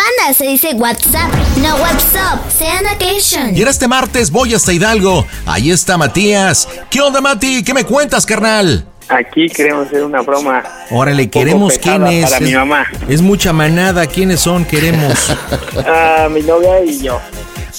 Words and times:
Panda 0.00 0.32
se 0.32 0.46
dice 0.46 0.72
WhatsApp, 0.76 1.30
no 1.58 1.76
WhatsApp, 1.76 2.50
sea 2.50 2.80
vacation. 2.82 3.54
Y 3.54 3.60
en 3.60 3.68
este 3.68 3.86
martes 3.86 4.30
voy 4.30 4.54
hasta 4.54 4.72
Hidalgo. 4.72 5.26
Ahí 5.44 5.70
está 5.70 5.98
Matías. 5.98 6.66
¿Qué 6.88 7.02
onda, 7.02 7.20
Mati? 7.20 7.62
¿Qué 7.62 7.74
me 7.74 7.84
cuentas, 7.84 8.24
carnal? 8.24 8.86
Aquí 9.10 9.50
queremos 9.50 9.88
hacer 9.88 10.02
una 10.02 10.22
broma. 10.22 10.64
Órale, 10.90 11.24
un 11.24 11.28
queremos 11.28 11.76
quién 11.76 12.06
es. 12.06 12.30
Para 12.30 12.40
mi 12.40 12.54
mamá. 12.54 12.86
Es 13.10 13.20
mucha 13.20 13.52
manada. 13.52 14.06
¿Quiénes 14.06 14.40
son? 14.40 14.64
Queremos. 14.64 15.36
Ah, 15.86 16.28
mi 16.30 16.40
novia 16.40 16.82
y 16.82 17.02
yo. 17.02 17.20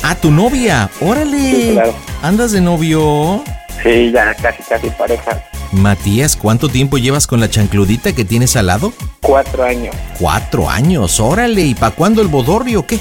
Ah, 0.04 0.14
tu 0.14 0.30
novia. 0.30 0.92
Órale. 1.00 1.38
Sí, 1.40 1.70
claro. 1.74 1.96
¿Andas 2.22 2.52
de 2.52 2.62
novio? 2.62 3.44
Sí, 3.82 4.12
ya 4.12 4.36
casi, 4.36 4.62
casi 4.62 4.92
pareja. 4.92 5.42
Matías, 5.72 6.36
¿cuánto 6.36 6.68
tiempo 6.70 6.98
llevas 6.98 7.28
con 7.28 7.40
la 7.40 7.50
chancludita 7.50 8.14
que 8.14 8.26
tienes 8.26 8.56
al 8.58 8.68
lado? 8.68 8.92
Cuatro 9.22 9.64
años. 9.64 9.96
Cuatro 10.20 10.70
años, 10.70 11.20
órale. 11.20 11.62
¿Y 11.62 11.76
para 11.76 11.96
cuándo 11.96 12.22
el 12.22 12.28
bodorrio 12.28 12.82
o 12.82 12.86
qué? 12.88 13.00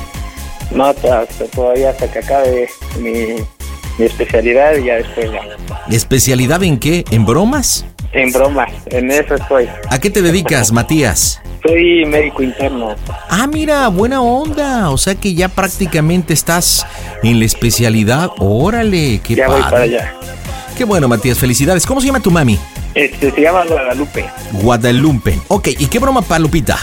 No, 0.71 0.85
hasta- 0.87 1.21
hasta 1.23 1.47
todavía 1.47 1.91
hasta 1.91 2.11
que 2.11 2.21
acabe 2.21 2.69
mi, 3.01 3.11
mi 3.99 4.05
especialidad 4.07 4.77
y 4.77 4.85
ya 4.85 4.95
después 4.97 5.31
ya. 5.33 5.41
¿Especialidad 5.95 6.63
en 6.63 6.79
qué? 6.79 7.05
¿En 7.11 7.27
bromas? 7.27 7.85
En 8.13 8.33
bromas, 8.33 8.71
en 8.87 9.11
eso 9.11 9.35
estoy. 9.35 9.69
¿A 9.89 9.99
qué 9.99 10.11
te 10.11 10.23
dedicas, 10.23 10.71
Matías? 10.73 11.41
Soy 11.67 12.07
médico 12.07 12.43
interno. 12.45 12.95
Ah, 13.29 13.47
mira, 13.49 13.89
buena 13.89 14.23
onda. 14.23 14.91
O 14.91 14.97
sea 14.97 15.17
que 15.17 15.35
ya 15.35 15.49
prácticamente 15.49 16.33
estás 16.35 16.87
en 17.25 17.39
la 17.41 17.45
especialidad. 17.45 18.31
Órale, 18.39 19.21
qué 19.23 19.35
ya 19.35 19.47
voy 19.49 19.61
padre. 19.61 19.71
para 19.71 19.83
allá. 19.85 20.15
Qué 20.81 20.87
bueno, 20.87 21.09
Matías, 21.09 21.39
felicidades. 21.39 21.85
¿Cómo 21.85 22.01
se 22.01 22.07
llama 22.07 22.21
tu 22.21 22.31
mami? 22.31 22.59
Este, 22.95 23.31
se 23.31 23.43
llama 23.43 23.67
Guadalupe. 23.67 24.25
Guadalupe. 24.63 25.39
Ok, 25.49 25.69
¿y 25.79 25.87
qué 25.89 25.99
broma 25.99 26.23
para 26.23 26.39
Lupita? 26.39 26.79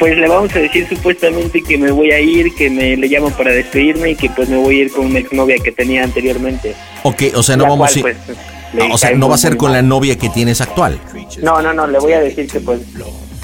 Pues 0.00 0.18
le 0.18 0.26
vamos 0.26 0.52
a 0.56 0.58
decir 0.58 0.84
supuestamente 0.88 1.62
que 1.62 1.78
me 1.78 1.92
voy 1.92 2.10
a 2.10 2.18
ir, 2.18 2.52
que 2.56 2.68
me 2.68 2.96
le 2.96 3.06
llamo 3.06 3.30
para 3.30 3.52
despedirme 3.52 4.10
y 4.10 4.14
que 4.16 4.30
pues 4.30 4.48
me 4.48 4.56
voy 4.56 4.80
a 4.80 4.82
ir 4.86 4.90
con 4.90 5.06
una 5.06 5.20
exnovia 5.20 5.58
que 5.62 5.70
tenía 5.70 6.02
anteriormente. 6.02 6.74
Ok, 7.04 7.22
o 7.36 7.42
sea, 7.44 7.56
no 7.56 7.62
La 7.62 7.68
vamos 7.68 7.92
cual, 7.92 8.16
a... 8.16 8.24
pues, 8.24 8.38
Ah, 8.80 8.88
o 8.92 8.98
sea, 8.98 9.12
no 9.12 9.28
va 9.28 9.36
a 9.36 9.38
ser 9.38 9.56
con 9.56 9.70
la 9.70 9.80
novia 9.80 10.18
que 10.18 10.28
tienes 10.28 10.60
actual. 10.60 10.98
No, 11.40 11.62
no, 11.62 11.72
no, 11.72 11.86
le 11.86 12.00
voy 12.00 12.14
a 12.14 12.20
decir 12.20 12.48
que 12.48 12.58
pues, 12.58 12.80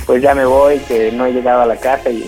pues 0.05 0.21
ya 0.21 0.35
me 0.35 0.45
voy, 0.45 0.79
que 0.89 1.13
no 1.13 1.27
he 1.27 1.33
llegado 1.33 1.63
a 1.63 1.67
la 1.67 1.77
casa 1.77 2.11
y 2.11 2.27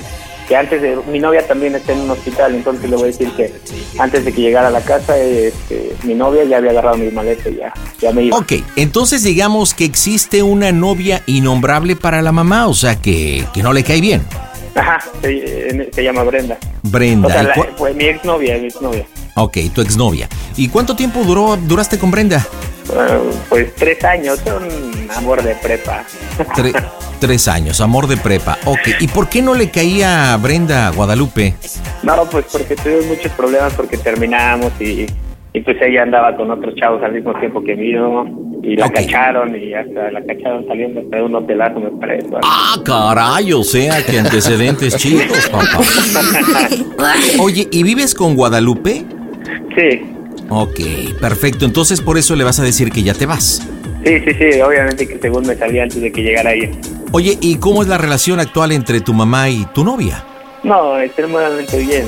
que 0.48 0.56
antes 0.56 0.82
de, 0.82 0.96
mi 1.10 1.18
novia 1.18 1.46
también 1.46 1.74
está 1.74 1.92
en 1.92 2.00
un 2.00 2.10
hospital, 2.10 2.54
entonces 2.54 2.88
le 2.90 2.96
voy 2.96 3.04
a 3.04 3.06
decir 3.06 3.30
que 3.32 3.52
antes 3.98 4.24
de 4.24 4.32
que 4.32 4.42
llegara 4.42 4.68
a 4.68 4.70
la 4.70 4.80
casa, 4.82 5.16
este, 5.18 5.94
mi 6.02 6.14
novia 6.14 6.44
ya 6.44 6.58
había 6.58 6.70
agarrado 6.70 6.96
mis 6.96 7.12
maletas 7.12 7.46
y 7.52 7.56
ya, 7.56 7.72
ya 8.00 8.12
me 8.12 8.24
iba. 8.24 8.36
Ok, 8.36 8.52
entonces 8.76 9.22
digamos 9.22 9.72
que 9.74 9.84
existe 9.84 10.42
una 10.42 10.70
novia 10.72 11.22
innombrable 11.26 11.96
para 11.96 12.20
la 12.22 12.32
mamá, 12.32 12.66
o 12.68 12.74
sea 12.74 12.96
que, 13.00 13.44
que 13.54 13.62
no 13.62 13.72
le 13.72 13.82
cae 13.84 14.00
bien. 14.00 14.22
Ajá, 14.74 14.98
se, 15.22 15.88
se 15.92 16.02
llama 16.02 16.24
Brenda. 16.24 16.58
Brenda. 16.82 17.28
O 17.28 17.30
sea, 17.30 17.42
¿y 17.42 17.46
la- 17.46 17.54
fue 17.76 17.94
mi 17.94 18.04
exnovia, 18.06 18.58
mi 18.58 18.66
exnovia. 18.66 19.06
ok, 19.36 19.56
tu 19.72 19.80
exnovia. 19.80 20.28
¿Y 20.56 20.68
cuánto 20.68 20.96
tiempo 20.96 21.22
duró, 21.22 21.56
duraste 21.56 21.98
con 21.98 22.10
Brenda? 22.10 22.44
Ah, 22.94 23.18
pues 23.48 23.74
tres 23.76 24.02
años, 24.04 24.40
un 24.46 25.08
amor 25.14 25.42
de 25.42 25.54
prepa. 25.54 26.04
Tre- 26.56 26.74
tres 27.24 27.48
años, 27.48 27.80
amor 27.80 28.06
de 28.06 28.18
prepa. 28.18 28.58
Ok, 28.66 29.00
¿y 29.00 29.08
por 29.08 29.30
qué 29.30 29.40
no 29.40 29.54
le 29.54 29.70
caía 29.70 30.34
a 30.34 30.36
Brenda 30.36 30.88
a 30.88 30.90
Guadalupe? 30.90 31.54
No, 32.02 32.24
pues 32.30 32.44
porque 32.52 32.76
tuvimos 32.76 33.06
muchos 33.06 33.32
problemas 33.32 33.72
porque 33.72 33.96
terminamos 33.96 34.72
y, 34.78 35.06
y 35.54 35.60
pues 35.62 35.78
ella 35.80 36.02
andaba 36.02 36.36
con 36.36 36.50
otros 36.50 36.74
chavos 36.74 37.02
al 37.02 37.12
mismo 37.12 37.32
tiempo 37.40 37.64
que 37.64 37.74
mío 37.76 38.26
y 38.62 38.76
la 38.76 38.90
cacharon 38.90 39.56
y 39.56 39.72
hasta 39.72 40.10
la 40.10 40.20
cacharon 40.26 40.66
saliendo 40.66 41.00
hasta 41.00 41.16
de 41.16 41.22
un 41.22 41.34
hotelazo 41.34 41.80
me 41.80 41.90
parece. 41.92 42.28
Ah, 42.42 42.76
caray, 42.84 43.52
o 43.54 43.64
sea, 43.64 44.04
que 44.04 44.18
antecedentes 44.18 44.96
chidos, 44.96 45.48
papá. 45.48 45.80
Oye, 47.40 47.66
¿y 47.70 47.82
vives 47.82 48.14
con 48.14 48.34
Guadalupe? 48.34 49.04
Sí, 49.74 50.00
Ok, 50.48 50.80
perfecto. 51.20 51.64
Entonces 51.64 52.00
por 52.00 52.18
eso 52.18 52.36
le 52.36 52.44
vas 52.44 52.60
a 52.60 52.62
decir 52.62 52.90
que 52.90 53.02
ya 53.02 53.14
te 53.14 53.26
vas. 53.26 53.66
Sí, 54.04 54.20
sí, 54.20 54.30
sí, 54.38 54.60
obviamente 54.60 55.06
que 55.08 55.18
según 55.18 55.46
me 55.46 55.54
salía 55.56 55.82
antes 55.84 56.00
de 56.00 56.12
que 56.12 56.22
llegara 56.22 56.50
ahí. 56.50 56.70
Oye, 57.12 57.38
¿y 57.40 57.56
cómo 57.56 57.82
es 57.82 57.88
la 57.88 57.98
relación 57.98 58.40
actual 58.40 58.72
entre 58.72 59.00
tu 59.00 59.12
mamá 59.14 59.48
y 59.50 59.64
tu 59.74 59.84
novia? 59.84 60.24
No, 60.62 60.98
extremadamente 60.98 61.78
bien, 61.78 62.04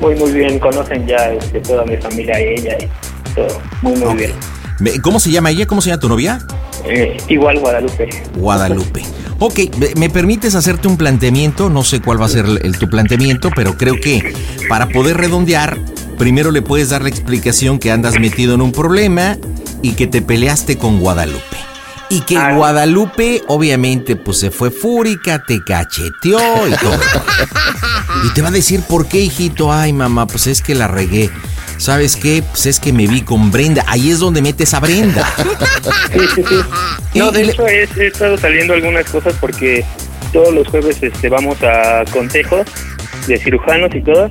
muy 0.00 0.14
muy 0.14 0.30
bien, 0.32 0.58
conocen 0.58 1.06
ya 1.06 1.32
este, 1.32 1.60
toda 1.60 1.84
mi 1.84 1.96
familia 1.96 2.40
y 2.40 2.60
ella 2.60 2.76
y 2.80 3.34
todo, 3.34 3.60
muy 3.82 3.96
muy 3.96 4.14
bien. 4.14 4.32
¿Cómo 5.02 5.18
se 5.20 5.30
llama 5.30 5.50
ella? 5.50 5.66
¿Cómo 5.66 5.80
se 5.80 5.88
llama 5.90 6.00
tu 6.00 6.08
novia? 6.08 6.38
Eh, 6.84 7.16
igual 7.28 7.58
Guadalupe. 7.58 8.08
Guadalupe. 8.36 9.02
Ok, 9.38 9.58
¿me- 9.78 9.94
¿me 9.96 10.10
permites 10.10 10.54
hacerte 10.54 10.86
un 10.86 10.96
planteamiento? 10.96 11.68
No 11.68 11.82
sé 11.82 12.00
cuál 12.00 12.20
va 12.20 12.26
a 12.26 12.28
ser 12.28 12.44
el, 12.44 12.60
el- 12.62 12.78
tu 12.78 12.88
planteamiento, 12.88 13.50
pero 13.56 13.76
creo 13.76 13.96
que 14.00 14.34
para 14.68 14.86
poder 14.88 15.16
redondear, 15.16 15.78
primero 16.16 16.50
le 16.50 16.62
puedes 16.62 16.90
dar 16.90 17.02
la 17.02 17.08
explicación 17.08 17.78
que 17.78 17.90
andas 17.90 18.18
metido 18.18 18.54
en 18.54 18.60
un 18.60 18.72
problema 18.72 19.36
y 19.82 19.92
que 19.92 20.06
te 20.06 20.22
peleaste 20.22 20.78
con 20.78 20.98
Guadalupe. 21.00 21.56
Y 22.08 22.20
que. 22.20 22.36
Guadalupe, 22.54 23.42
obviamente, 23.48 24.16
pues 24.16 24.38
se 24.38 24.50
fue 24.50 24.70
fúrica, 24.70 25.42
te 25.46 25.62
cacheteó 25.64 26.68
y 26.68 26.72
todo. 26.76 27.00
Y 28.24 28.30
te 28.32 28.42
va 28.42 28.48
a 28.48 28.52
decir, 28.52 28.80
¿por 28.82 29.06
qué, 29.06 29.20
hijito? 29.20 29.72
Ay, 29.72 29.92
mamá, 29.92 30.26
pues 30.26 30.46
es 30.46 30.62
que 30.62 30.74
la 30.74 30.88
regué. 30.88 31.30
¿Sabes 31.76 32.16
qué? 32.16 32.42
Pues 32.48 32.66
es 32.66 32.80
que 32.80 32.92
me 32.92 33.06
vi 33.06 33.22
con 33.22 33.50
Brenda. 33.50 33.84
Ahí 33.86 34.10
es 34.10 34.20
donde 34.20 34.40
metes 34.40 34.72
a 34.74 34.80
Brenda. 34.80 35.28
Sí, 36.12 36.20
sí, 36.34 36.42
sí. 36.48 37.18
No, 37.18 37.30
de 37.30 37.42
hecho 37.42 37.66
he, 37.66 37.88
he 37.96 38.06
estado 38.06 38.38
saliendo 38.38 38.74
algunas 38.74 39.04
cosas 39.10 39.34
porque 39.40 39.84
todos 40.32 40.52
los 40.54 40.68
jueves 40.68 41.02
este, 41.02 41.28
vamos 41.28 41.56
a 41.62 42.04
consejos 42.10 42.66
de 43.26 43.38
cirujanos 43.38 43.94
y 43.94 44.02
todo. 44.02 44.30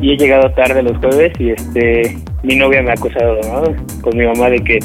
Y 0.00 0.12
he 0.12 0.16
llegado 0.16 0.50
tarde 0.52 0.82
los 0.82 0.96
jueves 0.98 1.32
y 1.38 1.50
este 1.50 2.16
mi 2.42 2.56
novia 2.56 2.82
me 2.82 2.90
ha 2.90 2.94
acusado 2.94 3.38
¿no? 3.42 4.00
con 4.00 4.16
mi 4.16 4.24
mamá 4.24 4.48
de 4.50 4.58
que 4.60 4.78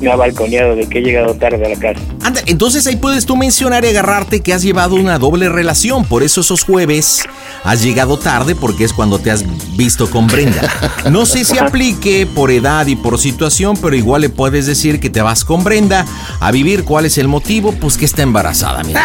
me 0.00 0.10
ha 0.10 0.16
balconeado 0.16 0.74
de 0.76 0.88
que 0.88 0.98
he 0.98 1.02
llegado 1.02 1.34
tarde 1.34 1.64
a 1.64 1.68
la 1.68 1.76
casa. 1.76 2.00
Anda, 2.24 2.40
entonces 2.46 2.86
ahí 2.86 2.96
puedes 2.96 3.26
tú 3.26 3.36
mencionar 3.36 3.84
y 3.84 3.88
agarrarte 3.88 4.40
que 4.40 4.54
has 4.54 4.62
llevado 4.62 4.94
una 4.94 5.18
doble 5.18 5.48
relación. 5.48 6.04
Por 6.04 6.22
eso 6.22 6.40
esos 6.40 6.64
jueves 6.64 7.22
has 7.64 7.82
llegado 7.82 8.18
tarde 8.18 8.54
porque 8.54 8.84
es 8.84 8.92
cuando 8.92 9.18
te 9.18 9.30
has 9.30 9.44
visto 9.76 10.08
con 10.10 10.26
Brenda. 10.26 10.62
No 11.10 11.26
sé 11.26 11.44
si 11.44 11.58
aplique 11.58 12.26
por 12.34 12.50
edad 12.50 12.86
y 12.86 12.96
por 12.96 13.18
situación, 13.18 13.76
pero 13.80 13.94
igual 13.94 14.22
le 14.22 14.28
puedes 14.30 14.66
decir 14.66 15.00
que 15.00 15.10
te 15.10 15.20
vas 15.20 15.44
con 15.44 15.64
Brenda 15.64 16.06
a 16.40 16.50
vivir. 16.50 16.84
¿Cuál 16.84 17.04
es 17.04 17.18
el 17.18 17.28
motivo? 17.28 17.72
Pues 17.72 17.96
que 17.98 18.06
está 18.06 18.22
embarazada, 18.22 18.82
mira. 18.82 19.02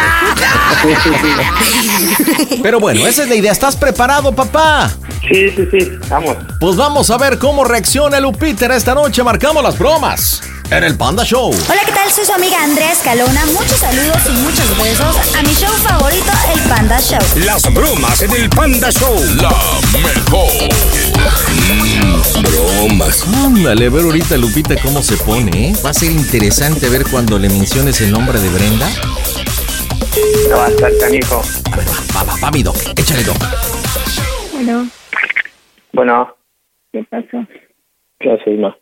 Pero 2.62 2.80
bueno, 2.80 3.06
esa 3.06 3.22
es 3.22 3.28
la 3.28 3.34
idea. 3.34 3.52
¿Estás 3.52 3.76
preparado, 3.76 4.32
papá? 4.34 4.90
Sí, 5.28 5.50
sí, 5.50 5.62
sí, 5.70 5.90
vamos. 6.08 6.36
Pues 6.60 6.76
vamos 6.76 7.10
a 7.10 7.18
ver 7.18 7.38
cómo 7.38 7.64
reacciona 7.64 8.20
Lupita 8.20 8.74
esta 8.74 8.94
noche. 8.94 9.22
Marcamos 9.22 9.62
las 9.62 9.78
bromas 9.78 10.40
en 10.70 10.84
el 10.84 10.96
Panda 10.96 11.24
Show. 11.24 11.50
Hola, 11.68 11.80
¿qué 11.84 11.92
tal? 11.92 12.10
Soy 12.10 12.24
su 12.24 12.32
amiga 12.32 12.62
Andrea 12.62 12.92
Escalona. 12.92 13.44
Muchos 13.46 13.78
saludos 13.78 14.16
y 14.28 14.32
muchos 14.42 14.82
besos 14.82 15.34
a 15.36 15.42
mi 15.42 15.54
show 15.54 15.72
favorito, 15.82 16.32
el 16.54 16.60
Panda 16.68 16.98
Show. 17.00 17.20
Las 17.44 17.72
bromas 17.72 18.22
en 18.22 18.32
el 18.32 18.48
Panda 18.50 18.90
Show. 18.90 19.16
La 19.40 19.50
mejor. 20.00 20.50
Mm, 21.68 22.42
bromas. 22.42 23.24
Ándale, 23.44 23.86
a 23.86 23.90
ver 23.90 24.04
ahorita 24.04 24.36
Lupita 24.36 24.74
cómo 24.82 25.02
se 25.02 25.16
pone, 25.18 25.70
¿eh? 25.70 25.72
Va 25.84 25.90
a 25.90 25.94
ser 25.94 26.10
interesante 26.10 26.88
ver 26.88 27.04
cuando 27.10 27.38
le 27.38 27.48
menciones 27.48 28.00
el 28.00 28.10
nombre 28.10 28.40
de 28.40 28.48
Brenda. 28.50 28.88
No 30.50 30.56
va 30.56 30.66
a 30.66 30.68
estar 30.68 30.90
canijo. 31.00 31.42
A 31.72 31.76
ver, 31.76 31.86
va, 32.14 32.24
va, 32.24 32.34
va, 32.42 32.50
mi 32.50 32.62
doc. 32.62 32.76
Échale, 32.96 33.22
doc. 33.24 33.36
Bueno, 34.52 34.88
Bueno, 35.92 36.36
¿qué 36.92 37.04
pasó? 37.10 37.46
¿qué 38.18 38.32
haces, 38.32 38.58
ma? 38.58 38.76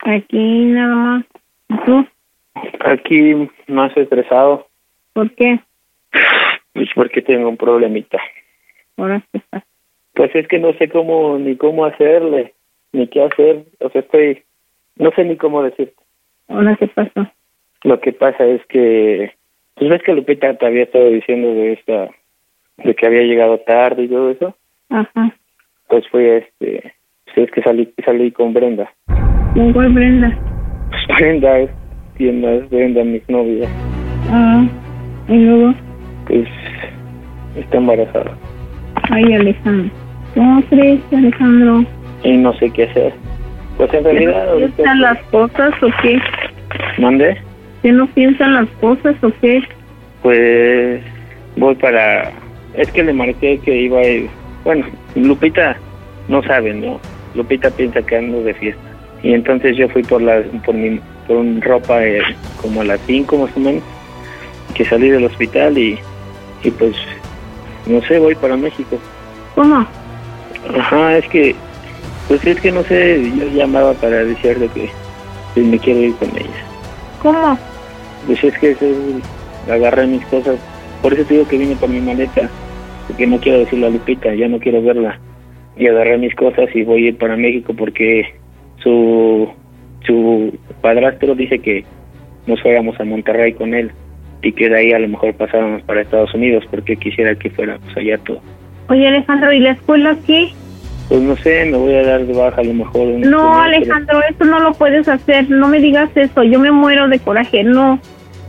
Aquí 0.00 0.64
nada 0.66 0.94
más. 0.94 1.24
¿Y 1.68 1.76
¿Tú? 1.84 2.06
Aquí 2.80 3.48
más 3.66 3.96
estresado, 3.96 4.66
¿Por 5.12 5.34
qué? 5.34 5.58
pues 6.72 6.88
porque 6.94 7.22
tengo 7.22 7.48
un 7.48 7.56
problemita. 7.56 8.18
Ahora 8.96 9.22
qué 9.32 9.40
pasa. 9.50 9.66
Pues 10.14 10.34
es 10.34 10.48
que 10.48 10.58
no 10.58 10.72
sé 10.74 10.88
cómo, 10.88 11.38
ni 11.38 11.56
cómo 11.56 11.84
hacerle, 11.84 12.54
ni 12.92 13.08
qué 13.08 13.22
hacer. 13.22 13.64
O 13.80 13.90
sea, 13.90 14.00
estoy, 14.00 14.42
no 14.96 15.10
sé 15.12 15.24
ni 15.24 15.36
cómo 15.36 15.62
decirte. 15.62 16.00
Ahora 16.48 16.76
qué 16.76 16.88
pasó. 16.88 17.30
Lo 17.84 18.00
que 18.00 18.12
pasa 18.12 18.44
es 18.44 18.64
que, 18.66 19.32
pues 19.74 19.90
ves 19.90 20.02
que 20.02 20.14
Lupita 20.14 20.54
te 20.54 20.66
había 20.66 20.84
estado 20.84 21.08
diciendo 21.10 21.52
de 21.54 21.72
esta, 21.74 22.10
de 22.78 22.94
que 22.94 23.06
había 23.06 23.22
llegado 23.22 23.58
tarde 23.58 24.04
y 24.04 24.08
todo 24.08 24.30
eso. 24.30 24.56
Ajá. 24.88 25.34
Pues 25.88 26.08
fue 26.08 26.38
este, 26.38 26.94
pues 27.26 27.38
es 27.38 27.50
que 27.50 27.62
salí, 27.62 27.92
salí 28.04 28.30
con 28.32 28.52
Brenda. 28.52 28.92
¿Con 29.54 29.72
cuál 29.72 29.92
Brenda? 29.92 30.36
Pues 30.90 31.18
Brenda 31.18 31.58
es, 31.58 31.70
tienda, 32.16 32.52
es 32.52 32.70
Brenda, 32.70 33.04
mi 33.04 33.20
novia. 33.28 33.68
Ah, 34.30 34.64
y 35.28 35.36
luego, 35.36 35.74
Pues 36.26 36.48
está 37.56 37.78
embarazada. 37.78 38.32
ay 39.10 39.34
Alejandro. 39.34 39.90
¿Cómo 40.34 40.62
crees, 40.64 41.00
Alejandro? 41.12 41.84
Y 42.22 42.36
no 42.36 42.52
sé 42.54 42.70
qué 42.70 42.84
hacer. 42.84 43.12
Pues 43.76 43.92
en 43.94 44.02
¿Que 44.04 44.10
realidad, 44.12 44.46
no 44.52 44.56
piensan 44.66 45.00
las 45.00 45.18
cosas 45.24 45.70
o 45.82 45.88
qué? 46.02 46.18
¿Mande? 46.98 47.36
¿Que 47.82 47.92
no 47.92 48.06
piensan 48.08 48.54
las 48.54 48.68
cosas 48.80 49.16
o 49.22 49.30
qué? 49.40 49.62
Pues 50.22 51.00
voy 51.56 51.74
para... 51.76 52.30
Es 52.74 52.90
que 52.92 53.02
le 53.02 53.12
marqué 53.12 53.58
que 53.64 53.74
iba 53.82 53.98
a 54.00 54.06
ir... 54.06 54.28
Bueno, 54.64 54.84
Lupita 55.14 55.76
no 56.28 56.42
sabe, 56.42 56.74
¿no? 56.74 57.00
Lupita 57.34 57.70
piensa 57.70 58.02
que 58.02 58.16
ando 58.16 58.42
de 58.42 58.54
fiesta. 58.54 58.82
Y 59.22 59.32
entonces 59.34 59.76
yo 59.76 59.88
fui 59.88 60.02
por 60.02 60.22
la, 60.22 60.42
por 60.64 60.74
mi 60.74 61.00
por 61.26 61.36
un 61.36 61.60
ropa 61.60 62.04
eh, 62.06 62.20
como 62.62 62.80
a 62.80 62.84
las 62.84 63.00
5 63.06 63.36
más 63.36 63.50
o 63.56 63.60
menos, 63.60 63.82
que 64.74 64.84
salí 64.86 65.10
del 65.10 65.24
hospital 65.24 65.76
y, 65.76 65.98
y 66.64 66.70
pues, 66.70 66.96
no 67.86 68.00
sé, 68.02 68.18
voy 68.18 68.34
para 68.34 68.56
México. 68.56 68.98
¿Cómo? 69.54 69.86
Ajá, 70.78 71.18
es 71.18 71.28
que, 71.28 71.54
pues 72.28 72.44
es 72.46 72.58
que 72.60 72.72
no 72.72 72.82
sé, 72.84 73.30
yo 73.36 73.46
llamaba 73.48 73.92
para 73.94 74.24
decirle 74.24 74.68
que 74.68 74.88
pues, 75.54 75.66
me 75.66 75.78
quiero 75.78 76.00
ir 76.00 76.14
con 76.14 76.28
ella. 76.30 76.64
¿Cómo? 77.22 77.58
Pues 78.26 78.42
es 78.44 78.58
que 78.58 78.70
es- 78.70 79.70
agarré 79.70 80.06
mis 80.06 80.24
cosas. 80.26 80.56
Por 81.02 81.12
eso 81.14 81.24
te 81.24 81.34
digo 81.34 81.48
que 81.48 81.58
vine 81.58 81.76
por 81.76 81.88
mi 81.90 82.00
maleta. 82.00 82.48
Porque 83.06 83.26
no 83.26 83.38
quiero 83.38 83.60
decirle 83.60 83.86
a 83.86 83.90
Lupita, 83.90 84.34
ya 84.34 84.48
no 84.48 84.58
quiero 84.58 84.82
verla. 84.82 85.18
Y 85.76 85.86
agarré 85.86 86.18
mis 86.18 86.34
cosas 86.34 86.68
y 86.74 86.82
voy 86.84 87.04
a 87.04 87.08
ir 87.08 87.16
para 87.18 87.36
México 87.36 87.72
porque 87.76 88.34
su, 88.82 89.48
su 90.06 90.58
padrastro 90.80 91.34
dice 91.34 91.58
que 91.58 91.84
nos 92.46 92.60
fuéramos 92.62 92.98
a 93.00 93.04
Monterrey 93.04 93.52
con 93.52 93.74
él. 93.74 93.92
Y 94.40 94.52
que 94.52 94.68
de 94.68 94.78
ahí 94.78 94.92
a 94.92 95.00
lo 95.00 95.08
mejor 95.08 95.34
pasáramos 95.34 95.82
para 95.82 96.00
Estados 96.00 96.32
Unidos 96.32 96.64
porque 96.70 96.96
quisiera 96.96 97.34
que 97.34 97.50
fuéramos 97.50 97.96
allá 97.96 98.18
todo. 98.18 98.40
Oye, 98.88 99.08
Alejandro, 99.08 99.52
¿y 99.52 99.58
la 99.58 99.72
escuela 99.72 100.16
qué? 100.26 100.50
Pues 101.08 101.20
no 101.22 101.36
sé, 101.36 101.64
me 101.64 101.76
voy 101.76 101.94
a 101.94 102.04
dar 102.04 102.24
de 102.24 102.32
baja 102.32 102.60
a 102.60 102.64
lo 102.64 102.74
mejor. 102.74 103.08
No, 103.08 103.18
semestre. 103.18 103.76
Alejandro, 103.76 104.20
eso 104.30 104.44
no 104.44 104.60
lo 104.60 104.72
puedes 104.74 105.08
hacer. 105.08 105.50
No 105.50 105.68
me 105.68 105.80
digas 105.80 106.10
eso. 106.14 106.44
Yo 106.44 106.60
me 106.60 106.70
muero 106.70 107.08
de 107.08 107.18
coraje. 107.18 107.64
No, 107.64 107.98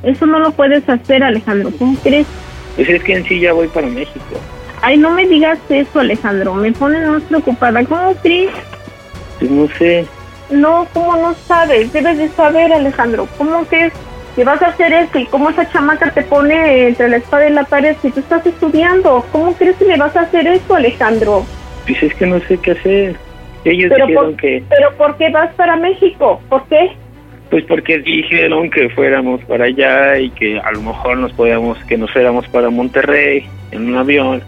eso 0.03 0.25
no 0.25 0.39
lo 0.39 0.51
puedes 0.51 0.87
hacer, 0.87 1.23
Alejandro. 1.23 1.71
¿Cómo 1.79 1.97
crees? 1.99 2.27
Pues 2.75 2.87
es 2.87 3.03
que 3.03 3.15
en 3.15 3.23
sí 3.25 3.39
ya 3.39 3.53
voy 3.53 3.67
para 3.67 3.87
México. 3.87 4.39
Ay, 4.81 4.97
no 4.97 5.09
me 5.11 5.27
digas 5.27 5.59
eso, 5.69 6.01
Alejandro. 6.01 6.53
Me 6.53 6.71
pones 6.71 7.07
más 7.07 7.23
preocupada. 7.23 7.83
¿Cómo 7.83 8.13
crees? 8.21 8.51
Pues 9.39 9.49
no 9.49 9.67
sé. 9.77 10.05
No, 10.49 10.87
¿cómo 10.93 11.15
no 11.15 11.33
sabes? 11.33 11.93
Debes 11.93 12.17
de 12.17 12.29
saber, 12.29 12.73
Alejandro. 12.73 13.27
¿Cómo 13.37 13.63
crees 13.65 13.93
que 14.35 14.43
vas 14.43 14.61
a 14.61 14.67
hacer 14.67 14.91
eso? 14.93 15.19
¿Y 15.19 15.25
cómo 15.25 15.49
esa 15.49 15.69
chamaca 15.71 16.11
te 16.11 16.23
pone 16.23 16.87
entre 16.87 17.09
la 17.09 17.17
espada 17.17 17.49
y 17.49 17.53
la 17.53 17.63
pared 17.65 17.95
si 18.01 18.09
tú 18.11 18.19
estás 18.19 18.45
estudiando? 18.45 19.25
¿Cómo 19.31 19.53
crees 19.53 19.75
que 19.77 19.85
le 19.85 19.97
vas 19.97 20.15
a 20.15 20.21
hacer 20.21 20.47
eso, 20.47 20.75
Alejandro? 20.75 21.45
Pues 21.85 22.01
es 22.01 22.13
que 22.15 22.25
no 22.25 22.39
sé 22.41 22.57
qué 22.57 22.71
hacer. 22.71 23.15
Ellos 23.65 23.91
Pero 23.93 24.07
dijeron 24.07 24.31
por, 24.31 24.35
que... 24.37 24.63
¿Pero 24.69 24.97
por 24.97 25.17
qué 25.17 25.29
vas 25.29 25.53
para 25.55 25.75
México? 25.75 26.41
¿Por 26.49 26.65
qué? 26.67 26.91
Pues 27.49 27.63
porque 27.65 27.99
dijeron 27.99 28.69
que 28.69 28.89
fuéramos 28.89 29.43
para 29.45 29.65
allá 29.65 30.17
y 30.19 30.29
que 30.31 30.59
a 30.59 30.71
lo 30.71 30.81
mejor 30.81 31.17
nos 31.17 31.33
podíamos, 31.33 31.77
que 31.85 31.97
nos 31.97 32.11
fuéramos 32.11 32.47
para 32.47 32.69
Monterrey 32.69 33.45
en 33.71 33.89
un 33.89 33.97
avión 33.97 34.41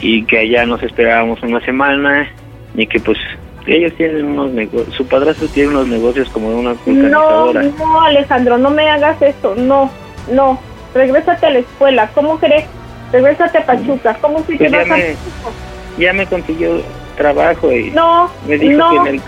y 0.00 0.24
que 0.24 0.38
allá 0.38 0.66
nos 0.66 0.82
esperábamos 0.82 1.42
una 1.42 1.60
semana 1.64 2.28
y 2.74 2.86
que 2.86 3.00
pues 3.00 3.18
ellos 3.66 3.92
tienen 3.96 4.26
unos 4.26 4.50
negocios, 4.52 4.94
su 4.96 5.06
padrastro 5.06 5.46
tiene 5.48 5.70
unos 5.70 5.88
negocios 5.88 6.28
como 6.30 6.50
de 6.50 6.56
una 6.56 6.76
No, 6.86 7.52
no, 7.52 8.00
Alejandro, 8.02 8.58
no 8.58 8.70
me 8.70 8.88
hagas 8.88 9.20
eso. 9.22 9.54
No, 9.56 9.90
no. 10.30 10.58
Regrésate 10.94 11.46
a 11.46 11.50
la 11.50 11.58
escuela. 11.60 12.10
¿Cómo 12.14 12.38
crees? 12.38 12.64
Regrésate 13.12 13.58
a 13.58 13.66
Pachuca. 13.66 14.16
¿Cómo 14.20 14.44
que 14.46 14.52
te 14.56 14.58
Pues 14.58 14.72
vas 14.72 14.90
a 14.90 14.96
me-? 14.96 15.14
Ya 15.98 16.12
me 16.12 16.26
consiguió 16.26 16.80
trabajo 17.16 17.70
y 17.72 17.90
No, 17.90 18.30
me 18.48 18.58
dijo 18.58 18.78
no. 18.78 18.90
que 19.04 19.10
en 19.10 19.14
el- 19.16 19.22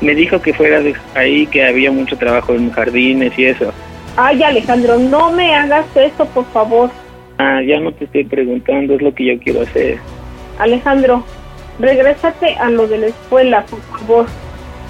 me 0.00 0.14
dijo 0.14 0.40
que 0.42 0.52
fuera 0.52 0.80
de 0.80 0.94
ahí 1.14 1.46
que 1.46 1.64
había 1.64 1.90
mucho 1.92 2.16
trabajo 2.16 2.54
en 2.54 2.70
jardines 2.72 3.36
y 3.38 3.46
eso. 3.46 3.72
Ay, 4.16 4.42
Alejandro, 4.42 4.98
no 4.98 5.30
me 5.32 5.54
hagas 5.54 5.86
eso, 5.94 6.26
por 6.26 6.44
favor. 6.52 6.90
Ah, 7.38 7.60
ya 7.66 7.78
no 7.80 7.92
te 7.92 8.04
estoy 8.04 8.24
preguntando, 8.24 8.94
es 8.94 9.02
lo 9.02 9.14
que 9.14 9.24
yo 9.24 9.38
quiero 9.42 9.62
hacer. 9.62 9.98
Alejandro, 10.58 11.24
regrésate 11.78 12.54
a 12.56 12.70
lo 12.70 12.86
de 12.86 12.98
la 12.98 13.06
escuela, 13.08 13.64
por 13.66 13.80
favor. 13.80 14.26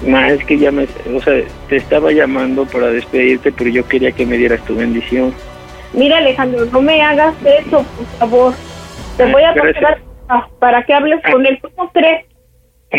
Ma, 0.07 0.29
es 0.29 0.43
que 0.45 0.57
ya 0.57 0.71
me, 0.71 0.83
o 0.83 1.21
sea, 1.21 1.41
te 1.69 1.77
estaba 1.77 2.11
llamando 2.11 2.65
para 2.65 2.87
despedirte, 2.87 3.51
pero 3.51 3.69
yo 3.69 3.85
quería 3.87 4.11
que 4.11 4.25
me 4.25 4.37
dieras 4.37 4.61
tu 4.65 4.75
bendición. 4.75 5.33
Mira, 5.93 6.17
Alejandro, 6.17 6.65
no 6.65 6.81
me 6.81 7.01
hagas 7.01 7.35
eso, 7.45 7.85
por 7.95 8.05
favor. 8.19 8.53
Te 9.17 9.23
Ah, 9.23 9.29
voy 9.31 9.43
a 9.43 9.53
pasar 9.53 10.01
ah, 10.29 10.47
para 10.59 10.83
que 10.83 10.93
hables 10.93 11.21
con 11.31 11.45
él. 11.45 11.59
¿Cómo 11.61 11.89
crees, 11.91 12.25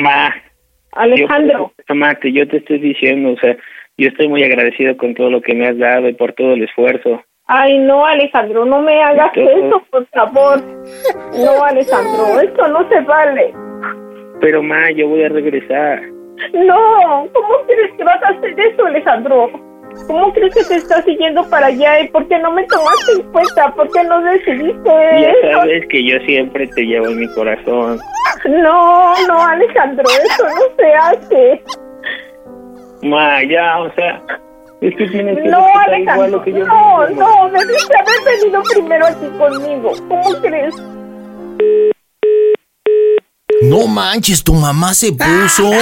Ma, 0.00 0.34
Alejandro? 0.92 1.72
yo, 1.88 1.94
ma, 1.94 2.14
que 2.14 2.32
yo 2.32 2.46
te 2.48 2.58
estoy 2.58 2.78
diciendo, 2.78 3.32
o 3.32 3.36
sea, 3.38 3.56
yo 3.98 4.08
estoy 4.08 4.28
muy 4.28 4.42
agradecido 4.42 4.96
con 4.96 5.14
todo 5.14 5.28
lo 5.30 5.40
que 5.42 5.54
me 5.54 5.66
has 5.68 5.76
dado 5.78 6.08
y 6.08 6.14
por 6.14 6.32
todo 6.32 6.54
el 6.54 6.62
esfuerzo. 6.64 7.22
Ay, 7.46 7.78
no, 7.78 8.06
Alejandro, 8.06 8.64
no 8.64 8.80
me 8.80 9.02
hagas 9.02 9.30
eso, 9.36 9.82
por 9.90 10.06
favor. 10.08 10.60
No, 11.36 11.64
Alejandro, 11.64 12.40
esto 12.42 12.68
no 12.68 12.88
se 12.88 13.00
vale. 13.02 13.54
Pero 14.40 14.62
ma, 14.62 14.90
yo 14.90 15.08
voy 15.08 15.24
a 15.24 15.28
regresar. 15.28 16.02
No, 16.52 17.28
¿cómo 17.32 17.54
crees 17.66 17.92
que 17.96 18.04
vas 18.04 18.22
a 18.22 18.28
hacer 18.28 18.58
eso, 18.58 18.86
Alejandro? 18.86 19.50
¿Cómo 20.08 20.32
crees 20.32 20.52
que 20.54 20.64
te 20.64 20.74
estás 20.74 21.04
siguiendo 21.04 21.48
para 21.48 21.66
allá? 21.66 22.00
¿Y 22.00 22.08
por 22.08 22.26
qué 22.26 22.36
no 22.40 22.50
me 22.50 22.64
tomaste 22.64 23.12
en 23.12 23.22
cuenta? 23.30 23.72
¿Por 23.74 23.88
qué 23.92 24.02
no 24.02 24.20
decidiste 24.22 24.90
Ya 24.90 25.30
eso? 25.30 25.52
sabes 25.52 25.86
que 25.88 26.04
yo 26.04 26.18
siempre 26.26 26.66
te 26.66 26.82
llevo 26.82 27.06
en 27.06 27.20
mi 27.20 27.28
corazón. 27.34 27.98
No, 28.44 29.12
no, 29.28 29.46
Alejandro, 29.46 30.04
eso 30.04 30.44
no 30.44 30.76
se 30.76 30.92
hace. 30.94 31.62
Ma, 33.02 33.44
ya, 33.44 33.78
o 33.82 33.92
sea, 33.94 34.20
Es 34.80 34.94
que 34.96 35.06
No, 35.06 35.32
igual 35.34 35.70
Alejandro, 35.86 36.28
lo 36.28 36.42
que 36.42 36.52
yo 36.52 36.66
no, 36.66 37.08
no, 37.08 37.50
debiste 37.50 37.96
haber 37.96 38.38
venido 38.40 38.62
primero 38.72 39.06
aquí 39.06 39.26
conmigo. 39.38 39.92
¿Cómo 40.08 40.40
crees? 40.40 40.74
No 43.70 43.86
manches, 43.86 44.42
tu 44.42 44.54
mamá 44.54 44.94
se 44.94 45.12
puso. 45.12 45.70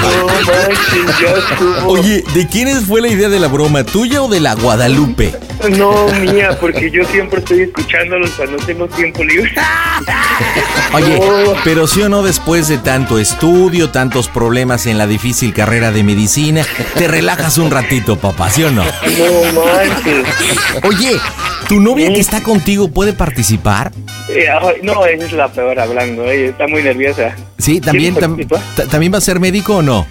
No 0.00 0.26
manches, 0.26 1.18
ya 1.20 1.28
estuvo. 1.30 1.92
Oye, 1.92 2.24
¿de 2.34 2.46
quiénes 2.46 2.84
fue 2.84 3.00
la 3.00 3.08
idea 3.08 3.28
de 3.28 3.40
la 3.40 3.48
broma? 3.48 3.84
¿Tuya 3.84 4.22
o 4.22 4.28
de 4.28 4.40
la 4.40 4.54
Guadalupe? 4.54 5.34
No, 5.76 6.08
mía, 6.20 6.56
porque 6.60 6.90
yo 6.90 7.04
siempre 7.04 7.40
estoy 7.40 7.62
escuchándolos 7.62 8.30
cuando 8.30 8.58
tengo 8.58 8.86
tiempo 8.88 9.24
libre. 9.24 9.50
Oye, 10.92 11.20
pero 11.64 11.86
sí 11.86 12.02
o 12.02 12.08
no 12.08 12.22
después 12.22 12.68
de 12.68 12.78
tanto 12.78 13.18
estudio, 13.18 13.90
tantos 13.90 14.28
problemas 14.28 14.86
en 14.86 14.98
la 14.98 15.06
difícil 15.06 15.52
carrera 15.52 15.90
de 15.90 16.04
medicina, 16.04 16.64
te 16.96 17.08
relajas 17.08 17.58
un 17.58 17.70
ratito, 17.70 18.16
papá, 18.16 18.50
¿sí 18.50 18.62
o 18.64 18.70
no? 18.70 18.84
No 18.84 19.62
manches. 19.64 20.26
Oye, 20.84 21.18
¿tu 21.68 21.80
novia 21.80 22.12
que 22.12 22.20
está 22.20 22.42
contigo 22.42 22.88
puede 22.88 23.12
participar? 23.12 23.92
Eh, 24.28 24.46
no, 24.82 25.06
esa 25.06 25.24
es 25.24 25.32
la 25.32 25.48
peor 25.48 25.78
hablando, 25.80 26.24
eh, 26.24 26.48
está 26.48 26.66
muy 26.66 26.82
nerviosa. 26.82 27.34
Sí, 27.58 27.80
también, 27.80 28.14
también 28.90 29.12
va 29.12 29.18
a 29.18 29.22
ser 29.22 29.40
médico 29.40 29.76
o 29.76 29.82
no? 29.82 30.06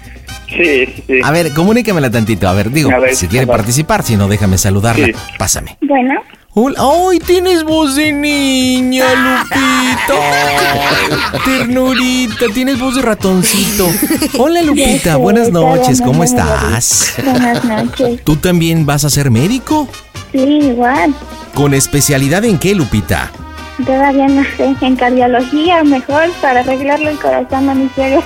Sí, 0.48 0.86
sí. 1.06 1.20
A 1.22 1.30
ver, 1.30 1.52
comunícamela 1.52 2.10
tantito. 2.10 2.48
A 2.48 2.54
ver, 2.54 2.70
digo, 2.70 2.90
A 2.90 2.98
ver, 2.98 3.14
si 3.14 3.28
quiere 3.28 3.46
participar, 3.46 4.02
si 4.02 4.16
no, 4.16 4.28
déjame 4.28 4.56
saludarla. 4.58 5.06
Sí. 5.06 5.12
Pásame. 5.36 5.76
Bueno, 5.82 6.22
Hola. 6.54 6.80
¡Ay, 7.08 7.20
tienes 7.20 7.62
voz 7.62 7.94
de 7.94 8.10
niña, 8.10 9.04
Lupita! 9.14 10.14
Ternurita, 11.44 12.46
tienes 12.52 12.80
voz 12.80 12.96
de 12.96 13.02
ratoncito. 13.02 13.88
Hola, 14.38 14.62
Lupita, 14.62 15.12
sé, 15.12 15.16
buenas 15.16 15.52
noches, 15.52 16.00
¿cómo 16.00 16.24
estás? 16.24 17.14
buenas 17.22 17.64
noches. 17.64 18.24
¿Tú 18.24 18.34
también 18.36 18.86
vas 18.86 19.04
a 19.04 19.10
ser 19.10 19.30
médico? 19.30 19.86
Sí, 20.32 20.38
igual. 20.38 21.14
¿Con 21.54 21.74
especialidad 21.74 22.44
en 22.44 22.58
qué, 22.58 22.74
Lupita? 22.74 23.30
Todavía 23.84 24.26
no 24.28 24.44
sé, 24.56 24.74
en 24.80 24.96
cardiología 24.96 25.84
mejor 25.84 26.30
para 26.40 26.60
arreglarle 26.60 27.10
el 27.10 27.18
corazón 27.18 27.68
a 27.68 27.74
mi 27.74 27.88
suegro. 27.94 28.22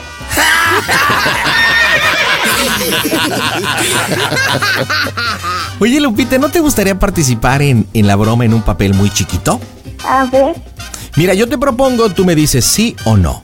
Oye, 5.79 6.01
Lupita, 6.01 6.39
¿no 6.39 6.49
te 6.49 6.61
gustaría 6.61 6.99
participar 6.99 7.63
en, 7.63 7.87
en 7.93 8.07
la 8.07 8.17
broma 8.17 8.45
en 8.45 8.55
un 8.55 8.63
papel 8.63 8.95
muy 8.95 9.11
chiquito? 9.11 9.61
A 10.05 10.25
ver, 10.25 10.57
Mira, 11.15 11.35
yo 11.35 11.47
te 11.47 11.59
propongo, 11.59 12.09
tú 12.09 12.25
me 12.25 12.35
dices 12.35 12.65
sí 12.65 12.97
o 13.05 13.17
no. 13.17 13.43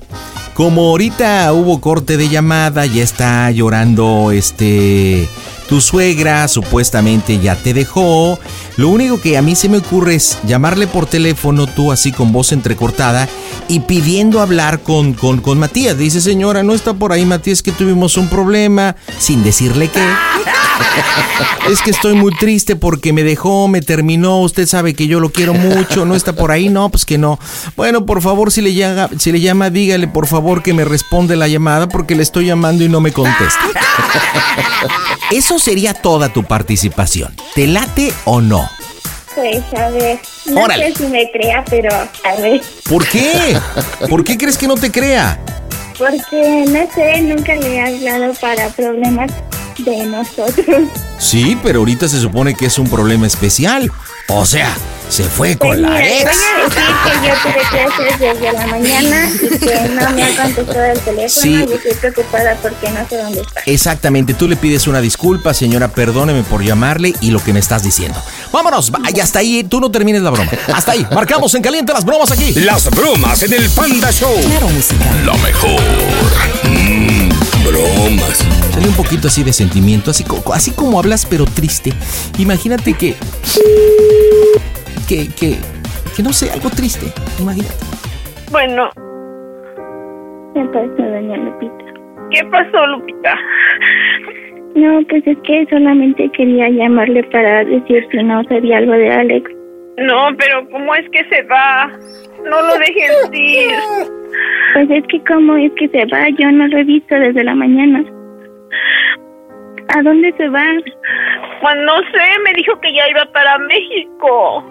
Como 0.54 0.88
ahorita 0.88 1.52
hubo 1.52 1.80
corte 1.80 2.16
de 2.16 2.28
llamada, 2.28 2.86
ya 2.86 3.02
está 3.02 3.50
llorando 3.50 4.32
este 4.32 5.28
tu 5.68 5.80
suegra, 5.80 6.48
supuestamente 6.48 7.38
ya 7.38 7.54
te 7.54 7.74
dejó. 7.74 8.38
Lo 8.76 8.88
único 8.88 9.20
que 9.20 9.36
a 9.36 9.42
mí 9.42 9.54
se 9.54 9.68
me 9.68 9.78
ocurre 9.78 10.14
es 10.14 10.38
llamarle 10.44 10.86
por 10.86 11.06
teléfono, 11.06 11.66
tú 11.66 11.92
así 11.92 12.10
con 12.10 12.32
voz 12.32 12.52
entrecortada, 12.52 13.28
y 13.68 13.80
pidiendo 13.80 14.40
hablar 14.40 14.80
con, 14.80 15.12
con, 15.12 15.40
con 15.40 15.58
Matías. 15.58 15.98
Dice, 15.98 16.20
señora, 16.20 16.62
no 16.62 16.72
está 16.72 16.94
por 16.94 17.12
ahí 17.12 17.24
Matías, 17.24 17.62
que 17.62 17.72
tuvimos 17.72 18.16
un 18.16 18.28
problema, 18.28 18.96
sin 19.18 19.44
decirle 19.44 19.88
qué. 19.88 20.02
Es 21.70 21.82
que 21.82 21.90
estoy 21.90 22.14
muy 22.14 22.34
triste 22.34 22.76
porque 22.76 23.12
me 23.12 23.22
dejó, 23.22 23.68
me 23.68 23.82
terminó, 23.82 24.40
usted 24.40 24.66
sabe 24.66 24.94
que 24.94 25.06
yo 25.06 25.20
lo 25.20 25.30
quiero 25.30 25.52
mucho, 25.54 26.04
no 26.04 26.14
está 26.14 26.32
por 26.32 26.50
ahí, 26.50 26.68
no, 26.68 26.88
pues 26.88 27.04
que 27.04 27.18
no. 27.18 27.38
Bueno, 27.76 28.06
por 28.06 28.22
favor, 28.22 28.50
si 28.50 28.62
le 28.62 28.72
llama, 28.72 29.10
si 29.18 29.32
le 29.32 29.40
llama, 29.40 29.70
dígale 29.70 30.08
por 30.08 30.26
favor 30.26 30.62
que 30.62 30.72
me 30.72 30.84
responde 30.84 31.36
la 31.36 31.46
llamada 31.46 31.88
porque 31.88 32.14
le 32.14 32.22
estoy 32.22 32.46
llamando 32.46 32.84
y 32.84 32.88
no 32.88 33.00
me 33.00 33.12
contesta. 33.12 33.60
Eso 35.30 35.57
sería 35.58 35.94
toda 35.94 36.28
tu 36.30 36.44
participación. 36.44 37.34
¿Te 37.54 37.66
late 37.66 38.12
o 38.24 38.40
no? 38.40 38.68
pues 39.38 39.62
a 39.76 39.88
ver. 39.90 40.18
No 40.46 40.62
Órale. 40.64 40.92
sé 40.92 41.04
si 41.04 41.06
me 41.06 41.30
crea, 41.30 41.64
pero 41.68 41.94
a 41.94 42.36
ver. 42.40 42.60
¿Por 42.88 43.06
qué? 43.06 43.56
¿Por 44.08 44.24
qué 44.24 44.36
crees 44.36 44.58
que 44.58 44.66
no 44.66 44.74
te 44.74 44.90
crea? 44.90 45.38
Porque 45.96 46.64
no 46.68 46.92
sé, 46.92 47.22
nunca 47.22 47.54
le 47.54 47.76
he 47.76 47.80
hablado 47.80 48.34
para 48.34 48.68
problemas 48.70 49.30
de 49.78 50.06
nosotros. 50.06 50.88
Sí, 51.18 51.56
pero 51.62 51.80
ahorita 51.80 52.08
se 52.08 52.20
supone 52.20 52.54
que 52.54 52.66
es 52.66 52.78
un 52.78 52.88
problema 52.88 53.26
especial. 53.26 53.90
O 54.30 54.44
sea, 54.44 54.76
se 55.08 55.24
fue 55.24 55.56
con 55.56 55.80
la 55.80 56.04
ex. 56.06 56.26
a 56.26 56.64
decir 56.64 56.82
que 57.22 57.28
yo 57.28 57.34
tuve 57.42 57.62
clases 57.70 58.20
desde 58.20 58.52
la 58.52 58.66
mañana 58.66 59.30
y 59.34 59.58
que 59.58 59.88
no 59.88 60.10
me 60.10 60.22
ha 60.22 60.36
contestado 60.42 60.84
el 60.84 61.00
teléfono 61.00 61.28
Sí. 61.42 61.54
y 61.66 61.72
estoy 61.72 61.94
preocupada 62.12 62.54
porque 62.60 62.90
no 62.90 63.08
sé 63.08 63.16
dónde 63.16 63.40
está. 63.40 63.62
Exactamente, 63.64 64.34
tú 64.34 64.46
le 64.46 64.56
pides 64.56 64.86
una 64.86 65.00
disculpa, 65.00 65.54
señora, 65.54 65.88
perdóneme 65.88 66.42
por 66.42 66.62
llamarle 66.62 67.14
y 67.22 67.30
lo 67.30 67.42
que 67.42 67.54
me 67.54 67.58
estás 67.60 67.82
diciendo. 67.82 68.22
Vámonos, 68.52 68.90
vaya 68.90 69.24
hasta 69.24 69.38
ahí, 69.38 69.64
tú 69.64 69.80
no 69.80 69.90
termines 69.90 70.20
la 70.20 70.28
broma. 70.30 70.50
Hasta 70.74 70.92
ahí, 70.92 71.06
marcamos 71.14 71.54
en 71.54 71.62
caliente 71.62 71.94
las 71.94 72.04
bromas 72.04 72.30
aquí. 72.30 72.52
Las 72.52 72.90
bromas 72.90 73.42
en 73.42 73.54
el 73.54 73.70
Panda 73.70 74.12
Show. 74.12 74.34
Claro, 74.46 74.68
música. 74.68 75.04
Lo 75.24 75.34
mejor. 75.38 75.80
Mm, 76.64 77.28
bromas. 77.64 78.44
Sale 78.72 78.88
un 78.88 78.94
poquito 78.94 79.28
así 79.28 79.42
de 79.42 79.52
sentimiento, 79.52 80.10
así, 80.10 80.24
así 80.52 80.72
como 80.72 80.98
hablas, 80.98 81.26
pero 81.26 81.44
triste. 81.44 81.92
Imagínate 82.38 82.94
que. 82.94 83.14
que, 85.08 85.28
que. 85.28 85.56
que 86.16 86.22
no 86.22 86.32
sé, 86.32 86.50
algo 86.50 86.70
triste. 86.70 87.06
Imagínate. 87.40 87.74
Bueno, 88.50 88.90
¿Qué 90.54 90.64
pasó, 90.64 91.02
doña 91.02 91.36
Lupita? 91.36 91.84
¿qué 92.30 92.44
pasó, 92.46 92.86
Lupita? 92.86 93.38
No, 94.74 95.00
pues 95.08 95.26
es 95.26 95.38
que 95.44 95.66
solamente 95.70 96.30
quería 96.32 96.68
llamarle 96.68 97.22
para 97.24 97.64
decir 97.64 98.06
si 98.10 98.22
no 98.22 98.42
sabía 98.44 98.78
algo 98.78 98.92
de 98.92 99.10
Alex. 99.10 99.50
No, 99.98 100.28
pero 100.36 100.68
¿cómo 100.70 100.94
es 100.94 101.08
que 101.10 101.24
se 101.28 101.42
va? 101.44 101.90
No 102.44 102.62
lo 102.62 102.78
dejes 102.78 103.30
ir. 103.32 103.70
Pues 104.74 104.90
es 104.90 105.04
que 105.08 105.22
como 105.24 105.56
es 105.56 105.72
que 105.72 105.88
se 105.88 106.04
va, 106.06 106.28
yo 106.38 106.50
no 106.52 106.66
lo 106.68 106.78
he 106.78 106.84
visto 106.84 107.14
desde 107.14 107.44
la 107.44 107.54
mañana. 107.54 108.04
¿A 109.88 110.02
dónde 110.02 110.32
se 110.36 110.48
va? 110.48 110.64
Pues 111.60 111.76
no 111.84 111.96
sé, 112.12 112.40
me 112.44 112.52
dijo 112.54 112.78
que 112.80 112.92
ya 112.92 113.08
iba 113.08 113.24
para 113.32 113.58
México. 113.58 114.64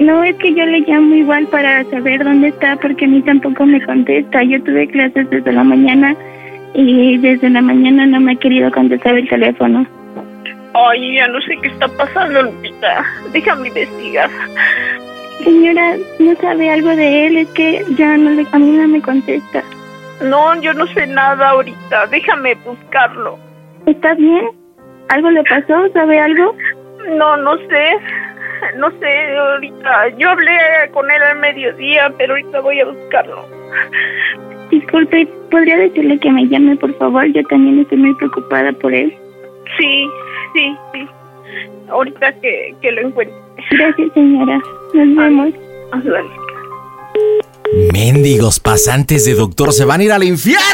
No, 0.00 0.22
es 0.22 0.36
que 0.36 0.54
yo 0.54 0.64
le 0.64 0.80
llamo 0.80 1.14
igual 1.14 1.46
para 1.48 1.84
saber 1.90 2.24
dónde 2.24 2.48
está 2.48 2.76
porque 2.76 3.04
a 3.04 3.08
mí 3.08 3.20
tampoco 3.22 3.66
me 3.66 3.84
contesta. 3.84 4.42
Yo 4.42 4.62
tuve 4.62 4.88
clases 4.88 5.28
desde 5.30 5.52
la 5.52 5.64
mañana 5.64 6.16
y 6.74 7.18
desde 7.18 7.50
la 7.50 7.60
mañana 7.60 8.06
no 8.06 8.20
me 8.20 8.32
ha 8.32 8.36
querido 8.36 8.70
contestar 8.70 9.14
el 9.14 9.28
teléfono. 9.28 9.86
Ay, 10.74 11.16
ya 11.16 11.28
no 11.28 11.40
sé 11.42 11.56
qué 11.62 11.68
está 11.68 11.88
pasando, 11.88 12.42
Lupita. 12.42 13.04
Déjame 13.32 13.68
investigar. 13.68 14.30
Señora, 15.42 15.96
¿no 16.18 16.34
sabe 16.36 16.70
algo 16.70 16.88
de 16.90 17.26
él? 17.26 17.36
Es 17.38 17.48
que 17.50 17.84
ya 17.96 18.16
no 18.16 18.30
le, 18.30 18.46
a 18.50 18.58
mí 18.58 18.70
no 18.70 18.88
me 18.88 19.00
contesta. 19.00 19.62
No, 20.22 20.60
yo 20.60 20.72
no 20.74 20.86
sé 20.88 21.06
nada 21.06 21.50
ahorita. 21.50 22.06
Déjame 22.06 22.54
buscarlo. 22.56 23.38
¿Está 23.86 24.14
bien? 24.14 24.46
¿Algo 25.08 25.30
le 25.30 25.42
pasó? 25.44 25.88
¿Sabe 25.92 26.18
algo? 26.18 26.56
No, 27.16 27.36
no 27.36 27.56
sé. 27.56 27.96
No 28.78 28.90
sé, 28.98 29.36
ahorita. 29.36 30.08
Yo 30.18 30.30
hablé 30.30 30.52
con 30.92 31.10
él 31.10 31.22
al 31.22 31.38
mediodía, 31.38 32.12
pero 32.16 32.32
ahorita 32.34 32.60
voy 32.60 32.80
a 32.80 32.86
buscarlo. 32.86 33.46
Disculpe, 34.70 35.28
¿podría 35.50 35.76
decirle 35.76 36.18
que 36.18 36.30
me 36.30 36.48
llame, 36.48 36.76
por 36.76 36.96
favor? 36.98 37.26
Yo 37.26 37.42
también 37.44 37.80
estoy 37.80 37.98
muy 37.98 38.14
preocupada 38.14 38.72
por 38.72 38.94
él. 38.94 39.14
Sí, 39.78 40.08
sí, 40.54 40.76
sí. 40.92 41.08
Ahorita 41.90 42.32
que, 42.40 42.74
que 42.80 42.92
lo 42.92 43.08
encuentre. 43.08 43.36
Gracias, 43.70 44.12
señora. 44.14 44.60
Nos 44.94 45.16
vemos. 45.16 45.54
Ándale. 45.92 46.30
Mendigos 47.92 48.60
pasantes 48.60 49.24
de 49.26 49.34
doctor 49.34 49.72
se 49.72 49.84
van 49.84 50.00
a 50.00 50.04
ir 50.04 50.12
al 50.12 50.24
infierno. 50.24 50.64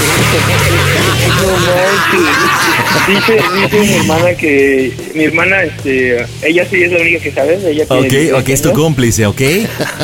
No 1.40 1.50
manches. 1.66 2.89
Dice, 3.08 3.38
dice 3.62 3.80
mi 3.80 3.94
hermana 3.94 4.34
que 4.34 4.92
mi 5.14 5.24
hermana, 5.24 5.62
este, 5.62 6.24
ella 6.42 6.66
sí 6.70 6.82
es 6.82 6.92
la 6.92 7.00
única 7.00 7.20
que 7.22 7.32
sabe. 7.32 7.54
Ella 7.70 7.86
tiene 7.86 8.02
Ok, 8.06 8.10
16 8.10 8.32
ok, 8.34 8.48
es 8.48 8.62
tu 8.62 8.72
cómplice, 8.72 9.26
¿ok? 9.26 9.40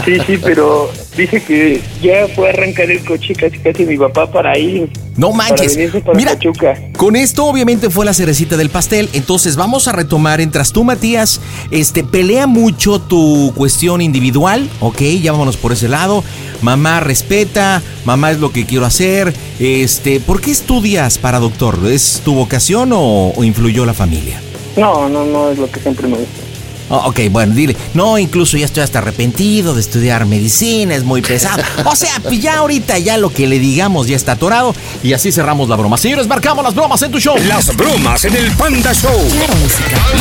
Sí, 0.05 0.19
sí, 0.27 0.39
pero 0.43 0.91
dice 1.17 1.43
que 1.43 1.81
ya 2.03 2.27
fue 2.35 2.49
a 2.49 2.53
arrancar 2.53 2.91
el 2.91 3.05
coche 3.05 3.35
casi 3.35 3.59
casi 3.59 3.85
mi 3.85 3.97
papá 3.97 4.31
para 4.31 4.59
ir. 4.59 4.89
No 5.17 5.31
Para 5.33 5.49
manches. 5.49 5.77
venirse 5.77 6.01
para 6.01 6.15
Mira, 6.17 6.33
Pachuca. 6.33 6.75
con 6.97 7.17
esto 7.17 7.47
obviamente 7.47 7.89
fue 7.89 8.05
la 8.05 8.13
cerecita 8.13 8.57
del 8.59 8.69
pastel. 8.69 9.09
Entonces 9.15 9.57
vamos 9.57 9.89
a 9.89 9.93
retomar. 9.93 10.41
Entras 10.43 10.73
tú, 10.73 10.85
Matías. 10.85 11.41
Este, 11.71 12.05
pelea 12.05 12.47
mucho 12.47 13.01
tu 13.01 13.53
cuestión 13.57 14.03
individual. 14.03 14.69
Ok, 14.81 15.01
ya 15.23 15.33
vámonos 15.33 15.57
por 15.57 15.73
ese 15.73 15.89
lado. 15.89 16.23
Mamá 16.61 17.01
respeta. 17.01 17.83
Mamá 18.05 18.31
es 18.33 18.41
lo 18.41 18.53
que 18.53 18.67
quiero 18.67 18.85
hacer. 18.85 19.33
Este, 19.59 20.21
¿por 20.21 20.43
qué 20.43 20.51
estudias 20.51 21.17
para 21.17 21.39
doctor? 21.39 21.79
¿Es 21.91 22.21
tu 22.23 22.35
vocación 22.35 22.76
o, 22.85 23.33
o 23.35 23.45
influyó 23.45 23.85
la 23.87 23.95
familia? 23.95 24.41
No, 24.77 25.09
no, 25.09 25.25
no 25.25 25.51
es 25.51 25.59
lo 25.59 25.71
que 25.71 25.81
siempre 25.81 26.07
me 26.07 26.17
gusta. 26.17 26.47
Oh, 26.89 27.09
ok, 27.09 27.19
bueno, 27.31 27.53
dile. 27.53 27.77
No, 27.95 28.17
incluso 28.17 28.57
ya 28.57 28.65
estoy 28.65 28.85
hasta 28.85 28.99
arrepentido 28.99 29.75
de 29.75 29.81
estudiar 29.81 30.25
medicina, 30.25 30.95
es 30.95 31.03
muy 31.03 31.21
pesado. 31.21 31.63
O 31.85 31.97
sea, 31.97 32.21
pues 32.23 32.41
ya 32.41 32.59
ahorita 32.59 32.99
ya 32.99 33.17
lo 33.19 33.31
que 33.31 33.49
le 33.49 33.59
digamos 33.59 34.07
ya 34.07 34.15
está 34.15 34.33
atorado 34.33 34.73
y 35.03 35.13
así 35.13 35.33
cerramos 35.33 35.69
la 35.69 35.75
broma. 35.77 35.97
Señores, 35.97 36.29
marcamos 36.29 36.63
las 36.63 36.75
bromas 36.75 37.03
en 37.03 37.11
tu 37.11 37.19
show. 37.19 37.37
Las 37.49 37.75
bromas 37.75 38.25
en 38.25 38.37
el 38.37 38.53
Panda 38.53 38.93
Show. 38.95 39.19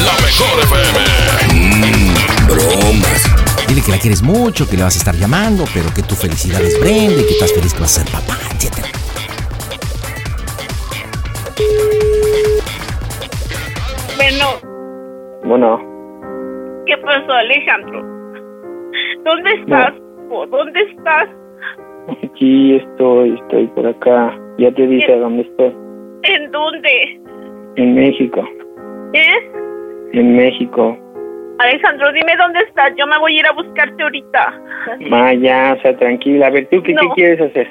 La 0.06 0.14
mejor 0.26 0.60
FM. 0.64 1.86
Mmm, 1.86 2.48
bromas. 2.48 3.22
Dile 3.68 3.82
que 3.82 3.92
la 3.92 4.00
quieres 4.00 4.22
mucho, 4.22 4.68
que 4.68 4.78
le 4.78 4.84
vas 4.84 4.96
a 4.96 5.00
estar 5.00 5.16
llamando, 5.16 5.66
pero 5.74 5.94
que 5.94 6.04
tu 6.04 6.16
felicidad 6.16 6.62
es 6.62 6.80
Brenda 6.80 7.22
y 7.22 7.26
que 7.26 7.32
estás 7.34 7.52
feliz 7.52 7.74
que 7.74 7.80
vas 7.80 7.98
a 7.98 8.04
ser 8.04 8.12
papá, 8.12 8.38
Bueno, 15.46 15.80
¿qué 16.86 16.98
pasó, 16.98 17.32
Alejandro? 17.32 18.02
¿Dónde 19.24 19.52
estás? 19.62 19.94
¿O 20.30 20.46
¿Dónde 20.48 20.82
estás? 20.82 21.30
aquí 22.24 22.76
estoy, 22.76 23.34
estoy 23.42 23.68
por 23.68 23.88
acá. 23.88 24.38
Ya 24.58 24.72
te 24.72 24.86
dije 24.88 25.14
a 25.14 25.18
dónde 25.18 25.44
estoy. 25.44 25.74
¿En 26.24 26.52
dónde? 26.52 27.20
En 27.76 27.96
México, 27.96 28.44
¿Eh? 29.14 29.52
en 30.14 30.36
México. 30.36 30.98
Alejandro, 31.60 32.12
dime 32.14 32.36
dónde 32.38 32.60
estás. 32.68 32.92
Yo 32.98 33.06
me 33.08 33.18
voy 33.20 33.38
a 33.38 33.40
ir 33.40 33.46
a 33.48 33.52
buscarte 33.54 34.04
ahorita. 34.04 34.62
Ma, 35.10 35.34
ya, 35.34 35.76
o 35.78 35.82
sea, 35.82 35.96
tranquila. 35.98 36.48
A 36.48 36.50
ver, 36.50 36.68
¿tú 36.70 36.82
qué, 36.84 36.94
qué 36.94 37.06
No. 37.06 37.14
quieres 37.14 37.40
hacer? 37.42 37.68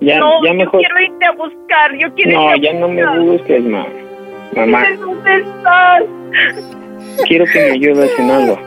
Ya, 0.00 0.18
no, 0.18 0.42
ya 0.44 0.50
yo 0.50 0.54
mejor. 0.58 0.80
quiero 0.80 1.00
irte 1.00 1.24
a 1.26 1.32
buscar. 1.32 1.94
Yo 1.98 2.12
quiero 2.14 2.32
No, 2.32 2.54
irte 2.56 2.68
a 2.68 2.72
ya 2.72 2.78
no 2.80 2.88
me 2.88 3.18
busques, 3.20 3.64
ma. 3.64 3.86
Mamá, 4.56 4.82
dónde 4.98 5.34
estás. 5.36 6.04
Quiero 7.26 7.44
que 7.46 7.60
me 7.60 7.70
ayudes 7.72 8.10
en 8.18 8.30
algo. 8.30 8.58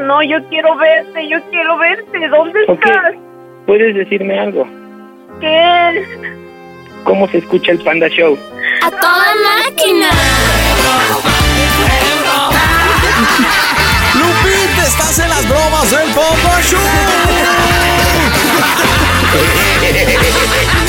No, 0.00 0.22
yo 0.22 0.38
quiero 0.48 0.76
verte. 0.76 1.28
Yo 1.28 1.38
quiero 1.50 1.78
verte. 1.78 2.28
¿Dónde 2.28 2.60
estás? 2.68 3.14
¿Puedes 3.66 3.94
decirme 3.94 4.38
algo? 4.38 4.66
¿Qué? 5.40 6.04
¿Cómo 7.04 7.28
se 7.28 7.38
escucha 7.38 7.72
el 7.72 7.78
Panda 7.78 8.08
Show? 8.08 8.38
¡A 8.82 8.90
toda 8.90 9.34
máquina! 9.64 10.10
Lupita, 14.14 14.82
estás 14.82 15.18
en 15.18 15.28
las 15.28 15.48
bromas 15.48 15.90
del 15.90 16.08
Panda 16.14 16.62
Show. 16.62 16.80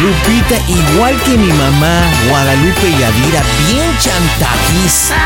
Lupita, 0.00 0.56
igual 0.68 1.20
que 1.22 1.36
mi 1.36 1.52
mamá, 1.52 2.02
Guadalupe 2.28 2.88
y 2.88 3.02
Adira, 3.02 3.42
bien 3.68 3.96
chantajista. 3.98 5.16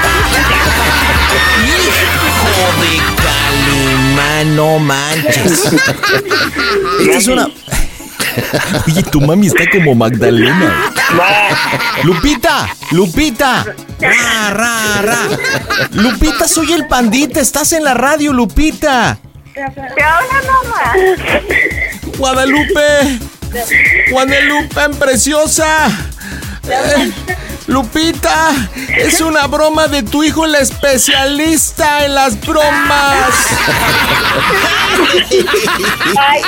Hijo 1.64 2.66
de 2.80 2.92
calimán, 3.23 4.56
no 4.56 4.78
manches. 4.78 5.73
Esta 7.00 7.16
es 7.16 7.26
una... 7.28 7.49
Oye, 8.87 9.02
tu 9.04 9.20
mami 9.20 9.46
está 9.46 9.64
como 9.70 9.94
Magdalena. 9.94 10.92
Lupita, 12.02 12.68
Lupita. 12.90 13.64
Ra, 13.99 14.50
ra, 14.50 15.02
ra. 15.02 15.18
Lupita, 15.92 16.46
soy 16.46 16.73
el 16.73 16.87
pandita. 16.87 17.40
Estás 17.40 17.73
en 17.73 17.85
la 17.85 17.94
radio, 17.94 18.32
Lupita. 18.35 19.18
¿Qué 19.54 19.62
habla, 19.62 20.42
mamá? 20.46 20.92
Guadalupe. 22.18 23.18
Guadalupe, 24.11 24.89
preciosa. 24.99 25.89
Eh, 26.69 27.13
Lupita, 27.67 28.53
es 28.97 29.21
una 29.21 29.47
broma 29.47 29.89
de 29.89 30.03
tu 30.03 30.23
hijo, 30.23 30.45
el 30.45 30.55
especialista 30.55 32.05
en 32.05 32.15
las 32.15 32.41
bromas. 32.41 33.31
Ay. 36.19 36.43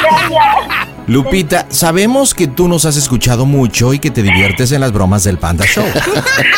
Lupita, 1.09 1.67
sabemos 1.71 2.35
que 2.35 2.47
tú 2.47 2.69
nos 2.69 2.85
has 2.85 2.97
escuchado 2.97 3.47
mucho 3.47 3.95
y 3.95 3.99
que 3.99 4.11
te 4.11 4.23
diviertes 4.23 4.73
en 4.73 4.81
las 4.81 4.93
bromas 4.93 5.25
del 5.25 5.38
Panda 5.38 5.65
Show. 5.67 5.87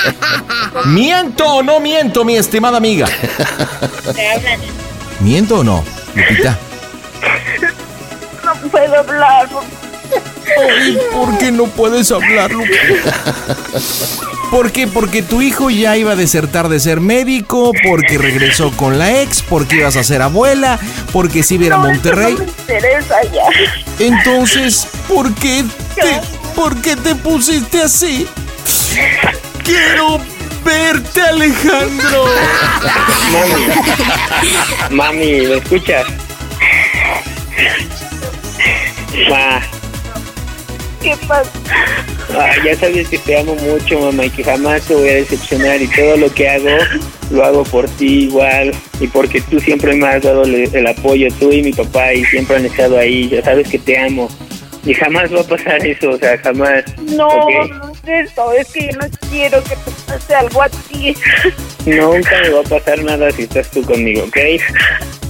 ¿Miento 0.86 1.46
o 1.46 1.62
no 1.62 1.80
miento, 1.80 2.24
mi 2.24 2.36
estimada 2.36 2.76
amiga? 2.76 3.06
¿Miento 5.20 5.60
o 5.60 5.64
no, 5.64 5.84
Lupita? 6.14 6.58
No 8.44 8.70
puedo 8.70 8.98
hablar. 8.98 9.48
Ay, 10.58 10.98
¿por 11.12 11.38
qué 11.38 11.50
no 11.52 11.64
puedes 11.64 12.10
hablar, 12.10 12.50
Lupita? 12.50 13.56
¿Por 14.50 14.72
qué? 14.72 14.88
Porque 14.88 15.22
tu 15.22 15.42
hijo 15.42 15.70
ya 15.70 15.96
iba 15.96 16.12
a 16.12 16.16
desertar 16.16 16.68
de 16.68 16.80
ser 16.80 17.00
médico, 17.00 17.70
porque 17.86 18.18
regresó 18.18 18.72
con 18.72 18.98
la 18.98 19.22
ex, 19.22 19.42
porque 19.42 19.76
ibas 19.76 19.96
a 19.96 20.02
ser 20.02 20.22
abuela, 20.22 20.78
porque 21.12 21.44
si 21.44 21.54
iba 21.54 21.64
a 21.64 21.66
ir 21.66 21.72
a 21.72 21.76
No, 21.76 21.84
eso 21.84 21.92
Monterrey. 21.92 22.32
No 22.34 22.38
me 22.40 22.44
interesa 22.46 23.22
ya. 23.32 23.44
Entonces, 24.04 24.88
¿por 25.06 25.32
qué 25.34 25.64
te, 25.94 26.20
¿por 26.56 26.82
qué 26.82 26.96
te 26.96 27.14
pusiste 27.14 27.80
así? 27.82 28.26
Quiero 29.62 30.18
verte, 30.64 31.20
Alejandro. 31.22 32.24
Mami, 33.30 33.66
mami, 34.90 35.46
¿me 35.46 35.56
escuchas? 35.58 36.06
Ma, 39.28 39.60
¿Qué 41.00 41.16
pasa? 41.26 41.50
ah, 42.34 42.52
ya 42.64 42.76
sabes 42.76 43.08
que 43.08 43.18
te 43.18 43.38
amo 43.38 43.54
mucho, 43.54 44.00
mamá, 44.00 44.26
y 44.26 44.30
que 44.30 44.44
jamás 44.44 44.82
te 44.82 44.94
voy 44.94 45.08
a 45.08 45.14
decepcionar 45.14 45.80
y 45.80 45.88
todo 45.88 46.16
lo 46.16 46.32
que 46.32 46.48
hago 46.48 46.68
lo 47.30 47.44
hago 47.44 47.62
por 47.64 47.88
ti 47.90 48.24
igual 48.24 48.72
y 49.00 49.06
porque 49.06 49.40
tú 49.40 49.60
siempre 49.60 49.94
me 49.94 50.06
has 50.06 50.22
dado 50.22 50.42
el, 50.42 50.86
apoyo, 50.86 51.28
tú 51.38 51.52
y 51.52 51.62
mi 51.62 51.72
papá 51.72 52.12
y 52.12 52.24
siempre 52.24 52.56
han 52.56 52.66
estado 52.66 52.98
ahí, 52.98 53.28
ya 53.28 53.42
sabes 53.42 53.68
que 53.68 53.78
te 53.78 53.98
amo 53.98 54.28
y 54.84 54.94
jamás 54.94 55.32
va 55.32 55.40
a 55.40 55.44
pasar 55.44 55.86
eso, 55.86 56.10
o 56.10 56.18
sea, 56.18 56.38
jamás. 56.38 56.84
No, 57.12 57.28
no 57.28 57.92
es 57.92 58.30
eso. 58.30 58.52
Es 58.52 58.72
que 58.72 58.86
yo 58.86 58.98
no 58.98 59.06
quiero 59.30 59.62
que 59.62 59.76
te 59.76 59.90
pase 60.06 60.34
algo 60.34 60.62
a 60.62 60.68
ti. 60.68 61.14
Nunca 61.84 62.40
me 62.42 62.50
va 62.50 62.60
a 62.60 62.64
pasar 62.64 63.02
nada 63.04 63.30
si 63.30 63.42
estás 63.42 63.70
tú 63.70 63.82
conmigo, 63.82 64.22
¿ok? 64.22 64.38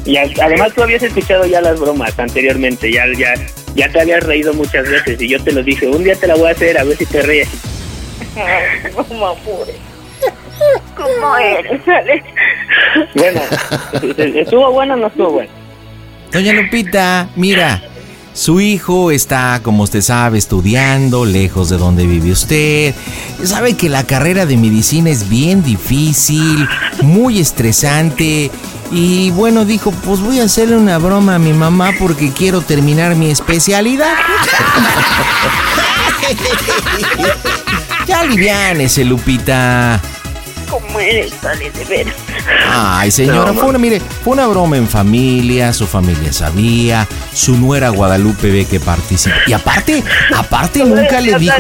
Y 0.05 0.17
además 0.17 0.73
tú 0.75 0.83
habías 0.83 1.03
escuchado 1.03 1.47
ya 1.47 1.61
las 1.61 1.79
bromas 1.79 2.19
anteriormente, 2.19 2.93
ya, 2.93 3.05
ya, 3.19 3.35
ya 3.75 3.89
te 3.91 4.01
habías 4.01 4.23
reído 4.25 4.53
muchas 4.55 4.89
veces 4.89 5.21
y 5.21 5.29
yo 5.29 5.43
te 5.43 5.53
lo 5.53 5.63
dije, 5.63 5.89
un 5.89 6.05
día 6.05 6.15
te 6.15 6.27
la 6.27 6.35
voy 6.35 6.49
a 6.49 6.53
hacer 6.53 6.79
a 6.79 6.85
ver 6.85 6.97
si 6.97 7.07
te 7.07 7.23
ríes. 7.23 7.49
Ay, 8.37 8.93
mamá, 8.95 9.35
pobre. 9.45 9.75
¿Cómo 10.97 11.37
eres, 11.37 11.89
Ale? 11.89 12.23
Bueno, 13.15 13.41
¿estuvo 14.19 14.73
bueno 14.73 14.95
o 14.95 14.97
no 14.97 15.07
estuvo 15.07 15.31
bueno? 15.31 15.51
Doña 16.31 16.53
Lupita, 16.53 17.29
mira, 17.37 17.83
su 18.41 18.59
hijo 18.59 19.11
está, 19.11 19.61
como 19.63 19.83
usted 19.83 20.01
sabe, 20.01 20.39
estudiando, 20.39 21.27
lejos 21.27 21.69
de 21.69 21.77
donde 21.77 22.07
vive 22.07 22.33
usted. 22.33 22.95
Sabe 23.45 23.77
que 23.77 23.91
la 23.91 24.05
carrera 24.05 24.47
de 24.47 24.57
medicina 24.57 25.11
es 25.11 25.29
bien 25.29 25.63
difícil, 25.63 26.67
muy 27.03 27.39
estresante. 27.39 28.51
Y 28.91 29.31
bueno, 29.33 29.67
dijo, 29.67 29.91
pues 29.91 30.21
voy 30.21 30.41
a 30.41 30.45
hacerle 30.45 30.79
una 30.79 30.97
broma 30.97 31.35
a 31.35 31.39
mi 31.39 31.53
mamá 31.53 31.93
porque 31.99 32.33
quiero 32.33 32.63
terminar 32.63 33.15
mi 33.15 33.31
especialidad. 33.31 34.09
ya 38.07 38.21
aliviánese, 38.21 39.05
Lupita. 39.05 40.01
Ay, 42.73 43.11
señora, 43.11 43.53
fue 43.53 43.65
una, 43.65 43.79
mire, 43.79 44.01
fue 44.23 44.35
una 44.35 44.47
broma 44.47 44.77
en 44.77 44.89
familia, 44.89 45.73
su 45.73 45.87
familia 45.87 46.33
sabía, 46.33 47.07
su 47.33 47.57
nuera 47.57 47.91
Guadalupe 47.91 48.51
ve 48.51 48.65
que 48.65 48.81
participa. 48.81 49.37
Y 49.47 49.53
aparte, 49.53 50.03
aparte 50.35 50.85
nunca 50.85 51.21
le 51.21 51.39
dijo, 51.39 51.57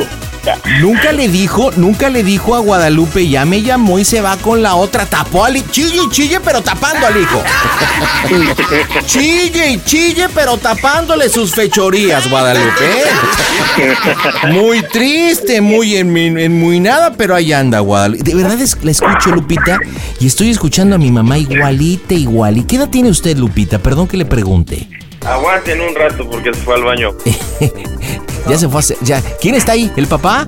nunca 0.81 1.12
le 1.12 1.29
dijo, 1.29 1.70
nunca 1.76 2.09
le 2.09 2.22
dijo 2.22 2.55
a 2.55 2.61
Guadalupe, 2.61 3.29
ya 3.29 3.44
me 3.44 3.62
llamó 3.62 3.98
y 3.98 4.05
se 4.05 4.20
va 4.20 4.37
con 4.37 4.62
la 4.62 4.74
otra, 4.74 5.07
tapó 5.07 5.44
al 5.44 5.57
hijo, 5.57 5.66
chille 5.70 6.03
y 6.05 6.11
chille, 6.11 6.40
pero 6.40 6.62
tapando 6.62 7.07
al 7.07 7.20
hijo. 7.20 7.42
Chille 9.07 9.72
y 9.72 9.85
chille, 9.85 10.29
pero 10.35 10.57
tapándole 10.57 11.29
sus 11.29 11.53
fechorías, 11.55 12.29
Guadalupe. 12.31 12.85
¿eh? 12.85 13.96
Muy 14.53 14.83
triste, 14.83 15.61
muy 15.61 15.96
en, 15.96 16.16
en 16.16 16.59
muy 16.59 16.81
nada, 16.81 17.12
pero 17.12 17.35
ahí 17.35 17.53
anda, 17.53 17.81
Guadalupe. 17.81 18.22
De 18.22 18.35
verdad 18.35 18.61
es, 18.61 18.76
la 18.83 18.90
escucho, 18.90 19.30
Lupita, 19.31 19.79
y 20.19 20.27
estoy 20.27 20.51
escuchando 20.51 20.97
a 20.97 20.99
mi 20.99 21.11
mamá 21.11 21.38
igualita, 21.38 22.14
igual. 22.14 22.59
¿Y 22.59 22.64
qué 22.64 22.77
edad 22.77 22.88
tiene 22.90 23.11
usted, 23.11 23.37
Lupita? 23.37 23.79
Perdón 23.79 24.07
que 24.09 24.16
le 24.16 24.25
pregunte. 24.27 24.88
Aguanten 25.27 25.81
un 25.81 25.95
rato 25.95 26.29
porque 26.29 26.53
se 26.55 26.61
fue 26.61 26.75
al 26.75 26.85
baño. 26.85 27.11
Ya 28.49 28.57
se 28.57 28.66
fue 28.69 28.79
a 28.79 28.81
hacer, 28.81 28.97
ya. 29.03 29.21
¿Quién 29.40 29.55
está 29.55 29.73
ahí? 29.73 29.93
¿El 29.97 30.07
papá? 30.07 30.47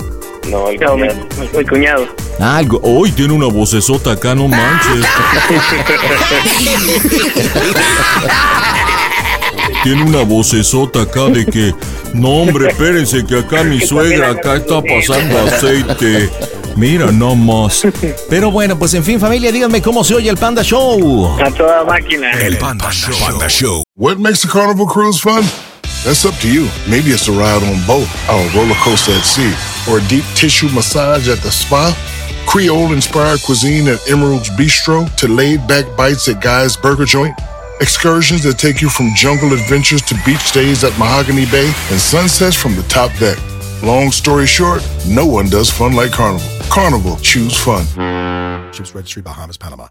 No, 0.50 0.68
el 0.70 0.80
No, 0.80 0.96
mi, 0.96 1.08
cuñado. 1.08 1.28
mi 1.58 1.64
cuñado. 1.66 2.06
Ah, 2.40 2.56
algo. 2.56 2.80
Hoy 2.82 3.12
tiene 3.12 3.34
una 3.34 3.46
vocesota 3.46 4.12
acá, 4.12 4.34
no 4.34 4.48
manches. 4.48 5.04
Tiene 9.82 10.02
una 10.04 10.22
vocesota 10.22 11.02
acá 11.02 11.26
de 11.26 11.44
que, 11.44 11.74
no 12.14 12.28
hombre, 12.28 12.68
espérense 12.68 13.24
que 13.26 13.38
acá 13.40 13.64
mi 13.64 13.80
suegra 13.80 14.30
acá 14.30 14.56
está 14.56 14.80
pasando 14.82 15.38
aceite. 15.40 16.30
Mira, 16.76 17.12
no 17.12 17.34
más. 17.34 17.82
Pero 18.30 18.50
bueno, 18.50 18.78
pues 18.78 18.94
en 18.94 19.04
fin, 19.04 19.20
familia, 19.20 19.52
díganme 19.52 19.82
cómo 19.82 20.04
se 20.04 20.14
oye 20.14 20.30
el 20.30 20.36
Panda 20.36 20.62
Show. 20.62 21.38
A 21.40 21.50
toda 21.50 21.84
máquina. 21.84 22.32
El 22.32 22.56
Panda 22.58 22.90
Show. 22.90 23.14
Panda 23.18 23.48
Show. 23.48 23.82
What 23.96 24.16
makes 24.18 24.44
a 24.44 24.48
carnival 24.48 24.86
cruise 24.86 25.20
fun? 25.20 25.44
That's 26.04 26.24
up 26.24 26.34
to 26.40 26.48
you. 26.48 26.68
Maybe 26.88 27.10
it's 27.10 27.28
a 27.28 27.32
ride 27.32 27.62
on 27.62 27.78
boat, 27.86 28.08
or 28.28 28.40
a 28.40 28.56
roller 28.56 28.74
coaster 28.82 29.12
at 29.12 29.24
sea, 29.24 29.52
or 29.88 29.98
a 29.98 30.08
deep 30.08 30.24
tissue 30.34 30.68
massage 30.70 31.28
at 31.28 31.38
the 31.38 31.50
spa. 31.50 31.94
Creole 32.46 32.92
inspired 32.92 33.40
cuisine 33.42 33.86
at 33.88 34.00
Emerald's 34.10 34.50
Bistro 34.50 35.08
to 35.16 35.28
laid 35.28 35.66
back 35.68 35.84
bites 35.96 36.28
at 36.28 36.42
Guy's 36.42 36.76
Burger 36.76 37.04
Joint. 37.04 37.38
Excursions 37.80 38.42
that 38.42 38.58
take 38.58 38.80
you 38.82 38.88
from 38.88 39.10
jungle 39.14 39.52
adventures 39.52 40.02
to 40.02 40.14
beach 40.26 40.52
days 40.52 40.82
at 40.84 40.96
Mahogany 40.98 41.46
Bay 41.46 41.66
and 41.90 42.00
sunsets 42.00 42.56
from 42.56 42.74
the 42.74 42.82
top 42.84 43.12
deck. 43.18 43.38
Long 43.82 44.10
story 44.10 44.46
short, 44.46 44.82
no 45.08 45.26
one 45.26 45.48
does 45.48 45.70
fun 45.70 45.92
like 45.94 46.12
Carnival. 46.12 46.46
Carnival, 46.74 47.18
choose 47.20 47.54
fun. 47.54 47.84
Ships 48.72 48.94
Registry, 48.94 49.20
Bahamas, 49.20 49.58
Panama. 49.58 49.88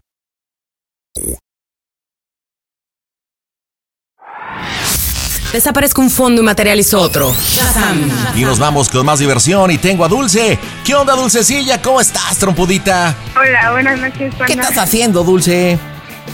Desaparezco 5.52 6.00
un 6.00 6.10
fondo 6.10 6.42
y 6.42 6.44
materializo 6.44 7.00
otro. 7.00 7.32
Shazam. 7.32 8.10
Y 8.34 8.42
nos 8.42 8.58
vamos 8.58 8.88
con 8.88 9.06
más 9.06 9.20
diversión 9.20 9.70
y 9.70 9.78
tengo 9.78 10.04
a 10.04 10.08
Dulce. 10.08 10.58
¿Qué 10.84 10.94
onda, 10.96 11.14
Dulcecilla? 11.14 11.80
¿Cómo 11.80 12.00
estás, 12.00 12.38
trompudita? 12.38 13.14
Hola, 13.36 13.70
buenas 13.70 14.00
noches, 14.00 14.34
Panda. 14.34 14.46
¿Qué 14.46 14.52
estás 14.54 14.78
haciendo, 14.78 15.22
Dulce? 15.22 15.78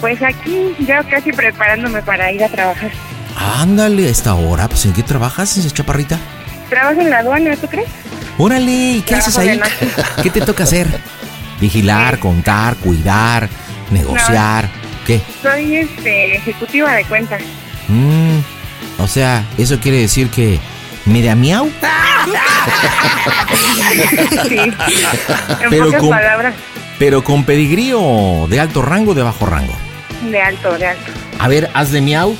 Pues 0.00 0.22
aquí, 0.22 0.74
ya 0.86 1.02
casi 1.02 1.30
preparándome 1.30 2.00
para 2.00 2.32
ir 2.32 2.42
a 2.42 2.48
trabajar. 2.48 2.90
Ándale, 3.36 4.06
a 4.06 4.10
esta 4.10 4.34
hora. 4.34 4.66
Pues, 4.68 4.86
¿en 4.86 4.94
qué 4.94 5.02
trabajas, 5.02 5.58
esa 5.58 5.68
chaparrita? 5.68 6.18
Trabajo 6.68 7.00
en 7.00 7.10
la 7.10 7.18
aduana, 7.18 7.56
¿tú 7.56 7.66
crees? 7.68 7.88
Órale, 8.36 8.70
¿y 8.70 9.00
qué 9.02 9.14
Trabajo 9.16 9.28
haces 9.30 9.38
ahí? 9.38 9.60
¿Qué 10.22 10.30
te 10.30 10.40
toca 10.42 10.64
hacer? 10.64 10.86
Vigilar, 11.60 12.18
contar, 12.18 12.76
cuidar, 12.76 13.48
negociar. 13.90 14.68
¿Qué? 15.06 15.20
Soy 15.42 15.76
este, 15.76 16.36
ejecutiva 16.36 16.92
de 16.94 17.04
cuentas. 17.04 17.40
Mm, 17.88 18.38
o 18.98 19.08
sea, 19.08 19.44
¿eso 19.56 19.78
quiere 19.80 19.98
decir 19.98 20.28
que 20.30 20.58
me 21.06 21.22
da 21.22 21.34
miau? 21.34 21.70
Sí. 24.48 24.58
En 24.58 24.74
Pero 25.70 25.86
pocas 25.86 26.00
con- 26.00 26.10
palabras, 26.10 26.54
¿Pero 26.98 27.24
con 27.24 27.44
pedigrí 27.44 27.92
o 27.94 28.46
de 28.50 28.60
alto 28.60 28.82
rango 28.82 29.12
o 29.12 29.14
de 29.14 29.22
bajo 29.22 29.46
rango? 29.46 29.74
de 30.30 30.40
alto, 30.40 30.76
de 30.76 30.86
alto. 30.88 31.12
A 31.38 31.48
ver, 31.48 31.70
haz 31.74 31.90
de 31.92 32.00
miau. 32.00 32.36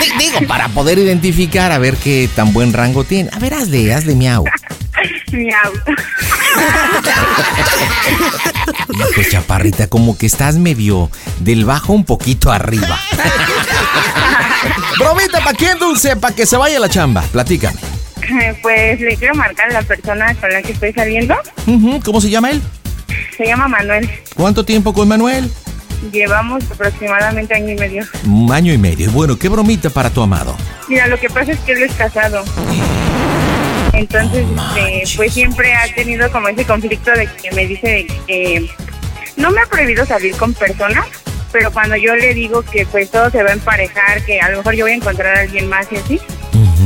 Di- 0.00 0.12
Digo, 0.18 0.46
para 0.46 0.68
poder 0.68 0.98
identificar 0.98 1.72
a 1.72 1.78
ver 1.78 1.96
qué 1.96 2.28
tan 2.34 2.52
buen 2.52 2.72
rango 2.72 3.04
tiene. 3.04 3.30
A 3.32 3.38
ver, 3.38 3.54
hazle, 3.54 3.92
hazle 3.94 4.14
miau. 4.14 4.44
Miau. 5.32 5.72
Hijo, 8.90 9.22
chaparrita, 9.30 9.86
como 9.88 10.16
que 10.18 10.26
estás 10.26 10.56
medio 10.56 11.10
del 11.40 11.64
bajo 11.64 11.92
un 11.92 12.04
poquito 12.04 12.50
arriba. 12.52 12.98
Bromita, 14.98 15.38
¿para 15.42 15.56
quién, 15.56 15.78
Dulce? 15.78 16.16
Para 16.16 16.34
que 16.34 16.46
se 16.46 16.56
vaya 16.56 16.78
la 16.80 16.88
chamba. 16.88 17.22
Platícame. 17.32 17.78
Pues 18.62 19.00
le 19.00 19.16
quiero 19.16 19.34
marcar 19.34 19.70
a 19.70 19.72
la 19.74 19.82
persona 19.82 20.34
con 20.34 20.52
la 20.52 20.62
que 20.62 20.72
estoy 20.72 20.92
saliendo. 20.92 21.34
¿Cómo 22.04 22.20
se 22.20 22.30
llama 22.30 22.50
él? 22.50 22.60
Se 23.36 23.46
llama 23.46 23.66
Manuel. 23.68 24.08
¿Cuánto 24.36 24.64
tiempo 24.64 24.92
con 24.92 25.08
Manuel? 25.08 25.50
Llevamos 26.12 26.64
aproximadamente 26.70 27.54
año 27.54 27.70
y 27.70 27.76
medio. 27.76 28.04
Un 28.26 28.50
año 28.52 28.72
y 28.72 28.78
medio. 28.78 29.10
Bueno, 29.10 29.38
qué 29.38 29.48
bromita 29.48 29.90
para 29.90 30.10
tu 30.10 30.22
amado. 30.22 30.56
Mira, 30.88 31.06
lo 31.06 31.18
que 31.18 31.28
pasa 31.28 31.52
es 31.52 31.58
que 31.60 31.72
él 31.72 31.82
es 31.82 31.92
casado. 31.92 32.42
Entonces, 33.92 34.46
este, 34.74 35.16
pues 35.16 35.34
siempre 35.34 35.74
ha 35.74 35.94
tenido 35.94 36.30
como 36.32 36.48
ese 36.48 36.64
conflicto 36.64 37.10
de 37.10 37.26
que 37.26 37.52
me 37.52 37.66
dice 37.66 38.06
que 38.26 38.70
no 39.36 39.50
me 39.50 39.60
ha 39.60 39.66
prohibido 39.66 40.06
salir 40.06 40.34
con 40.36 40.54
personas, 40.54 41.06
pero 41.52 41.70
cuando 41.72 41.96
yo 41.96 42.14
le 42.16 42.32
digo 42.32 42.62
que 42.62 42.86
pues 42.86 43.10
todo 43.10 43.30
se 43.30 43.42
va 43.42 43.50
a 43.50 43.52
emparejar, 43.52 44.24
que 44.24 44.40
a 44.40 44.50
lo 44.50 44.58
mejor 44.58 44.74
yo 44.74 44.84
voy 44.84 44.92
a 44.92 44.96
encontrar 44.96 45.36
a 45.36 45.40
alguien 45.40 45.68
más 45.68 45.86
y 45.92 45.96
así, 45.96 46.20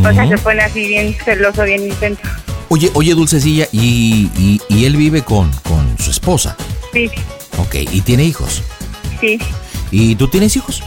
o 0.05 0.13
sea, 0.13 0.27
se 0.27 0.39
pone 0.39 0.63
así 0.63 0.89
bien 0.89 1.15
celoso, 1.25 1.63
bien 1.63 1.85
intenso. 1.85 2.23
Oye, 2.69 2.91
oye, 2.95 3.15
Dulcecilla, 3.15 3.69
y, 3.71 4.31
y, 4.37 4.61
y 4.69 4.87
él 4.87 4.97
vive 4.97 5.23
con, 5.23 5.53
con 5.63 5.97
su 5.99 6.11
esposa. 6.11 6.57
Sí, 6.93 7.11
Ok, 7.59 7.77
y 7.93 8.01
tiene 8.01 8.25
hijos. 8.25 8.63
Sí, 9.25 9.39
¿Y 9.91 10.15
tú 10.17 10.29
tienes 10.29 10.57
hijos? 10.57 10.83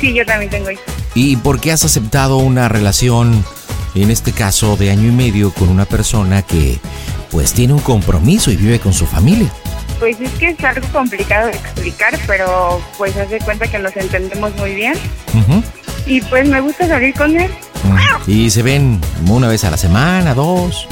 sí, 0.00 0.14
yo 0.14 0.24
también 0.24 0.50
tengo 0.50 0.70
hijos. 0.70 0.84
¿Y 1.14 1.36
por 1.36 1.60
qué 1.60 1.72
has 1.72 1.84
aceptado 1.84 2.36
una 2.38 2.68
relación, 2.68 3.44
en 3.94 4.10
este 4.10 4.32
caso 4.32 4.76
de 4.76 4.90
año 4.90 5.08
y 5.08 5.12
medio, 5.12 5.52
con 5.52 5.68
una 5.68 5.84
persona 5.84 6.42
que 6.42 6.78
pues 7.30 7.52
tiene 7.52 7.72
un 7.72 7.80
compromiso 7.80 8.50
y 8.50 8.56
vive 8.56 8.78
con 8.78 8.92
su 8.92 9.06
familia? 9.06 9.50
Pues 9.98 10.18
es 10.20 10.30
que 10.32 10.50
es 10.50 10.64
algo 10.64 10.86
complicado 10.92 11.48
de 11.48 11.52
explicar, 11.52 12.18
pero 12.26 12.80
pues 12.96 13.16
haz 13.16 13.28
de 13.28 13.38
cuenta 13.40 13.66
que 13.66 13.78
nos 13.78 13.94
entendemos 13.96 14.54
muy 14.56 14.74
bien 14.74 14.94
y 16.06 16.20
pues 16.22 16.48
me 16.48 16.60
gusta 16.60 16.88
salir 16.88 17.14
con 17.14 17.38
él. 17.38 17.50
Mm. 17.84 18.30
Y 18.30 18.50
se 18.50 18.62
ven 18.62 19.00
una 19.26 19.48
vez 19.48 19.64
a 19.64 19.70
la 19.70 19.76
semana, 19.76 20.34
dos. 20.34 20.86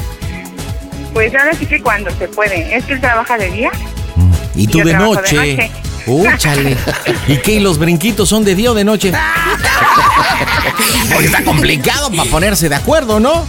Pues 1.15 1.35
ahora 1.35 1.55
sí 1.55 1.67
que 1.67 1.81
cuando 1.81 2.11
se 2.19 2.29
puede. 2.29 2.77
Es 2.77 2.85
que 2.85 2.95
él 2.95 3.01
trabaja 3.01 3.39
de 3.39 3.51
día. 3.51 3.71
Y 4.55 4.67
tú 4.67 4.79
de 4.79 4.95
noche. 4.95 5.71
Úchale. 6.09 6.77
¿Y 7.29 7.37
qué? 7.39 7.53
¿Y 7.55 7.61
los 7.61 7.79
brinquitos 7.79 8.29
son 8.29 8.45
de 8.45 8.55
día 8.55 8.73
o 8.73 8.75
de 8.75 8.85
noche? 8.85 9.13
Porque 11.13 11.27
está 11.27 11.45
complicado 11.45 12.11
para 12.11 12.31
ponerse 12.31 12.69
de 12.69 12.75
acuerdo, 12.75 13.21
¿no? 13.21 13.47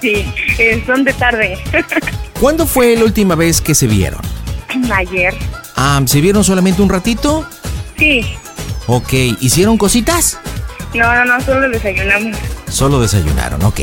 sí, 0.00 0.32
eh, 0.58 0.82
son 0.86 1.04
de 1.04 1.12
tarde. 1.12 1.58
¿Cuándo 2.40 2.66
fue 2.66 2.96
la 2.96 3.04
última 3.04 3.34
vez 3.34 3.60
que 3.60 3.74
se 3.74 3.86
vieron? 3.86 4.20
Ayer. 4.92 5.34
Ah, 5.76 6.00
¿se 6.06 6.20
vieron 6.20 6.44
solamente 6.44 6.82
un 6.82 6.88
ratito? 6.88 7.46
Sí. 7.98 8.24
Ok, 8.86 9.12
¿hicieron 9.40 9.76
cositas? 9.76 10.38
No, 10.94 11.14
no, 11.14 11.24
no, 11.24 11.40
solo 11.40 11.68
desayunamos. 11.68 12.36
Solo 12.70 13.00
desayunaron, 13.00 13.62
ok. 13.64 13.80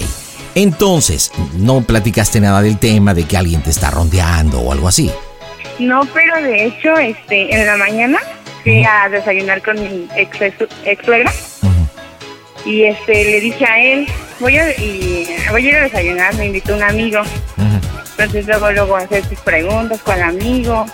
Entonces, 0.56 1.32
no 1.58 1.82
platicaste 1.82 2.40
nada 2.40 2.62
del 2.62 2.80
tema 2.80 3.14
de 3.14 3.26
que 3.26 3.38
alguien 3.38 3.62
te 3.62 3.70
está 3.70 3.92
rondeando 3.92 4.60
o 4.62 4.72
algo 4.72 4.88
así. 4.88 5.12
No, 5.80 6.06
pero 6.14 6.42
de 6.42 6.66
hecho, 6.66 6.98
este, 6.98 7.54
en 7.54 7.66
la 7.66 7.78
mañana 7.78 8.20
fui 8.64 8.84
a 8.84 9.10
desayunar 9.10 9.62
con 9.62 9.82
mi 9.82 10.08
ex, 10.16 10.42
ex 10.86 11.06
suegra. 11.06 11.32
Y 12.66 12.84
este, 12.84 13.14
le 13.14 13.42
dije 13.42 13.66
a 13.66 13.80
él, 13.80 14.08
voy 14.40 14.58
a, 14.58 14.72
y, 14.72 15.28
voy 15.52 15.66
a 15.66 15.70
ir 15.70 15.76
a 15.76 15.82
desayunar, 15.82 16.34
me 16.36 16.48
invitó 16.48 16.76
un 16.76 16.84
amigo. 16.84 17.22
Entonces 18.12 18.48
luego, 18.48 18.72
luego 18.72 18.96
hacer 18.96 19.24
sus 19.26 19.40
preguntas 19.40 20.02
con 20.02 20.16
el 20.16 20.24
amigo. 20.24 20.86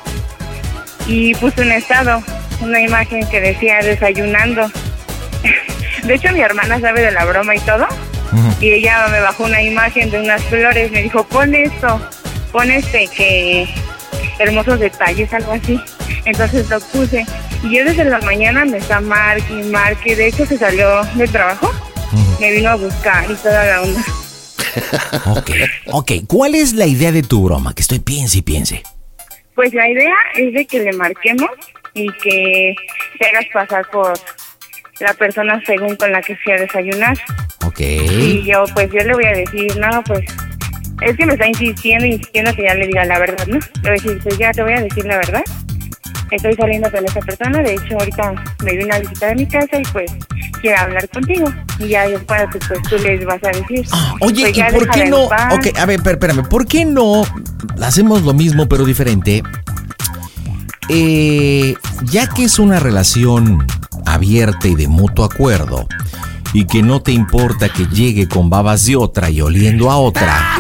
Y 1.08 1.36
puse 1.36 1.62
un 1.62 1.72
estado, 1.72 2.22
una 2.62 2.82
imagen 2.82 3.28
que 3.30 3.40
decía 3.40 3.80
desayunando. 3.80 4.70
De 6.04 6.16
hecho, 6.16 6.32
mi 6.34 6.42
hermana 6.42 6.80
sabe 6.80 7.02
de 7.02 7.12
la 7.12 7.26
broma 7.26 7.56
y 7.56 7.60
todo. 7.60 7.88
Y 8.60 8.72
ella 8.72 9.08
me 9.10 9.20
bajó 9.20 9.44
una 9.44 9.62
imagen 9.62 10.10
de 10.10 10.20
unas 10.20 10.42
flores. 10.44 10.92
Me 10.92 11.04
dijo, 11.04 11.24
pon 11.24 11.54
esto, 11.54 12.02
pon 12.52 12.72
este, 12.72 13.08
que 13.08 13.68
hermosos 14.40 14.80
detalles, 14.80 15.34
algo 15.34 15.54
así. 15.54 15.80
Entonces 16.26 16.70
lo 16.70 16.80
puse. 16.80 17.26
Y 17.64 17.76
yo 17.78 17.86
desde 17.86 18.06
la 18.06 18.20
mañana 18.20 18.66
me 18.66 18.78
está 18.78 19.00
marque 19.02 19.54
y 19.54 19.64
marque. 19.64 20.16
De 20.16 20.28
hecho, 20.28 20.46
se 20.46 20.58
salió 20.58 21.04
del 21.16 21.32
trabajo. 21.32 21.72
Me 22.40 22.52
vino 22.52 22.70
a 22.70 22.76
buscar 22.76 23.30
y 23.30 23.36
toda 23.36 23.66
la 23.66 23.82
onda. 23.82 24.04
Ok, 25.26 25.52
ok. 25.88 26.12
¿Cuál 26.28 26.56
es 26.56 26.74
la 26.74 26.86
idea 26.86 27.12
de 27.12 27.24
tu 27.24 27.44
broma? 27.44 27.74
Que 27.74 27.82
estoy 27.82 28.00
piense 28.00 28.38
y 28.38 28.42
piense. 28.42 28.84
Pues 29.54 29.74
la 29.74 29.90
idea 29.90 30.14
es 30.36 30.54
de 30.54 30.66
que 30.66 30.80
le 30.80 30.94
marquemos 30.94 31.50
y 31.94 32.10
que 32.24 32.76
te 33.20 33.28
hagas 33.28 33.46
pasar 33.54 33.86
por 33.92 34.14
la 35.00 35.14
persona 35.14 35.62
según 35.66 35.96
con 35.98 36.12
la 36.12 36.22
que 36.22 36.38
fui 36.38 36.54
a 36.54 36.58
desayunar. 36.58 37.18
Ok. 37.66 37.80
Y 37.82 38.44
yo, 38.44 38.64
pues 38.74 38.90
yo 38.92 39.04
le 39.04 39.14
voy 39.14 39.26
a 39.26 39.34
decir, 39.34 39.78
no, 39.78 40.04
pues 40.04 40.26
es 41.02 41.18
que 41.18 41.26
me 41.26 41.34
está 41.34 41.48
insistiendo, 41.48 42.06
insistiendo 42.06 42.54
que 42.56 42.64
ya 42.64 42.74
le 42.76 42.88
diga 42.88 43.06
la 43.06 43.20
verdad, 43.20 43.46
¿no? 43.48 43.56
Le 43.58 43.82
voy 43.82 43.90
a 43.90 43.94
decir, 43.94 44.20
pues 44.24 44.38
ya 44.38 44.52
te 44.52 44.64
voy 44.64 44.74
a 44.74 44.82
decir 44.82 45.06
la 45.06 45.18
verdad. 45.18 45.44
Estoy 46.32 46.54
saliendo 46.56 46.90
con 46.90 47.04
esa 47.06 47.20
persona, 47.20 47.62
de 47.62 47.74
hecho 47.74 47.98
ahorita 48.00 48.34
me 48.64 48.78
vino 48.78 48.96
a 48.96 49.00
visitar 49.00 49.32
a 49.32 49.36
mi 49.36 49.46
casa 49.46 49.78
y 49.80 49.84
pues 49.92 50.10
quiero 50.62 50.80
hablar 50.80 51.10
contigo. 51.10 51.54
Y 51.80 51.90
ya 51.90 52.08
después 52.08 52.44
pues 52.68 52.82
tú 52.90 52.98
les 53.00 53.26
vas 53.26 53.44
a 53.44 53.48
decir. 53.50 53.86
Oye, 54.22 54.44
pues, 54.54 54.58
¿y 54.58 54.62
por 54.74 54.90
qué 54.92 55.06
no? 55.06 55.24
Ok, 55.26 55.78
a 55.78 55.86
ver, 55.86 56.00
espé- 56.00 56.12
espérame. 56.12 56.48
¿Por 56.48 56.66
qué 56.68 56.86
no 56.86 57.24
hacemos 57.82 58.22
lo 58.22 58.34
mismo 58.34 58.70
pero 58.70 58.86
diferente? 58.86 59.44
Eh, 60.90 61.76
ya 62.04 62.28
que 62.28 62.46
es 62.46 62.60
una 62.60 62.80
relación 62.80 63.66
abierta 64.06 64.68
y 64.68 64.76
de 64.76 64.88
mutuo 64.88 65.26
acuerdo 65.26 65.88
y 66.54 66.66
que 66.66 66.82
no 66.82 67.02
te 67.02 67.12
importa 67.12 67.70
que 67.70 67.88
llegue 67.88 68.28
con 68.28 68.50
babas 68.50 68.86
de 68.86 68.96
otra 68.96 69.30
y 69.30 69.42
oliendo 69.42 69.90
a 69.90 69.98
otra, 69.98 70.60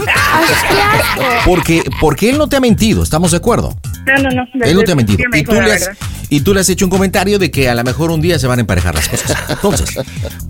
porque 1.45 1.84
porque 1.99 2.30
él 2.30 2.38
no 2.38 2.47
te 2.47 2.56
ha 2.56 2.60
mentido, 2.60 3.04
¿estamos 3.04 3.32
de 3.32 3.38
acuerdo? 3.38 3.75
No, 4.06 4.17
no, 4.23 4.30
no. 4.32 4.65
Él 4.65 4.75
no 4.75 4.84
te 4.84 4.93
ha 4.93 4.95
mentido. 4.95 5.23
Y 5.34 5.43
tú, 5.43 5.54
le 5.54 5.73
has, 5.73 5.89
y 6.30 6.41
tú 6.41 6.54
le 6.54 6.62
has 6.62 6.69
hecho 6.69 6.86
un 6.86 6.91
comentario 6.91 7.38
de 7.38 7.51
que 7.51 7.69
a 7.69 7.75
lo 7.75 7.84
mejor 7.84 8.10
un 8.10 8.21
día 8.21 8.39
se 8.39 8.47
van 8.47 8.58
a 8.58 8.62
emparejar 8.62 8.95
las 8.95 9.08
cosas. 9.08 9.38
Entonces, 9.49 9.99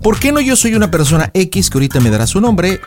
¿por 0.02 0.18
qué 0.18 0.32
no 0.32 0.40
yo 0.40 0.56
soy 0.56 0.74
una 0.74 0.90
persona 0.90 1.30
X 1.34 1.68
que 1.68 1.78
ahorita 1.78 2.00
me 2.00 2.10
dará 2.10 2.26
su 2.26 2.40
nombre, 2.40 2.80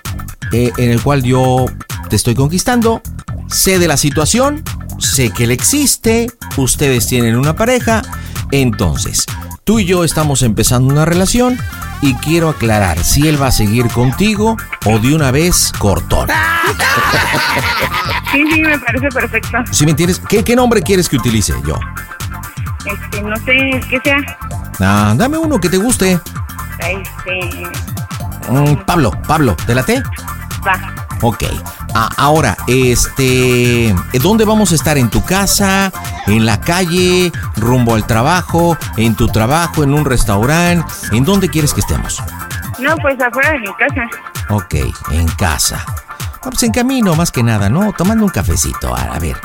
eh, 0.52 0.72
en 0.78 0.90
el 0.90 1.02
cual 1.02 1.24
yo 1.24 1.66
te 1.68 1.86
te 2.10 2.16
estoy 2.16 2.36
conquistando, 2.36 3.02
sé 3.48 3.80
de 3.80 3.88
la 3.88 3.98
situación, 3.98 4.64
sé 5.00 5.32
que 5.32 5.46
él 5.46 5.52
existe, 5.52 6.28
ustedes 6.58 7.08
tienen 7.08 7.36
una 7.36 7.56
pareja, 7.56 8.04
entonces, 8.52 9.26
tú 9.64 9.80
y 9.80 9.86
yo 9.86 10.04
estamos 10.04 10.44
empezando 10.44 10.94
una 10.94 11.06
relación 11.06 11.58
y 12.02 12.14
quiero 12.16 12.50
aclarar 12.50 12.98
si 13.04 13.28
él 13.28 13.42
va 13.42 13.48
a 13.48 13.52
seguir 13.52 13.88
contigo 13.90 14.58
o 14.86 15.00
de 15.00 15.16
una 15.16 15.32
vez 15.32 15.72
cortón. 15.78 16.30
Sí, 18.32 18.44
sí, 18.54 18.62
me 18.62 18.78
parece 18.80 19.08
perfecto. 19.10 19.58
¿Sí 19.72 19.86
me 19.86 19.92
entiendes? 19.92 20.20
¿Qué, 20.28 20.44
qué 20.44 20.56
nombre 20.56 20.82
quieres 20.82 21.08
que 21.10 21.16
utilice 21.18 21.54
yo? 21.66 21.80
Este, 22.86 23.22
no 23.22 23.36
sé, 23.38 23.82
¿qué 23.90 24.00
sea? 24.04 24.18
Ah, 24.80 25.14
dame 25.16 25.38
uno 25.38 25.60
que 25.60 25.70
te 25.70 25.78
guste. 25.78 26.20
Este, 26.80 27.64
Mm, 28.48 28.76
Pablo, 28.86 29.10
Pablo, 29.28 29.56
¿te 29.66 29.74
late? 29.74 30.04
va. 30.68 30.80
Ok. 31.22 31.46
Ah, 31.98 32.10
ahora, 32.18 32.58
este, 32.68 33.96
¿dónde 34.22 34.44
vamos 34.44 34.74
a 34.74 34.76
estar? 34.76 34.98
¿En 34.98 35.10
tu 35.10 35.24
casa? 35.24 35.94
¿En 36.28 36.46
la 36.46 36.60
calle? 36.60 37.32
¿Rumbo 37.56 37.96
al 37.96 38.06
trabajo? 38.06 38.78
¿En 38.98 39.16
tu 39.16 39.28
trabajo? 39.30 39.82
¿En 39.84 39.94
un 39.94 40.04
restaurante? 40.04 40.86
¿En 41.14 41.24
dónde 41.24 41.48
quieres 41.48 41.74
que 41.74 41.80
estemos? 41.80 42.22
No, 42.80 42.98
pues 42.98 43.18
afuera 43.22 43.52
de 43.54 43.60
mi 43.60 43.74
casa. 43.76 44.10
Ok, 44.50 44.76
en 45.12 45.28
casa. 45.38 45.86
Ah, 45.88 46.50
pues 46.50 46.64
en 46.64 46.74
camino, 46.74 47.16
más 47.16 47.32
que 47.32 47.44
nada, 47.44 47.70
¿no? 47.70 47.94
Tomando 47.94 48.26
un 48.26 48.30
cafecito. 48.30 48.94
A, 48.94 49.04
a 49.16 49.20
ver. 49.20 49.38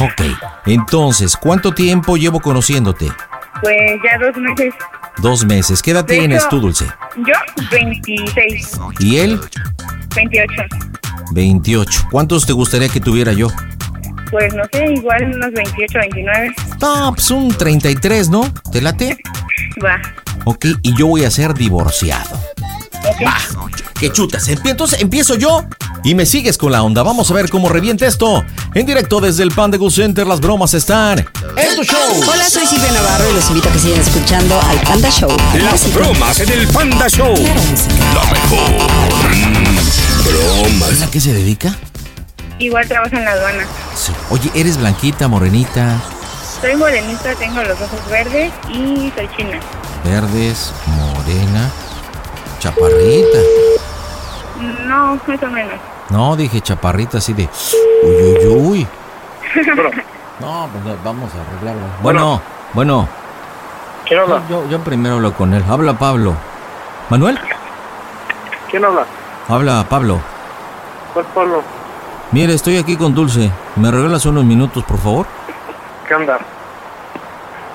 Ok. 0.00 0.22
Entonces, 0.66 1.36
¿cuánto 1.36 1.70
tiempo 1.72 2.16
llevo 2.16 2.40
conociéndote? 2.40 3.12
Pues 3.60 3.92
ya 4.02 4.18
dos 4.18 4.36
meses. 4.38 4.74
Dos 5.18 5.44
meses. 5.44 5.80
¿Qué 5.82 5.92
edad 5.92 6.04
De 6.04 6.18
tienes 6.18 6.40
hecho- 6.40 6.48
tú, 6.48 6.60
Dulce? 6.62 6.86
Yo, 7.18 7.34
26. 7.70 8.72
¿Y 8.98 9.18
él? 9.18 9.40
28. 10.16 10.52
28. 11.32 12.08
¿Cuántos 12.10 12.46
te 12.46 12.52
gustaría 12.52 12.88
que 12.88 13.00
tuviera 13.00 13.32
yo? 13.32 13.48
Pues 14.30 14.54
no 14.54 14.62
sé, 14.72 14.84
igual 14.92 15.24
unos 15.34 15.52
28, 15.52 15.98
29. 15.98 16.54
No, 16.80 17.12
pues 17.14 17.30
un 17.30 17.48
33, 17.48 18.30
¿no? 18.30 18.52
¿Te 18.70 18.80
late? 18.80 19.18
Va. 19.84 20.00
Ok, 20.44 20.66
y 20.82 20.96
yo 20.96 21.06
voy 21.06 21.24
a 21.24 21.30
ser 21.30 21.54
divorciado. 21.54 22.40
Va, 23.24 23.36
que 23.98 24.10
chutas. 24.12 24.48
Entonces 24.48 25.00
empiezo 25.00 25.34
yo 25.34 25.64
y 26.04 26.14
me 26.14 26.24
sigues 26.26 26.56
con 26.56 26.72
la 26.72 26.82
onda. 26.82 27.02
Vamos 27.02 27.30
a 27.30 27.34
ver 27.34 27.50
cómo 27.50 27.68
revienta 27.68 28.06
esto. 28.06 28.44
En 28.74 28.86
directo 28.86 29.20
desde 29.20 29.42
el 29.42 29.50
Panda 29.50 29.76
Go 29.76 29.90
Center, 29.90 30.26
las 30.26 30.40
bromas 30.40 30.74
están 30.74 31.18
en 31.18 31.76
tu 31.76 31.84
show. 31.84 31.98
Hola, 32.28 32.48
soy 32.48 32.66
Silvia 32.66 32.92
Navarro 32.92 33.30
y 33.30 33.34
los 33.34 33.48
invito 33.48 33.68
a 33.68 33.72
que 33.72 33.78
sigan 33.78 34.00
escuchando 34.00 34.60
al 34.60 34.80
Panda 34.80 35.10
Show. 35.10 35.30
Las 35.62 35.92
bromas 35.94 36.40
en 36.40 36.50
el 36.50 36.66
Panda 36.68 37.08
Show. 37.08 37.34
Lo 37.34 38.22
mejor. 38.30 40.01
Bromas. 40.24 41.02
¿A 41.02 41.10
qué 41.10 41.20
se 41.20 41.32
dedica? 41.32 41.74
Igual 42.58 42.86
trabajo 42.86 43.16
en 43.16 43.24
la 43.24 43.32
aduana. 43.32 43.64
Sí. 43.94 44.12
Oye, 44.30 44.50
¿eres 44.54 44.76
blanquita, 44.78 45.28
morenita, 45.28 45.98
Soy 46.60 46.76
morenita, 46.76 47.34
tengo 47.34 47.62
los 47.64 47.80
ojos 47.80 48.00
verdes 48.08 48.52
y 48.68 49.10
soy 49.16 49.28
china. 49.36 49.58
verdes, 50.04 50.72
morena, 50.86 51.68
chaparrita? 52.60 53.38
No, 54.86 55.18
más 55.26 55.42
o 55.42 55.46
menos. 55.50 55.74
No, 56.10 56.36
dije 56.36 56.60
chaparrita 56.60 57.18
así 57.18 57.32
de... 57.32 57.48
Uy, 58.04 58.46
uy, 58.46 58.46
uy. 58.46 58.86
No, 60.40 60.68
pues 60.72 61.02
vamos 61.04 61.30
a 61.34 61.40
arreglarlo. 61.50 61.82
Bueno, 62.02 62.40
bueno. 62.74 63.08
¿Quién 64.06 64.20
habla? 64.20 64.42
Yo, 64.48 64.68
yo 64.68 64.78
primero 64.80 65.16
hablo 65.16 65.32
con 65.34 65.52
él. 65.54 65.64
Habla 65.68 65.98
Pablo. 65.98 66.34
¿Manuel? 67.08 67.38
¿Quién 68.70 68.84
habla? 68.84 69.04
Habla 69.48 69.84
Pablo. 69.88 70.20
¿Cuál 71.12 71.26
Pablo? 71.34 71.62
Mire, 72.30 72.54
estoy 72.54 72.76
aquí 72.78 72.96
con 72.96 73.14
Dulce. 73.14 73.50
¿Me 73.76 73.90
regalas 73.90 74.24
unos 74.26 74.44
minutos, 74.44 74.82
por 74.84 74.98
favor? 74.98 75.26
¿Qué 76.08 76.14
onda? 76.14 76.38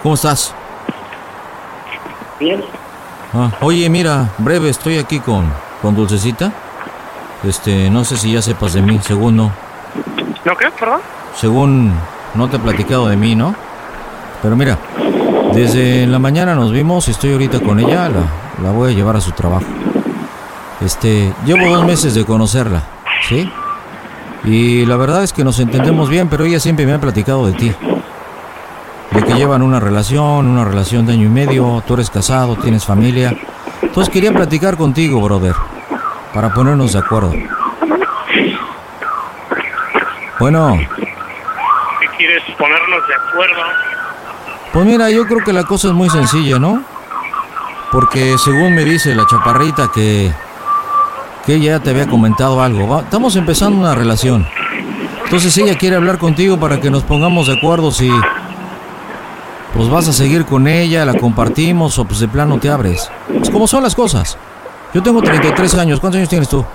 ¿Cómo 0.02 0.16
estás? 0.16 0.54
Bien. 2.40 2.64
Ah, 3.34 3.52
oye, 3.62 3.90
mira, 3.90 4.30
breve, 4.38 4.70
estoy 4.70 4.98
aquí 4.98 5.20
con, 5.20 5.52
con 5.82 5.96
Dulcecita. 5.96 6.52
Este, 7.44 7.90
no 7.90 8.04
sé 8.04 8.18
si 8.18 8.34
ya 8.34 8.42
sepas 8.42 8.74
de 8.74 8.82
mí, 8.82 9.00
según 9.04 9.36
no. 9.38 9.52
¿No 10.46 10.56
qué? 10.56 10.72
¿Perdón? 10.72 11.02
Según 11.36 11.94
no 12.34 12.48
te 12.50 12.56
he 12.56 12.60
platicado 12.60 13.08
de 13.08 13.16
mí, 13.18 13.36
¿no? 13.36 13.54
Pero 14.42 14.56
mira, 14.56 14.78
desde 15.54 16.08
la 16.08 16.20
mañana 16.20 16.56
nos 16.56 16.72
vimos 16.72 17.08
y 17.08 17.12
estoy 17.12 17.34
ahorita 17.34 17.60
con 17.60 17.80
ella, 17.80 18.10
la, 18.10 18.24
la 18.64 18.72
voy 18.72 18.92
a 18.92 18.96
llevar 18.96 19.16
a 19.18 19.22
su 19.22 19.32
trabajo. 19.32 19.66
Este, 20.82 21.34
llevo 21.46 21.68
dos 21.76 21.86
meses 21.86 22.14
de 22.14 22.26
conocerla, 22.26 22.84
¿sí? 23.28 23.52
Y 24.44 24.86
la 24.86 24.96
verdad 24.96 25.24
es 25.24 25.34
que 25.34 25.44
nos 25.44 25.60
entendemos 25.60 26.10
bien, 26.10 26.30
pero 26.30 26.46
ella 26.46 26.60
siempre 26.60 26.86
me 26.86 26.94
ha 26.94 27.00
platicado 27.00 27.48
de 27.48 27.54
ti. 27.54 27.74
De 29.12 29.24
que 29.24 29.34
llevan 29.34 29.62
una 29.62 29.80
relación, 29.80 30.48
una 30.48 30.64
relación 30.64 31.06
de 31.06 31.14
año 31.14 31.26
y 31.26 31.30
medio, 31.30 31.84
tú 31.88 31.96
eres 31.96 32.10
casado, 32.10 32.56
tienes 32.56 32.86
familia. 32.86 33.36
Entonces 33.82 34.14
quería 34.14 34.32
platicar 34.32 34.78
contigo, 34.78 35.20
brother, 35.22 35.56
para 36.34 36.54
ponernos 36.54 36.94
de 36.94 37.00
acuerdo. 37.00 37.34
Bueno, 40.40 40.78
¿Qué 42.00 42.08
quieres 42.18 42.44
ponernos 42.58 43.08
de 43.08 43.16
acuerdo? 43.16 43.62
Pues 44.72 44.86
mira, 44.86 45.10
yo 45.10 45.26
creo 45.26 45.44
que 45.44 45.54
la 45.54 45.64
cosa 45.64 45.88
es 45.88 45.94
muy 45.94 46.10
sencilla, 46.10 46.60
¿no? 46.60 46.84
Porque 47.92 48.36
según 48.38 48.76
me 48.76 48.84
dice 48.84 49.16
la 49.16 49.26
chaparrita 49.26 49.90
que 49.94 50.32
que 51.48 51.56
ella 51.56 51.78
ya 51.78 51.80
te 51.80 51.90
había 51.90 52.06
comentado 52.08 52.62
algo. 52.62 52.88
Va- 52.88 53.02
estamos 53.02 53.36
empezando 53.36 53.80
una 53.80 53.96
relación. 53.96 54.46
Entonces 55.24 55.58
ella 55.58 55.76
quiere 55.78 55.96
hablar 55.96 56.20
contigo 56.20 56.60
para 56.60 56.80
que 56.80 56.92
nos 56.92 57.02
pongamos 57.04 57.48
de 57.48 57.54
acuerdo 57.54 57.90
si 57.92 58.10
pues 59.74 59.90
vas 59.90 60.08
a 60.08 60.14
seguir 60.14 60.46
con 60.46 60.68
ella, 60.68 61.06
la 61.06 61.14
compartimos 61.16 61.98
o 62.00 62.06
pues 62.06 62.20
de 62.20 62.28
plano 62.28 62.58
te 62.60 62.70
abres. 62.70 63.10
Pues 63.28 63.50
como 63.50 63.68
son 63.68 63.84
las 63.84 63.96
cosas. 63.96 64.38
Yo 64.94 65.04
tengo 65.04 65.22
33 65.22 65.76
años. 65.76 66.00
¿Cuántos 66.00 66.18
años 66.20 66.30
tienes 66.30 66.50
tú? 66.50 66.66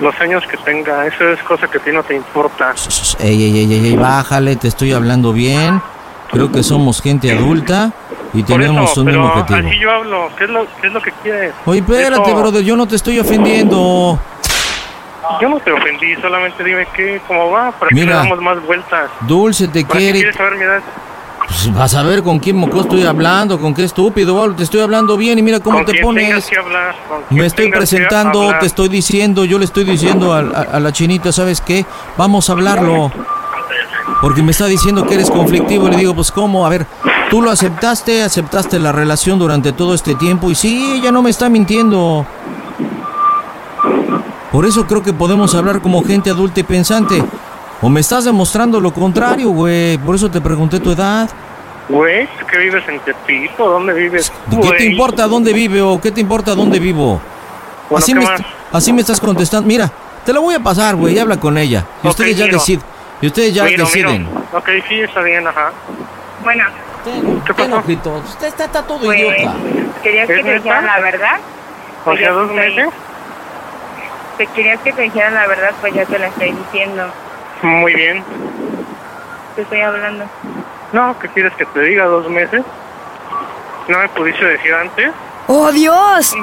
Los 0.00 0.18
años 0.20 0.42
que 0.50 0.56
tenga, 0.58 1.06
eso 1.06 1.28
es 1.28 1.40
cosa 1.42 1.68
que 1.68 1.78
a 1.78 1.80
ti 1.82 1.90
no 1.92 2.02
te 2.02 2.14
importa. 2.16 2.72
Ey, 3.18 3.42
ey, 3.42 3.58
ey, 3.58 3.72
ey, 3.74 3.86
ey, 3.88 3.96
bájale, 3.96 4.56
te 4.56 4.68
estoy 4.68 4.92
hablando 4.92 5.32
bien. 5.32 5.82
Creo 6.30 6.50
que 6.50 6.62
somos 6.62 7.02
gente 7.02 7.30
adulta 7.36 7.92
y 8.32 8.42
tenemos 8.42 8.90
eso, 8.90 9.00
un 9.00 9.06
pero 9.06 9.20
mismo 9.22 9.32
objetivo. 9.40 9.68
así 9.68 9.78
yo 9.80 9.90
hablo. 9.92 10.28
¿Qué 10.38 10.44
es 10.44 10.50
lo, 10.50 10.66
qué 10.80 10.86
es 10.86 10.92
lo 10.92 11.02
que 11.02 11.12
quieres? 11.22 11.52
Oye, 11.66 11.80
espérate, 11.80 12.22
Eso- 12.30 12.36
brother, 12.38 12.62
yo 12.62 12.76
no 12.76 12.86
te 12.86 12.96
estoy 12.96 13.18
ofendiendo. 13.18 14.18
Yo 15.40 15.48
no 15.48 15.58
te 15.60 15.70
ofendí, 15.70 16.14
solamente 16.16 16.64
dime 16.64 16.86
qué, 16.94 17.20
cómo 17.28 17.50
va, 17.50 17.70
para 17.72 17.90
Mira. 17.92 18.06
que 18.06 18.10
le 18.12 18.16
damos 18.18 18.40
más 18.40 18.66
vueltas. 18.66 19.10
Dulce 19.20 19.68
te 19.68 19.84
¿Para 19.84 19.92
qué 19.94 19.98
quiere. 20.04 20.18
quieres 20.18 20.36
saber 20.36 20.56
mi 20.56 20.64
edad? 20.64 20.80
Pues 21.46 21.74
vas 21.74 21.94
a 21.94 22.02
ver 22.02 22.22
con 22.22 22.38
quién 22.38 22.56
moco 22.56 22.80
estoy 22.80 23.04
hablando, 23.04 23.58
con 23.60 23.74
qué 23.74 23.84
estúpido, 23.84 24.52
te 24.54 24.62
estoy 24.62 24.80
hablando 24.80 25.16
bien 25.16 25.38
y 25.38 25.42
mira 25.42 25.58
cómo 25.60 25.78
Con 25.78 25.86
te 25.86 26.00
pones. 26.00 26.46
que 26.46 26.56
hablar, 26.58 26.94
con 27.08 27.22
quien 27.22 27.40
Me 27.40 27.46
estoy 27.46 27.70
presentando, 27.70 28.52
te 28.60 28.66
estoy 28.66 28.88
diciendo, 28.88 29.44
yo 29.44 29.58
le 29.58 29.64
estoy 29.64 29.84
diciendo 29.84 30.32
a, 30.32 30.38
a- 30.40 30.76
a 30.76 30.80
la 30.80 30.92
chinita, 30.92 31.32
¿sabes 31.32 31.60
qué? 31.60 31.84
Vamos 32.16 32.48
a 32.48 32.52
hablarlo. 32.52 33.10
Porque 34.20 34.42
me 34.42 34.50
está 34.50 34.66
diciendo 34.66 35.06
que 35.06 35.14
eres 35.14 35.30
conflictivo 35.30 35.88
y 35.88 35.90
le 35.92 35.96
digo, 35.96 36.14
pues 36.14 36.30
¿cómo? 36.30 36.66
A 36.66 36.68
ver, 36.68 36.86
tú 37.30 37.40
lo 37.40 37.50
aceptaste, 37.50 38.22
aceptaste 38.22 38.78
la 38.78 38.92
relación 38.92 39.38
durante 39.38 39.72
todo 39.72 39.94
este 39.94 40.14
tiempo 40.14 40.50
y 40.50 40.54
sí, 40.54 40.94
ella 40.96 41.10
no 41.10 41.22
me 41.22 41.30
está 41.30 41.48
mintiendo. 41.48 42.26
Por 44.52 44.66
eso 44.66 44.86
creo 44.86 45.02
que 45.02 45.12
podemos 45.12 45.54
hablar 45.54 45.80
como 45.80 46.02
gente 46.02 46.28
adulta 46.30 46.60
y 46.60 46.64
pensante. 46.64 47.22
O 47.82 47.88
me 47.88 48.00
estás 48.00 48.24
demostrando 48.24 48.80
lo 48.80 48.92
contrario, 48.92 49.50
güey. 49.50 49.96
Por 49.98 50.16
eso 50.16 50.30
te 50.30 50.40
pregunté 50.40 50.80
tu 50.80 50.90
edad. 50.90 51.30
Güey, 51.88 52.26
¿tú 52.38 52.46
¿qué 52.46 52.58
vives 52.58 52.84
en 52.88 53.00
Tepito? 53.00 53.68
¿Dónde 53.68 53.94
vives? 53.94 54.32
¿Y 54.50 54.56
¿Qué 54.60 54.70
te 54.70 54.84
importa 54.86 55.26
dónde 55.26 55.52
vive 55.52 55.80
o 55.80 56.00
qué 56.00 56.10
te 56.10 56.20
importa 56.20 56.54
dónde 56.54 56.78
vivo? 56.78 57.20
Bueno, 57.88 58.04
así, 58.04 58.12
¿qué 58.12 58.20
me, 58.20 58.26
así 58.72 58.90
estás 58.98 59.20
contestando. 59.20 59.66
Mira, 59.66 59.90
te 60.24 60.32
lo 60.32 60.42
voy 60.42 60.54
a 60.54 60.60
pasar, 60.60 60.94
güey. 60.94 61.18
Habla 61.18 61.38
con 61.38 61.56
ella. 61.56 61.86
Y 62.02 62.08
ustedes 62.08 62.36
ya 62.36 62.46
deciden. 62.46 62.82
Y 63.20 63.26
ustedes 63.26 63.54
ya 63.54 63.64
Miro, 63.64 63.84
deciden. 63.84 64.26
miro. 64.28 64.42
Ok, 64.52 64.68
sí, 64.88 65.00
está 65.00 65.20
bien, 65.22 65.46
ajá. 65.46 65.72
Bueno, 66.42 66.64
¿Qué 67.46 67.54
pasó? 67.54 67.78
Usted 67.78 68.46
está, 68.48 68.64
está 68.64 68.82
todo 68.82 68.98
pues, 69.00 69.18
idiota. 69.18 69.54
querías 70.02 70.26
que 70.26 70.36
¿Es 70.38 70.44
te 70.44 70.54
dijera 70.54 70.80
la 70.82 71.00
verdad. 71.00 71.38
O 72.00 72.04
Pues 72.04 72.18
sea, 72.18 72.28
ya 72.28 72.32
dos 72.34 72.50
meses. 72.52 72.88
Te 74.38 74.46
querías 74.48 74.80
que 74.80 74.92
te 74.92 75.02
dijera 75.02 75.30
la 75.30 75.46
verdad, 75.46 75.70
pues 75.80 75.92
ya 75.94 76.04
te 76.06 76.18
la 76.18 76.28
estoy 76.28 76.52
diciendo. 76.52 77.04
Muy 77.62 77.94
bien. 77.94 78.24
Te 79.54 79.62
estoy 79.62 79.80
hablando. 79.82 80.24
No, 80.92 81.18
¿qué 81.18 81.28
quieres 81.28 81.52
que 81.54 81.66
te 81.66 81.80
diga? 81.80 82.04
¿Dos 82.06 82.28
meses? 82.28 82.62
¿No 83.88 83.98
me 83.98 84.08
pudiste 84.10 84.44
decir 84.44 84.72
antes? 84.74 85.10
¡Oh, 85.46 85.70
Dios! 85.72 86.34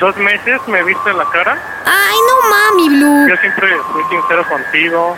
¿Dos 0.00 0.16
meses 0.16 0.60
me 0.66 0.82
viste 0.82 1.12
la 1.12 1.24
cara? 1.26 1.58
¡Ay, 1.84 2.16
no 2.28 2.50
mami, 2.50 2.88
Blue! 2.88 3.28
Yo 3.28 3.36
siempre 3.36 3.68
fui 3.92 4.02
sincero 4.10 4.44
contigo. 4.48 5.16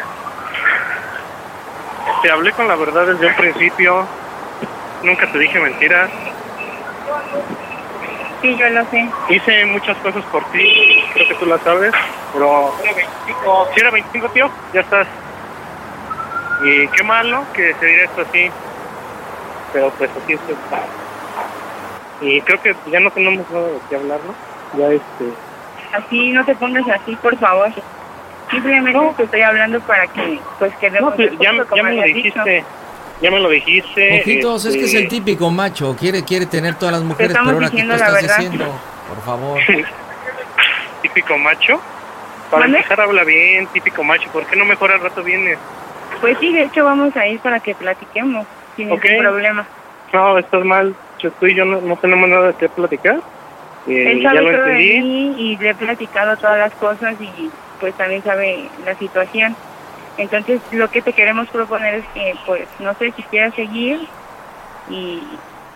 Te 2.23 2.31
hablé 2.31 2.53
con 2.53 2.69
la 2.69 2.77
verdad 2.77 3.07
desde 3.07 3.27
un 3.27 3.35
principio. 3.35 4.07
Nunca 5.03 5.31
te 5.31 5.39
dije 5.39 5.59
mentiras. 5.61 6.11
Sí, 8.41 8.57
yo 8.57 8.69
lo 8.71 8.85
sé. 8.87 9.09
Hice 9.29 9.67
muchas 9.67 9.97
cosas 9.99 10.25
por 10.27 10.45
ti. 10.51 11.05
Creo 11.15 11.29
que 11.29 11.35
tú 11.35 11.47
la 11.47 11.59
sabes. 11.59 11.93
Pero, 12.33 12.75
si 13.75 13.81
era 13.81 13.91
25, 13.91 14.29
tío, 14.31 14.51
ya 14.73 14.81
estás. 14.81 15.07
Y 16.63 16.89
qué 16.89 17.03
mal, 17.03 17.31
¿no? 17.31 17.45
Que 17.53 17.75
se 17.75 17.87
diera 17.87 18.05
esto 18.05 18.23
así. 18.23 18.51
Pero 19.73 19.91
pues 19.91 20.11
así 20.11 20.33
es. 20.35 20.41
Y 22.21 22.41
creo 22.43 22.61
que 22.63 22.77
ya 22.91 23.01
no 23.01 23.11
tenemos 23.11 23.51
nada 23.51 23.67
de 23.67 23.79
qué 23.89 23.97
hablar, 23.97 24.21
¿no? 24.27 24.79
Ya 24.79 24.89
este. 24.93 25.33
Así, 25.93 26.33
no 26.33 26.45
te 26.45 26.55
pongas 26.55 26.89
así, 26.89 27.17
por 27.17 27.37
favor. 27.39 27.71
Simplemente 28.55 29.01
te 29.17 29.23
estoy 29.25 29.41
hablando 29.43 29.81
para 29.81 30.07
que, 30.07 30.39
pues, 30.59 30.75
que 30.77 30.91
No, 30.91 31.15
pues, 31.15 31.31
ya, 31.41 31.53
ya 31.75 31.83
me 31.83 31.95
lo 31.97 32.03
dijiste. 32.03 32.65
Ya 33.21 33.31
me 33.31 33.39
lo 33.41 33.49
dijiste. 33.49 34.21
Ojitos, 34.21 34.65
es 34.67 34.75
que 34.77 34.85
es 34.85 34.95
el 34.95 35.05
este, 35.05 35.17
típico 35.17 35.51
macho. 35.51 35.97
Quiere, 35.99 36.25
quiere 36.25 36.47
tener 36.47 36.75
todas 36.75 36.95
las 36.97 37.03
mujeres, 37.05 37.31
estamos 37.31 37.53
pero 37.55 37.65
ahora 37.65 37.71
¿qué 37.71 37.83
tú 37.83 37.89
la 37.89 37.95
estás 37.95 38.13
verdad. 38.15 38.37
diciendo? 38.39 38.81
Por 39.09 39.23
favor. 39.25 39.61
típico 41.03 41.39
macho. 41.39 41.81
Para 42.51 42.63
¿Mande? 42.65 42.79
empezar 42.79 43.01
habla 43.01 43.25
bien, 43.25 43.67
típico 43.69 44.03
macho. 44.05 44.29
¿Por 44.31 44.47
qué 44.47 44.57
no 44.57 44.65
mejor 44.65 44.93
al 44.93 45.01
rato 45.01 45.23
vienes? 45.23 45.59
Pues 46.21 46.37
sí, 46.39 46.53
de 46.53 46.65
hecho 46.65 46.85
vamos 46.85 47.17
a 47.17 47.27
ir 47.27 47.39
para 47.41 47.61
que 47.61 47.75
platiquemos, 47.75 48.47
sin 48.77 48.89
ningún 48.89 49.19
problema. 49.19 49.67
No, 50.13 50.39
estás 50.39 50.65
mal. 50.65 50.95
Yo, 51.19 51.31
tú 51.33 51.47
y 51.47 51.55
yo 51.55 51.65
no, 51.65 51.81
no 51.81 51.97
tenemos 51.97 52.29
nada 52.29 52.49
de 52.49 52.55
qué 52.55 52.69
platicar. 52.69 53.21
Eh, 53.87 54.13
Él 54.13 54.23
ya 54.23 54.31
sabe 54.31 54.43
lo 54.43 54.51
todo 54.51 54.65
de 54.67 54.73
entendí. 54.73 55.01
mí 55.03 55.35
y 55.39 55.57
le 55.57 55.71
he 55.71 55.75
platicado 55.75 56.37
todas 56.37 56.59
las 56.59 56.73
cosas 56.75 57.15
y 57.21 57.51
pues 57.85 57.95
también 57.97 58.25
sabe 58.25 58.67
la 58.87 58.95
situación. 58.95 59.55
Entonces 60.17 60.63
lo 60.73 60.91
que 60.91 61.03
te 61.03 61.13
queremos 61.13 61.51
proponer 61.51 61.97
es 61.97 62.05
que 62.15 62.35
pues 62.47 62.67
no 62.79 62.95
sé 62.95 63.13
si 63.15 63.23
quieras 63.25 63.53
seguir 63.55 64.09
y 64.89 65.23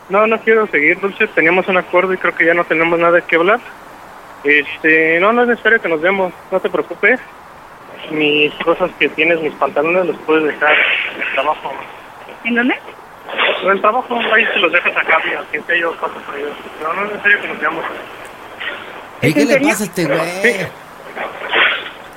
No, 0.09 0.27
no 0.27 0.38
quiero 0.38 0.66
seguir, 0.68 0.99
Dulce. 1.01 1.27
Teníamos 1.27 1.68
un 1.68 1.77
acuerdo 1.77 2.14
y 2.14 2.16
creo 2.16 2.35
que 2.35 2.47
ya 2.47 2.55
no 2.55 2.64
tenemos 2.64 2.99
nada 2.99 3.12
de 3.12 3.23
qué 3.25 3.37
hablar. 3.37 3.61
Este, 4.42 5.21
no, 5.21 5.35
no 5.35 5.42
es 5.42 5.49
necesario 5.49 5.83
que 5.83 5.88
nos 5.90 6.01
vemos. 6.01 6.33
No 6.51 6.59
te 6.61 6.71
preocupes. 6.71 7.21
Mis 8.11 8.55
cosas 8.64 8.90
que 8.99 9.11
tienes, 9.11 9.42
mis 9.42 9.53
pantalones, 9.53 10.07
los 10.07 10.16
puedes 10.21 10.44
dejar 10.44 10.75
en 11.14 11.21
el 11.21 11.33
trabajo. 11.35 11.75
¿en 12.44 12.55
dónde? 12.55 12.75
En 13.64 13.68
el 13.71 13.81
trabajo, 13.83 14.18
ahí 14.35 14.47
se 14.55 14.59
los 14.61 14.73
dejas 14.73 14.97
acá, 14.97 15.18
mira, 15.27 15.44
que 15.53 15.61
sea 15.61 15.77
yo 15.77 15.92
paso 15.97 16.14
por 16.25 16.38
ellos. 16.38 16.57
No, 16.83 16.90
no 16.94 17.05
es 17.05 17.11
necesario 17.11 17.40
que 17.42 17.49
nos 17.49 17.61
veamos. 17.61 17.85
¿Qué 19.21 19.44
le 19.44 19.61
pasa 19.61 19.83
a 19.83 19.87
este 19.87 20.05
güey? 20.07 20.68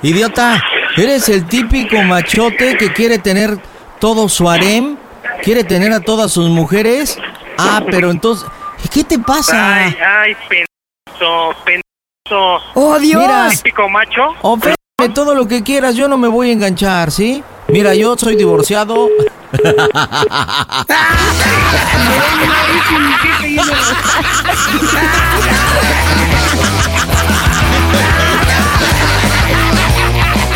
Idiota, 0.02 0.60
eres 0.96 1.28
el 1.28 1.46
típico 1.46 2.02
machote 2.02 2.76
que 2.76 2.92
quiere 2.92 3.18
tener 3.18 3.56
todo 4.00 4.28
su 4.28 4.50
harem, 4.50 4.96
quiere 5.42 5.62
tener 5.62 5.92
a 5.92 6.00
todas 6.00 6.32
sus 6.32 6.48
mujeres. 6.48 7.16
Ah, 7.56 7.80
pero 7.88 8.10
entonces, 8.10 8.48
¿qué 8.92 9.04
te 9.04 9.20
pasa? 9.20 9.76
Ay, 9.76 9.96
ay, 10.04 10.36
penso, 10.48 11.54
penso. 11.64 12.58
¡Oh, 12.74 12.98
Dios! 12.98 13.22
Mira. 13.22 13.48
Típico 13.50 13.88
macho. 13.88 14.34
Oféndeme 14.42 15.14
todo 15.14 15.36
lo 15.36 15.46
que 15.46 15.62
quieras, 15.62 15.94
yo 15.94 16.08
no 16.08 16.18
me 16.18 16.26
voy 16.26 16.50
a 16.50 16.52
enganchar, 16.52 17.12
¿sí? 17.12 17.44
Mira, 17.68 17.94
yo 17.94 18.18
soy 18.18 18.34
divorciado. 18.34 19.08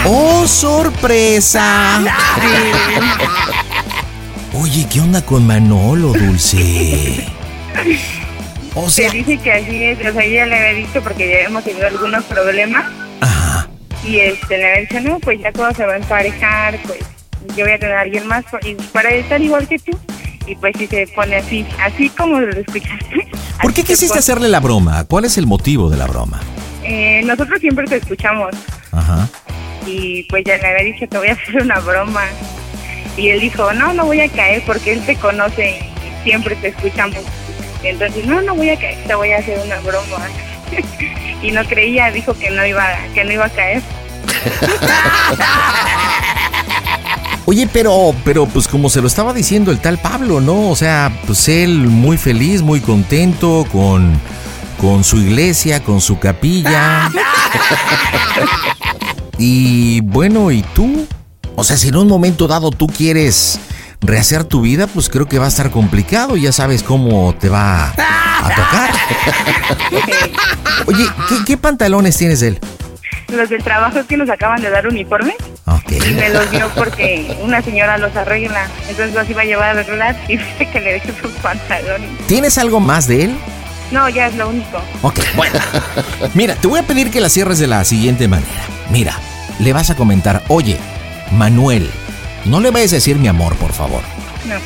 ¡Oh, 0.08 0.46
sorpresa! 0.46 2.00
Oye, 4.54 4.86
¿qué 4.90 5.00
onda 5.00 5.22
con 5.22 5.46
Manolo, 5.46 6.12
Dulce? 6.12 7.26
O 8.78 8.90
sea, 8.90 9.10
Te 9.10 9.16
dice 9.16 9.38
que 9.38 9.50
así 9.50 9.84
es, 9.84 9.98
o 10.06 10.12
sea, 10.12 10.22
ella 10.22 10.44
le 10.44 10.54
había 10.54 10.74
dicho 10.74 11.02
porque 11.02 11.26
ya 11.30 11.46
hemos 11.46 11.64
tenido 11.64 11.86
algunos 11.86 12.22
problemas. 12.24 12.84
Y 14.04 14.18
este, 14.18 14.58
le 14.58 14.70
había 14.70 14.80
dicho, 14.82 15.00
no, 15.00 15.18
pues 15.18 15.40
ya 15.40 15.50
todo 15.50 15.72
se 15.72 15.86
va 15.86 15.94
a 15.94 15.96
emparejar, 15.96 16.78
pues 16.86 16.98
yo 17.56 17.64
voy 17.64 17.72
a 17.72 17.78
tener 17.78 17.96
a 17.96 18.02
alguien 18.02 18.26
más 18.26 18.44
y 18.62 18.74
para 18.92 19.08
estar 19.12 19.40
igual 19.40 19.66
que 19.66 19.78
tú. 19.78 19.98
Y 20.46 20.56
pues 20.56 20.74
si 20.76 20.86
se 20.88 21.06
pone 21.14 21.36
así, 21.36 21.64
así 21.82 22.10
como 22.10 22.38
lo 22.38 22.52
escuchaste. 22.52 23.28
¿por 23.62 23.72
qué 23.72 23.82
quisiste 23.82 24.18
hacerle 24.18 24.50
la 24.50 24.60
broma? 24.60 25.04
¿Cuál 25.04 25.24
es 25.24 25.38
el 25.38 25.46
motivo 25.46 25.88
de 25.88 25.96
la 25.96 26.06
broma? 26.06 26.38
Eh, 26.84 27.22
nosotros 27.24 27.58
siempre 27.60 27.86
te 27.86 27.96
escuchamos 27.96 28.54
Ajá. 28.92 29.26
Y 29.86 30.24
pues 30.24 30.44
ya 30.44 30.56
le 30.58 30.66
había 30.68 30.84
dicho, 30.84 31.06
te 31.08 31.18
voy 31.18 31.28
a 31.28 31.32
hacer 31.32 31.62
una 31.62 31.78
broma. 31.80 32.24
Y 33.16 33.30
él 33.30 33.40
dijo, 33.40 33.72
no, 33.72 33.94
no 33.94 34.04
voy 34.04 34.20
a 34.20 34.28
caer 34.28 34.62
porque 34.66 34.92
él 34.92 35.04
te 35.06 35.16
conoce 35.16 35.78
y 35.78 36.24
siempre 36.24 36.54
te 36.56 36.68
escuchamos. 36.68 37.18
Entonces, 37.82 38.26
no, 38.26 38.42
no 38.42 38.54
voy 38.54 38.70
a 38.70 38.78
caer, 38.78 38.98
te 39.06 39.14
voy 39.14 39.32
a 39.32 39.38
hacer 39.38 39.58
una 39.64 39.78
broma. 39.80 40.26
y 41.42 41.50
no 41.50 41.64
creía, 41.64 42.10
dijo 42.10 42.34
que 42.34 42.50
no 42.50 42.66
iba, 42.66 42.86
que 43.14 43.24
no 43.24 43.32
iba 43.32 43.46
a 43.46 43.50
caer. 43.50 43.82
Oye, 47.46 47.68
pero, 47.72 48.12
pero 48.24 48.46
pues 48.46 48.66
como 48.66 48.90
se 48.90 49.00
lo 49.00 49.06
estaba 49.06 49.32
diciendo 49.32 49.70
el 49.70 49.78
tal 49.78 49.98
Pablo, 49.98 50.40
¿no? 50.40 50.68
O 50.68 50.74
sea, 50.74 51.12
pues 51.26 51.48
él 51.48 51.78
muy 51.78 52.18
feliz, 52.18 52.60
muy 52.60 52.80
contento 52.80 53.64
con, 53.70 54.20
con 54.80 55.04
su 55.04 55.18
iglesia, 55.18 55.80
con 55.80 56.00
su 56.00 56.18
capilla. 56.18 57.08
Y 59.38 60.00
bueno, 60.02 60.50
¿y 60.50 60.62
tú? 60.62 61.06
O 61.56 61.64
sea, 61.64 61.76
si 61.76 61.88
en 61.88 61.96
un 61.96 62.08
momento 62.08 62.46
dado 62.46 62.70
tú 62.70 62.86
quieres 62.86 63.58
rehacer 64.00 64.44
tu 64.44 64.62
vida, 64.62 64.86
pues 64.86 65.08
creo 65.08 65.26
que 65.26 65.38
va 65.38 65.46
a 65.46 65.48
estar 65.48 65.70
complicado. 65.70 66.36
Ya 66.36 66.52
sabes 66.52 66.82
cómo 66.82 67.34
te 67.34 67.48
va 67.48 67.90
a 67.90 68.48
tocar. 68.54 68.90
Oye, 70.86 71.04
¿qué, 71.28 71.36
qué 71.46 71.56
pantalones 71.56 72.16
tienes 72.16 72.40
de 72.40 72.48
él? 72.48 72.60
Los 73.28 73.48
del 73.48 73.62
trabajo 73.62 73.98
es 73.98 74.06
que 74.06 74.16
nos 74.16 74.30
acaban 74.30 74.62
de 74.62 74.70
dar 74.70 74.86
uniforme. 74.86 75.34
Y 75.88 76.10
me 76.12 76.30
los 76.30 76.50
dio 76.50 76.68
porque 76.74 77.36
una 77.42 77.60
señora 77.60 77.98
los 77.98 78.14
arregla. 78.14 78.68
Entonces 78.88 79.14
los 79.14 79.28
iba 79.28 79.42
a 79.42 79.44
llevar 79.44 79.76
a 79.76 79.80
arreglar 79.80 80.16
y 80.28 80.38
que 80.72 80.80
le 80.80 80.92
dejé 80.94 81.12
sus 81.20 81.32
pantalones. 81.42 82.08
¿Tienes 82.26 82.56
algo 82.58 82.80
más 82.80 83.08
de 83.08 83.24
él? 83.24 83.36
No, 83.90 84.08
ya 84.08 84.26
es 84.26 84.34
lo 84.34 84.48
único. 84.48 84.80
Ok, 85.02 85.20
bueno. 85.36 85.58
Mira, 86.34 86.54
te 86.54 86.66
voy 86.66 86.80
a 86.80 86.82
pedir 86.86 87.10
que 87.10 87.20
la 87.20 87.28
cierres 87.28 87.58
de 87.58 87.66
la 87.66 87.84
siguiente 87.84 88.28
manera. 88.28 88.50
Mira, 88.90 89.18
le 89.58 89.72
vas 89.72 89.90
a 89.90 89.96
comentar, 89.96 90.42
oye, 90.48 90.78
Manuel, 91.32 91.90
no 92.44 92.60
le 92.60 92.70
vayas 92.70 92.92
a 92.92 92.96
decir 92.96 93.16
mi 93.16 93.28
amor, 93.28 93.56
por 93.56 93.72
favor. 93.72 94.02
No. 94.46 94.56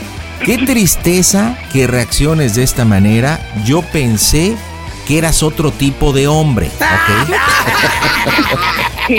Qué 0.44 0.58
tristeza 0.58 1.56
que 1.72 1.86
reacciones 1.86 2.54
de 2.54 2.62
esta 2.62 2.84
manera. 2.84 3.40
Yo 3.64 3.82
pensé 3.82 4.56
que 5.06 5.18
eras 5.18 5.42
otro 5.42 5.70
tipo 5.70 6.12
de 6.12 6.28
hombre, 6.28 6.68
¿ok? 6.68 7.36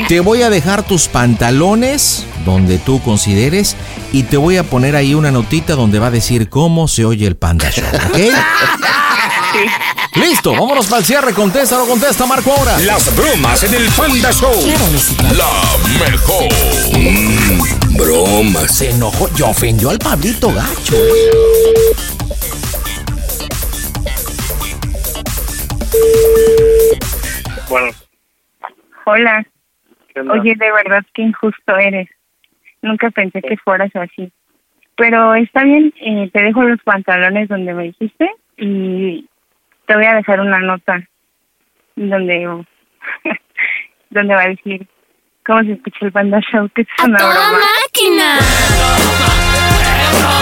Te 0.08 0.20
voy 0.20 0.42
a 0.42 0.50
dejar 0.50 0.84
tus 0.84 1.08
pantalones 1.08 2.26
donde 2.46 2.78
tú 2.78 3.02
consideres 3.02 3.76
y 4.12 4.24
te 4.24 4.38
voy 4.38 4.58
a 4.58 4.64
poner 4.64 4.96
ahí 4.96 5.14
una 5.14 5.32
notita 5.32 5.76
donde 5.76 6.00
va 6.00 6.08
a 6.08 6.12
decir 6.12 6.50
cómo 6.50 6.88
se 6.88 7.06
oye 7.06 7.28
el 7.28 7.36
Panda 7.36 7.70
Show, 7.70 7.86
¿ok? 7.86 8.18
Listo, 10.16 10.52
vámonos 10.52 10.88
para 10.88 11.00
el 11.00 11.06
cierre. 11.06 11.34
Contesta 11.34 11.78
o 11.78 11.80
no 11.80 11.88
contesta, 11.88 12.26
Marco 12.26 12.52
ahora. 12.52 12.78
Las 12.80 13.16
bromas 13.16 13.64
en 13.64 13.74
el 13.74 13.88
Panda 13.96 14.32
Show. 14.32 14.52
La 15.38 15.48
mejor. 16.04 16.52
Mm, 16.98 17.98
bromas. 17.98 18.76
Se 18.76 18.92
enojó 18.92 19.30
y 19.38 19.42
ofendió 19.42 19.90
al 19.90 20.00
Pablito 20.00 20.54
Gacho. 20.54 20.96
Bueno, 27.70 27.92
Hola. 29.06 29.46
Oye, 30.30 30.56
de 30.56 30.72
verdad 30.74 31.06
que 31.14 31.22
injusto 31.22 31.78
eres. 31.78 32.10
Nunca 32.82 33.10
pensé 33.12 33.42
que 33.42 33.56
fueras 33.58 33.96
así. 33.96 34.30
Pero 34.98 35.36
está 35.36 35.64
bien, 35.64 35.94
eh, 36.02 36.30
te 36.34 36.42
dejo 36.42 36.64
los 36.64 36.82
pantalones 36.84 37.48
donde 37.48 37.74
me 37.74 37.84
dijiste 37.86 38.30
y 38.58 39.26
te 39.86 39.96
voy 39.96 40.06
a 40.06 40.16
dejar 40.16 40.40
una 40.40 40.60
nota 40.60 41.02
donde 41.96 42.64
donde 44.10 44.36
va 44.36 44.42
a 44.42 44.48
decir 44.48 44.88
cómo 45.46 45.62
se 45.62 45.74
escucha 45.74 45.98
el 46.02 46.12
Panda 46.12 46.40
Show, 46.52 46.70
que 46.76 46.82
es 46.82 46.88
una 47.04 47.18
broma. 47.18 47.60
máquina! 47.84 48.40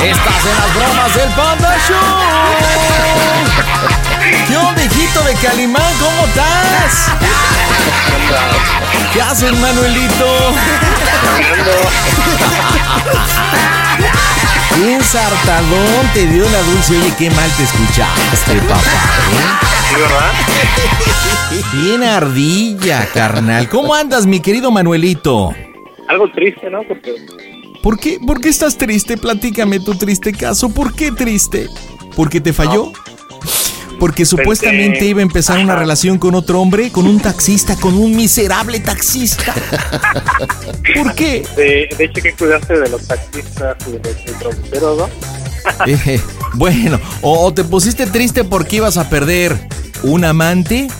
Estás 0.03 0.45
en 0.45 0.55
las 0.55 0.75
bromas 0.75 1.15
del 1.15 1.29
Panda 1.33 1.77
Show. 1.87 2.89
¿Qué 4.47 4.57
onda, 4.57 4.83
hijito 4.83 5.21
de 5.23 5.33
Calimán? 5.35 5.93
¿Cómo 5.99 6.25
estás? 6.25 7.11
¿Qué 9.13 9.21
haces, 9.21 9.57
Manuelito? 9.59 10.53
Qué 14.79 14.95
ensartadón 14.95 16.07
te 16.13 16.25
dio 16.25 16.49
la 16.49 16.61
dulce. 16.61 16.97
Oye, 16.97 17.13
qué 17.17 17.29
mal 17.31 17.49
te 17.57 17.63
escuchaste, 17.63 18.55
papá. 18.61 18.79
Sí, 19.89 19.95
¿verdad? 19.99 20.31
¿eh? 21.51 21.61
Bien 21.73 22.01
ardilla, 22.01 23.05
carnal. 23.13 23.67
¿Cómo 23.67 23.93
andas, 23.93 24.25
mi 24.25 24.39
querido 24.39 24.71
Manuelito? 24.71 25.53
Algo 26.07 26.31
triste, 26.31 26.69
¿no? 26.69 26.83
Porque 26.83 27.13
¿Por 27.83 27.99
qué, 27.99 28.19
¿Por 28.25 28.39
qué 28.39 28.47
estás 28.47 28.77
triste? 28.77 29.17
Platícame 29.17 29.81
tu 29.81 29.95
triste 29.95 30.31
caso. 30.31 30.69
¿Por 30.69 30.95
qué 30.95 31.11
triste? 31.11 31.67
¿Porque 32.15 32.39
te 32.39 32.53
falló? 32.53 32.93
Porque 33.99 34.25
supuestamente 34.25 35.05
iba 35.05 35.19
a 35.19 35.23
empezar 35.23 35.59
una 35.59 35.75
relación 35.75 36.17
con 36.17 36.35
otro 36.35 36.61
hombre, 36.61 36.91
con 36.91 37.05
un 37.05 37.19
taxista, 37.19 37.75
con 37.75 37.95
un 37.95 38.15
miserable 38.15 38.79
taxista. 38.79 39.53
¿Por 40.95 41.13
qué? 41.13 41.45
De, 41.55 41.89
de 41.97 42.05
hecho, 42.05 42.21
que 42.21 42.33
cuidaste 42.33 42.79
de 42.79 42.89
los 42.89 43.05
taxistas 43.07 43.75
y 43.87 43.91
de 43.91 44.15
los 44.43 44.97
¿no? 44.97 45.09
Eh, 45.85 46.19
bueno, 46.53 46.99
o, 47.21 47.45
o 47.45 47.53
te 47.53 47.63
pusiste 47.63 48.07
triste 48.07 48.43
porque 48.43 48.77
ibas 48.77 48.97
a 48.97 49.09
perder 49.09 49.55
un 50.03 50.25
amante. 50.25 50.87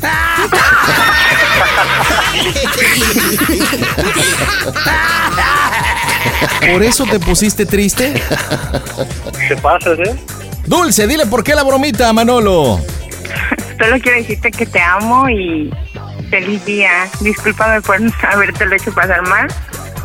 ¿Por 6.72 6.84
eso 6.84 7.06
te 7.06 7.20
pusiste 7.20 7.66
triste? 7.66 8.14
¿Qué 9.48 9.56
pasa, 9.58 9.92
eh? 9.94 10.16
Dulce, 10.66 11.08
dile 11.08 11.26
por 11.26 11.44
qué 11.44 11.56
la 11.56 11.64
bromita, 11.64 12.12
Manolo. 12.14 12.80
Solo 13.80 14.00
quiero 14.02 14.18
decirte 14.18 14.52
que 14.52 14.66
te 14.66 14.80
amo 14.82 15.30
y 15.30 15.72
feliz 16.30 16.64
día. 16.66 17.08
Discúlpame 17.22 17.82
por 17.82 17.98
haberte 18.28 18.66
lo 18.66 18.76
hecho 18.76 18.94
pasar 18.94 19.22
mal, 19.28 19.48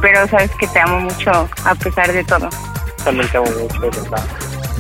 pero 0.01 0.27
sabes 0.29 0.51
que 0.59 0.67
te 0.69 0.81
amo 0.81 1.01
mucho 1.01 1.49
a 1.65 1.75
pesar 1.75 2.13
de 2.13 2.25
todo. 2.25 2.49
También 3.05 3.29
te 3.31 3.37
amo 3.39 3.51
mucho, 3.61 3.81
de 3.81 3.91
verdad. 3.91 4.25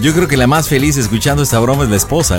Yo 0.01 0.12
creo 0.12 0.27
que 0.27 0.37
la 0.37 0.47
más 0.49 0.68
feliz 0.68 0.97
escuchando 0.97 1.43
esta 1.43 1.59
broma 1.61 1.85
es 1.85 1.91
la 1.91 1.97
esposa. 1.97 2.39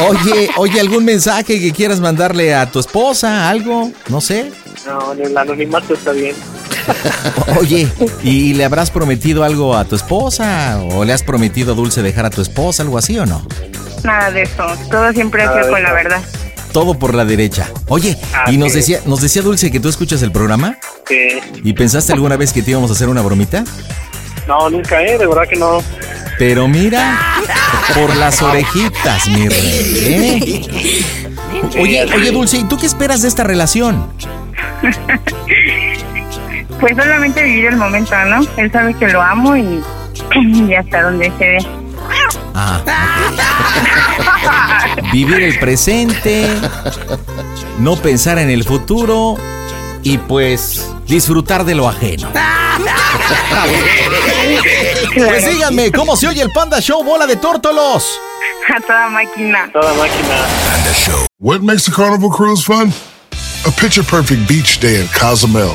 oye, 0.00 0.50
oye, 0.56 0.80
¿algún 0.80 1.04
mensaje 1.04 1.60
que 1.60 1.72
quieras 1.72 2.00
mandarle 2.00 2.54
a 2.54 2.70
tu 2.70 2.80
esposa? 2.80 3.48
¿Algo? 3.48 3.92
No 4.08 4.20
sé. 4.20 4.50
No, 4.86 5.12
el 5.12 5.36
anonimato 5.36 5.94
está 5.94 6.10
bien. 6.12 6.34
Oye, 7.60 7.88
¿y 8.22 8.54
le 8.54 8.64
habrás 8.64 8.90
prometido 8.90 9.44
algo 9.44 9.76
a 9.76 9.84
tu 9.84 9.96
esposa? 9.96 10.80
¿O 10.92 11.04
le 11.04 11.12
has 11.12 11.22
prometido 11.22 11.72
a 11.72 11.76
Dulce 11.76 12.02
dejar 12.02 12.26
a 12.26 12.30
tu 12.30 12.42
esposa, 12.42 12.82
algo 12.82 12.98
así 12.98 13.18
o 13.18 13.26
no? 13.26 13.46
Nada 14.02 14.30
de 14.30 14.42
eso. 14.42 14.66
Todo 14.90 15.12
siempre 15.12 15.42
ha 15.42 15.52
sido 15.52 15.70
con 15.70 15.82
la 15.82 15.92
verdad. 15.92 16.20
Todo 16.72 16.98
por 16.98 17.14
la 17.14 17.24
derecha. 17.24 17.68
Oye, 17.88 18.18
y 18.48 18.56
nos 18.56 18.72
decía, 18.72 19.00
nos 19.06 19.20
decía 19.20 19.42
Dulce 19.42 19.70
que 19.70 19.80
tú 19.80 19.88
escuchas 19.88 20.22
el 20.22 20.32
programa. 20.32 20.76
Sí. 21.06 21.28
¿Y 21.62 21.72
pensaste 21.72 22.12
alguna 22.12 22.36
vez 22.36 22.52
que 22.52 22.62
te 22.62 22.72
íbamos 22.72 22.90
a 22.90 22.94
hacer 22.94 23.08
una 23.08 23.22
bromita? 23.22 23.64
No, 24.46 24.68
nunca, 24.68 25.02
¿eh? 25.02 25.16
De 25.16 25.26
verdad 25.26 25.48
que 25.48 25.56
no. 25.56 25.82
Pero 26.38 26.66
mira, 26.66 27.18
por 27.94 28.14
las 28.16 28.42
orejitas, 28.42 29.28
mi 29.28 29.48
rey. 29.48 30.66
¿eh? 30.68 31.04
Oye, 31.80 32.04
oye, 32.04 32.30
Dulce, 32.32 32.58
¿y 32.58 32.64
tú 32.64 32.76
qué 32.76 32.86
esperas 32.86 33.22
de 33.22 33.28
esta 33.28 33.44
relación? 33.44 34.12
Pues 36.84 36.98
solamente 36.98 37.42
vivir 37.42 37.64
el 37.64 37.76
momento, 37.78 38.14
¿no? 38.26 38.46
Él 38.58 38.70
sabe 38.70 38.92
que 38.92 39.08
lo 39.08 39.22
amo 39.22 39.56
y, 39.56 39.82
y 40.34 40.74
hasta 40.74 41.04
donde 41.04 41.32
se 41.38 41.48
ve. 41.48 41.66
Ah. 42.54 42.82
Vivir 45.10 45.42
el 45.44 45.58
presente, 45.58 46.46
no 47.78 47.96
pensar 47.96 48.38
en 48.38 48.50
el 48.50 48.64
futuro 48.64 49.38
y 50.02 50.18
pues 50.18 50.86
disfrutar 51.08 51.64
de 51.64 51.74
lo 51.74 51.88
ajeno. 51.88 52.28
Pues 55.14 55.46
díganme, 55.50 55.90
¿cómo 55.90 56.16
se 56.16 56.28
oye 56.28 56.42
el 56.42 56.50
Panda 56.52 56.80
Show 56.80 57.02
Bola 57.02 57.26
de 57.26 57.36
Tórtolos? 57.36 58.20
A 58.76 58.80
toda 58.82 59.08
máquina. 59.08 59.70
Toda 59.72 59.94
máquina. 59.94 60.34
What 61.38 61.60
makes 61.60 61.88
a 61.88 61.92
carnival 61.92 62.28
cruise 62.28 62.62
fun? 62.62 62.92
A 63.66 63.70
picture 63.70 64.04
perfect 64.04 64.46
beach 64.46 64.80
day 64.80 65.00
in 65.00 65.08
Cozumel 65.18 65.74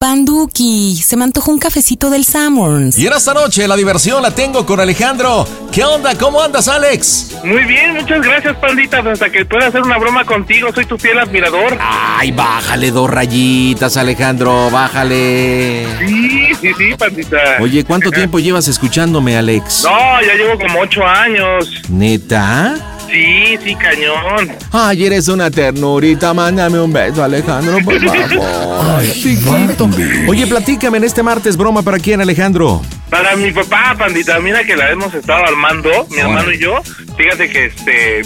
Panduki, 0.00 0.94
se 0.94 1.16
me 1.16 1.24
antojó 1.24 1.50
un 1.50 1.58
cafecito 1.58 2.08
del 2.08 2.24
Sammons. 2.24 2.96
Y 2.96 3.08
en 3.08 3.14
esta 3.14 3.34
noche 3.34 3.66
la 3.66 3.74
diversión 3.74 4.22
la 4.22 4.30
tengo 4.30 4.64
con 4.64 4.78
Alejandro. 4.78 5.44
¿Qué 5.72 5.82
onda? 5.82 6.14
¿Cómo 6.14 6.40
andas, 6.40 6.68
Alex? 6.68 7.38
Muy 7.42 7.64
bien, 7.64 7.94
muchas 7.94 8.22
gracias, 8.22 8.56
pandita. 8.58 9.00
Hasta 9.00 9.28
que 9.28 9.44
pueda 9.44 9.66
hacer 9.66 9.82
una 9.82 9.98
broma 9.98 10.24
contigo, 10.24 10.68
soy 10.72 10.86
tu 10.86 10.96
fiel 10.98 11.18
admirador. 11.18 11.76
Ay, 11.80 12.30
bájale 12.30 12.92
dos 12.92 13.10
rayitas, 13.10 13.96
Alejandro, 13.96 14.70
bájale. 14.70 15.84
Sí, 15.98 16.54
sí, 16.60 16.68
sí, 16.78 16.94
pandita. 16.96 17.36
Oye, 17.58 17.82
¿cuánto 17.82 18.10
tiempo 18.12 18.38
llevas 18.38 18.68
escuchándome, 18.68 19.36
Alex? 19.36 19.82
No, 19.82 20.22
ya 20.22 20.34
llevo 20.34 20.56
como 20.60 20.78
ocho 20.78 21.04
años. 21.04 21.72
¿Neta? 21.88 22.97
Sí, 23.10 23.58
sí, 23.64 23.74
cañón. 23.76 24.50
Ay, 24.72 25.06
eres 25.06 25.28
una 25.28 25.50
ternurita, 25.50 26.34
mándame 26.34 26.78
un 26.80 26.92
beso, 26.92 27.24
Alejandro, 27.24 27.78
por 27.84 27.98
favor. 28.04 29.02
Chiquito. 29.12 29.88
Oye, 30.28 30.46
platícame 30.46 30.98
en 30.98 31.04
este 31.04 31.22
martes, 31.22 31.56
broma 31.56 31.82
para 31.82 31.98
quién, 31.98 32.20
Alejandro. 32.20 32.82
Para 33.08 33.34
mi 33.36 33.50
papá, 33.50 33.94
pandita, 33.98 34.38
mira 34.40 34.62
que 34.64 34.76
la 34.76 34.90
hemos 34.90 35.14
estado 35.14 35.44
armando, 35.46 36.06
mi 36.10 36.18
hermano 36.18 36.52
y 36.52 36.58
yo. 36.58 36.74
Fíjate 37.16 37.48
que 37.48 37.64
este. 37.66 38.22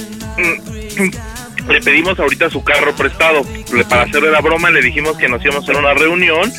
mm, 0.99 1.11
Le 1.70 1.80
pedimos 1.80 2.18
ahorita 2.18 2.51
su 2.51 2.64
carro 2.64 2.93
prestado 2.97 3.43
para 3.89 4.03
hacerle 4.03 4.33
la 4.33 4.41
broma. 4.41 4.70
Le 4.70 4.83
dijimos 4.83 5.16
que 5.16 5.28
nos 5.28 5.41
íbamos 5.45 5.62
a 5.62 5.70
hacer 5.70 5.76
una 5.76 5.95
reunión. 5.95 6.53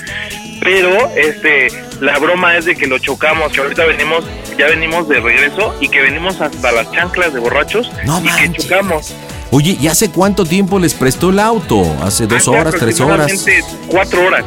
Pero 0.64 1.09
este, 1.16 1.68
la 1.99 2.18
broma 2.20 2.57
es 2.57 2.66
de 2.66 2.76
que 2.76 2.88
lo 2.88 2.97
chocamos. 2.99 3.51
Que 3.51 3.61
ahorita 3.61 3.86
venimos, 3.86 4.24
ya 4.57 4.68
venimos 4.68 5.07
de 5.09 5.20
regreso 5.20 5.76
y 5.80 5.89
que 5.89 6.01
venimos 6.01 6.39
hasta 6.41 6.72
las 6.72 6.91
chanclas 6.91 7.34
de 7.34 7.39
borrachos 7.39 7.91
No 8.05 8.22
y 8.24 8.30
que 8.30 8.51
chocamos. 8.57 9.14
Oye, 9.51 9.78
¿y 9.80 9.88
hace 9.88 10.09
cuánto 10.09 10.45
tiempo 10.45 10.80
les 10.80 10.93
prestó 10.93 11.30
el 11.30 11.39
auto? 11.39 11.84
¿Hace 12.01 12.26
dos 12.26 12.39
Hace 12.39 12.49
horas, 12.49 12.76
tres 12.80 12.99
horas? 12.99 13.45
Cuatro 13.88 14.26
horas. 14.26 14.43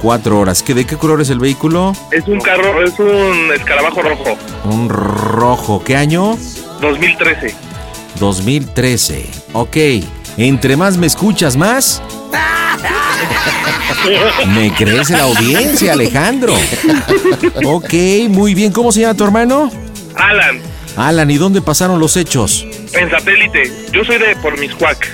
Cuatro 0.00 0.38
horas. 0.38 0.62
¿Qué, 0.62 0.72
¿De 0.72 0.86
qué 0.86 0.96
color 0.96 1.20
es 1.20 1.30
el 1.30 1.38
vehículo? 1.38 1.92
Es 2.10 2.26
un 2.28 2.40
carro, 2.40 2.82
es 2.82 2.98
un 2.98 3.50
escarabajo 3.54 4.02
rojo. 4.02 4.36
Un 4.64 4.88
rojo. 4.88 5.82
¿Qué 5.84 5.96
año? 5.96 6.38
2013. 6.80 7.54
2013. 8.18 9.26
Ok. 9.52 9.76
Entre 10.36 10.76
más 10.76 10.96
me 10.96 11.06
escuchas, 11.06 11.56
más. 11.56 12.02
Me 14.48 14.72
crece 14.74 15.16
la 15.16 15.24
audiencia, 15.24 15.92
Alejandro. 15.94 16.54
Ok, 17.64 17.94
muy 18.28 18.54
bien. 18.54 18.72
¿Cómo 18.72 18.92
se 18.92 19.00
llama 19.00 19.14
tu 19.14 19.24
hermano? 19.24 19.70
Alan, 20.14 20.60
Alan, 20.96 21.30
¿y 21.30 21.36
dónde 21.36 21.60
pasaron 21.60 21.98
los 22.00 22.16
hechos? 22.16 22.66
en 22.92 23.10
satélite. 23.10 23.70
Yo 23.92 24.04
soy 24.04 24.18
de 24.18 24.36
por 24.36 24.58
Miscuac. 24.58 25.06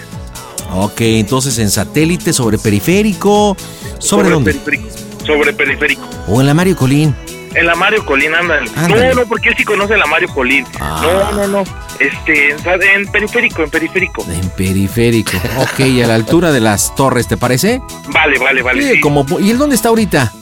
Ok, 0.75 1.01
entonces 1.01 1.59
en 1.59 1.71
satélite, 1.71 2.33
sobre 2.33 2.59
periférico. 2.59 3.57
¿Sobre, 3.99 4.31
dónde? 4.31 4.55
Periférico. 4.55 4.89
Sobre 5.27 5.53
periférico. 5.53 6.03
O 6.29 6.41
en 6.41 6.47
la 6.47 6.55
Mario 6.55 6.77
Colín. 6.77 7.15
En 7.55 7.67
la 7.67 7.75
Mario 7.75 8.05
Colín, 8.05 8.35
ándale. 8.35 8.71
Ándale. 8.77 9.09
No, 9.09 9.15
no, 9.23 9.27
porque 9.27 9.51
él 9.51 9.55
sí 9.57 9.65
conoce 9.65 9.97
la 9.97 10.07
Mario 10.07 10.29
Colín. 10.29 10.65
Ah. 10.81 11.31
No, 11.33 11.47
no, 11.47 11.49
no. 11.49 11.65
Este, 11.99 12.51
en, 12.51 13.07
periférico, 13.09 13.63
en 13.63 13.71
periférico. 13.71 14.25
En 14.31 14.49
periférico. 14.51 15.37
Ok, 15.59 15.81
a 16.03 16.07
la 16.07 16.15
altura 16.15 16.51
de 16.53 16.61
las 16.61 16.95
torres, 16.95 17.29
¿te 17.29 17.37
parece? 17.37 17.81
Vale, 18.09 18.39
vale, 18.39 18.63
vale. 18.63 18.83
Sí, 18.83 18.93
sí. 18.95 19.01
como, 19.01 19.27
¿Y 19.39 19.51
él 19.51 19.59
dónde 19.59 19.77
está 19.77 19.91
ahorita? 19.91 20.33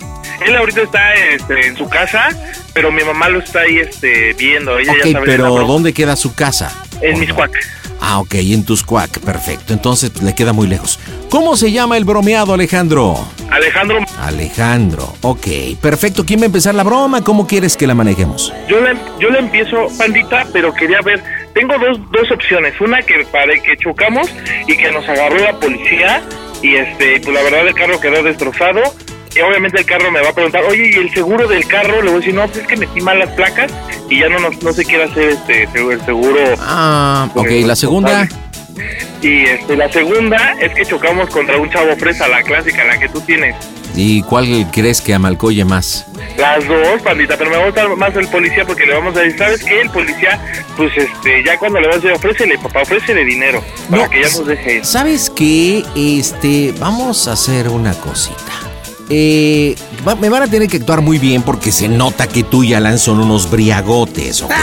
Él 0.47 0.57
ahorita 0.57 0.83
está 0.83 1.15
este, 1.15 1.67
en 1.67 1.77
su 1.77 1.89
casa, 1.89 2.29
pero 2.73 2.91
mi 2.91 3.03
mamá 3.05 3.29
lo 3.29 3.41
está 3.41 3.61
ahí 3.61 3.79
este, 3.79 4.33
viendo. 4.35 4.79
Ella 4.79 4.95
ya 4.95 5.01
Ok, 5.01 5.13
sabe 5.13 5.27
de 5.31 5.37
pero. 5.37 5.67
¿dónde 5.67 5.93
queda 5.93 6.17
su 6.17 6.35
casa? 6.35 6.73
En 7.03 7.19
Miscuac. 7.19 7.51
Ah, 8.01 8.19
ok, 8.19 8.35
en 8.35 8.65
Tuscuac, 8.65 9.21
perfecto. 9.21 9.73
Entonces 9.73 10.11
pues, 10.11 10.25
le 10.25 10.35
queda 10.35 10.53
muy 10.53 10.67
lejos. 10.67 10.99
¿Cómo 11.29 11.57
se 11.57 11.71
llama 11.71 11.97
el 11.97 12.05
bromeado, 12.05 12.55
Alejandro? 12.55 13.15
Alejandro, 13.51 13.99
Alejandro, 14.19 15.13
ok, 15.23 15.47
perfecto. 15.81 16.25
¿Quién 16.25 16.41
va 16.41 16.45
a 16.45 16.47
empezar 16.47 16.75
la 16.75 16.83
broma? 16.83 17.23
¿Cómo 17.23 17.47
quieres 17.47 17.77
que 17.77 17.87
la 17.87 17.95
manejemos? 17.95 18.53
yo 18.69 18.81
le, 18.81 18.97
yo 19.19 19.29
le 19.29 19.41
empiezo, 19.41 19.89
pandita, 19.99 20.47
pero 20.53 20.73
quería 20.73 21.01
ver. 21.03 21.23
Tengo 21.53 21.75
dos, 21.79 21.99
dos 22.13 22.31
opciones. 22.31 22.81
Una 22.81 23.03
que 23.03 23.27
para 23.31 23.53
que 23.61 23.77
chocamos 23.77 24.29
y 24.67 24.77
que 24.77 24.91
nos 24.93 25.07
agarró 25.09 25.39
la 25.39 25.59
policía. 25.59 26.23
Y 26.63 26.77
este, 26.77 27.21
pues 27.21 27.35
la 27.35 27.43
verdad 27.43 27.67
el 27.67 27.75
carro 27.75 28.01
quedó 28.01 28.23
destrozado. 28.23 28.81
Y 29.35 29.41
obviamente 29.41 29.79
el 29.79 29.87
carro 29.87 30.11
me 30.11 30.21
va 30.21 30.31
a 30.31 30.33
preguntar, 30.33 30.65
oye, 30.65 30.91
¿y 30.93 30.99
el 30.99 31.13
seguro 31.15 31.47
del 31.47 31.65
carro? 31.67 32.03
Le 32.03 32.11
voy 32.11 32.15
a 32.15 32.19
decir, 32.19 32.35
no, 32.35 32.47
pues 32.47 32.59
es 32.59 32.67
que 32.67 32.77
metí 32.77 33.01
mal 33.01 33.19
las 33.19 33.31
placas 33.31 33.73
y 34.09 34.21
ya 34.21 34.29
no, 34.29 34.41
nos, 34.41 34.61
no 34.63 34.73
se 34.73 34.85
quiere 34.85 35.05
hacer 35.05 35.31
este 35.31 35.63
el 35.63 36.01
seguro. 36.05 36.41
Ah, 36.59 37.29
ok, 37.35 37.49
la 37.65 37.77
segunda. 37.77 38.29
Y 39.23 39.45
este, 39.45 39.77
la 39.77 39.93
segunda 39.93 40.55
es 40.61 40.73
que 40.75 40.85
chocamos 40.85 41.29
contra 41.31 41.59
un 41.59 41.71
chavo 41.71 41.95
fresa, 41.97 42.27
la 42.27 42.43
clásica, 42.43 42.85
la 42.85 42.99
que 42.99 43.09
tú 43.09 43.21
tienes. 43.21 43.55
¿Y 43.95 44.23
cuál 44.23 44.67
crees 44.73 45.01
que 45.01 45.13
amalcoye 45.15 45.65
más? 45.65 46.07
Las 46.39 46.67
dos, 46.67 47.03
pandita, 47.03 47.37
pero 47.37 47.51
me 47.51 47.65
gusta 47.65 47.89
más 47.97 48.15
el 48.17 48.27
policía 48.29 48.65
porque 48.65 48.87
le 48.87 48.95
vamos 48.95 49.17
a 49.17 49.21
decir, 49.21 49.39
¿sabes 49.39 49.65
qué? 49.65 49.81
El 49.81 49.91
policía, 49.91 50.41
pues 50.77 50.97
este, 50.97 51.45
ya 51.45 51.59
cuando 51.59 51.81
le 51.81 51.89
vas 51.89 51.97
a 51.97 52.01
decir, 52.01 52.13
ofrécele, 52.13 52.59
papá, 52.59 52.83
ofrécele 52.83 53.25
dinero 53.25 53.63
para 53.91 54.09
que 54.09 54.23
ya 54.23 54.29
nos 54.29 54.47
deje. 54.47 54.85
¿Sabes 54.85 55.29
qué? 55.31 55.85
Este, 55.97 56.73
vamos 56.79 57.29
a 57.29 57.33
hacer 57.33 57.69
una 57.69 57.93
cosita. 57.95 58.70
Eh, 59.13 59.75
va- 60.07 60.15
me 60.15 60.29
van 60.29 60.45
a 60.45 60.47
tener 60.47 60.69
que 60.69 60.77
actuar 60.77 61.01
muy 61.01 61.19
bien 61.19 61.43
porque 61.43 61.73
se 61.73 61.89
nota 61.89 62.29
que 62.29 62.45
tú 62.45 62.63
y 62.63 62.75
Alan 62.75 62.97
son 62.99 63.19
unos 63.19 63.51
briagotes, 63.51 64.41
¿ok? 64.43 64.53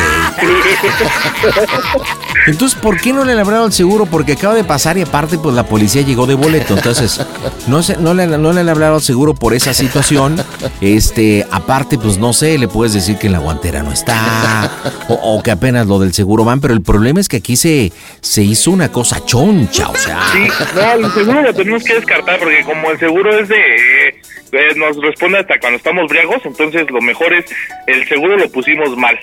Entonces, 2.48 2.80
¿por 2.80 3.00
qué 3.02 3.12
no 3.12 3.26
le 3.26 3.34
hablaron 3.34 3.66
al 3.66 3.74
seguro? 3.74 4.06
Porque 4.06 4.34
acaba 4.34 4.56
de 4.56 4.64
pasar 4.64 4.98
y 4.98 5.02
aparte, 5.02 5.38
pues 5.38 5.54
la 5.54 5.64
policía 5.64 6.02
llegó 6.04 6.26
de 6.28 6.34
boleto. 6.36 6.76
Entonces, 6.78 7.20
no, 7.68 7.84
sé, 7.84 7.98
no, 8.00 8.14
le, 8.14 8.26
no 8.26 8.54
le 8.54 8.62
han 8.62 8.70
hablado 8.70 8.96
al 8.96 9.02
seguro 9.02 9.34
por 9.34 9.54
esa 9.54 9.74
situación. 9.74 10.42
Este, 10.80 11.46
aparte, 11.52 11.98
pues 11.98 12.18
no 12.18 12.32
sé, 12.32 12.58
le 12.58 12.70
puedes 12.70 12.94
decir 12.94 13.18
que 13.18 13.28
en 13.28 13.34
la 13.34 13.40
guantera 13.40 13.84
no 13.84 13.92
está 13.92 14.72
o, 15.10 15.14
o 15.16 15.44
que 15.44 15.52
apenas 15.52 15.88
lo 15.88 16.00
del 16.00 16.14
seguro 16.14 16.46
van, 16.46 16.62
pero 16.62 16.74
el 16.74 16.82
problema 16.82 17.20
es 17.20 17.28
que 17.28 17.38
aquí 17.38 17.58
se, 17.58 17.92
se 18.22 18.44
hizo 18.44 18.72
una 18.72 18.90
cosa 18.94 19.24
choncha, 19.26 19.90
o 19.90 19.96
sea. 19.98 20.20
Sí, 20.32 20.48
no, 20.76 21.06
el 21.08 21.12
seguro 21.14 21.42
lo 21.42 21.54
tenemos 21.54 21.84
que 21.84 21.96
descartar 21.96 22.40
porque 22.40 22.64
como 22.64 22.92
el 22.92 23.00
seguro 23.00 23.38
es 23.38 23.50
de... 23.50 24.07
eh, 24.52 24.74
nos 24.76 24.98
responde 24.98 25.40
hasta 25.40 25.60
cuando 25.60 25.78
estamos 25.78 26.08
briagos, 26.08 26.42
entonces 26.46 26.90
lo 26.90 27.02
mejor 27.02 27.34
es, 27.34 27.46
el 27.88 28.08
seguro 28.08 28.38
lo 28.38 28.50
pusimos 28.50 28.96
mal. 28.98 29.18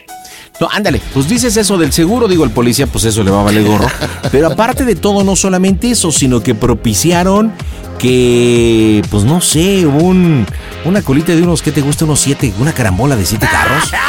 No, 0.60 0.68
ándale, 0.70 1.00
pues 1.12 1.28
dices 1.28 1.56
eso 1.56 1.76
del 1.78 1.92
seguro, 1.92 2.28
digo, 2.28 2.44
el 2.44 2.50
policía, 2.50 2.86
pues 2.86 3.04
eso 3.04 3.24
le 3.24 3.30
va 3.30 3.40
a 3.40 3.44
valer 3.44 3.64
gorro. 3.64 3.88
Pero 4.32 4.46
aparte 4.46 4.84
de 4.84 4.94
todo, 4.94 5.24
no 5.24 5.34
solamente 5.34 5.90
eso, 5.90 6.12
sino 6.12 6.42
que 6.42 6.54
propiciaron 6.54 7.52
que, 7.98 9.02
pues 9.10 9.24
no 9.24 9.40
sé, 9.40 9.84
un, 9.86 10.46
una 10.84 11.02
colita 11.02 11.34
de 11.34 11.42
unos, 11.42 11.60
¿qué 11.60 11.72
te 11.72 11.80
gusta? 11.80 12.04
Unos 12.04 12.20
siete, 12.20 12.52
una 12.58 12.72
carambola 12.72 13.16
de 13.16 13.26
siete 13.26 13.46
carros. 13.50 13.92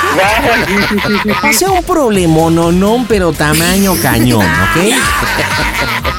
O 1.43 1.53
sea, 1.53 1.71
un 1.71 1.83
problema, 1.83 2.49
no, 2.49 2.71
no, 2.71 3.05
pero 3.07 3.31
tamaño 3.31 3.95
cañón, 4.01 4.45
¿ok? 4.45 4.93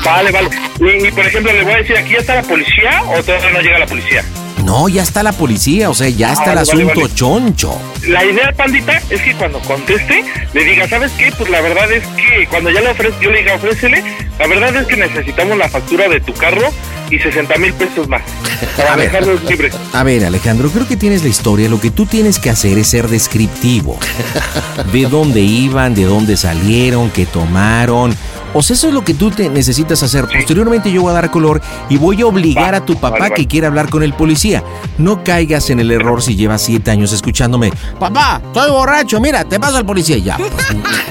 Vale, 0.04 0.30
vale. 0.30 0.50
Y, 0.80 1.06
y, 1.06 1.10
por 1.10 1.26
ejemplo, 1.26 1.52
le 1.52 1.64
voy 1.64 1.72
a 1.72 1.76
decir, 1.78 1.96
¿aquí 1.96 2.12
ya 2.12 2.18
está 2.18 2.34
la 2.36 2.42
policía 2.42 3.02
o 3.04 3.22
todavía 3.22 3.50
no 3.50 3.60
llega 3.60 3.78
la 3.78 3.86
policía? 3.86 4.24
No, 4.66 4.88
ya 4.88 5.02
está 5.04 5.22
la 5.22 5.32
policía, 5.32 5.88
o 5.90 5.94
sea, 5.94 6.08
ya 6.08 6.32
está 6.32 6.52
el 6.52 6.58
Ah, 6.58 6.62
vale, 6.66 6.82
asunto 6.82 7.00
vale. 7.02 7.14
choncho. 7.14 7.78
La 8.08 8.24
idea, 8.24 8.52
pandita, 8.52 9.00
es 9.10 9.20
que 9.22 9.32
cuando 9.34 9.60
conteste, 9.60 10.24
le 10.52 10.64
diga, 10.64 10.88
¿sabes 10.88 11.12
qué? 11.12 11.32
Pues 11.38 11.48
la 11.50 11.60
verdad 11.60 11.90
es 11.92 12.04
que 12.08 12.48
cuando 12.48 12.70
ya 12.70 12.80
le 12.80 12.90
ofrezco, 12.90 13.20
yo 13.22 13.30
le 13.30 13.38
diga, 13.38 13.54
ofrécele, 13.54 14.02
la 14.40 14.46
verdad 14.48 14.74
es 14.76 14.86
que 14.88 14.96
necesitamos 14.96 15.56
la 15.56 15.68
factura 15.68 16.08
de 16.08 16.20
tu 16.20 16.32
carro 16.34 16.68
y 17.10 17.18
60 17.18 17.56
mil 17.58 17.72
pesos 17.74 18.08
más 18.08 18.22
para 18.76 18.92
A 18.92 18.96
ver. 18.96 19.10
dejarlos 19.10 19.42
libres. 19.44 19.74
A 19.92 20.02
ver, 20.02 20.24
Alejandro, 20.24 20.70
creo 20.70 20.86
que 20.86 20.96
tienes 20.96 21.22
la 21.22 21.28
historia. 21.28 21.68
Lo 21.68 21.80
que 21.80 21.90
tú 21.90 22.06
tienes 22.06 22.38
que 22.38 22.50
hacer 22.50 22.78
es 22.78 22.88
ser 22.88 23.08
descriptivo. 23.08 23.98
De 24.92 25.06
dónde 25.06 25.40
iban, 25.40 25.94
de 25.94 26.04
dónde 26.04 26.36
salieron, 26.36 27.10
qué 27.10 27.26
tomaron. 27.26 28.14
O 28.54 28.62
sea, 28.62 28.74
eso 28.74 28.88
es 28.88 28.94
lo 28.94 29.04
que 29.04 29.12
tú 29.12 29.30
te 29.30 29.50
necesitas 29.50 30.02
hacer. 30.02 30.26
Posteriormente 30.28 30.90
yo 30.90 31.02
voy 31.02 31.10
a 31.10 31.14
dar 31.14 31.30
color 31.30 31.60
y 31.90 31.98
voy 31.98 32.22
a 32.22 32.26
obligar 32.26 32.74
a 32.74 32.84
tu 32.84 32.94
papá 32.94 33.10
vale, 33.10 33.20
vale. 33.20 33.34
que 33.34 33.46
quiera 33.46 33.68
hablar 33.68 33.90
con 33.90 34.02
el 34.02 34.14
policía. 34.14 34.62
No 34.96 35.22
caigas 35.24 35.68
en 35.68 35.80
el 35.80 35.90
error 35.90 36.22
si 36.22 36.36
llevas 36.36 36.62
siete 36.62 36.90
años 36.90 37.12
escuchándome. 37.12 37.70
Papá, 38.00 38.40
estoy 38.46 38.70
borracho, 38.70 39.20
mira, 39.20 39.44
te 39.44 39.60
paso 39.60 39.76
al 39.76 39.84
policía 39.84 40.16
y 40.16 40.22
ya. 40.22 40.38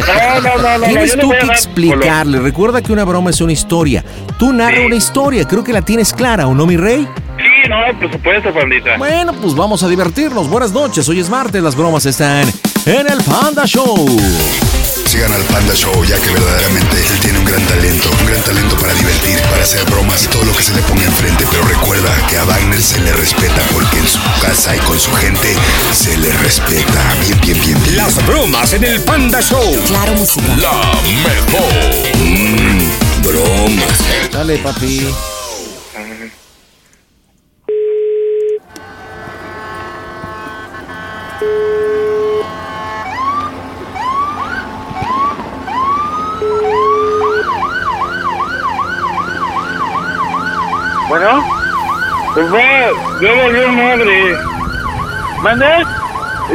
No, 0.06 0.42
no, 0.42 0.58
no, 0.62 0.78
no, 0.80 0.86
Tienes 0.88 1.18
tú 1.18 1.30
que 1.30 1.46
explicarle. 1.48 2.40
Recuerda 2.40 2.82
que 2.82 2.92
una 2.92 3.04
broma 3.04 3.30
es 3.30 3.42
una 3.42 3.52
historia. 3.54 4.04
Tú 4.38 4.52
narra 4.54 4.86
una 4.86 4.96
historia. 4.96 5.48
Creo 5.48 5.64
que 5.64 5.74
la 5.74 5.82
tienes 5.86 6.14
clara, 6.14 6.48
¿o 6.48 6.54
no, 6.54 6.66
mi 6.66 6.78
rey? 6.78 7.08
Sí, 7.38 7.70
no, 7.70 8.00
por 8.00 8.12
supuesto, 8.12 8.54
pandita. 8.54 8.98
Bueno, 8.98 9.34
pues 9.34 9.56
vamos 9.56 9.84
a 9.84 9.88
divertirnos. 9.88 10.50
Buenas 10.50 10.72
noches, 10.72 11.08
hoy 11.08 11.20
es 11.20 11.30
martes, 11.30 11.62
las 11.62 11.76
bromas 11.76 12.06
están 12.06 12.48
en 12.86 13.08
el 13.10 13.24
Panda 13.24 13.66
Show. 13.66 14.06
Sigan 15.06 15.32
al 15.32 15.44
Panda 15.44 15.74
Show, 15.76 16.04
ya 16.04 16.20
que 16.20 16.30
verdaderamente 16.30 16.98
él 16.98 17.20
tiene 17.20 17.40
un 17.40 17.46
gran 17.46 17.62
talento, 17.68 18.10
un 18.20 18.28
gran 18.28 18.42
talento 18.42 18.76
para 18.78 18.94
divertir, 18.94 19.40
para 19.50 19.62
hacer 19.62 19.84
bromas 19.86 20.24
y 20.24 20.28
todo 20.28 20.44
lo 20.44 20.52
que 20.54 20.64
se 20.64 20.74
le 20.74 20.82
ponga 20.82 21.04
enfrente. 21.04 21.46
Pero 21.52 21.64
recuerda 21.64 22.12
que 22.28 22.38
a 22.38 22.44
Wagner 22.46 22.82
se 22.82 23.00
le 23.02 23.14
respeta 23.14 23.62
porque 23.74 24.00
en 24.00 24.08
su 24.08 24.20
casa 24.42 24.76
y 24.76 24.80
con 24.80 25.00
su 25.00 25.12
gente 25.14 25.56
se 25.92 26.18
le 26.18 26.32
respeta. 26.34 27.16
Bien, 27.22 27.40
bien, 27.42 27.62
bien, 27.62 27.84
bien. 27.84 27.98
Las 27.98 28.26
bromas 28.26 28.74
en 28.74 28.84
el 28.84 29.00
Panda 29.02 29.42
Show. 29.42 29.76
Claro, 29.88 30.14
música. 30.14 30.48
La 30.58 30.74
mejor. 31.24 31.74
Mm, 32.20 33.24
bromas. 33.24 34.32
Dale, 34.32 34.58
papi. 34.58 35.35
Bueno, 51.16 51.46
pues 52.34 52.52
ya 53.22 53.32
valió 53.32 53.70
madre. 53.70 54.38
¿Mande? 55.42 55.66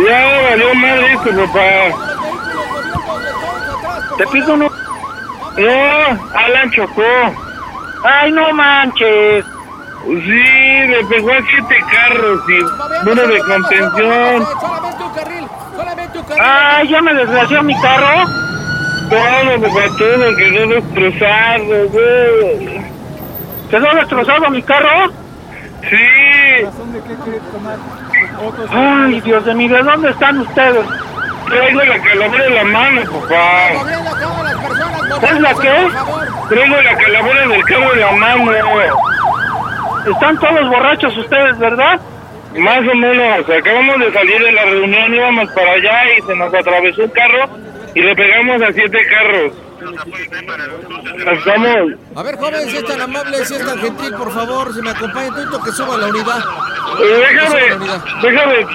Ya 0.06 0.40
valió 0.50 0.74
madre 0.74 1.12
esto, 1.14 1.30
papá. 1.30 1.70
¿Te 4.18 4.26
pico 4.26 4.56
no? 4.58 4.70
No, 5.56 6.30
Alan 6.34 6.70
chocó. 6.72 7.02
Ay, 8.04 8.32
no 8.32 8.52
manches. 8.52 9.46
Sí, 10.04 10.86
le 10.88 11.04
pegó 11.08 11.30
a 11.32 11.40
siete 11.40 11.76
carros 11.90 12.40
y 12.50 13.08
uno 13.08 13.26
de 13.26 13.38
contención. 13.40 14.46
Ay, 16.38 16.86
ya 16.86 17.00
me 17.00 17.14
desgració 17.14 17.62
mi 17.62 17.80
carro. 17.80 18.26
Todo, 19.08 19.60
papá, 19.62 19.88
todo 19.96 20.36
quedó 20.36 20.66
destrozado, 20.66 21.88
güey. 21.88 22.79
¿Quedó 23.70 23.94
destrozado 23.94 24.50
mi 24.50 24.62
carro? 24.62 25.12
Sí. 25.88 25.96
Ay, 28.70 29.20
Dios 29.20 29.44
de 29.44 29.54
mí, 29.54 29.68
¿de 29.68 29.82
dónde 29.82 30.10
están 30.10 30.40
ustedes? 30.40 30.86
Traigo 31.46 31.82
la 31.82 31.98
calavera 32.00 32.46
en 32.46 32.54
la 32.54 32.64
mano, 32.64 33.02
papá. 33.12 33.70
¿Es 35.22 35.40
la 35.40 35.54
qué? 35.54 35.88
Traigo 36.48 36.76
la 36.82 36.96
calavera 36.96 37.48
del 37.48 37.64
cabo 37.64 37.92
en 37.92 38.00
la 38.00 38.12
mano. 38.12 38.52
Están 40.06 40.38
todos 40.38 40.68
borrachos 40.68 41.16
ustedes, 41.16 41.58
¿verdad? 41.58 42.00
Más 42.56 42.80
o 42.80 42.94
menos. 42.94 43.48
Acabamos 43.48 44.00
de 44.00 44.12
salir 44.12 44.42
de 44.42 44.52
la 44.52 44.64
reunión, 44.64 45.14
íbamos 45.14 45.50
para 45.52 45.72
allá 45.72 46.12
y 46.18 46.22
se 46.22 46.34
nos 46.34 46.52
atravesó 46.52 47.02
el 47.02 47.12
carro 47.12 47.48
y 47.94 48.00
le 48.00 48.14
pegamos 48.16 48.62
a 48.62 48.72
siete 48.72 48.98
carros. 49.08 49.52
Estamos... 51.32 51.92
A 52.16 52.22
ver, 52.22 52.36
joven, 52.36 52.70
si 52.70 52.76
es 52.76 52.84
tan 52.84 53.00
amable, 53.00 53.44
si 53.44 53.54
es 53.54 53.64
tan 53.66 53.78
gentil, 53.78 54.14
por 54.14 54.32
favor, 54.32 54.74
si 54.74 54.82
me 54.82 54.90
acompaña, 54.90 55.34
tanto 55.34 55.62
que 55.62 55.72
suba 55.72 55.94
a 55.94 55.98
la 55.98 56.06
unidad. 56.08 56.44
Déjame, 56.98 57.60
déjame, 58.22 58.66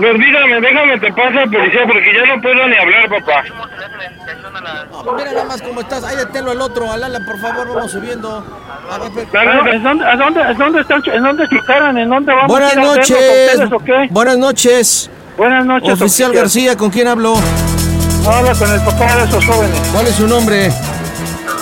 permítame, 0.00 0.60
déjame 0.60 1.00
te 1.00 1.12
pasa 1.12 1.44
policía 1.50 1.80
porque 1.86 2.12
ya 2.14 2.34
no 2.34 2.42
puedo 2.42 2.68
ni 2.68 2.76
hablar, 2.76 3.08
papá. 3.08 3.44
No, 4.92 5.02
pues 5.04 5.16
mira 5.16 5.32
nada 5.32 5.44
más 5.46 5.62
cómo 5.62 5.80
estás. 5.80 6.04
Ahí 6.04 6.16
deténlo 6.16 6.52
el 6.52 6.60
otro. 6.60 6.90
Alala, 6.90 7.18
por 7.26 7.38
favor, 7.40 7.74
vamos 7.74 7.90
subiendo. 7.90 8.44
A 8.90 8.98
ver, 8.98 9.10
per- 9.12 9.42
¿En 9.74 9.82
dónde, 9.82 10.04
dónde, 10.16 10.54
dónde, 10.54 10.80
están, 10.80 11.02
¿En 11.12 11.22
dónde 11.22 11.48
chocaron? 11.48 11.98
¿En 11.98 12.08
dónde 12.08 12.32
vamos 12.32 12.48
Buenas 12.48 12.70
a 12.76 12.80
ir 12.80 12.86
noches. 12.86 13.10
a 13.10 13.14
ustedes 13.14 13.72
o 13.72 13.78
qué? 13.80 14.08
Buenas 14.10 14.38
noches. 14.38 15.10
Buenas 15.36 15.64
noches, 15.64 15.92
Oficial 16.00 16.32
García, 16.32 16.76
¿con 16.76 16.90
quién 16.90 17.08
hablo? 17.08 17.34
Habla 18.26 18.54
con 18.54 18.70
el 18.70 18.80
papá 18.82 19.16
de 19.16 19.24
esos 19.24 19.44
jóvenes. 19.46 19.78
¿Cuál 19.92 20.06
es 20.06 20.14
su 20.14 20.26
nombre? 20.26 20.72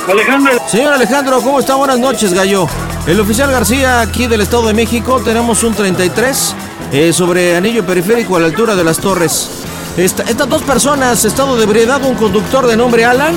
Alejandro. 0.08 0.52
Señor 0.68 0.92
Alejandro, 0.94 1.40
¿cómo 1.42 1.60
está? 1.60 1.74
Buenas 1.76 1.98
noches, 1.98 2.32
gallo. 2.34 2.66
El 3.06 3.18
oficial 3.20 3.50
García, 3.50 4.00
aquí 4.00 4.26
del 4.26 4.40
Estado 4.42 4.66
de 4.66 4.74
México, 4.74 5.20
tenemos 5.24 5.62
un 5.62 5.74
33 5.74 6.54
eh, 6.92 7.12
sobre 7.12 7.56
anillo 7.56 7.84
periférico 7.86 8.36
a 8.36 8.40
la 8.40 8.46
altura 8.46 8.74
de 8.76 8.84
las 8.84 8.98
torres. 8.98 9.48
Esta- 9.96 10.22
estas 10.24 10.48
dos 10.48 10.62
personas, 10.62 11.24
estado 11.24 11.56
de 11.56 11.64
ebriedad, 11.64 12.02
un 12.04 12.14
conductor 12.14 12.66
de 12.66 12.76
nombre 12.76 13.04
Alan, 13.04 13.34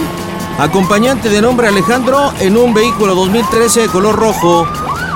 acompañante 0.59 1.29
de 1.29 1.41
nombre 1.41 1.67
Alejandro, 1.67 2.33
en 2.39 2.57
un 2.57 2.73
vehículo 2.73 3.15
2013 3.15 3.81
de 3.81 3.87
color 3.87 4.15
rojo. 4.15 4.67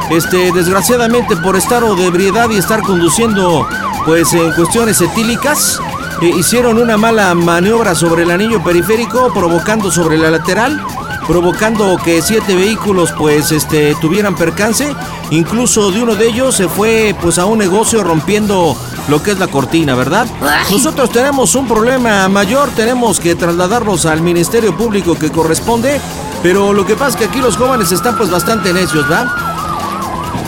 Este, 0.10 0.52
desgraciadamente 0.54 1.36
por 1.36 1.58
estar 1.58 1.84
o 1.84 1.96
de 1.96 2.06
ebriedad 2.06 2.50
y 2.50 2.58
estar 2.58 2.82
conduciendo, 2.82 3.68
pues 4.06 4.32
en 4.34 4.54
cuestiones 4.54 5.02
etílicas, 5.02 5.80
eh, 6.22 6.32
hicieron 6.38 6.78
una 6.78 6.98
mala 6.98 7.34
maniobra 7.34 7.96
sobre 7.96 8.24
el 8.24 8.32
anillo 8.32 8.64
periférico, 8.64 9.32
provocando 9.34 9.92
sobre 9.92 10.18
la 10.18 10.32
lateral 10.32 10.82
provocando 11.28 11.98
que 11.98 12.22
siete 12.22 12.56
vehículos 12.56 13.12
pues 13.12 13.52
este 13.52 13.94
tuvieran 13.96 14.34
percance 14.36 14.96
incluso 15.30 15.92
de 15.92 16.02
uno 16.02 16.16
de 16.16 16.30
ellos 16.30 16.56
se 16.56 16.70
fue 16.70 17.14
pues 17.22 17.38
a 17.38 17.46
un 17.46 17.58
negocio 17.58 18.02
rompiendo 18.02 18.78
lo 19.10 19.22
que 19.22 19.32
es 19.32 19.40
la 19.40 19.48
cortina 19.48 19.94
verdad 19.94 20.26
nosotros 20.72 21.12
tenemos 21.12 21.54
un 21.56 21.68
problema 21.68 22.30
mayor 22.30 22.70
tenemos 22.70 23.20
que 23.20 23.36
trasladarlos 23.36 24.06
al 24.06 24.22
ministerio 24.22 24.76
público 24.78 25.20
que 25.20 25.30
corresponde 25.30 26.00
pero 26.42 26.72
lo 26.72 26.86
que 26.86 26.96
pasa 26.96 27.10
es 27.10 27.16
que 27.18 27.26
aquí 27.26 27.40
los 27.40 27.58
jóvenes 27.58 27.92
están 27.92 28.16
pues 28.18 28.30
bastante 28.32 28.72
necios 28.72 29.06
¿verdad? 29.10 29.28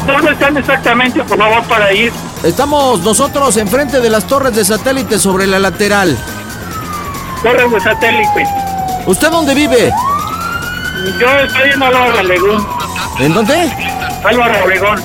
¿Dónde 0.05 0.31
están 0.31 0.57
exactamente, 0.57 1.23
por 1.23 1.37
favor, 1.37 1.63
para 1.65 1.93
ir? 1.93 2.11
Estamos 2.43 3.01
nosotros 3.01 3.57
enfrente 3.57 3.99
de 3.99 4.09
las 4.09 4.25
torres 4.25 4.55
de 4.55 4.63
satélite 4.63 5.19
sobre 5.19 5.45
la 5.45 5.59
lateral. 5.59 6.17
Torres 7.43 7.71
de 7.71 7.79
satélite. 7.81 8.47
¿Usted 9.05 9.29
dónde 9.29 9.53
vive? 9.53 9.91
Yo 11.19 11.27
estoy 11.39 11.69
en 11.71 11.83
Álvaro 11.83 12.19
Obregón. 12.21 12.67
¿En 13.19 13.33
dónde? 13.33 13.71
Álvaro 14.23 14.63
Obregón. 14.63 14.99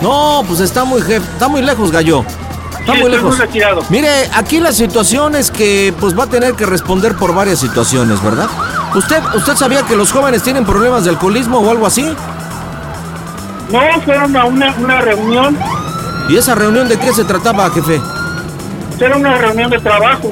No, 0.00 0.42
pues 0.46 0.60
está 0.60 0.84
muy 0.84 1.00
está 1.00 1.48
muy 1.48 1.60
lejos, 1.62 1.90
gallo. 1.92 2.24
Está 2.80 2.94
Sí, 2.94 3.00
muy 3.00 3.10
lejos. 3.10 3.36
muy. 3.36 3.84
Mire, 3.90 4.30
aquí 4.34 4.58
la 4.60 4.72
situación 4.72 5.34
es 5.34 5.50
que 5.50 5.92
pues 6.00 6.18
va 6.18 6.24
a 6.24 6.28
tener 6.28 6.54
que 6.54 6.64
responder 6.64 7.14
por 7.16 7.34
varias 7.34 7.58
situaciones, 7.58 8.22
¿verdad? 8.22 8.48
¿Usted 8.94 9.22
usted 9.34 9.56
sabía 9.56 9.82
que 9.82 9.94
los 9.94 10.10
jóvenes 10.10 10.42
tienen 10.42 10.64
problemas 10.64 11.04
de 11.04 11.10
alcoholismo 11.10 11.58
o 11.58 11.70
algo 11.70 11.86
así? 11.86 12.14
No, 13.70 14.00
fueron 14.02 14.34
a 14.34 14.44
una, 14.46 14.74
una 14.78 15.00
reunión. 15.02 15.58
¿Y 16.28 16.36
esa 16.36 16.54
reunión 16.54 16.88
de 16.88 16.98
qué 16.98 17.12
se 17.12 17.24
trataba, 17.24 17.70
jefe? 17.70 18.00
Era 19.00 19.16
una 19.16 19.34
reunión 19.36 19.70
de 19.70 19.78
trabajo. 19.78 20.30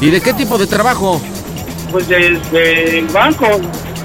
¿Y 0.00 0.10
de 0.10 0.20
qué 0.20 0.32
tipo 0.34 0.58
de 0.58 0.66
trabajo? 0.66 1.20
Pues 1.90 2.08
del 2.08 2.40
del 2.50 3.06
banco. 3.08 3.46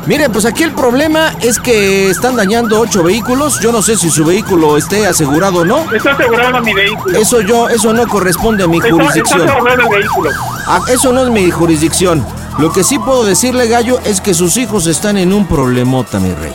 Mire, 0.06 0.30
pues 0.30 0.46
aquí 0.46 0.64
el 0.64 0.72
problema 0.72 1.34
es 1.42 1.60
que 1.60 2.10
están 2.10 2.36
dañando 2.36 2.80
ocho 2.80 3.04
vehículos. 3.04 3.60
Yo 3.60 3.72
no 3.72 3.82
sé 3.82 3.96
si 3.98 4.10
su 4.10 4.26
vehículo 4.26 4.78
esté 4.78 5.06
asegurado 5.06 5.60
o 5.60 5.66
no. 5.66 5.92
Está 5.94 6.12
asegurado 6.14 6.62
mi 6.62 6.74
vehículo. 6.74 7.20
Eso 7.20 7.42
yo, 7.42 7.70
eso 7.70 7.94
no 7.94 8.08
corresponde 8.08 8.64
a 8.64 8.68
mi 8.68 8.78
Está, 8.78 8.90
jurisdicción. 8.92 9.42
está 9.42 9.52
asegurado 9.54 9.82
el 9.82 10.00
vehículo. 10.00 10.32
Ah, 10.66 10.82
eso 10.88 11.12
no 11.14 11.24
es 11.26 11.30
mi 11.30 11.52
jurisdicción. 11.52 12.26
Lo 12.58 12.72
que 12.72 12.84
sí 12.84 12.98
puedo 12.98 13.24
decirle, 13.24 13.68
Gallo, 13.68 14.00
es 14.04 14.20
que 14.22 14.34
sus 14.34 14.58
hijos 14.58 14.88
están 14.88 15.18
en 15.18 15.32
un 15.34 15.46
problemota, 15.46 16.20
mi 16.20 16.34
rey. 16.34 16.54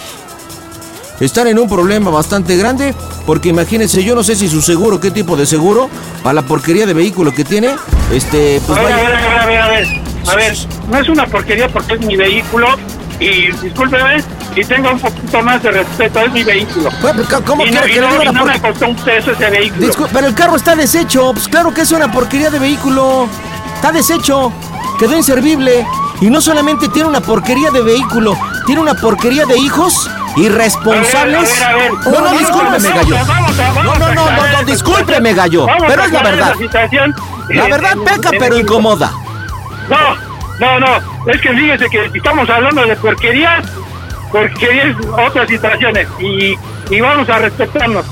Están 1.21 1.47
en 1.47 1.59
un 1.59 1.69
problema 1.69 2.11
bastante 2.11 2.57
grande, 2.57 2.95
porque 3.27 3.49
imagínense, 3.51 4.03
yo 4.03 4.15
no 4.15 4.25
sé 4.25 4.35
si 4.35 4.49
su 4.49 4.61
seguro, 4.61 5.01
qué 5.01 5.11
tipo 5.11 5.37
de 5.37 5.47
seguro, 5.47 5.89
para 6.23 6.35
la 6.35 6.43
porquería 6.43 6.87
de 6.87 6.93
vehículo 6.95 7.33
que 7.33 7.45
tiene, 7.45 7.71
este, 8.13 8.61
pues 8.67 8.79
a 8.79 8.83
ver, 8.83 8.93
a 8.93 8.97
ver, 8.97 9.15
a 9.15 9.47
ver, 9.47 9.59
a 9.63 9.69
ver, 9.69 9.87
a 10.29 10.35
ver, 10.35 10.57
no 10.91 10.99
es 10.99 11.09
una 11.09 11.27
porquería 11.27 11.69
porque 11.69 11.95
es 11.95 12.01
mi 12.01 12.17
vehículo 12.17 12.67
y 13.21 13.53
discúlpeme 13.63 14.23
y 14.57 14.65
tenga 14.65 14.91
un 14.93 14.99
poquito 14.99 15.41
más 15.43 15.63
de 15.63 15.71
respeto, 15.71 16.19
es 16.21 16.33
mi 16.33 16.43
vehículo. 16.43 16.91
¿Cómo 17.47 17.65
y 17.65 17.71
no, 17.71 17.81
quiere 17.83 17.91
y 17.91 17.95
que 17.95 18.01
le 18.01 18.09
no- 18.09 18.23
y 18.23 18.27
no 18.27 18.41
por- 18.41 18.53
me 18.53 18.61
costó 18.61 18.89
un 18.89 18.97
peso 18.97 19.31
ese 19.31 19.51
vehículo. 19.51 19.87
Discul- 19.87 20.09
pero 20.13 20.27
el 20.27 20.35
carro 20.35 20.57
está 20.57 20.75
deshecho, 20.75 21.33
pues 21.33 21.47
claro 21.47 21.73
que 21.73 21.83
es 21.83 21.93
una 21.93 22.11
porquería 22.11 22.51
de 22.51 22.59
vehículo. 22.59 23.29
Está 23.77 23.93
deshecho, 23.93 24.53
quedó 24.99 25.17
inservible. 25.17 25.87
Y 26.21 26.27
no 26.31 26.41
solamente 26.41 26.89
tiene 26.89 27.09
una 27.09 27.21
porquería 27.21 27.71
de 27.71 27.83
vehículo, 27.83 28.37
tiene 28.67 28.81
una 28.81 28.95
porquería 28.95 29.45
de 29.47 29.59
hijos 29.59 30.09
irresponsables. 30.37 31.63
A 31.63 31.73
ver, 31.73 31.75
a 31.75 31.77
ver, 31.77 31.91
a 31.91 31.93
ver. 31.93 32.13
No, 32.15 32.21
no, 32.21 32.39
discúlpeme, 32.39 32.89
gallo. 32.91 33.17
No, 33.17 33.95
no, 33.95 33.99
no, 33.99 34.15
no, 34.15 34.53
no, 34.53 34.65
discúlpeme, 34.65 35.35
gallo. 35.35 35.67
Pero 35.87 36.05
es 36.05 36.13
la 36.13 36.23
verdad. 36.23 36.55
La 37.49 37.67
Eh, 37.67 37.71
verdad 37.71 37.93
en- 37.93 38.05
peca, 38.05 38.31
pero 38.39 38.59
incomoda. 38.59 39.13
No, 39.89 40.17
no, 40.61 40.81
no. 40.81 41.31
Es 41.31 41.41
que 41.41 41.51
fíjese 41.51 41.87
que 41.91 42.11
estamos 42.15 42.49
hablando 42.49 42.85
de 42.87 42.97
porquería, 42.97 43.63
porquería 44.33 44.85
es 44.85 44.97
otras 45.07 45.49
situaciones. 45.49 46.09
Y, 46.19 46.55
y 46.91 47.01
vamos 47.01 47.29
a 47.29 47.39
respetarnos. 47.39 48.07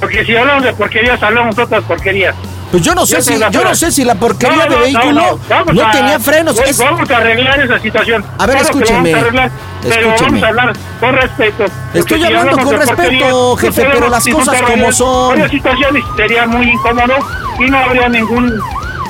Porque 0.00 0.24
si 0.24 0.36
hablamos 0.36 0.62
de 0.64 0.72
porquerías, 0.74 1.22
hablamos 1.22 1.56
de 1.56 1.62
otras 1.62 1.82
porquerías. 1.84 2.34
Pues 2.70 2.82
yo 2.82 2.94
no 2.94 3.06
sé 3.06 3.22
si, 3.22 3.36
la 3.36 3.48
yo 3.50 3.62
no 3.62 3.74
sé 3.74 3.92
si 3.92 4.04
la 4.04 4.14
porquería 4.16 4.56
No, 4.56 4.62
de 4.64 4.70
no, 4.70 4.78
vehículo 4.80 5.12
no, 5.12 5.38
Vamos 5.48 5.84
a- 5.84 5.90
tenía 5.92 6.18
frenos. 6.18 6.56
pues 6.56 6.70
Es- 6.70 6.78
Vamos 6.78 7.08
a 7.10 7.16
arreglar 7.18 7.60
esa 7.60 7.78
situación. 7.78 8.24
A 8.38 8.46
ver, 8.46 8.56
Claro 8.56 8.64
escúcheme, 8.70 8.98
vamos 9.12 9.14
a 9.14 9.20
arreglar, 9.20 9.50
pero 9.82 9.94
escúcheme. 10.14 10.40
vamos 10.40 10.42
a 10.42 10.48
hablar 10.48 10.76
con 11.00 11.14
respeto. 11.14 11.64
Estoy 11.94 12.18
si 12.18 12.24
hablando 12.26 12.50
hablamos 12.50 12.64
con 12.64 12.78
de 12.80 12.86
respeto, 12.86 13.28
no 13.28 13.56
jefe, 13.56 13.72
pero 13.82 13.88
podemos 13.90 14.10
las 14.10 14.24
cosas 14.24 14.54
disfrutar 14.54 14.64
como 14.78 14.92
son. 14.92 15.28
Varias 15.30 15.50
situaciones 15.52 16.04
sería 16.16 16.46
muy 16.46 16.70
incómodo 16.70 17.14
y 17.60 17.70
no 17.70 17.78
habría 17.78 18.08
ningún, 18.08 18.60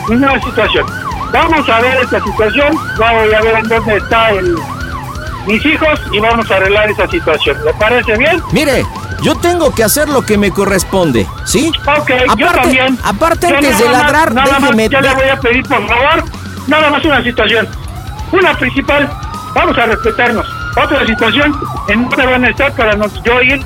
ninguna 0.09 0.41
situación. 0.43 0.87
Vamos 1.33 1.69
a 1.69 1.81
ver 1.81 1.97
esta 2.03 2.23
situación, 2.23 2.79
vamos 2.99 3.23
a 3.35 3.41
ver 3.43 3.55
en 3.57 3.69
dónde 3.69 3.97
está 3.97 4.31
el, 4.31 4.57
mis 5.47 5.65
hijos 5.65 6.01
y 6.13 6.19
vamos 6.21 6.51
a 6.51 6.57
arreglar 6.57 6.91
esa 6.91 7.07
situación. 7.09 7.57
¿Le 7.65 7.73
parece 7.75 8.17
bien? 8.17 8.43
Mire, 8.53 8.85
yo 9.23 9.35
tengo 9.37 9.73
que 9.75 9.85
hacer 9.85 10.09
lo 10.09 10.23
que 10.23 10.37
me 10.39 10.51
corresponde, 10.51 11.27
¿sí? 11.45 11.71
Ok, 11.99 12.11
yo 12.11 12.47
aparte, 12.49 12.61
también. 12.63 12.99
aparte 13.05 13.49
Yo 13.49 13.55
antes 13.57 13.79
de 13.79 13.85
más- 13.85 13.93
ladrar, 13.93 14.35
nada 14.35 14.59
más 14.59 14.71
déjeme... 14.77 14.89
yo 14.89 15.01
le 15.01 15.15
voy 15.15 15.29
a 15.29 15.41
pedir, 15.41 15.63
por 15.67 15.87
favor, 15.89 16.25
nada 16.67 16.91
más 16.91 17.05
una 17.05 17.23
situación. 17.23 17.69
Una 18.33 18.59
principal, 18.59 19.09
vamos 19.55 19.79
a 19.79 19.87
respetarnos. 19.87 20.47
Otra 20.83 21.07
situación, 21.07 21.55
en 21.89 22.09
dónde 22.09 22.27
van 22.27 22.45
a 22.45 22.51
estar 22.51 22.73
para 22.75 22.95
nos, 22.97 23.23
yo 23.23 23.41
ir 23.41 23.61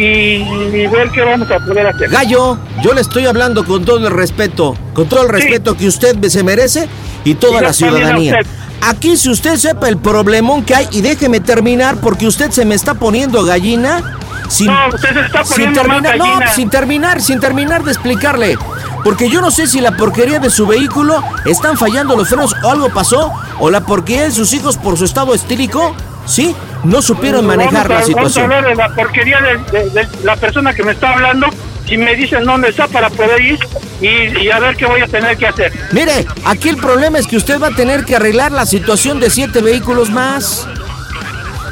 y 0.00 0.86
ver 0.86 1.10
qué 1.10 1.22
vamos 1.22 1.50
a 1.50 1.58
poder 1.58 1.86
hacer. 1.88 2.08
Gallo, 2.08 2.56
yo 2.82 2.92
le 2.94 3.00
estoy 3.00 3.26
hablando 3.26 3.64
con 3.64 3.84
todo 3.84 4.06
el 4.06 4.12
respeto, 4.12 4.76
con 4.94 5.08
todo 5.08 5.22
el 5.24 5.28
respeto 5.28 5.76
que 5.76 5.88
usted 5.88 6.22
se 6.28 6.44
merece 6.44 6.88
y 7.24 7.34
toda 7.34 7.58
Y 7.58 7.62
la 7.62 7.66
yo 7.68 7.72
ciudadanía. 7.74 8.38
Aquí 8.80 9.16
si 9.16 9.28
usted 9.30 9.56
sepa 9.56 9.88
el 9.88 9.98
problemón 9.98 10.64
que 10.64 10.74
hay 10.74 10.88
y 10.92 11.00
déjeme 11.00 11.40
terminar 11.40 11.96
porque 11.96 12.26
usted 12.26 12.50
se 12.50 12.64
me 12.64 12.74
está 12.74 12.94
poniendo 12.94 13.44
gallina 13.44 14.02
sin, 14.48 14.66
No, 14.68 14.88
usted 14.88 15.12
se 15.12 15.20
está 15.20 15.44
sin 15.44 15.54
poniendo 15.74 15.84
más 15.84 16.02
terminar, 16.02 16.44
no, 16.46 16.52
sin 16.54 16.70
terminar, 16.70 17.20
sin 17.20 17.40
terminar 17.40 17.82
de 17.84 17.90
explicarle. 17.92 18.56
Porque 19.04 19.28
yo 19.30 19.40
no 19.40 19.50
sé 19.50 19.66
si 19.66 19.80
la 19.80 19.96
porquería 19.96 20.38
de 20.38 20.50
su 20.50 20.66
vehículo 20.66 21.22
están 21.44 21.76
fallando 21.76 22.16
los 22.16 22.28
frenos 22.28 22.54
o 22.62 22.70
algo 22.70 22.88
pasó 22.90 23.32
o 23.58 23.70
la 23.70 23.80
porquería 23.82 24.24
de 24.24 24.30
sus 24.32 24.52
hijos 24.54 24.76
por 24.76 24.96
su 24.96 25.04
estado 25.04 25.34
estílico, 25.34 25.94
¿sí? 26.26 26.54
No 26.84 27.02
supieron 27.02 27.46
manejar 27.46 27.88
Vamos 27.88 27.88
a- 27.88 27.88
la 27.88 27.94
Vamos 27.94 28.02
a 28.02 28.06
situación. 28.06 28.44
hablar 28.44 28.64
de 28.66 28.74
la 28.74 28.88
porquería 28.94 29.38
de, 29.40 29.78
de- 29.78 29.90
de 29.90 30.08
la 30.24 30.36
persona 30.36 30.72
que 30.72 30.82
me 30.82 30.92
está 30.92 31.12
hablando. 31.12 31.46
Si 31.88 31.96
me 31.96 32.14
dicen 32.14 32.44
dónde 32.44 32.68
está 32.68 32.86
para 32.86 33.08
poder 33.10 33.40
ir 33.40 33.58
y, 34.00 34.38
y 34.44 34.50
a 34.50 34.58
ver 34.58 34.76
qué 34.76 34.84
voy 34.86 35.00
a 35.00 35.06
tener 35.06 35.36
que 35.38 35.46
hacer. 35.46 35.72
Mire, 35.92 36.26
aquí 36.44 36.68
el 36.68 36.76
problema 36.76 37.18
es 37.18 37.26
que 37.26 37.36
usted 37.36 37.60
va 37.60 37.68
a 37.68 37.74
tener 37.74 38.04
que 38.04 38.14
arreglar 38.16 38.52
la 38.52 38.66
situación 38.66 39.20
de 39.20 39.30
siete 39.30 39.60
vehículos 39.62 40.10
más. 40.10 40.66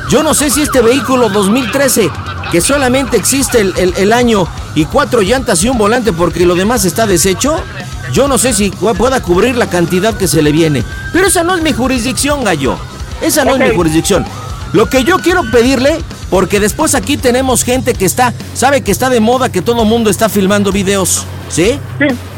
Yo 0.09 0.23
no 0.23 0.35
sé 0.35 0.51
si 0.51 0.63
este 0.63 0.81
vehículo 0.81 1.29
2013, 1.29 2.11
que 2.53 2.61
solamente 2.61 3.17
existe 3.17 3.61
el, 3.61 3.75
el- 3.77 3.95
el 3.97 4.13
año 4.13 4.47
y 4.75 4.85
cuatro 4.85 5.21
llantas 5.21 5.63
y 5.65 5.69
un 5.69 5.79
volante 5.79 6.13
porque 6.13 6.47
lo 6.47 6.55
demás 6.55 6.85
está 6.85 7.07
deshecho, 7.07 7.63
yo 8.13 8.29
no 8.29 8.39
sé 8.39 8.53
si 8.55 8.71
pu- 8.71 8.97
pueda 8.97 9.21
cubrir 9.21 9.57
la 9.57 9.69
cantidad 9.69 10.17
que 10.17 10.29
se 10.29 10.43
le 10.43 10.53
viene. 10.53 10.85
Pero 11.13 11.27
esa 11.27 11.43
no 11.43 11.57
es 11.57 11.63
mi 11.63 11.73
jurisdicción, 11.73 12.45
gallo. 12.45 12.79
Esa 13.21 13.45
no 13.45 13.55
es 13.57 13.61
mi 13.61 13.75
jurisdicción. 13.75 14.25
Lo 14.73 14.87
que 14.89 15.03
yo 15.05 15.19
quiero 15.19 15.43
pedirle, 15.51 15.99
porque 16.31 16.61
después 16.61 16.95
aquí 16.95 17.17
tenemos 17.17 17.63
gente 17.63 17.95
que 17.95 18.05
está, 18.05 18.33
sabe 18.55 18.81
que 18.81 18.91
está 18.91 19.09
de 19.09 19.21
moda, 19.21 19.51
que 19.51 19.63
todo 19.63 19.85
mundo 19.85 20.11
está 20.11 20.29
filmando 20.29 20.73
videos, 20.73 21.25
¿sí? 21.49 21.79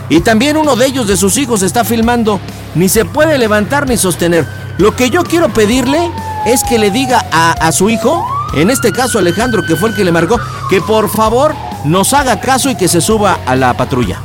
Y 0.08 0.20
también 0.20 0.56
uno 0.56 0.76
de 0.76 0.86
ellos, 0.86 1.06
de 1.06 1.16
sus 1.16 1.36
hijos, 1.38 1.62
está 1.62 1.84
filmando. 1.84 2.40
Ni 2.74 2.88
se 2.88 3.04
puede 3.04 3.38
levantar 3.38 3.88
ni 3.88 3.96
sostener. 3.96 4.46
Lo 4.78 4.94
que 4.94 5.10
yo 5.10 5.24
quiero 5.24 5.48
pedirle 5.48 6.10
es 6.46 6.62
que 6.64 6.78
le 6.78 6.90
diga 6.90 7.26
a, 7.32 7.52
a 7.52 7.72
su 7.72 7.90
hijo, 7.90 8.26
en 8.54 8.70
este 8.70 8.92
caso 8.92 9.18
Alejandro, 9.18 9.62
que 9.66 9.76
fue 9.76 9.90
el 9.90 9.94
que 9.94 10.04
le 10.04 10.12
marcó, 10.12 10.38
que 10.70 10.80
por 10.80 11.10
favor 11.10 11.54
nos 11.84 12.12
haga 12.14 12.40
caso 12.40 12.70
y 12.70 12.76
que 12.76 12.88
se 12.88 13.00
suba 13.00 13.40
a 13.44 13.56
la 13.56 13.74
patrulla. 13.76 14.18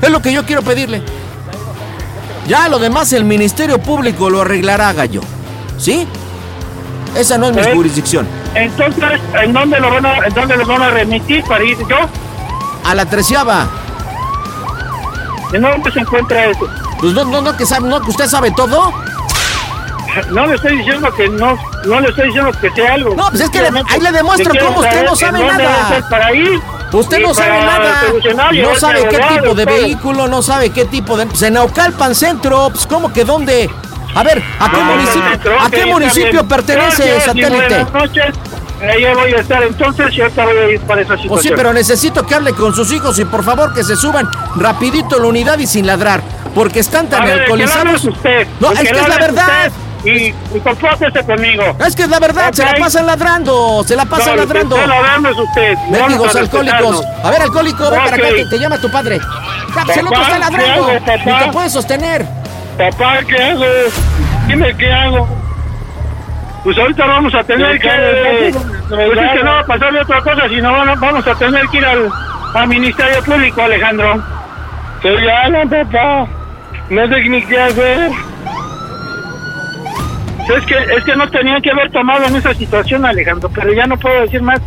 Es 0.00 0.10
lo 0.10 0.22
que 0.22 0.32
yo 0.32 0.46
quiero 0.46 0.62
pedirle. 0.62 1.02
Ya 2.46 2.68
lo 2.68 2.78
demás 2.78 3.12
el 3.12 3.24
Ministerio 3.24 3.78
Público 3.78 4.30
lo 4.30 4.40
arreglará, 4.40 4.92
gallo. 4.92 5.20
¿Sí? 5.76 6.06
Esa 7.14 7.36
no 7.36 7.48
es 7.48 7.56
mi 7.56 7.74
jurisdicción. 7.74 8.26
Entonces, 8.54 9.20
¿en 9.42 9.52
dónde 9.52 9.78
lo 9.80 9.90
van 9.90 10.06
a, 10.06 10.16
en 10.26 10.34
dónde 10.34 10.56
lo 10.56 10.66
van 10.66 10.82
a 10.82 10.90
remitir 10.90 11.44
para 11.44 11.62
ir 11.64 11.76
yo? 11.88 11.96
A 12.84 12.94
la 12.94 13.04
treceava. 13.06 13.68
¿En 15.52 15.62
dónde 15.62 15.90
se 15.92 16.00
encuentra 16.00 16.46
eso? 16.46 16.66
Pues 17.00 17.12
no, 17.14 17.24
no, 17.24 17.40
no, 17.40 17.56
que 17.56 17.64
sabe, 17.64 17.88
no, 17.88 18.00
que 18.00 18.10
usted 18.10 18.26
sabe 18.26 18.50
todo. 18.52 18.92
No 20.30 20.46
le 20.46 20.54
estoy 20.56 20.78
diciendo 20.78 21.12
que 21.14 21.28
no, 21.28 21.56
no 21.84 22.00
le 22.00 22.08
estoy 22.08 22.26
diciendo 22.26 22.50
que 22.60 22.70
sea 22.70 22.94
algo. 22.94 23.14
No, 23.14 23.28
pues 23.30 23.42
es 23.42 23.50
que 23.50 23.60
le- 23.62 23.82
ahí 23.88 24.00
le 24.00 24.10
demuestro 24.10 24.52
cómo 24.58 24.80
usted 24.80 25.04
no 25.04 25.14
sabe 25.14 25.38
nada. 25.44 26.08
para 26.10 26.34
ir. 26.34 26.60
Usted 26.92 27.18
no 27.20 27.34
sabe 27.34 27.60
nada. 27.60 28.02
No 28.62 28.74
sabe 28.74 29.06
qué 29.08 29.18
tipo 29.18 29.54
de 29.54 29.64
vehículo, 29.66 30.26
no 30.26 30.42
sabe 30.42 30.70
qué 30.70 30.86
tipo 30.86 31.16
de. 31.16 31.26
Pues 31.26 31.42
en 31.42 31.54
Naucalpan 31.54 32.14
Centro, 32.14 32.70
pues 32.70 32.86
¿cómo 32.86 33.12
que 33.12 33.24
dónde? 33.24 33.70
A 34.14 34.22
ver, 34.22 34.38
¿a 34.58 34.70
qué 34.70 34.76
Ah, 34.80 34.84
municipio, 34.84 35.30
centro, 35.30 35.60
¿a 35.60 35.64
ok, 35.64 35.70
qué 35.70 35.76
está 35.80 35.92
municipio 35.92 36.32
bien. 36.32 36.48
pertenece 36.48 37.02
Gracias 37.04 37.24
satélite? 37.24 37.56
Buenas 37.68 37.92
noches. 37.92 38.34
Ahí 38.80 39.04
voy 39.14 39.32
a 39.32 39.36
estar 39.40 39.62
entonces 39.62 40.14
y 40.14 40.20
ahorita 40.20 40.44
voy 40.44 40.56
a 40.56 40.68
ir 40.70 40.80
para 40.82 41.00
esa 41.02 41.16
situación. 41.16 41.42
Sí, 41.42 41.50
pero 41.56 41.72
necesito 41.72 42.24
que 42.24 42.34
hable 42.34 42.52
con 42.52 42.74
sus 42.74 42.92
hijos 42.92 43.18
y 43.18 43.24
por 43.24 43.42
favor 43.44 43.74
que 43.74 43.82
se 43.82 43.96
suban 43.96 44.28
rapidito 44.56 45.16
a 45.16 45.18
la 45.20 45.26
unidad 45.26 45.58
y 45.58 45.66
sin 45.66 45.86
ladrar, 45.86 46.22
porque 46.54 46.80
están 46.80 47.08
tan 47.08 47.22
A 47.22 47.24
ver, 47.26 47.34
que 47.34 47.40
alcoholizados. 47.42 47.94
es 47.94 48.04
usted. 48.04 48.46
No, 48.60 48.72
es 48.72 48.78
que 48.80 48.88
es 48.98 49.08
la 49.08 49.18
verdad. 49.18 49.66
usted 49.66 49.72
Y, 50.04 50.28
y 50.56 50.60
compórtese 50.62 51.24
conmigo. 51.24 51.76
Es 51.84 51.96
que 51.96 52.02
es 52.04 52.08
la 52.08 52.20
verdad, 52.20 52.52
se 52.52 52.64
la 52.64 52.74
pasan 52.76 53.06
ladrando, 53.06 53.82
se 53.84 53.96
la 53.96 54.04
pasan 54.04 54.36
No, 54.36 54.42
que 54.42 54.54
ladrando. 54.54 54.76
ladrando 54.86 55.28
es 55.30 55.38
usted. 55.38 55.74
A 56.36 56.38
alcohólicos. 56.38 57.02
A 57.24 57.30
ver, 57.30 57.42
alcohólico, 57.42 57.90
ven 57.90 58.00
para 58.04 58.16
acá, 58.16 58.28
te, 58.48 58.58
llama 58.58 58.80
tu 58.80 58.90
padre. 58.92 59.16
Otro 59.16 60.04
Papá, 60.04 60.22
está 60.22 60.38
ladrando. 60.38 60.88
Ni 61.26 61.38
te 61.38 61.52
puedes 61.52 61.72
sostener. 61.72 62.47
Papá, 62.78 63.18
¿qué 63.26 63.42
hago? 63.42 63.64
Dime 64.46 64.76
qué 64.76 64.92
hago. 64.92 65.28
Pues 66.62 66.78
ahorita 66.78 67.06
vamos 67.06 67.34
a 67.34 67.42
tener 67.42 67.78
que... 67.80 68.52
Pues 68.88 69.18
es 69.18 69.32
que 69.32 69.44
no 69.44 69.50
va 69.50 69.60
a 69.60 69.66
pasar 69.66 69.92
de 69.92 70.00
otra 70.00 70.20
cosa, 70.22 70.48
sino 70.48 70.72
vamos 70.72 71.26
a 71.26 71.34
tener 71.34 71.66
que 71.68 71.78
ir 71.78 71.84
al, 71.84 72.08
al 72.54 72.68
Ministerio 72.68 73.22
Público, 73.24 73.62
Alejandro. 73.62 74.22
Soy 75.02 75.28
Alan, 75.28 75.68
papá. 75.68 76.28
No 76.88 77.08
sé 77.08 77.28
ni 77.28 77.42
qué 77.42 77.60
hacer. 77.60 78.10
Es 80.56 80.64
que, 80.64 80.94
es 80.96 81.04
que 81.04 81.16
no 81.16 81.28
tenían 81.28 81.60
que 81.60 81.70
haber 81.70 81.90
tomado 81.90 82.24
en 82.26 82.36
esa 82.36 82.54
situación, 82.54 83.04
Alejandro, 83.04 83.50
pero 83.54 83.72
ya 83.72 83.86
no 83.86 83.96
puedo 83.98 84.22
decir 84.22 84.40
más. 84.40 84.60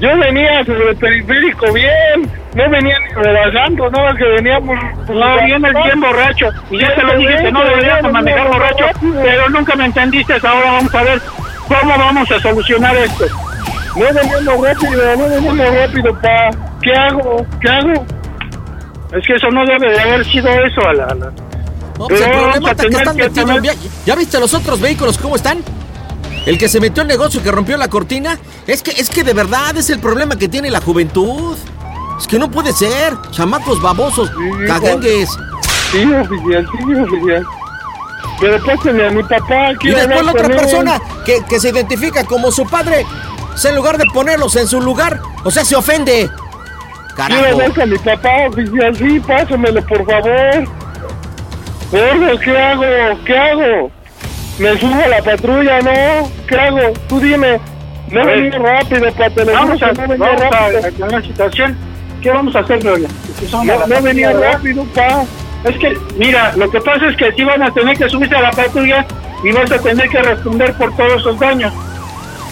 Yo 0.00 0.16
venía 0.16 0.64
sobre 0.64 0.90
el 0.90 0.96
periférico 0.96 1.72
bien. 1.72 2.39
No 2.54 2.68
venía 2.68 2.98
ni 2.98 3.14
relajando, 3.22 3.90
no, 3.90 4.08
es 4.10 4.16
que 4.18 4.24
veníamos... 4.24 4.76
No, 5.08 5.44
vienes 5.44 5.72
bien 5.84 6.00
borracho. 6.00 6.46
Y 6.70 6.78
ya 6.80 6.94
te 6.96 7.02
lo 7.04 7.16
dije 7.16 7.36
que 7.44 7.52
no 7.52 7.64
deberíamos 7.64 8.12
manejar 8.12 8.48
borracho, 8.48 8.84
pero 9.22 9.48
nunca 9.50 9.76
me 9.76 9.84
entendiste. 9.86 10.32
Ahora 10.42 10.72
vamos 10.72 10.94
a 10.94 11.02
ver 11.04 11.22
cómo 11.68 11.96
vamos 11.96 12.30
a 12.30 12.40
solucionar 12.40 12.96
esto. 12.96 13.24
No 13.96 14.04
veníamos 14.14 14.66
rápido, 14.68 15.16
no 15.16 15.28
veníamos 15.28 15.74
rápido, 15.74 16.20
pa. 16.20 16.50
¿Qué 16.82 16.92
hago? 16.92 17.46
¿Qué 17.60 17.68
hago? 17.68 18.06
Es 19.12 19.26
que 19.26 19.34
eso 19.34 19.48
no 19.50 19.64
debe 19.66 19.92
de 19.92 20.00
haber 20.00 20.24
sido 20.24 20.48
eso, 20.64 20.80
a 20.88 20.92
la... 20.92 21.04
a 21.04 21.14
la- 21.14 21.32
No, 21.98 22.06
pues 22.08 22.20
el 22.20 22.30
problema 22.30 22.70
está 22.70 22.82
que 22.86 22.88
están 22.96 23.16
que 23.16 23.22
metidos. 23.24 23.46
tener- 23.46 23.62
¿Ya, 23.62 23.72
ya 24.06 24.14
viste 24.16 24.40
los 24.40 24.54
otros 24.54 24.80
vehículos 24.80 25.18
cómo 25.18 25.36
están? 25.36 25.58
El 26.46 26.58
que 26.58 26.68
se 26.68 26.80
metió 26.80 27.02
al 27.02 27.08
negocio, 27.08 27.42
que 27.42 27.50
rompió 27.52 27.76
la 27.76 27.88
cortina. 27.88 28.38
Es 28.66 28.82
que, 28.82 28.90
es 28.92 29.10
que 29.10 29.22
de 29.22 29.34
verdad 29.34 29.76
es 29.76 29.90
el 29.90 30.00
problema 30.00 30.36
que 30.36 30.48
tiene 30.48 30.70
la 30.70 30.80
juventud. 30.80 31.56
Es 32.20 32.26
que 32.26 32.38
no 32.38 32.50
puede 32.50 32.72
ser. 32.72 33.14
Chamacos 33.30 33.80
babosos, 33.82 34.30
cagangues. 34.66 35.30
Sí, 35.90 36.04
oficial, 36.12 36.66
sí, 36.70 36.94
oficial. 36.94 37.44
Pero 38.40 38.64
pásenme 38.64 39.06
a 39.06 39.10
mi 39.10 39.22
papá. 39.22 39.72
Y 39.72 39.76
quiero 39.76 39.98
después 39.98 40.24
la 40.24 40.32
otra 40.32 40.46
él. 40.46 40.56
persona 40.56 41.00
que, 41.24 41.44
que 41.48 41.58
se 41.60 41.70
identifica 41.70 42.24
como 42.24 42.50
su 42.52 42.64
padre. 42.66 43.04
o 43.54 43.58
sea, 43.58 43.70
en 43.70 43.76
lugar 43.76 43.98
de 43.98 44.04
ponerlos 44.12 44.54
en 44.56 44.68
su 44.68 44.80
lugar, 44.80 45.20
o 45.44 45.50
sea, 45.50 45.64
se 45.64 45.76
ofende. 45.76 46.28
Quiero 47.16 47.16
Carajo. 47.16 47.44
hablar 47.52 47.74
con 47.74 47.90
mi 47.90 47.98
papá, 47.98 48.30
oficial, 48.48 48.96
sí, 48.96 49.20
pásamelo, 49.20 49.84
por 49.86 50.06
favor. 50.06 50.64
Gordo, 51.90 52.38
¿qué 52.40 52.56
hago? 52.58 53.24
¿Qué 53.26 53.36
hago? 53.36 53.90
¿Me 54.58 54.78
subo 54.78 55.02
a 55.02 55.08
la 55.08 55.22
patrulla, 55.22 55.80
no? 55.80 56.30
¿Qué 56.46 56.54
hago? 56.56 56.92
Tú 57.08 57.18
dime. 57.20 57.60
No 58.10 58.24
venía 58.24 58.58
rápido, 58.58 59.12
pa, 59.12 59.30
te 59.30 59.44
lo 59.44 59.52
Vamos 59.52 59.82
a, 59.82 59.92
vamos 59.92 60.18
rápido. 60.18 60.80
a, 61.02 61.04
a 61.04 61.08
una 61.08 61.22
situación. 61.22 61.76
¿Qué 62.22 62.30
vamos 62.30 62.54
a 62.54 62.60
hacer, 62.60 62.78
Gloria? 62.80 63.08
No, 63.52 63.86
no 63.86 64.02
venía 64.02 64.32
rápido, 64.32 64.84
pa. 64.94 65.24
Es 65.64 65.76
que, 65.78 65.98
mira, 66.16 66.52
lo 66.56 66.70
que 66.70 66.80
pasa 66.80 67.06
es 67.06 67.16
que 67.16 67.32
sí 67.32 67.44
van 67.44 67.62
a 67.62 67.72
tener 67.72 67.96
que 67.96 68.08
subirse 68.08 68.34
a 68.34 68.42
la 68.42 68.50
patrulla 68.50 69.06
y 69.44 69.52
vas 69.52 69.70
a 69.70 69.78
tener 69.78 70.08
que 70.08 70.22
responder 70.22 70.72
por 70.74 70.94
todos 70.96 71.20
esos 71.20 71.38
daños. 71.38 71.72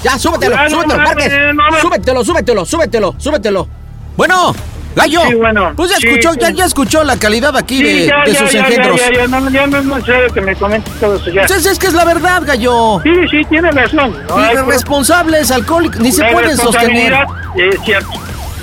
Ya, 0.03 0.19
súbetelo, 0.19 0.57
no 0.57 0.71
súbetelo, 0.71 1.03
Márquez. 1.03 1.33
no 1.55 1.81
Súbetelo, 1.81 2.25
súbetelo, 2.25 2.65
súbetelo, 2.67 3.15
súbetelo. 3.19 3.69
Bueno, 4.17 4.55
gallo. 4.95 5.21
Sí, 5.29 5.35
bueno, 5.35 5.73
Pues 5.77 5.91
ya 5.91 5.97
sí, 5.97 6.07
escuchó, 6.07 6.33
sí. 6.35 6.39
ya, 6.41 6.51
ya 6.51 6.65
escuchó 6.67 7.03
la 7.05 7.17
calidad 7.19 7.57
aquí 7.57 7.79
Sí, 7.79 7.83
de, 7.85 8.07
ya, 8.07 8.25
de 8.25 8.33
ya, 8.33 8.39
sus 8.39 8.53
ya, 8.53 8.61
engendros. 8.61 9.01
Ya, 9.01 9.13
ya, 9.13 9.21
ya, 9.27 9.27
no, 9.41 9.51
ya 9.51 9.67
no 9.67 9.79
es 9.79 9.85
necesario 9.87 10.33
que 10.33 10.41
me 10.41 10.55
comentes 10.55 10.93
todo 11.01 11.17
eso 11.17 11.31
ya. 11.31 11.41
Pues 11.47 11.51
es, 11.51 11.67
es 11.67 11.79
que 11.79 11.87
es 11.89 11.95
la 11.95 12.05
verdad, 12.05 12.43
gallo. 12.47 13.01
Sí, 13.03 13.11
sí, 13.31 13.43
tienes 13.49 13.75
razón. 13.75 14.15
No 14.29 14.53
Irresponsables, 14.53 15.51
alcohólicos, 15.51 16.01
ni 16.01 16.13
se 16.13 16.25
pueden 16.25 16.57
sostener. 16.57 17.13
responsabilidad 17.13 17.75
Es 17.75 17.81
cierto. 17.85 18.11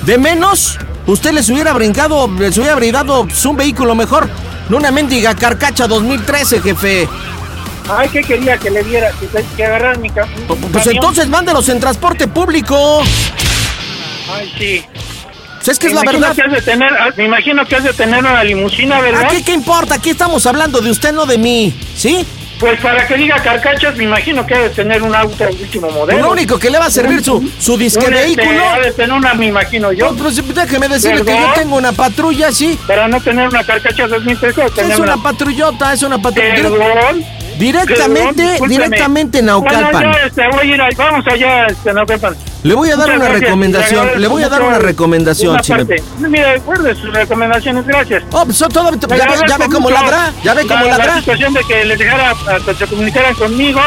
De 0.03 0.17
menos, 0.19 0.77
usted 1.07 1.31
les 1.31 1.49
hubiera 1.49 1.73
brincado, 1.73 2.29
les 2.39 2.57
hubiera 2.57 2.75
brindado 2.75 3.25
pues, 3.25 3.45
un 3.45 3.57
vehículo 3.57 3.95
mejor. 3.95 4.29
No 4.69 4.77
una 4.77 4.89
mendiga 4.91 5.35
carcacha 5.35 5.87
2013, 5.87 6.61
jefe. 6.61 7.07
Ay, 7.87 8.09
¿qué 8.09 8.21
quería 8.21 8.57
que 8.57 8.71
le 8.71 8.83
diera? 8.83 9.11
Que, 9.11 9.27
que 9.55 9.65
agarraran 9.65 10.01
mi, 10.01 10.09
Pues 10.09 10.27
camión. 10.47 10.95
entonces 10.95 11.27
mándelos 11.27 11.69
en 11.69 11.79
transporte 11.79 12.27
público. 12.27 13.03
Ay, 14.33 14.51
sí. 14.57 14.83
Pues 15.57 15.67
es 15.67 15.79
que 15.79 15.87
es 15.87 15.93
la 15.93 16.01
verdad. 16.01 16.35
que 16.35 16.41
has 16.41 16.51
de 16.51 16.61
tener, 16.61 16.91
ah, 16.93 17.09
me 17.15 17.25
imagino 17.25 17.65
que 17.65 17.75
has 17.75 17.83
de 17.83 17.93
tener 17.93 18.19
una 18.19 18.43
limusina, 18.43 19.01
¿verdad? 19.01 19.25
¿A 19.25 19.27
qué, 19.27 19.43
qué 19.43 19.53
importa? 19.53 19.95
Aquí 19.95 20.11
estamos 20.11 20.45
hablando 20.45 20.81
de 20.81 20.89
usted, 20.91 21.13
no 21.13 21.25
de 21.25 21.37
mí. 21.37 21.73
¿Sí? 21.95 22.25
Pues 22.59 22.79
para 22.79 23.05
que 23.05 23.15
diga 23.15 23.35
carcachas, 23.41 23.97
me 23.97 24.05
imagino 24.05 24.45
que 24.45 24.55
ha 24.55 24.59
de 24.59 24.69
tener 24.69 25.03
un 25.03 25.13
auto 25.13 25.43
de 25.43 25.51
último 25.51 25.89
modelo. 25.91 26.19
Lo 26.19 26.31
único 26.31 26.57
que 26.57 26.69
le 26.69 26.79
va 26.79 26.85
a 26.85 26.89
servir 26.89 27.23
su, 27.23 27.51
su 27.59 27.77
disque 27.77 28.05
Un, 28.05 28.13
este, 28.13 28.35
vehículo. 28.35 28.69
Ha 28.69 28.79
de 28.79 28.91
tener 28.93 29.11
una, 29.11 29.33
me 29.33 29.47
imagino 29.47 29.91
yo. 29.91 30.11
No, 30.11 30.17
pues 30.17 30.41
déjeme 30.55 30.87
decirle 30.87 31.23
que 31.25 31.31
yo 31.31 31.53
tengo 31.53 31.75
una 31.75 31.91
patrulla, 31.91 32.51
sí. 32.51 32.79
Para 32.87 33.07
no 33.07 33.19
tener 33.19 33.47
una 33.47 33.63
carcacha 33.63 34.07
2013, 34.07 34.69
tener 34.71 34.91
Es 34.91 34.99
una 34.99 35.17
patrullota, 35.17 35.93
es 35.93 36.03
una 36.03 36.17
patrulla. 36.17 36.55
Perdón. 36.55 37.25
Directamente, 37.57 38.59
directamente 38.67 39.39
en 39.39 39.45
Naucalpan. 39.45 39.91
Bueno, 39.91 40.11
este, 40.25 40.47
voy 40.49 40.71
a 40.71 40.75
ir 40.75 40.95
vamos 40.97 41.25
allá, 41.27 41.65
este, 41.67 41.93
Naucalpan. 41.93 42.35
Le 42.63 42.73
voy 42.73 42.89
a 42.89 42.95
dar 42.95 43.07
Muchas 43.07 43.15
una 43.15 43.25
gracias, 43.25 43.41
recomendación, 43.41 44.21
le 44.21 44.27
voy 44.27 44.43
a 44.43 44.49
dar 44.49 44.61
una 44.63 44.79
recomendación, 44.79 45.57
parte. 45.67 46.03
Mira, 46.19 46.57
guarde 46.65 46.95
sus 46.95 47.13
recomendaciones, 47.13 47.85
gracias. 47.85 48.23
Oh, 48.31 48.43
pues 48.45 48.57
son 48.57 48.69
todo- 48.71 48.91
ya 48.91 49.07
ve, 49.07 49.33
ya 49.47 49.57
ve 49.57 49.65
cómo 49.71 49.89
ladra, 49.89 50.31
ya 50.43 50.53
ve 50.53 50.61
cómo 50.67 50.83
la, 50.85 50.91
La 50.91 50.97
ladra. 50.97 51.19
situación 51.19 51.53
de 51.53 51.61
que 51.63 51.85
les 51.85 51.99
dejara, 51.99 52.33
que 52.65 52.73
se 52.73 52.87
comunicaran 52.87 53.35
conmigo, 53.35 53.79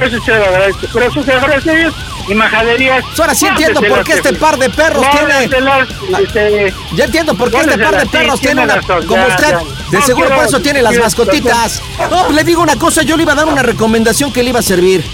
eso 0.00 0.20
se 0.22 0.34
lo 0.34 0.44
agradezco. 0.44 0.86
Pero 0.92 1.12
sus 1.12 1.28
agradecerías 1.28 1.92
y 2.28 2.34
majaderías. 2.34 3.04
Ahora 3.18 3.34
sí 3.34 3.46
entiendo 3.46 3.80
por 3.82 4.04
qué 4.04 4.12
este 4.14 4.32
par 4.34 4.58
de 4.58 4.70
perros 4.70 5.06
tiene- 5.10 5.48
tiene... 5.48 6.74
Ya 6.94 7.04
entiendo 7.04 7.34
por 7.34 7.50
qué 7.50 7.58
este 7.60 7.78
par 7.78 7.98
de 7.98 8.06
perros 8.06 8.40
tiene 8.40 8.62
una, 8.64 8.80
como 8.80 9.26
usted, 9.26 9.54
de 9.90 10.02
seguro 10.02 10.28
por 10.34 10.44
eso 10.46 10.60
tiene 10.60 10.82
las 10.82 10.96
mascotitas. 10.98 11.82
No, 12.10 12.30
le 12.30 12.44
digo 12.44 12.62
una 12.62 12.76
cosa, 12.76 13.02
yo 13.02 13.16
le 13.16 13.22
iba 13.22 13.32
a 13.32 13.36
dar 13.36 13.46
una 13.46 13.62
recomendación 13.62 14.32
que 14.32 14.42
le 14.42 14.50
iba 14.50 14.60
a 14.60 14.62
servir. 14.62 15.04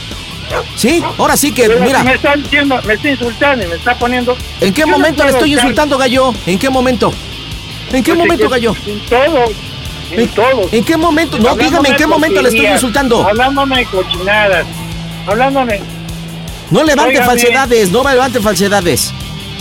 ¿Sí? 0.76 1.03
Ahora 1.18 1.37
sí 1.37 1.53
que, 1.53 1.66
Pero 1.66 1.80
mira, 1.80 2.03
me 2.03 2.14
está 2.14 2.35
diciendo, 2.37 2.78
me 2.85 2.95
está 2.95 3.09
insultando 3.09 3.64
y 3.64 3.68
me 3.68 3.76
está 3.76 3.95
poniendo... 3.95 4.37
¿en 4.61 4.74
qué 4.74 4.83
no 4.83 4.89
momento 4.89 5.24
le 5.24 5.30
estoy 5.30 5.55
insultando, 5.55 5.97
gallo? 5.97 6.35
¿En 6.47 6.59
qué 6.59 6.68
momento? 6.68 7.11
¿En 7.91 8.03
qué 8.03 8.12
Pues, 8.12 8.18
momento, 8.18 8.45
en- 8.45 8.51
gallo? 8.51 8.76
En 8.87 9.01
todo. 9.07 9.45
En 10.13 10.29
todo. 10.29 10.69
¿En 10.71 10.85
qué 10.85 10.97
momento? 10.97 11.39
No, 11.39 11.57
dígame, 11.57 11.91
¿en 11.91 11.97
qué 11.97 12.07
momento 12.07 12.43
le 12.43 12.49
estoy 12.49 12.67
insultando? 12.67 13.27
Hablándome 13.27 13.79
de 13.79 13.87
cochinadas. 13.87 14.67
Hablándome. 15.27 15.81
No 16.71 16.83
levante 16.85 17.23
falsedades, 17.23 17.91
no 17.91 18.03
levante 18.03 18.41
falsedades. 18.41 19.13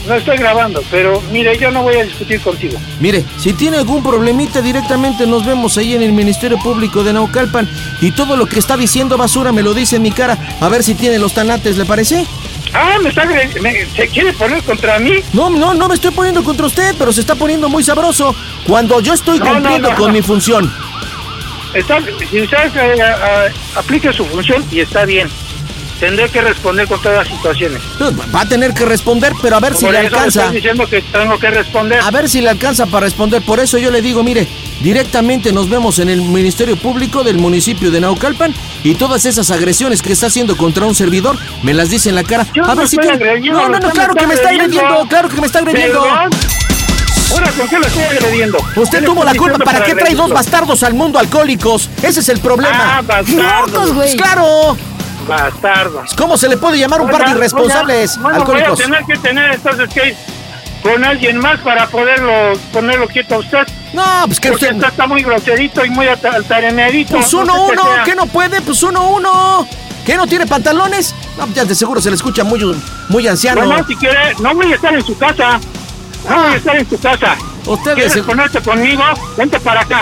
No 0.08 0.16
estoy 0.16 0.38
grabando, 0.38 0.84
pero 0.90 1.22
mire, 1.32 1.58
yo 1.60 1.70
no 1.70 1.84
voy 1.84 1.96
a 1.96 2.04
discutir 2.04 2.42
contigo. 2.42 2.78
Mire, 3.00 3.24
si 3.38 3.54
tiene 3.54 3.78
algún 3.78 4.02
problemita 4.02 4.62
directamente 4.62 5.28
nos 5.28 5.46
vemos 5.46 5.78
ahí 5.78 5.94
en 5.94 6.02
el 6.02 6.12
Ministerio 6.12 6.58
Público 6.58 7.04
de 7.04 7.14
Naucalpan 7.14 7.70
y 8.02 8.12
todo 8.12 8.36
lo 8.36 8.48
que 8.48 8.58
está 8.60 8.76
diciendo 8.78 9.16
basura 9.18 9.52
me 9.52 9.62
lo 9.62 9.74
dice 9.76 9.98
en 9.98 10.02
mi 10.02 10.12
cara, 10.12 10.38
a 10.60 10.70
ver 10.70 10.84
si 10.84 10.96
tiene 10.96 11.20
los 11.20 11.34
tanates, 11.34 11.78
¿le 11.78 11.86
parece? 11.86 12.26
Ah, 12.74 12.98
me 13.02 13.10
está 13.10 13.26
me- 13.26 13.86
¿Se 13.96 14.08
quiere 14.08 14.34
poner 14.34 14.64
contra 14.64 14.98
mí? 14.98 15.20
No, 15.34 15.50
no, 15.50 15.74
no 15.76 15.88
me 15.88 15.94
estoy 15.96 16.12
poniendo 16.12 16.44
contra 16.44 16.66
usted, 16.66 16.96
pero 16.98 17.12
se 17.14 17.22
está 17.22 17.36
poniendo 17.36 17.70
muy 17.70 17.84
sabroso 17.84 18.34
cuando 18.66 19.02
yo 19.02 19.14
estoy 19.14 19.40
No, 19.40 19.46
cumpliendo 19.54 19.92
no, 19.92 19.96
con 19.98 20.12
mi 20.14 20.22
función. 20.22 20.72
Está, 21.74 22.00
si 22.30 22.42
usted 22.42 22.58
eh, 22.76 23.52
aplique 23.76 24.12
su 24.12 24.26
función 24.26 24.66
y 24.72 24.80
está 24.80 25.06
bien. 25.06 25.30
Tendré 26.02 26.28
que 26.30 26.42
responder 26.42 26.88
con 26.88 27.00
todas 27.00 27.20
las 27.20 27.28
situaciones. 27.28 27.80
Va 28.36 28.42
a 28.42 28.50
tener 28.50 28.74
que 28.74 28.86
responder, 28.86 29.34
pero 29.40 29.58
a 29.58 29.60
ver 29.60 29.76
si 29.76 29.88
le 29.88 30.00
alcanza. 30.00 30.46
Estoy 30.46 30.56
diciendo 30.56 30.88
que 30.88 31.04
tengo 31.04 31.38
que 31.38 31.52
responder. 31.52 32.00
A 32.02 32.10
ver 32.10 32.28
si 32.28 32.42
le 32.42 32.50
alcanza 32.50 32.88
para 32.88 33.06
responder. 33.06 33.44
Por 33.44 33.60
eso 33.60 33.78
yo 33.78 33.92
le 33.92 34.02
digo, 34.02 34.24
mire, 34.24 34.48
directamente 34.82 35.54
nos 35.54 35.70
vemos 35.70 36.00
en 36.00 36.10
el 36.10 36.24
Ministerio 36.24 36.76
Público 36.76 37.24
del 37.24 37.38
municipio 37.38 37.92
de 37.92 38.02
Naucalpan 38.02 38.52
y 38.84 38.96
todas 38.96 39.28
esas 39.28 39.52
agresiones 39.52 40.02
que 40.02 40.12
está 40.12 40.26
haciendo 40.26 40.58
contra 40.58 40.88
un 40.88 40.96
servidor 40.96 41.38
me 41.62 41.76
las 41.76 41.92
dice 41.92 42.10
en 42.10 42.16
la 42.16 42.24
cara. 42.24 42.48
Yo 42.52 42.64
a 42.66 42.70
no 42.70 42.78
ver 42.78 42.88
si 42.88 42.96
estoy 42.96 43.12
agrediendo, 43.12 43.60
No, 43.60 43.70
no, 43.70 43.80
no, 43.80 43.90
claro 43.92 44.16
que 44.16 44.26
me 44.26 44.34
está 44.34 44.50
agrediendo, 44.50 45.06
claro 45.08 45.30
que 45.30 45.40
me 45.40 45.46
está 45.46 45.60
agrediendo. 45.60 46.04
Ahora, 47.32 47.50
¿con 47.52 47.68
qué 47.70 47.80
lo 47.80 47.88
estoy 47.88 48.04
agrediendo? 48.04 48.58
Usted 48.76 48.90
¿Qué 48.90 49.02
le 49.02 49.08
tuvo 49.08 49.24
la 49.24 49.34
culpa. 49.36 49.60
¿Para 49.60 49.84
qué 49.84 49.96
trae 49.96 50.16
dos 50.16 50.32
bastardos 50.32 50.84
al 50.84 50.96
mundo 50.96 51.18
alcohólicos? 51.18 51.90
Ese 52.02 52.20
es 52.20 52.30
el 52.30 52.40
problema. 52.40 52.98
Ah, 52.98 53.02
bastardos. 53.02 53.72
Locos, 53.72 53.94
güey. 53.94 54.18
Claro. 54.18 54.76
Bastardos. 55.36 56.14
¿Cómo 56.16 56.38
se 56.38 56.48
le 56.50 56.58
puede 56.58 56.78
llamar 56.78 57.02
un 57.02 57.10
par 57.10 57.26
de 57.26 57.32
irresponsables 57.32 58.18
bueno, 58.20 58.38
alcohólicos? 58.40 58.74
Voy 58.74 58.82
a 58.82 58.86
tener 58.86 59.06
que 59.06 59.18
tener 59.18 59.54
entonces 59.56 59.90
que 59.94 60.16
con 60.84 61.04
alguien 61.04 61.38
más 61.38 61.60
para 61.60 61.88
poderlo 61.88 62.54
ponerlo 62.74 63.08
quieto 63.08 63.36
a 63.36 63.38
usted. 63.40 63.68
No, 63.94 64.04
pues 64.26 64.40
que 64.40 64.50
Porque 64.50 64.66
usted. 64.70 64.84
está, 64.88 65.06
muy 65.08 65.22
groserito 65.22 65.86
y 65.86 65.90
muy 65.90 66.08
alta- 66.08 66.32
altaneadito. 66.34 67.18
Pues 67.18 67.34
no 67.34 67.42
uno, 67.42 67.54
sé 67.54 67.72
qué 67.76 67.80
uno. 67.82 68.04
¿qué 68.06 68.16
no 68.16 68.26
puede? 68.28 68.62
Pues 68.62 68.82
uno, 68.84 69.10
uno. 69.10 69.68
¿Qué 70.06 70.16
no 70.18 70.26
tiene 70.26 70.48
pantalones? 70.48 71.14
No, 71.38 71.48
ya 71.54 71.64
de 71.66 71.76
seguro 71.76 72.02
se 72.02 72.10
le 72.10 72.16
escucha 72.16 72.44
muy, 72.44 72.60
muy 73.10 73.28
anciano. 73.28 73.64
Bueno, 73.66 73.86
si 73.88 73.96
quiere, 73.96 74.34
no 74.42 74.56
voy 74.56 74.72
a 74.72 74.76
estar 74.76 74.94
en 74.96 75.06
su 75.06 75.16
casa. 75.18 75.60
No 76.28 76.36
voy 76.44 76.54
a 76.54 76.56
estar 76.58 76.76
en 76.76 76.90
su 76.90 77.00
casa. 77.00 77.36
Usted 77.68 77.94
¿Quieres 77.94 78.14
se- 78.14 78.24
ponerte 78.24 78.60
conmigo? 78.62 79.04
Vente 79.38 79.60
para 79.60 79.82
acá. 79.82 80.02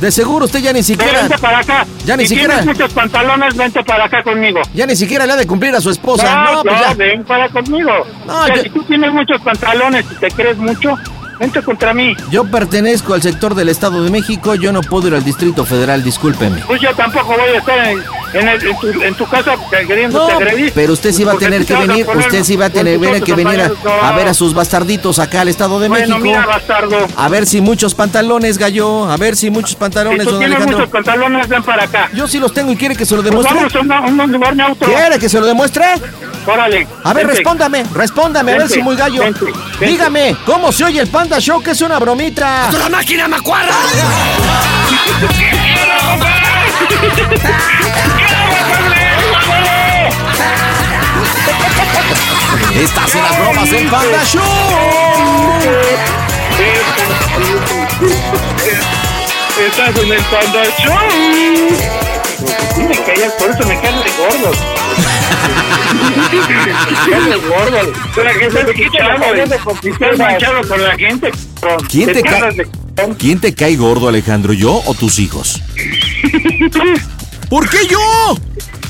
De 0.00 0.10
seguro 0.12 0.44
usted 0.44 0.60
ya 0.60 0.72
ni 0.72 0.82
siquiera. 0.82 1.22
Vente 1.22 1.38
para 1.38 1.58
acá. 1.58 1.86
Ya 2.04 2.16
ni 2.16 2.24
si 2.24 2.30
siquiera- 2.34 2.56
tienes 2.58 2.78
muchos 2.78 2.92
pantalones, 2.92 3.56
vente 3.56 3.82
para 3.84 4.04
acá 4.04 4.22
conmigo. 4.22 4.60
Ya 4.74 4.86
ni 4.86 4.94
siquiera 4.96 5.26
le 5.26 5.32
ha 5.32 5.36
de 5.36 5.46
cumplir 5.46 5.74
a 5.74 5.80
su 5.80 5.90
esposa. 5.90 6.34
No, 6.44 6.54
No, 6.56 6.62
pues 6.62 6.74
no, 6.74 6.80
ya. 6.82 6.94
ven 6.94 7.24
para 7.24 7.48
conmigo. 7.48 7.90
No, 8.26 8.42
O 8.42 8.46
sea, 8.46 8.56
yo- 8.56 8.62
Si 8.62 8.70
tú 8.70 8.82
tienes 8.84 9.12
muchos 9.12 9.40
pantalones 9.40 10.04
y 10.10 10.14
te 10.16 10.28
crees 10.30 10.56
mucho, 10.58 10.94
vente 11.38 11.62
contra 11.62 11.92
mí. 11.94 12.14
Yo 12.30 12.44
pertenezco 12.44 13.14
al 13.14 13.22
sector 13.22 13.54
del 13.54 13.68
Estado 13.68 14.02
de 14.02 14.10
México, 14.10 14.54
yo 14.54 14.72
no 14.72 14.80
puedo 14.82 15.08
ir 15.08 15.14
al 15.14 15.24
Distrito 15.24 15.64
Federal, 15.64 16.02
discúlpeme. 16.02 16.62
Pues 16.66 16.80
yo 16.80 16.94
tampoco 16.94 17.28
voy 17.36 17.50
a 17.54 17.58
estar 17.58 17.78
en, 17.88 18.02
en, 18.34 18.48
el- 18.48 18.66
en 18.66 18.78
tu, 18.78 19.02
en 19.02 19.14
tu 19.14 19.26
casa 19.26 19.54
queriendo 19.86 20.18
No, 20.28 20.38
pero 20.74 20.92
usted 20.92 21.12
sí 21.12 21.24
va 21.24 21.32
a 21.32 21.38
tener 21.38 21.64
tú 21.64 21.74
que 21.74 21.86
venir, 21.86 22.06
poner 22.06 22.26
usted 22.26 22.44
sí 22.44 22.56
va 22.56 22.66
a 22.66 22.70
tener 22.70 22.98
que 23.22 23.34
venir 23.34 23.60
a, 23.60 23.68
compañeros, 23.68 23.78
no. 23.84 23.90
a 24.02 24.12
ver 24.12 24.28
a 24.28 24.34
sus 24.34 24.54
bastarditos 24.54 25.18
acá 25.18 25.42
al 25.42 25.48
Estado 25.48 25.78
de 25.80 25.88
Bueno, 25.88 26.06
México. 26.06 26.18
mira, 26.20 26.46
bastardo. 26.46 27.06
A 27.16 27.28
ver 27.28 27.46
si 27.46 27.60
muchos 27.60 27.94
pantalones, 27.94 28.58
gallo. 28.58 29.10
A 29.10 29.16
ver 29.16 29.36
si 29.36 29.50
muchos 29.50 29.70
Si 29.70 29.76
pantalones, 29.76 30.24
tú 30.24 30.30
don 30.30 30.38
tienes 30.40 30.56
Alejandro. 30.56 30.78
muchos 30.78 30.92
pantalones, 30.92 31.48
ven 31.48 31.62
para 31.62 31.84
acá. 31.84 32.08
Yo 32.14 32.26
sí 32.28 32.38
los 32.38 32.52
tengo 32.54 32.72
y 32.72 32.76
quiere 32.76 32.96
que 32.96 33.04
se 33.06 33.14
lo 33.16 33.22
Pues 33.22 33.30
demuestre. 33.30 33.80
vamos 33.80 33.96
a 33.96 34.00
un, 34.10 34.20
un 34.20 34.32
lugar 34.32 34.56
neutro. 34.56 34.88
¿Quiere 34.88 35.18
que 35.18 35.28
se 35.28 35.40
lo 35.40 35.46
demuestre? 35.46 35.84
Órale. 36.46 36.86
A 37.02 37.12
ver, 37.12 37.26
vente. 37.26 37.38
respóndame, 37.40 37.84
respóndame, 37.92 38.52
a 38.52 38.54
ver 38.54 38.62
Vente, 38.62 38.74
si 38.74 38.82
muy 38.82 38.94
gallo. 38.96 39.20
vente, 39.22 39.44
vente. 39.46 39.86
Dígame, 39.86 40.36
¿cómo 40.46 40.70
se 40.70 40.84
oye 40.84 41.00
el 41.00 41.08
Panda 41.26 41.40
Show? 41.40 41.60
Que 41.60 41.72
es 41.72 41.80
una 41.80 41.98
bromita. 41.98 42.70
¡La 42.70 42.88
máquina 42.88 43.26
macuarra! 43.26 43.74
Estás 52.76 53.14
en 53.16 53.22
las 53.22 53.38
bromas 53.40 53.70
del 53.72 53.88
Panda 53.88 54.24
Show. 54.24 54.42
Estás 59.66 59.96
en 59.98 60.12
el 60.12 60.22
Panda 60.22 60.62
Show. 60.78 62.25
Sí, 62.74 62.82
me 62.82 62.94
callas, 63.04 63.32
por 63.38 63.50
eso 63.50 63.66
me 63.66 63.80
caen 63.80 63.96
de 64.02 64.10
gordos. 64.18 64.56
me 66.90 67.10
caen 67.10 67.30
de 67.30 67.36
gordos. 67.48 67.88
Pero 68.14 68.38
que 68.38 68.46
estás 68.46 68.68
escuchando, 68.68 69.26
estás 69.34 70.18
manchado 70.18 70.68
con 70.68 70.82
la 70.82 70.96
gente. 70.96 71.30
cabrón. 71.60 71.86
¿Quién 71.90 72.12
te, 72.12 72.22
cae? 72.22 72.52
de 72.52 72.68
¿Quién 73.18 73.40
te 73.40 73.54
cae 73.54 73.76
gordo, 73.76 74.08
Alejandro? 74.08 74.52
¿Yo 74.52 74.82
o 74.84 74.94
tus 74.94 75.18
hijos? 75.18 75.62
¿Por 77.48 77.68
qué 77.70 77.86
yo? 77.86 77.98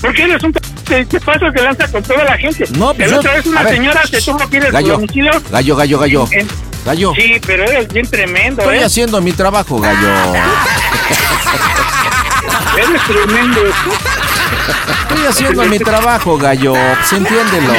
Porque 0.00 0.22
eres 0.24 0.42
un 0.42 0.52
te, 0.52 1.04
te 1.04 1.20
paso 1.20 1.46
que 1.54 1.62
lanza 1.62 1.90
con 1.90 2.02
toda 2.02 2.24
la 2.24 2.36
gente. 2.38 2.64
No, 2.76 2.94
pues 2.94 3.08
El 3.08 3.14
yo- 3.14 3.18
otra 3.20 3.34
vez 3.34 3.46
una 3.46 3.62
ver. 3.62 3.74
señora 3.74 4.02
te 4.10 4.20
tuvo 4.22 4.38
que 4.48 4.56
ir 4.56 4.64
al 4.66 4.72
Gallo, 4.72 4.92
domicilio. 4.94 5.32
gallo, 5.50 5.76
gallo, 5.76 5.98
gallo. 5.98 6.28
En- 6.32 6.48
Gallo, 6.84 7.12
Sí, 7.16 7.40
pero 7.44 7.64
eres 7.64 7.88
bien 7.92 8.06
tremendo, 8.08 8.62
estoy 8.62 8.78
¿eh? 8.78 8.84
haciendo 8.84 9.20
mi 9.20 9.32
trabajo, 9.32 9.80
gallo. 9.80 10.08
Eres 12.76 13.02
tremendo. 13.04 13.60
Estoy 15.02 15.26
haciendo 15.28 15.64
mi 15.64 15.78
trabajo, 15.78 16.36
gallo. 16.36 16.74
Pues 16.74 17.12
entiéndelo. 17.12 17.72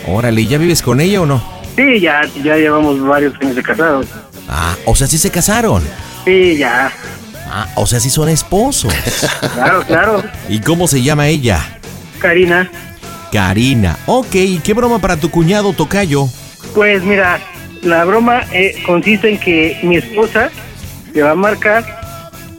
Órale, 0.08 0.44
¿ya 0.48 0.58
vives 0.58 0.82
con 0.82 1.00
ella 1.02 1.22
o 1.22 1.28
no? 1.28 1.44
Sí, 1.76 2.00
ya, 2.00 2.22
ya 2.44 2.56
llevamos 2.56 3.00
varios 3.00 3.36
años 3.42 3.56
de 3.56 3.62
casados. 3.62 4.08
Ah, 4.50 4.76
o 4.86 4.96
sea, 4.96 5.06
sí 5.06 5.20
se 5.20 5.30
casaron. 5.30 5.84
Sí, 6.26 6.58
ya. 6.58 6.92
Ah, 7.48 7.68
o 7.76 7.86
sea, 7.86 8.00
sí 8.00 8.10
son 8.10 8.28
esposos. 8.28 8.92
Claro, 9.54 9.84
claro. 9.86 10.24
¿Y 10.50 10.60
cómo 10.62 10.88
se 10.88 11.04
llama 11.04 11.28
ella? 11.28 11.78
Karina, 12.18 12.72
Karina. 13.32 14.00
Ok, 14.08 14.34
¿y 14.34 14.58
qué 14.60 14.74
broma 14.74 14.98
para 14.98 15.16
tu 15.16 15.30
cuñado 15.30 15.72
Tocayo? 15.72 16.28
Pues 16.74 17.04
mira, 17.04 17.40
la 17.82 18.04
broma 18.06 18.44
eh, 18.52 18.76
consiste 18.86 19.30
en 19.30 19.38
que 19.40 19.80
mi 19.84 19.98
esposa 19.98 20.50
le 21.14 21.22
va 21.22 21.32
a 21.32 21.36
marcar 21.36 21.84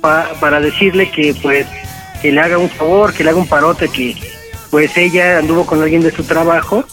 pa- 0.00 0.30
para 0.40 0.60
decirle 0.60 1.10
que 1.10 1.34
pues 1.42 1.66
que 2.22 2.32
le 2.32 2.40
haga 2.40 2.58
un 2.58 2.70
favor, 2.70 3.12
que 3.12 3.24
le 3.24 3.30
haga 3.30 3.38
un 3.38 3.46
parote, 3.46 3.88
que 3.88 4.14
pues 4.70 4.96
ella 4.96 5.38
anduvo 5.38 5.66
con 5.66 5.82
alguien 5.82 6.02
de 6.02 6.10
su 6.10 6.24
trabajo 6.24 6.84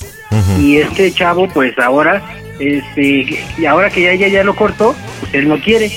y 0.60 0.78
este 0.78 1.12
chavo 1.14 1.48
pues 1.50 1.78
ahora 1.80 2.22
este 2.60 3.38
y 3.58 3.66
ahora 3.66 3.90
que 3.90 4.02
ya 4.02 4.12
ella 4.12 4.28
ya 4.28 4.44
lo 4.44 4.56
cortó, 4.56 4.96
pues 5.22 5.34
él 5.34 5.48
no 5.48 5.60
quiere. 5.60 5.92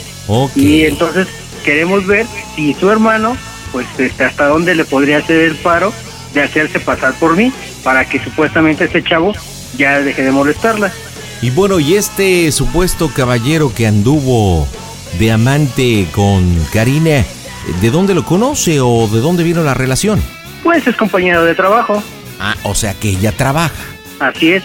Y 0.57 0.85
entonces 0.85 1.27
queremos 1.65 2.07
ver 2.07 2.27
si 2.55 2.75
su 2.75 2.91
hermano, 2.91 3.37
pues 3.73 3.87
este, 3.99 4.25
hasta 4.25 4.47
dónde 4.47 4.75
le 4.75 4.85
podría 4.85 5.19
hacer 5.19 5.41
el 5.41 5.57
paro 5.57 5.93
de 6.35 6.43
hacerse 6.43 6.81
pasar 6.81 7.15
por 7.15 7.37
mí, 7.37 7.51
para 7.83 8.05
que 8.09 8.19
supuestamente 8.23 8.85
este 8.85 9.03
chavo 9.03 9.33
ya 9.79 10.01
deje 10.01 10.23
de 10.23 10.31
molestarla. 10.33 10.93
Y 11.43 11.51
bueno, 11.51 11.79
¿y 11.79 11.95
este 11.95 12.51
supuesto 12.53 13.11
caballero 13.15 13.73
que 13.75 13.87
anduvo 13.87 14.67
de 15.19 15.33
amante 15.33 16.07
con 16.13 16.45
Karina, 16.73 17.25
¿de 17.81 17.91
dónde 17.91 18.15
lo 18.15 18.25
conoce 18.25 18.81
o 18.81 19.07
de 19.09 19.21
dónde 19.21 19.45
vino 19.45 19.63
la 19.63 19.75
relación? 19.75 20.21
Pues 20.63 20.87
es 20.87 20.97
compañero 20.97 21.45
de 21.45 21.55
trabajo, 21.55 22.03
Ah, 22.41 22.55
o 22.65 22.75
sea 22.75 22.93
que 22.95 23.11
ella 23.11 23.33
trabaja. 23.33 23.73
así 24.21 24.53
es. 24.53 24.63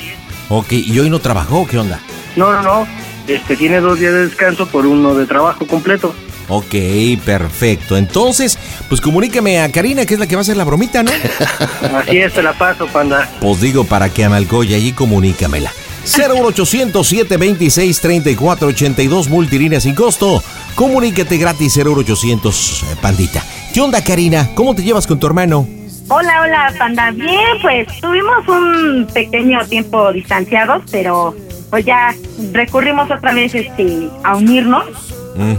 Ok, 0.50 0.74
¿y 0.74 1.00
hoy 1.00 1.10
no 1.10 1.20
trabajó? 1.20 1.66
¿Qué 1.68 1.78
onda? 1.78 2.00
No, 2.36 2.52
no, 2.52 2.62
no, 2.62 2.88
este 3.28 3.56
tiene 3.56 3.80
dos 3.80 4.00
días 4.00 4.12
de 4.14 4.28
descanso 4.28 4.68
por 4.68 4.86
uno 4.86 5.14
de 5.16 5.26
trabajo 5.26 5.66
completo. 5.68 6.14
Ok, 6.50 6.76
perfecto. 7.24 7.96
Entonces, 7.96 8.58
pues 8.90 9.00
comunícame 9.00 9.62
a 9.62 9.72
Karina, 9.72 10.06
que 10.06 10.16
es 10.16 10.20
la 10.20 10.28
que 10.28 10.36
va 10.36 10.42
a 10.42 10.44
hacer 10.44 10.58
la 10.58 10.66
bromita, 10.66 11.02
¿no? 11.04 11.12
Así 11.98 12.18
es, 12.18 12.34
te 12.34 12.44
la 12.44 12.52
paso, 12.54 12.88
panda. 12.88 13.30
Pues 13.40 13.62
digo, 13.62 13.86
para 13.86 14.10
que 14.10 14.26
Amalcoya 14.26 14.76
allí 14.76 14.92
comunícamela. 14.92 15.72
01800 16.04 17.04
726 17.04 18.02
3482 18.02 19.30
multilínea 19.30 19.80
sin 19.80 19.96
costo. 19.96 20.42
Comunícate 20.76 21.38
gratis 21.38 21.78
0800 21.78 22.84
eh, 22.84 22.96
Pandita. 23.02 23.44
¿Qué 23.74 23.82
onda, 23.82 24.04
Karina? 24.04 24.50
¿Cómo 24.56 24.76
te 24.76 24.84
llevas 24.84 25.06
con 25.08 25.20
tu 25.20 25.28
hermano? 25.28 25.68
Hola, 26.10 26.42
hola, 26.42 26.74
panda. 26.78 27.12
Bien, 27.12 27.58
pues 27.62 27.88
tuvimos 28.02 28.48
un 28.48 29.08
pequeño 29.14 29.66
tiempo 29.68 30.12
distanciados, 30.12 30.84
pero 30.92 31.36
pues 31.70 31.86
ya 31.86 32.14
recurrimos 32.52 33.10
otra 33.10 33.34
vez 33.34 33.56
este, 33.56 34.10
a 34.24 34.36
unirnos 34.36 34.86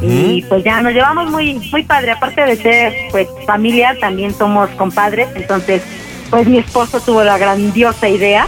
y 0.03 0.43
pues 0.43 0.63
ya 0.63 0.83
nos 0.83 0.93
llevamos 0.93 1.31
muy 1.31 1.55
muy 1.71 1.85
padre. 1.85 2.11
Aparte 2.11 2.45
de 2.45 2.57
ser 2.57 2.93
pues 3.11 3.29
familia, 3.47 3.97
también 4.01 4.35
somos 4.35 4.69
compadres. 4.71 5.29
Entonces, 5.35 5.83
pues 6.29 6.47
mi 6.47 6.59
esposo 6.59 7.01
tuvo 7.01 7.23
la 7.23 7.39
grandiosa 7.39 8.09
idea 8.09 8.47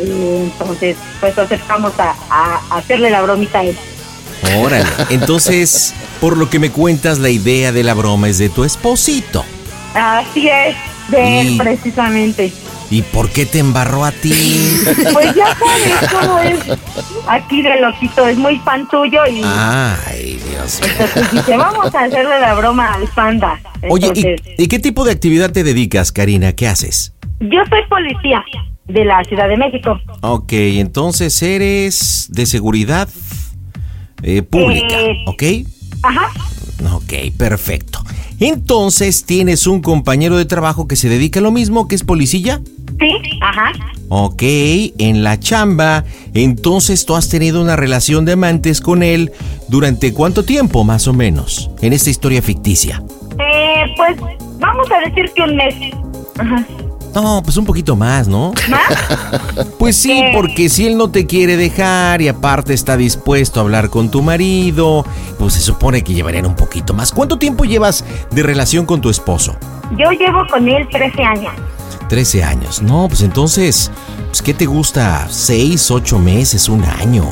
entonces, 0.00 0.96
pues 1.20 1.36
aceptamos 1.38 1.92
a, 1.98 2.14
a 2.30 2.76
hacerle 2.76 3.10
la 3.10 3.22
bromita 3.22 3.60
a 3.60 3.64
él. 3.64 3.76
Órale. 4.56 4.86
Entonces, 5.10 5.94
por 6.20 6.36
lo 6.36 6.48
que 6.48 6.58
me 6.60 6.70
cuentas, 6.70 7.18
la 7.18 7.28
idea 7.28 7.72
de 7.72 7.82
la 7.82 7.94
broma 7.94 8.28
es 8.28 8.38
de 8.38 8.48
tu 8.48 8.62
esposito. 8.64 9.44
Así 9.94 10.48
es, 10.48 10.76
de 11.08 11.40
él 11.40 11.56
precisamente. 11.58 12.52
¿Y 12.90 13.02
por 13.02 13.28
qué 13.30 13.44
te 13.44 13.58
embarró 13.58 14.04
a 14.04 14.12
ti? 14.12 14.32
Pues 15.12 15.34
ya 15.34 15.46
sabes 15.56 16.10
cómo 16.10 16.38
es 16.38 16.58
aquí 17.26 17.60
de 17.62 17.80
loquito, 17.80 18.26
es 18.28 18.38
muy 18.38 18.58
fan 18.60 18.88
tuyo 18.88 19.26
y 19.26 19.42
Ay, 19.44 20.40
Dios 20.48 20.80
mío. 20.80 20.90
entonces 20.98 21.30
dice, 21.32 21.56
vamos 21.56 21.94
a 21.94 22.04
hacerle 22.04 22.40
la 22.40 22.54
broma 22.54 22.94
al 22.94 23.06
panda. 23.08 23.60
Oye, 23.90 24.06
Entonces, 24.06 24.40
¿y, 24.56 24.62
y 24.62 24.68
qué 24.68 24.78
tipo 24.78 25.04
de 25.04 25.12
actividad 25.12 25.50
te 25.50 25.64
dedicas, 25.64 26.12
Karina? 26.12 26.52
¿Qué 26.52 26.68
haces? 26.68 27.12
yo 27.40 27.60
soy 27.68 27.80
policía 27.88 28.42
de 28.88 29.04
la 29.04 29.22
Ciudad 29.24 29.48
de 29.48 29.56
México. 29.56 29.98
Ok, 30.22 30.52
entonces 30.52 31.40
eres 31.42 32.28
de 32.30 32.46
seguridad 32.46 33.08
eh, 34.22 34.42
pública, 34.42 34.98
Eh, 35.00 35.24
¿ok? 35.26 35.42
Ajá. 36.02 36.30
Ok, 36.94 37.12
perfecto. 37.36 38.00
Entonces, 38.40 39.24
¿tienes 39.24 39.66
un 39.66 39.80
compañero 39.82 40.36
de 40.36 40.44
trabajo 40.44 40.86
que 40.86 40.94
se 40.96 41.08
dedica 41.08 41.40
a 41.40 41.42
lo 41.42 41.50
mismo, 41.50 41.88
que 41.88 41.96
es 41.96 42.04
policía? 42.04 42.60
Sí, 43.00 43.12
ajá. 43.40 43.72
Ok, 44.08 44.42
en 44.42 45.22
la 45.22 45.38
chamba, 45.38 46.04
entonces 46.34 47.04
tú 47.04 47.14
has 47.16 47.28
tenido 47.28 47.60
una 47.60 47.76
relación 47.76 48.24
de 48.24 48.32
amantes 48.32 48.80
con 48.80 49.02
él 49.02 49.32
durante 49.68 50.14
cuánto 50.14 50.44
tiempo, 50.44 50.82
más 50.84 51.06
o 51.08 51.12
menos, 51.12 51.70
en 51.82 51.92
esta 51.92 52.10
historia 52.10 52.40
ficticia. 52.40 53.02
Eh, 53.38 53.84
pues 53.96 54.16
vamos 54.60 54.86
a 54.92 55.08
decir 55.08 55.30
que 55.34 55.42
un 55.42 55.56
mes. 55.56 55.74
Ajá. 56.38 56.64
No, 57.20 57.42
pues 57.42 57.56
un 57.56 57.64
poquito 57.64 57.96
más, 57.96 58.28
¿no? 58.28 58.52
Pues 59.76 59.96
sí, 59.96 60.22
porque 60.32 60.68
si 60.68 60.86
él 60.86 60.96
no 60.96 61.10
te 61.10 61.26
quiere 61.26 61.56
dejar 61.56 62.22
y 62.22 62.28
aparte 62.28 62.74
está 62.74 62.96
dispuesto 62.96 63.58
a 63.58 63.62
hablar 63.64 63.90
con 63.90 64.08
tu 64.10 64.22
marido, 64.22 65.04
pues 65.38 65.54
se 65.54 65.60
supone 65.60 66.02
que 66.02 66.14
llevarían 66.14 66.46
un 66.46 66.54
poquito 66.54 66.94
más. 66.94 67.10
¿Cuánto 67.12 67.38
tiempo 67.38 67.64
llevas 67.64 68.04
de 68.30 68.42
relación 68.42 68.86
con 68.86 69.00
tu 69.00 69.10
esposo? 69.10 69.56
Yo 69.96 70.10
llevo 70.12 70.46
con 70.48 70.68
él 70.68 70.86
13 70.90 71.22
años. 71.24 71.52
13 72.08 72.44
años. 72.44 72.82
No, 72.82 73.08
pues 73.08 73.22
entonces, 73.22 73.90
pues, 74.28 74.40
¿qué 74.42 74.54
te 74.54 74.66
gusta? 74.66 75.26
¿Seis, 75.28 75.90
ocho 75.90 76.18
meses, 76.18 76.68
un 76.68 76.84
año? 76.84 77.24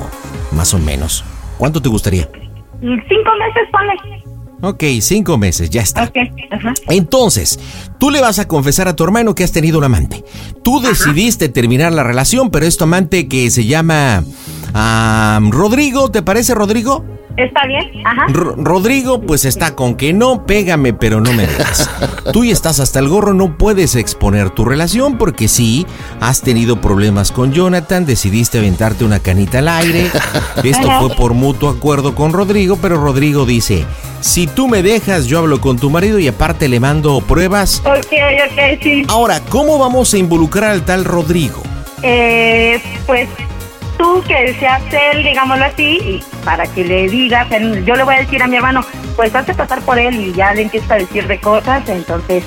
Más 0.51 0.74
o 0.74 0.78
menos. 0.78 1.24
¿Cuánto 1.59 1.80
te 1.80 1.89
gustaría? 1.89 2.28
Cinco 2.80 3.30
meses, 3.39 3.68
ponle. 3.70 4.36
Ok, 4.63 4.85
cinco 5.01 5.37
meses, 5.37 5.69
ya 5.71 5.83
está. 5.83 6.05
Ok, 6.05 6.17
ajá. 6.51 6.73
Entonces, 6.89 7.59
tú 7.99 8.11
le 8.11 8.21
vas 8.21 8.39
a 8.39 8.49
confesar 8.49 8.89
a 8.89 8.97
tu 8.97 9.05
hermano 9.05 9.35
que 9.35 9.45
has 9.45 9.53
tenido 9.53 9.79
un 9.79 9.85
amante. 9.85 10.25
Tú 10.63 10.81
decidiste 10.81 11.49
terminar 11.49 11.93
la 11.93 12.03
relación, 12.03 12.51
pero 12.51 12.67
es 12.67 12.77
tu 12.77 12.85
amante 12.85 13.29
que 13.29 13.51
se 13.51 13.67
llama 13.67 14.25
Rodrigo, 15.51 16.11
¿te 16.11 16.23
parece 16.23 16.55
Rodrigo? 16.55 17.05
¿Está 17.37 17.66
bien? 17.66 17.91
Ajá. 18.05 18.26
Ro- 18.28 18.55
Rodrigo, 18.57 19.20
pues 19.20 19.45
está 19.45 19.74
con 19.74 19.95
que 19.97 20.12
no, 20.12 20.47
pégame, 20.47 20.95
pero 20.95 21.20
no 21.20 21.32
me 21.32 21.47
dejes. 21.47 21.89
Tú 22.32 22.45
ya 22.45 22.53
estás 22.53 22.80
hasta 22.80 22.99
el 22.99 23.09
gorro, 23.09 23.34
no 23.34 23.59
puedes 23.59 23.95
exponer 23.95 24.51
tu 24.51 24.64
relación 24.64 25.18
porque 25.18 25.47
sí, 25.49 25.87
has 26.20 26.41
tenido 26.41 26.80
problemas 26.80 27.32
con 27.32 27.53
Jonathan, 27.53 28.07
decidiste 28.07 28.59
aventarte 28.59 29.05
una 29.05 29.18
canita 29.20 29.59
al 29.59 29.68
aire. 29.68 30.11
Esto 30.64 30.91
Ajá. 30.91 31.01
fue 31.01 31.14
por 31.14 31.34
mutuo 31.34 31.68
acuerdo 31.68 32.14
con 32.14 32.32
Rodrigo, 32.32 32.78
pero 32.80 32.97
Rodrigo 32.97 33.45
dice, 33.45 33.84
si 34.20 34.47
tú 34.47 34.66
me 34.66 34.82
dejas, 34.82 35.26
yo 35.26 35.39
hablo 35.39 35.61
con 35.61 35.78
tu 35.78 35.91
marido 35.91 36.18
y 36.18 36.28
aparte 36.28 36.68
le 36.68 36.80
mando 36.80 37.20
pruebas. 37.20 37.82
Ok, 37.84 37.97
ok, 37.97 38.82
sí. 38.82 39.05
Ahora, 39.09 39.41
¿cómo 39.51 39.78
vamos 39.78 40.12
a 40.14 40.18
involucrar 40.18 40.70
al 40.70 40.84
tal 40.87 41.05
Rodrigo? 41.05 41.62
Eh, 42.03 42.80
pues 43.07 43.28
tú 43.97 44.23
que 44.27 44.55
seas 44.55 44.83
él, 45.13 45.23
digámoslo 45.23 45.65
así, 45.65 45.99
y 46.03 46.21
para 46.45 46.67
que 46.67 46.85
le 46.85 47.09
digas, 47.09 47.47
yo 47.85 47.95
le 47.95 48.05
voy 48.05 48.15
a 48.15 48.19
decir 48.19 48.43
a 48.43 48.47
mi 48.47 48.57
hermano, 48.57 48.83
pues 49.17 49.35
hazte 49.35 49.55
pasar 49.55 49.81
por 49.83 49.99
él 49.99 50.15
y 50.15 50.33
ya 50.33 50.55
le 50.55 50.63
empieza 50.63 50.95
a 50.95 50.99
decir 50.99 51.27
de 51.27 51.41
cosas, 51.41 51.89
entonces, 51.89 52.45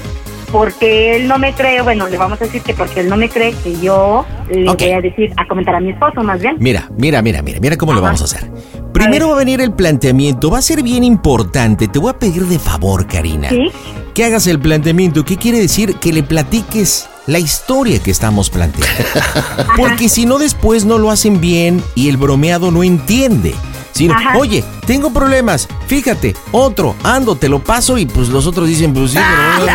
porque 0.52 1.16
él 1.16 1.28
no 1.28 1.38
me 1.38 1.54
cree, 1.54 1.82
bueno, 1.82 2.08
le 2.08 2.18
vamos 2.18 2.42
a 2.42 2.46
decir 2.46 2.62
que 2.62 2.74
porque 2.74 3.02
él 3.02 3.10
no 3.10 3.18
me 3.18 3.30
cree, 3.30 3.54
que 3.64 3.80
yo 3.80 4.26
le 4.50 4.66
voy 4.66 4.92
a 4.92 5.02
decir, 5.02 5.34
a 5.38 5.48
comentar 5.48 5.76
a 5.76 5.80
mi 5.80 5.92
esposo 5.92 6.24
más 6.24 6.42
bien. 6.42 6.56
Mira, 6.60 6.90
mira, 6.98 7.22
mira, 7.22 7.42
mira, 7.42 7.60
mira 7.60 7.78
cómo 7.78 7.94
lo 7.94 8.02
vamos 8.02 8.22
a 8.22 8.26
hacer. 8.26 8.50
Primero 8.94 9.30
va 9.30 9.36
a 9.36 9.38
venir 9.38 9.62
el 9.62 9.74
planteamiento, 9.74 10.50
va 10.50 10.58
a 10.60 10.62
ser 10.62 10.82
bien 10.82 11.04
importante. 11.04 11.88
Te 11.88 12.00
voy 12.00 12.10
a 12.10 12.20
pedir 12.20 12.46
de 12.46 12.60
favor, 12.60 13.08
Karina, 13.08 13.50
¿Sí? 13.50 13.72
que 14.14 14.26
hagas 14.26 14.48
el 14.48 14.60
planteamiento. 14.60 15.24
¿Qué 15.24 15.38
quiere 15.38 15.60
decir? 15.60 15.96
Que 15.96 16.12
le 16.12 16.24
platiques 16.24 17.09
la 17.30 17.38
historia 17.38 18.00
que 18.00 18.10
estamos 18.10 18.50
planteando. 18.50 19.04
Porque 19.78 20.10
si 20.10 20.26
no, 20.26 20.40
después 20.40 20.86
no 20.86 20.98
lo 20.98 21.12
hacen 21.12 21.40
bien 21.40 21.84
y 21.94 22.10
el 22.10 22.18
bromeado 22.18 22.72
no 22.72 22.84
entiende. 22.84 23.54
Sino, 23.92 24.14
Ajá. 24.14 24.38
oye, 24.38 24.64
tengo 24.86 25.12
problemas, 25.12 25.68
fíjate, 25.88 26.36
otro, 26.52 26.96
ando, 27.04 27.36
te 27.36 27.50
lo 27.50 27.64
paso 27.64 27.98
y 27.98 28.06
pues 28.06 28.30
los 28.30 28.48
otros 28.48 28.68
dicen, 28.68 28.94
pues 28.94 29.12
sí, 29.12 29.20
pero... 29.20 29.68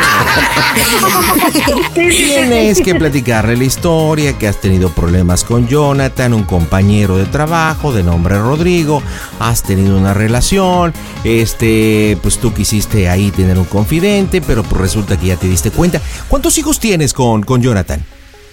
Tienes 1.94 2.80
que 2.80 2.94
platicarle 2.94 3.56
la 3.56 3.64
historia, 3.64 4.38
que 4.38 4.48
has 4.48 4.60
tenido 4.60 4.90
problemas 4.90 5.44
con 5.44 5.68
Jonathan, 5.68 6.34
un 6.34 6.44
compañero 6.44 7.16
de 7.16 7.26
trabajo 7.26 7.92
de 7.92 8.02
nombre 8.02 8.38
Rodrigo, 8.38 9.02
has 9.40 9.62
tenido 9.62 9.96
una 9.96 10.14
relación, 10.14 10.92
este, 11.24 12.18
pues 12.22 12.38
tú 12.38 12.54
quisiste 12.54 13.08
ahí 13.08 13.30
tener 13.30 13.58
un 13.58 13.64
confidente, 13.64 14.40
pero 14.40 14.62
pues 14.62 14.80
resulta 14.80 15.18
que 15.18 15.26
ya 15.26 15.36
te 15.36 15.48
diste 15.48 15.70
cuenta. 15.70 16.00
¿Cuántos 16.28 16.56
hijos 16.58 16.80
tienes 16.80 17.12
con, 17.12 17.42
con 17.42 17.62
Jonathan? 17.62 18.04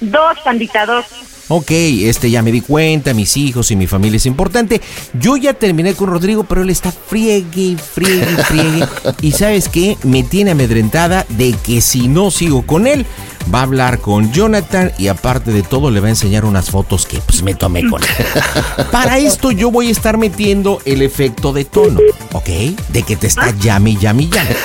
Dos, 0.01 0.39
pandita, 0.43 0.85
dos. 0.85 1.05
Ok, 1.53 1.69
este 1.71 2.31
ya 2.31 2.41
me 2.41 2.49
di 2.49 2.61
cuenta, 2.61 3.13
mis 3.13 3.35
hijos 3.35 3.71
y 3.71 3.75
mi 3.75 3.85
familia 3.85 4.15
es 4.15 4.25
importante. 4.25 4.79
Yo 5.19 5.35
ya 5.35 5.51
terminé 5.51 5.93
con 5.95 6.09
Rodrigo, 6.09 6.45
pero 6.45 6.61
él 6.61 6.69
está 6.69 6.93
friegue, 6.93 7.75
friegue, 7.75 8.25
friegue. 8.45 8.87
Y 9.21 9.33
sabes 9.33 9.67
qué, 9.67 9.97
me 10.03 10.23
tiene 10.23 10.51
amedrentada 10.51 11.25
de 11.27 11.51
que 11.51 11.81
si 11.81 12.07
no 12.07 12.31
sigo 12.31 12.65
con 12.65 12.87
él, 12.87 13.05
va 13.53 13.59
a 13.59 13.63
hablar 13.63 13.99
con 13.99 14.31
Jonathan 14.31 14.91
y 14.97 15.07
aparte 15.07 15.51
de 15.51 15.63
todo 15.63 15.91
le 15.91 15.99
va 15.99 16.07
a 16.07 16.11
enseñar 16.11 16.45
unas 16.45 16.69
fotos 16.69 17.05
que 17.05 17.19
pues 17.19 17.43
me 17.43 17.55
tomé 17.55 17.87
con 17.89 18.01
él. 18.03 18.09
Para 18.91 19.17
esto 19.17 19.51
yo 19.51 19.71
voy 19.71 19.87
a 19.87 19.91
estar 19.91 20.17
metiendo 20.17 20.79
el 20.85 21.01
efecto 21.01 21.53
de 21.53 21.65
tono, 21.65 21.99
¿ok? 22.33 22.49
De 22.89 23.03
que 23.03 23.15
te 23.15 23.27
está 23.27 23.51
llame, 23.51 23.95
llame, 23.95 24.27
llame. 24.27 24.55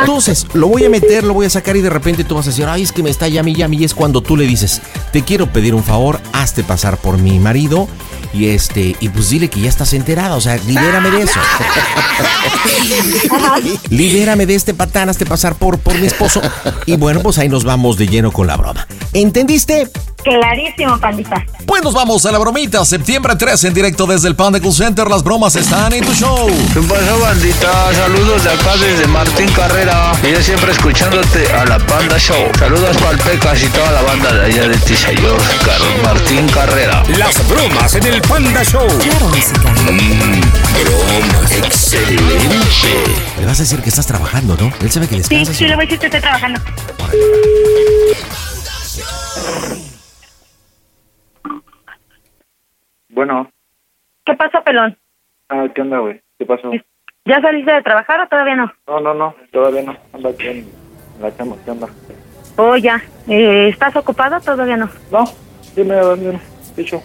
Entonces, 0.00 0.46
lo 0.54 0.68
voy 0.68 0.84
a 0.84 0.90
meter, 0.90 1.24
lo 1.24 1.34
voy 1.34 1.46
a 1.46 1.50
sacar 1.50 1.76
y 1.76 1.80
de 1.80 1.90
repente 1.90 2.24
tú 2.24 2.34
vas 2.34 2.46
a 2.46 2.50
decir, 2.50 2.66
ay, 2.66 2.82
es 2.82 2.92
que 2.92 3.02
me 3.02 3.10
está 3.10 3.28
llame, 3.28 3.54
llame. 3.54 3.76
Y 3.76 3.84
es 3.84 3.94
cuando 3.94 4.20
tú 4.20 4.36
le 4.36 4.46
dices, 4.46 4.80
te 5.12 5.22
quiero 5.22 5.52
pedir 5.52 5.74
un 5.74 5.84
favor, 5.84 6.20
hazte 6.32 6.64
pasar 6.64 6.96
por 6.98 7.18
mi 7.18 7.38
marido 7.38 7.88
y 8.32 8.48
este, 8.48 8.96
y 9.00 9.08
pues 9.08 9.30
dile 9.30 9.48
que 9.48 9.60
ya 9.60 9.68
estás 9.68 9.92
enterada, 9.92 10.36
o 10.36 10.40
sea, 10.40 10.56
libérame 10.58 11.10
de 11.10 11.22
eso. 11.22 11.40
libérame 13.90 14.46
de 14.46 14.54
este 14.54 14.74
patán, 14.74 15.08
hazte 15.08 15.24
pasar 15.24 15.54
por, 15.54 15.78
por 15.78 15.98
mi 15.98 16.06
esposo. 16.06 16.42
Y 16.86 16.96
bueno, 16.96 17.20
pues 17.20 17.38
ahí 17.38 17.48
nos 17.48 17.64
vamos 17.64 17.96
de 17.98 18.06
lleno 18.06 18.32
con 18.32 18.46
la 18.46 18.56
broma. 18.56 18.86
¿Entendiste? 19.12 19.88
Clarísimo, 20.22 20.98
pandita. 20.98 21.44
Pues 21.64 21.82
nos 21.82 21.94
vamos 21.94 22.24
a 22.26 22.32
la 22.32 22.38
bromita. 22.38 22.84
Septiembre 22.84 23.34
3 23.36 23.64
en 23.64 23.74
directo 23.74 24.06
desde 24.06 24.28
el 24.28 24.34
Panda 24.36 24.60
Cool 24.60 24.72
Center. 24.74 25.08
Las 25.08 25.22
bromas 25.22 25.54
están 25.56 25.92
en 25.92 26.04
tu 26.04 26.12
show. 26.12 26.48
¿Qué 26.74 26.80
pasó, 26.80 27.18
bandita? 27.20 27.94
Saludos 27.94 28.44
de 28.44 28.50
acá 28.50 28.76
desde 28.76 29.06
Martín 29.06 29.48
Carrera. 29.52 30.12
Y 30.22 30.32
yo 30.32 30.42
siempre 30.42 30.72
escuchándote 30.72 31.50
a 31.52 31.64
la 31.64 31.78
Panda 31.78 32.18
Show. 32.18 32.50
Saludos 32.58 32.96
Palpecas 32.98 33.62
y 33.62 33.66
toda 33.68 33.92
la 33.92 34.02
banda 34.02 34.32
de 34.32 34.44
allá 34.46 34.68
de 34.68 34.76
Tisayor, 34.78 35.40
Martín 36.02 36.46
Carrera. 36.48 37.02
Las 37.16 37.48
bromas 37.48 37.94
en 37.94 38.06
el 38.06 38.20
Panda 38.22 38.62
Show. 38.64 38.86
Claro, 38.98 39.28
música. 39.28 39.60
bromas. 39.60 41.52
Excelente. 41.52 42.48
Le 43.38 43.46
vas 43.46 43.58
a 43.58 43.62
decir 43.62 43.80
que 43.80 43.88
estás 43.88 44.06
trabajando, 44.06 44.56
¿no? 44.60 44.72
Él 44.80 44.90
sabe 44.90 45.06
que 45.06 45.14
Sí, 45.14 45.20
descansas. 45.20 45.56
sí, 45.56 45.64
le 45.66 45.74
voy 45.76 45.84
a 45.84 45.86
decir 45.86 45.98
que 46.00 46.06
estoy 46.06 46.20
trabajando. 46.20 46.60
Bueno, 53.18 53.50
¿Qué 54.24 54.32
pasó, 54.34 54.62
pelón? 54.62 54.96
ah, 55.48 55.66
¿qué 55.74 55.82
onda, 55.82 55.98
güey? 55.98 56.22
¿Qué 56.38 56.46
pasó? 56.46 56.70
¿Ya 57.24 57.40
saliste 57.40 57.72
de 57.72 57.82
trabajar 57.82 58.20
o 58.20 58.28
todavía 58.28 58.54
no? 58.54 58.72
No, 58.86 59.00
no, 59.00 59.12
no, 59.12 59.34
todavía 59.50 59.82
no. 59.82 59.96
Ando 60.12 60.28
aquí 60.28 60.46
en 60.46 60.68
la 61.20 61.28
cama, 61.32 61.56
¿qué 61.64 61.72
onda? 61.72 61.88
Oh, 62.56 62.76
ya. 62.76 63.02
Eh, 63.26 63.70
¿Estás 63.70 63.96
ocupado 63.96 64.36
o 64.36 64.40
todavía 64.40 64.76
no? 64.76 64.88
No, 65.10 65.24
dime 65.74 65.96
de 65.96 66.38
hecho. 66.76 67.02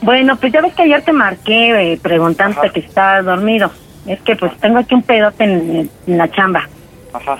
Bueno, 0.00 0.36
pues 0.36 0.52
ya 0.52 0.60
ves 0.60 0.74
que 0.74 0.82
ayer 0.82 1.02
te 1.02 1.12
marqué 1.12 1.94
eh, 1.94 1.98
preguntándote 2.00 2.70
que 2.70 2.80
estás 2.86 3.24
dormido. 3.24 3.68
Es 4.06 4.22
que 4.22 4.36
pues 4.36 4.56
tengo 4.58 4.78
aquí 4.78 4.94
un 4.94 5.02
pedote 5.02 5.42
en, 5.42 5.90
en 6.06 6.18
la 6.18 6.30
chamba. 6.30 6.68
Ajá. 7.12 7.38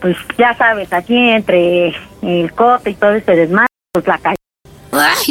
Pues 0.00 0.16
ya 0.38 0.54
sabes, 0.54 0.90
aquí 0.90 1.18
entre 1.18 1.94
el 2.22 2.50
cote 2.54 2.88
y 2.88 2.94
todo 2.94 3.12
este 3.12 3.36
desmadre, 3.36 3.68
pues 3.92 4.06
la 4.06 4.16
calle. 4.16 4.36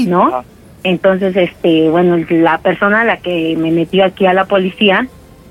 ¿No? 0.05 0.52
Entonces, 0.83 1.35
este, 1.35 1.89
bueno, 1.89 2.17
la 2.29 2.57
persona 2.57 3.01
a 3.01 3.05
la 3.05 3.17
que 3.17 3.55
me 3.57 3.71
metió 3.71 4.03
aquí 4.03 4.25
a 4.25 4.33
la 4.33 4.45
policía, 4.45 5.07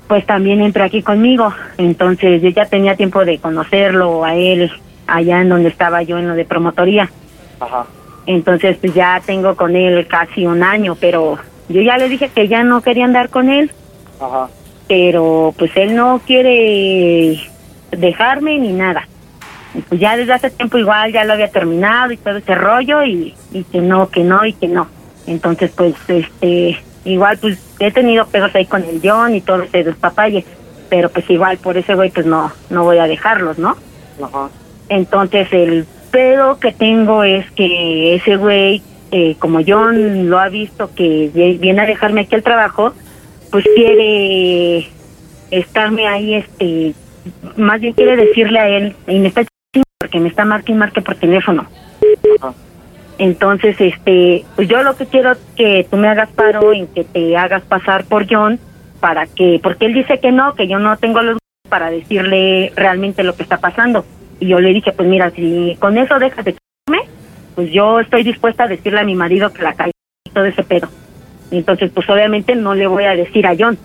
pues 0.07 0.25
también 0.25 0.61
entró 0.61 0.83
aquí 0.83 1.01
conmigo. 1.01 1.53
Entonces 1.77 2.41
yo 2.41 2.49
ya 2.49 2.65
tenía 2.65 2.95
tiempo 2.95 3.25
de 3.25 3.39
conocerlo 3.39 4.23
a 4.23 4.35
él 4.35 4.71
allá 5.07 5.41
en 5.41 5.49
donde 5.49 5.69
estaba 5.69 6.03
yo 6.03 6.17
en 6.19 6.27
lo 6.27 6.35
de 6.35 6.45
promotoría. 6.45 7.09
Ajá. 7.59 7.85
Entonces, 8.25 8.77
pues 8.77 8.93
ya 8.93 9.21
tengo 9.25 9.55
con 9.55 9.75
él 9.75 10.07
casi 10.07 10.45
un 10.45 10.63
año, 10.63 10.95
pero 10.99 11.37
yo 11.67 11.81
ya 11.81 11.97
le 11.97 12.09
dije 12.09 12.29
que 12.29 12.47
ya 12.47 12.63
no 12.63 12.81
quería 12.81 13.05
andar 13.05 13.29
con 13.29 13.49
él, 13.49 13.71
Ajá. 14.19 14.47
pero 14.87 15.53
pues 15.57 15.71
él 15.75 15.95
no 15.95 16.21
quiere 16.25 17.37
dejarme 17.91 18.59
ni 18.59 18.71
nada. 18.71 19.07
Y 19.75 19.81
pues 19.81 19.99
ya 19.99 20.15
desde 20.15 20.33
hace 20.33 20.51
tiempo 20.51 20.77
igual 20.77 21.11
ya 21.11 21.25
lo 21.25 21.33
había 21.33 21.49
terminado 21.49 22.11
y 22.11 22.17
todo 22.17 22.37
ese 22.37 22.53
rollo 22.53 23.03
y, 23.03 23.33
y 23.51 23.63
que 23.63 23.81
no, 23.81 24.07
que 24.09 24.23
no 24.23 24.45
y 24.45 24.53
que 24.53 24.67
no. 24.67 24.87
Entonces, 25.27 25.71
pues, 25.75 25.93
este, 26.07 26.77
igual 27.05 27.37
pues 27.39 27.59
he 27.79 27.91
tenido 27.91 28.25
pedos 28.27 28.53
ahí 28.55 28.65
con 28.65 28.83
el 28.83 28.99
John 29.03 29.35
y 29.35 29.41
todo 29.41 29.61
ese 29.63 29.83
despapalle, 29.83 30.45
pero 30.89 31.09
pues 31.09 31.29
igual 31.29 31.57
por 31.57 31.77
ese 31.77 31.95
güey 31.95 32.09
pues 32.11 32.25
no, 32.25 32.51
no 32.69 32.83
voy 32.83 32.97
a 32.97 33.07
dejarlos, 33.07 33.57
¿no? 33.57 33.75
Ajá. 34.21 34.49
Entonces 34.89 35.47
el 35.51 35.85
pedo 36.11 36.59
que 36.59 36.71
tengo 36.71 37.23
es 37.23 37.49
que 37.51 38.15
ese 38.15 38.35
güey, 38.37 38.81
eh, 39.11 39.35
como 39.39 39.59
John 39.65 40.29
lo 40.29 40.39
ha 40.39 40.49
visto 40.49 40.91
que 40.95 41.29
vi- 41.33 41.57
viene 41.57 41.81
a 41.81 41.85
dejarme 41.85 42.21
aquí 42.21 42.35
el 42.35 42.43
trabajo, 42.43 42.93
pues 43.51 43.65
quiere 43.75 44.87
estarme 45.51 46.07
ahí, 46.07 46.35
este, 46.35 46.93
más 47.57 47.79
bien 47.79 47.93
quiere 47.93 48.15
decirle 48.15 48.59
a 48.59 48.67
él, 48.69 48.95
y 49.07 49.19
me 49.19 49.27
está 49.29 49.41
chingando 49.43 49.87
porque 49.99 50.19
me 50.19 50.29
está 50.29 50.45
marque 50.45 50.71
y 50.71 50.75
marque 50.75 51.01
por 51.01 51.15
teléfono. 51.15 51.65
Entonces, 53.23 53.77
este, 53.79 54.43
pues 54.57 54.67
yo 54.67 54.83
lo 54.83 54.97
que 54.97 55.05
quiero 55.05 55.31
es 55.31 55.37
que 55.55 55.87
tú 55.89 55.95
me 55.95 56.09
hagas 56.09 56.29
paro 56.31 56.73
en 56.73 56.87
que 56.87 57.05
te 57.05 57.37
hagas 57.37 57.63
pasar 57.63 58.03
por 58.03 58.25
John 58.29 58.59
para 58.99 59.27
que, 59.27 59.61
porque 59.63 59.85
él 59.85 59.93
dice 59.93 60.19
que 60.19 60.33
no, 60.33 60.55
que 60.55 60.67
yo 60.67 60.77
no 60.77 60.97
tengo 60.97 61.21
los 61.21 61.37
para 61.69 61.89
decirle 61.89 62.73
realmente 62.75 63.23
lo 63.23 63.33
que 63.33 63.43
está 63.43 63.61
pasando. 63.61 64.03
Y 64.41 64.47
yo 64.47 64.59
le 64.59 64.73
dije, 64.73 64.91
pues 64.91 65.07
mira, 65.07 65.31
si 65.31 65.77
con 65.79 65.97
eso 65.97 66.19
dejas 66.19 66.43
de 66.43 66.57
chingarme, 66.57 67.09
pues 67.55 67.71
yo 67.71 68.01
estoy 68.01 68.23
dispuesta 68.23 68.65
a 68.65 68.67
decirle 68.67 68.99
a 68.99 69.05
mi 69.05 69.15
marido 69.15 69.53
que 69.53 69.63
la 69.63 69.73
calle 69.73 69.93
y 70.25 70.29
todo 70.31 70.43
ese 70.43 70.63
pedo. 70.63 70.89
Entonces, 71.49 71.91
pues 71.93 72.09
obviamente 72.09 72.55
no 72.55 72.75
le 72.75 72.87
voy 72.87 73.05
a 73.05 73.15
decir 73.15 73.47
a 73.47 73.55
John. 73.57 73.77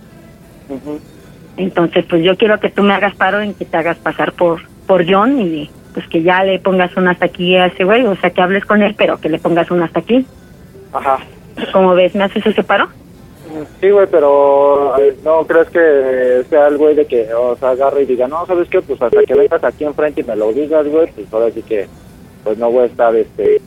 Entonces, 1.56 2.04
pues 2.10 2.24
yo 2.24 2.36
quiero 2.36 2.58
que 2.58 2.70
tú 2.70 2.82
me 2.82 2.94
hagas 2.94 3.14
paro 3.14 3.40
en 3.40 3.54
que 3.54 3.66
te 3.66 3.76
hagas 3.76 3.98
pasar 3.98 4.32
por 4.32 4.62
por 4.88 5.08
John 5.08 5.38
y 5.40 5.70
pues 5.94 6.06
que 6.08 6.22
ya 6.22 6.44
le 6.44 6.58
pongas 6.58 6.96
un 6.96 7.08
hasta 7.08 7.26
aquí 7.26 7.56
a 7.56 7.66
ese 7.66 7.84
güey, 7.84 8.04
o 8.06 8.16
sea, 8.16 8.30
que 8.30 8.42
hables 8.42 8.64
con 8.64 8.82
él, 8.82 8.94
pero 8.96 9.18
que 9.18 9.28
le 9.28 9.38
pongas 9.38 9.70
un 9.70 9.82
hasta 9.82 10.00
aquí. 10.00 10.24
Ajá. 10.92 11.18
Como 11.72 11.94
ves, 11.94 12.14
¿me 12.14 12.24
haces 12.24 12.46
ese 12.46 12.62
paro? 12.62 12.88
Sí, 13.80 13.90
güey, 13.90 14.06
pero 14.10 14.96
eh, 14.98 15.16
no 15.24 15.46
crees 15.46 15.68
que 15.70 16.44
sea 16.48 16.68
el 16.68 16.76
güey 16.76 16.94
de 16.94 17.06
que, 17.06 17.32
o 17.32 17.56
sea, 17.56 17.70
agarre 17.70 18.02
y 18.02 18.06
diga, 18.06 18.28
no, 18.28 18.44
¿sabes 18.46 18.68
qué? 18.68 18.80
Pues 18.82 19.00
hasta 19.00 19.22
que 19.22 19.34
vengas 19.34 19.64
aquí 19.64 19.84
enfrente 19.84 20.20
y 20.20 20.24
me 20.24 20.36
lo 20.36 20.52
digas, 20.52 20.86
güey, 20.86 21.10
pues 21.12 21.32
ahora 21.32 21.50
sí 21.50 21.62
que, 21.62 21.88
pues 22.44 22.58
no 22.58 22.70
voy 22.70 22.82
a 22.82 22.86
estar, 22.86 23.14
este, 23.16 23.60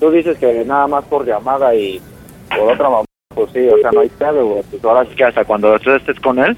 tú 0.00 0.10
dices 0.10 0.38
que 0.38 0.64
nada 0.64 0.86
más 0.86 1.04
por 1.04 1.26
llamada 1.26 1.74
y 1.74 2.00
por 2.48 2.72
otra 2.72 2.88
mamá, 2.88 3.04
pues 3.34 3.50
sí, 3.52 3.68
o 3.68 3.78
sea, 3.78 3.90
no 3.92 4.00
hay 4.00 4.08
pedo, 4.08 4.46
güey, 4.46 4.62
pues 4.70 4.84
ahora 4.84 5.04
sí 5.04 5.14
que 5.14 5.24
hasta 5.24 5.44
cuando 5.44 5.78
tú 5.80 5.90
estés 5.90 6.18
con 6.20 6.38
él, 6.38 6.56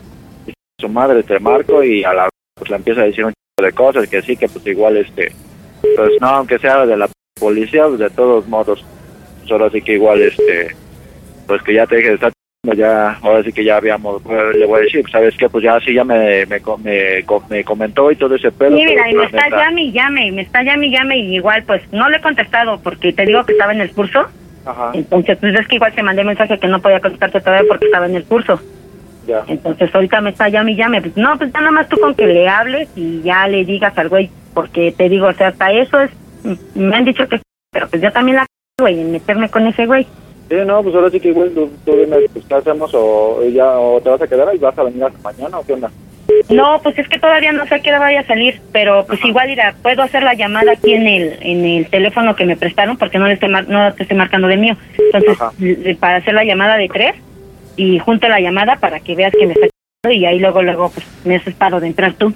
su 0.78 0.88
madre 0.88 1.22
te 1.24 1.40
marco 1.40 1.82
y 1.82 2.04
a 2.04 2.14
la, 2.14 2.28
pues 2.54 2.70
le 2.70 2.76
empieza 2.76 3.00
a 3.00 3.04
decir 3.04 3.24
un 3.24 3.32
de 3.62 3.72
cosas, 3.72 4.08
que 4.08 4.22
sí, 4.22 4.36
que 4.36 4.48
pues 4.48 4.66
igual, 4.66 4.96
este, 4.96 5.32
pues 5.80 6.10
no, 6.20 6.28
aunque 6.28 6.58
sea 6.58 6.86
de 6.86 6.96
la 6.96 7.08
policía, 7.38 7.86
pues 7.86 7.98
de 8.00 8.10
todos 8.10 8.46
modos, 8.48 8.84
pues 9.40 9.52
ahora 9.52 9.70
sí 9.70 9.82
que 9.82 9.94
igual, 9.94 10.22
este, 10.22 10.74
pues 11.46 11.62
que 11.62 11.74
ya 11.74 11.86
te 11.86 11.96
deje 11.96 12.08
de 12.08 12.14
estar 12.14 12.32
ya 12.76 13.12
ahora 13.22 13.42
sí 13.44 13.52
que 13.52 13.64
ya 13.64 13.76
habíamos 13.76 14.20
pues, 14.22 14.56
le 14.56 14.66
voy 14.66 14.80
a 14.80 14.82
decir 14.82 15.04
sabes 15.10 15.34
qué 15.38 15.48
pues 15.48 15.64
ya 15.64 15.78
sí 15.80 15.94
ya 15.94 16.04
me 16.04 16.44
me, 16.46 16.60
me, 16.82 17.24
me 17.48 17.64
comentó 17.64 18.10
y 18.10 18.16
todo 18.16 18.34
ese 18.34 18.50
pedo 18.50 18.76
Sí, 18.76 18.84
mira, 18.84 19.08
y 19.10 19.14
me 19.14 19.24
está 19.24 19.48
llame 19.48 19.82
y 19.84 19.92
llame, 19.92 20.32
me 20.32 20.42
está 20.42 20.62
llame 20.62 20.88
y 20.88 20.90
llame 20.90 21.18
y 21.18 21.36
igual 21.36 21.62
pues 21.62 21.82
no 21.92 22.10
le 22.10 22.18
he 22.18 22.20
contestado 22.20 22.80
porque 22.82 23.12
te 23.12 23.24
digo 23.24 23.44
que 23.44 23.52
estaba 23.52 23.72
en 23.72 23.80
el 23.80 23.92
curso. 23.92 24.26
Ajá, 24.66 24.90
Entonces, 24.92 25.38
pues 25.40 25.58
es 25.58 25.66
que 25.66 25.76
igual 25.76 25.94
te 25.94 26.02
mandé 26.02 26.24
mensaje 26.24 26.58
que 26.58 26.66
no 26.66 26.82
podía 26.82 27.00
contestarte 27.00 27.40
todavía 27.40 27.66
porque 27.66 27.86
estaba 27.86 28.06
en 28.06 28.16
el 28.16 28.24
curso. 28.24 28.60
Ya. 29.28 29.44
Entonces, 29.46 29.94
ahorita 29.94 30.20
me 30.20 30.30
está 30.30 30.48
llame 30.48 30.72
y 30.72 30.76
llame. 30.76 31.00
Pues 31.02 31.16
no, 31.16 31.38
pues 31.38 31.52
ya 31.52 31.60
nada 31.60 31.70
más 31.70 31.88
tú 31.88 31.96
con 32.00 32.14
que 32.14 32.26
le 32.26 32.48
hables 32.48 32.88
y 32.96 33.22
ya 33.22 33.46
le 33.46 33.64
digas 33.64 33.96
al 33.96 34.08
güey, 34.08 34.30
porque 34.54 34.90
te 34.90 35.08
digo, 35.08 35.26
o 35.28 35.32
sea, 35.34 35.48
hasta 35.48 35.70
eso 35.70 36.00
es, 36.00 36.10
me 36.74 36.96
han 36.96 37.04
dicho 37.04 37.28
que, 37.28 37.40
pero 37.70 37.86
pues 37.88 38.02
yo 38.02 38.10
también 38.10 38.38
la 38.38 38.46
güey, 38.80 39.00
en 39.00 39.12
meterme 39.12 39.48
con 39.48 39.66
ese 39.66 39.86
güey. 39.86 40.04
Sí, 40.48 40.56
no, 40.66 40.82
pues 40.82 40.94
ahora 40.94 41.10
sí 41.10 41.20
que 41.20 41.28
igual 41.28 41.50
tú, 41.54 41.70
tú 41.84 41.92
dime 41.96 42.16
pues, 42.32 42.44
qué 42.46 42.54
hacemos 42.54 42.90
o 42.94 43.44
ya 43.52 43.78
o 43.78 44.00
te 44.00 44.08
vas 44.08 44.22
a 44.22 44.26
quedar 44.26 44.54
y 44.54 44.58
vas 44.58 44.78
a 44.78 44.82
venir 44.82 45.04
hasta 45.04 45.20
mañana 45.20 45.58
o 45.58 45.64
qué 45.66 45.74
onda. 45.74 45.90
No, 46.50 46.80
pues 46.82 46.98
es 46.98 47.08
que 47.08 47.18
todavía 47.18 47.52
no 47.52 47.66
sé 47.66 47.74
a 47.74 47.78
qué 47.80 47.90
hora 47.90 47.98
vaya 47.98 48.20
a 48.20 48.26
salir, 48.26 48.60
pero 48.72 49.04
pues 49.06 49.22
igual 49.24 49.50
irá, 49.50 49.74
puedo 49.82 50.02
hacer 50.02 50.22
la 50.22 50.34
llamada 50.34 50.72
aquí 50.72 50.94
en 50.94 51.06
el 51.06 51.38
en 51.40 51.64
el 51.64 51.86
teléfono 51.88 52.36
que 52.36 52.44
me 52.44 52.56
prestaron 52.56 52.96
porque 52.96 53.18
no 53.18 53.26
le 53.26 53.34
estoy 53.34 53.48
mar- 53.48 53.68
no 53.68 53.92
te 53.94 54.02
estoy 54.04 54.16
marcando 54.16 54.46
de 54.48 54.56
mío. 54.56 54.76
Entonces, 55.12 55.96
para 55.98 56.16
hacer 56.16 56.34
la 56.34 56.44
llamada 56.44 56.76
de 56.76 56.88
tres 56.88 57.14
y 57.78 57.98
junto 58.00 58.28
la 58.28 58.40
llamada 58.40 58.76
para 58.76 59.00
que 59.00 59.14
veas 59.14 59.32
que 59.32 59.46
me 59.46 59.54
está 59.54 59.68
y 60.10 60.24
ahí 60.26 60.38
luego 60.38 60.62
luego 60.62 60.90
pues 60.90 61.06
me 61.24 61.36
haces 61.36 61.54
paro 61.54 61.80
de 61.80 61.86
entrar 61.86 62.12
tú. 62.14 62.32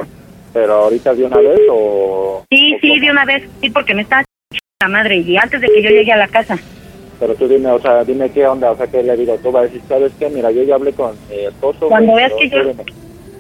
Pero 0.55 0.73
ahorita 0.73 1.15
de 1.15 1.25
una 1.25 1.37
vez 1.39 1.61
o 1.71 2.45
Sí, 2.51 2.77
sí, 2.81 2.99
de 3.01 3.11
una 3.11 3.25
vez, 3.25 3.43
sí, 3.61 3.69
porque 3.71 3.95
me 3.95 4.03
está 4.03 4.23
la 4.81 4.89
madre 4.89 5.17
y 5.19 5.37
antes 5.37 5.61
de 5.61 5.69
que 5.69 5.83
yo 5.83 5.91
llegue 5.91 6.13
a 6.13 6.17
la 6.17 6.29
casa. 6.29 6.57
pero 7.21 7.35
tú 7.35 7.47
dime, 7.49 7.71
o 7.71 7.79
sea, 7.81 8.03
dime 8.05 8.31
qué 8.31 8.47
onda, 8.47 8.71
o 8.73 8.77
sea, 8.77 8.87
qué 8.87 9.03
le 9.03 9.17
digo, 9.17 9.37
tú 9.43 9.51
vas 9.53 9.63
a 9.63 9.67
decir, 9.67 9.81
¿sabes 9.89 10.13
qué? 10.19 10.29
Mira, 10.29 10.51
yo 10.51 10.63
ya 10.65 10.75
hablé 10.77 10.93
con 10.93 11.13
mi 11.31 11.37
esposo. 11.45 11.89
Cuando 11.89 12.15
veas 12.15 12.33
pero 12.39 12.51
que 12.51 12.57
yo- 12.57 12.65
dime. 12.73 12.85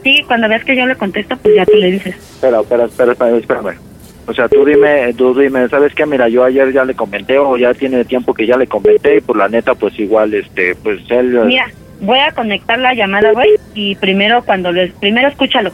Sí, 0.05 0.23
cuando 0.27 0.49
veas 0.49 0.65
que 0.65 0.77
yo 0.77 0.85
le 0.87 0.97
contesto, 0.97 1.37
pues 1.37 1.55
ya 1.55 1.65
tú 1.65 1.77
le 1.77 1.93
dices. 1.93 2.15
Espera, 2.17 2.61
espera, 2.61 2.85
espera, 2.87 3.13
espera, 3.13 3.37
espérame. 3.37 3.79
O 4.27 4.33
sea, 4.33 4.49
tú 4.49 4.65
dime, 4.65 5.13
tú 5.15 5.35
dime, 5.39 5.69
¿sabes 5.69 5.95
qué? 5.95 6.07
Mira, 6.07 6.29
yo 6.29 6.45
ayer 6.45 6.73
ya 6.73 6.85
le 6.85 6.95
comenté 6.95 7.39
o 7.39 7.57
ya 7.57 7.75
tiene 7.75 8.05
tiempo 8.05 8.33
que 8.35 8.47
ya 8.47 8.57
le 8.57 8.67
comenté 8.69 9.17
y 9.17 9.21
por 9.21 9.37
la 9.37 9.49
neta, 9.49 9.75
pues 9.75 9.99
igual, 9.99 10.33
este, 10.35 10.75
pues 10.77 11.01
él... 11.11 11.41
Mira, 11.45 11.67
voy 12.03 12.19
a 12.19 12.33
conectar 12.33 12.79
la 12.79 12.93
llamada, 12.95 13.33
güey, 13.33 13.49
y 13.75 13.95
primero 13.97 14.45
cuando 14.45 14.71
les, 14.71 14.93
primero 14.93 15.29
escúchalo. 15.29 15.71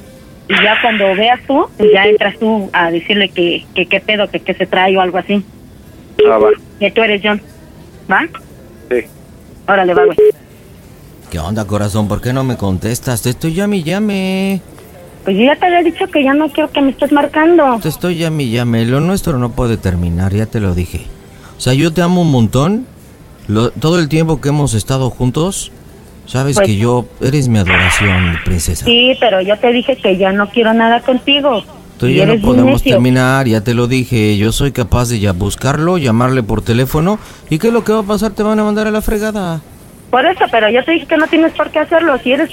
Y 0.48 0.54
ya 0.62 0.80
cuando 0.80 1.04
veas 1.14 1.40
tú, 1.46 1.66
pues 1.76 1.90
ya 1.92 2.04
entras 2.06 2.38
tú 2.38 2.70
a 2.72 2.90
decirle 2.90 3.28
que, 3.28 3.66
que 3.74 3.84
qué 3.86 4.00
pedo, 4.00 4.30
que 4.30 4.40
qué 4.40 4.54
se 4.54 4.66
trae 4.66 4.96
o 4.96 5.00
algo 5.00 5.18
así. 5.18 5.44
Ah, 6.26 6.38
va, 6.38 6.48
Que 6.80 6.90
tú 6.90 7.02
eres 7.02 7.20
John. 7.22 7.40
¿Va? 8.10 8.22
sí. 8.90 9.00
Órale, 9.66 9.92
va, 9.92 10.04
güey. 10.06 10.16
¿Qué 11.30 11.38
onda, 11.38 11.66
corazón? 11.66 12.08
¿Por 12.08 12.22
qué 12.22 12.32
no 12.32 12.44
me 12.44 12.56
contestas? 12.56 13.20
Te 13.20 13.28
estoy 13.30 13.52
llame 13.52 13.76
y 13.78 13.82
llame. 13.82 14.60
Pues 15.24 15.36
yo 15.36 15.44
ya 15.44 15.56
te 15.56 15.66
había 15.66 15.82
dicho 15.82 16.06
que 16.06 16.24
ya 16.24 16.32
no 16.32 16.48
quiero 16.48 16.70
que 16.72 16.80
me 16.80 16.90
estés 16.92 17.12
marcando. 17.12 17.78
Te 17.82 17.88
estoy 17.90 18.16
llame 18.16 18.44
y 18.44 18.50
llame. 18.52 18.86
Lo 18.86 19.00
nuestro 19.00 19.36
no 19.38 19.50
puede 19.50 19.76
terminar, 19.76 20.32
ya 20.32 20.46
te 20.46 20.60
lo 20.60 20.74
dije. 20.74 21.02
O 21.58 21.60
sea, 21.60 21.74
yo 21.74 21.92
te 21.92 22.00
amo 22.00 22.22
un 22.22 22.30
montón. 22.30 22.86
Lo- 23.46 23.70
todo 23.70 23.98
el 23.98 24.08
tiempo 24.08 24.40
que 24.40 24.48
hemos 24.48 24.72
estado 24.72 25.10
juntos, 25.10 25.70
sabes 26.28 26.54
Pues- 26.54 26.66
que 26.68 26.76
yo 26.76 27.06
eres 27.20 27.48
mi 27.48 27.58
adoración, 27.58 28.36
princesa. 28.44 28.84
Sí, 28.84 29.16
pero 29.18 29.40
yo 29.40 29.58
te 29.58 29.72
dije 29.72 29.96
que 29.96 30.16
ya 30.16 30.32
no 30.32 30.48
quiero 30.50 30.72
nada 30.74 31.00
contigo. 31.00 31.64
Tú 31.98 32.06
y 32.06 32.14
yo 32.14 32.26
no 32.26 32.40
podemos 32.40 32.84
terminar, 32.84 33.48
ya 33.48 33.62
te 33.62 33.74
lo 33.74 33.88
dije. 33.88 34.36
Yo 34.36 34.52
soy 34.52 34.70
capaz 34.70 35.08
de 35.08 35.18
ya 35.18 35.32
buscarlo, 35.32 35.98
llamarle 35.98 36.44
por 36.44 36.62
teléfono. 36.62 37.18
¿Y 37.50 37.58
qué 37.58 37.68
es 37.68 37.72
lo 37.72 37.82
que 37.82 37.92
va 37.92 38.00
a 38.00 38.04
pasar? 38.04 38.30
Te 38.30 38.44
van 38.44 38.60
a 38.60 38.62
mandar 38.62 38.86
a 38.86 38.92
la 38.92 39.02
fregada. 39.02 39.60
Por 40.08 40.24
eso, 40.24 40.44
pero 40.52 40.70
yo 40.70 40.84
te 40.84 40.92
dije 40.92 41.06
que 41.06 41.16
no 41.16 41.26
tienes 41.26 41.52
por 41.54 41.70
qué 41.70 41.80
hacerlo. 41.80 42.16
Si 42.22 42.32
eres 42.32 42.50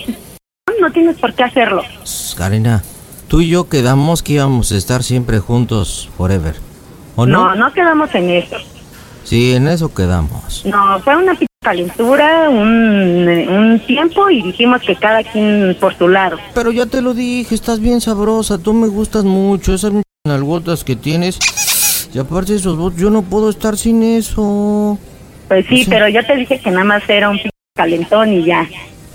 no 0.82 0.92
tienes 0.92 1.18
por 1.18 1.34
qué 1.34 1.44
hacerlo. 1.44 1.84
Karina, 2.36 2.84
tú 3.28 3.42
y 3.42 3.50
yo 3.50 3.70
quedamos 3.70 4.24
que 4.24 4.34
íbamos 4.34 4.72
a 4.72 4.78
estar 4.78 5.04
siempre 5.04 5.40
juntos 5.40 6.10
forever. 6.18 6.56
¿O 7.16 7.26
no? 7.26 7.50
no, 7.50 7.56
no 7.56 7.74
quedamos 7.74 8.14
en 8.16 8.30
eso. 8.32 8.58
Sí, 9.24 9.54
en 9.54 9.68
eso 9.68 9.94
quedamos. 9.94 10.66
No, 10.66 11.00
fue 11.00 11.16
una 11.16 11.36
calentura, 11.66 12.48
un, 12.50 13.28
eh, 13.28 13.48
un 13.50 13.80
tiempo 13.86 14.30
y 14.30 14.42
dijimos 14.44 14.82
que 14.84 14.96
cada 14.96 15.24
quien 15.24 15.76
por 15.80 15.98
su 15.98 16.08
lado. 16.08 16.38
Pero 16.54 16.72
ya 16.72 16.86
te 16.86 17.02
lo 17.02 17.14
dije, 17.16 17.56
estás 17.56 17.80
bien 17.80 18.00
sabrosa, 18.00 18.58
tú 18.60 18.74
me 18.74 18.88
gustas 18.88 19.24
mucho, 19.26 19.74
esas 19.74 19.92
nalgotas 20.26 20.84
que 20.84 20.96
tienes. 20.96 21.40
Y 22.14 22.20
aparte 22.20 22.54
de 22.54 22.60
esos 22.60 22.78
bots, 22.78 22.96
yo 22.98 23.10
no 23.10 23.24
puedo 23.24 23.50
estar 23.50 23.76
sin 23.78 24.04
eso. 24.04 24.98
Pues 25.50 25.66
sí, 25.68 25.86
pero 25.90 26.08
yo 26.08 26.24
te 26.26 26.36
dije 26.38 26.60
que 26.60 26.70
nada 26.72 26.86
más 26.86 27.04
era 27.10 27.30
un 27.30 27.38
p- 27.40 27.50
calentón 27.76 28.32
y 28.32 28.46
ya. 28.46 28.66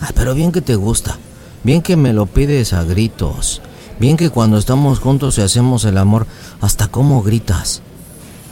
Ah, 0.00 0.10
pero 0.14 0.34
bien 0.34 0.50
que 0.52 0.60
te 0.60 0.74
gusta. 0.74 1.16
Bien 1.62 1.80
que 1.82 1.96
me 1.96 2.12
lo 2.12 2.26
pides 2.26 2.72
a 2.72 2.82
gritos. 2.84 3.62
Bien 4.00 4.16
que 4.16 4.30
cuando 4.30 4.58
estamos 4.58 4.98
juntos 4.98 5.38
y 5.38 5.42
hacemos 5.42 5.84
el 5.84 5.98
amor, 5.98 6.26
hasta 6.60 6.88
cómo 6.88 7.22
gritas. 7.22 7.80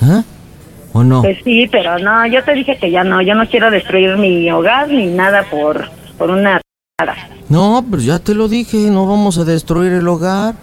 ¿Ah? 0.00 0.22
¿O 0.98 1.04
no? 1.04 1.22
Pues 1.22 1.38
sí, 1.44 1.68
pero 1.70 1.96
no, 2.00 2.26
yo 2.26 2.42
te 2.42 2.54
dije 2.54 2.76
que 2.76 2.90
ya 2.90 3.04
no, 3.04 3.22
yo 3.22 3.36
no 3.36 3.46
quiero 3.48 3.70
destruir 3.70 4.16
mi 4.16 4.50
hogar 4.50 4.88
ni 4.88 5.06
nada 5.06 5.44
por, 5.48 5.88
por 6.18 6.28
una 6.28 6.60
nada. 7.00 7.14
No, 7.48 7.84
pero 7.88 8.02
ya 8.02 8.18
te 8.18 8.34
lo 8.34 8.48
dije, 8.48 8.90
no 8.90 9.06
vamos 9.06 9.38
a 9.38 9.44
destruir 9.44 9.92
el 9.92 10.08
hogar. 10.08 10.56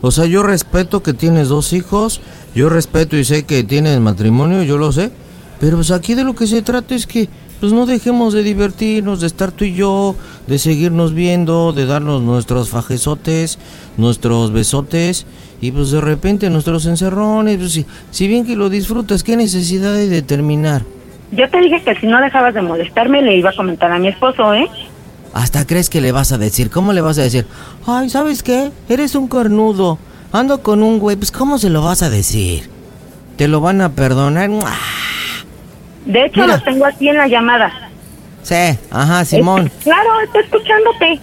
O 0.00 0.10
sea, 0.10 0.26
yo 0.26 0.42
respeto 0.42 1.04
que 1.04 1.12
tienes 1.12 1.46
dos 1.46 1.72
hijos, 1.74 2.20
yo 2.56 2.70
respeto 2.70 3.16
y 3.16 3.24
sé 3.24 3.44
que 3.44 3.62
tienes 3.62 4.00
matrimonio, 4.00 4.64
yo 4.64 4.78
lo 4.78 4.90
sé. 4.90 5.12
Pero 5.60 5.76
pues 5.76 5.92
aquí 5.92 6.16
de 6.16 6.24
lo 6.24 6.34
que 6.34 6.48
se 6.48 6.62
trata 6.62 6.96
es 6.96 7.06
que 7.06 7.28
pues 7.62 7.72
no 7.72 7.86
dejemos 7.86 8.34
de 8.34 8.42
divertirnos, 8.42 9.20
de 9.20 9.28
estar 9.28 9.52
tú 9.52 9.64
y 9.64 9.72
yo, 9.72 10.16
de 10.48 10.58
seguirnos 10.58 11.14
viendo, 11.14 11.72
de 11.72 11.86
darnos 11.86 12.20
nuestros 12.20 12.70
fajezotes, 12.70 13.56
nuestros 13.96 14.52
besotes 14.52 15.26
y 15.60 15.70
pues 15.70 15.92
de 15.92 16.00
repente 16.00 16.50
nuestros 16.50 16.86
encerrones. 16.86 17.58
Pues, 17.58 17.70
si, 17.70 17.86
si 18.10 18.26
bien 18.26 18.44
que 18.44 18.56
lo 18.56 18.68
disfrutas, 18.68 19.22
¿qué 19.22 19.36
necesidad 19.36 19.94
hay 19.94 20.08
de 20.08 20.22
terminar? 20.22 20.82
Yo 21.30 21.48
te 21.48 21.60
dije 21.60 21.80
que 21.84 21.94
si 22.00 22.08
no 22.08 22.20
dejabas 22.20 22.52
de 22.52 22.62
molestarme 22.62 23.22
le 23.22 23.36
iba 23.36 23.50
a 23.50 23.54
comentar 23.54 23.92
a 23.92 23.98
mi 24.00 24.08
esposo, 24.08 24.52
¿eh? 24.54 24.68
Hasta 25.32 25.64
crees 25.64 25.88
que 25.88 26.00
le 26.00 26.10
vas 26.10 26.32
a 26.32 26.38
decir, 26.38 26.68
¿cómo 26.68 26.92
le 26.92 27.00
vas 27.00 27.18
a 27.18 27.22
decir? 27.22 27.46
Ay, 27.86 28.10
¿sabes 28.10 28.42
qué? 28.42 28.72
Eres 28.88 29.14
un 29.14 29.28
cornudo. 29.28 29.98
Ando 30.32 30.64
con 30.64 30.82
un 30.82 30.98
güey, 30.98 31.14
pues 31.14 31.30
¿cómo 31.30 31.58
se 31.58 31.70
lo 31.70 31.84
vas 31.84 32.02
a 32.02 32.10
decir? 32.10 32.68
¿Te 33.36 33.46
lo 33.46 33.60
van 33.60 33.82
a 33.82 33.92
perdonar? 33.92 34.48
¡Mua! 34.48 34.72
De 36.04 36.26
hecho, 36.26 36.40
Mira. 36.42 36.56
lo 36.56 36.62
tengo 36.62 36.86
aquí 36.86 37.08
en 37.08 37.16
la 37.16 37.28
llamada. 37.28 37.72
Sí, 38.42 38.78
ajá, 38.90 39.24
Simón. 39.24 39.66
Es- 39.66 39.84
claro, 39.84 40.08
estoy 40.24 40.42
escuchándote. 40.42 41.20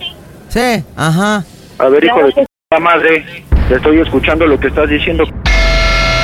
Sí, 0.49 0.83
ajá. 0.95 1.43
A 1.77 1.89
ver, 1.89 2.03
hijo 2.03 2.23
de 2.25 2.33
que- 2.33 2.45
tu 2.71 2.81
madre, 2.81 3.43
te 3.67 3.75
estoy 3.75 3.99
escuchando 3.99 4.45
lo 4.47 4.59
que 4.59 4.67
estás 4.67 4.89
diciendo. 4.89 5.25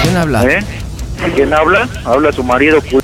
¿Quién 0.04 0.16
habla? 0.18 0.44
¿Eh? 0.46 0.64
¿Quién 1.36 1.54
habla? 1.54 1.88
Habla 2.06 2.32
tu 2.32 2.44
marido. 2.44 2.80
cu- 2.82 3.00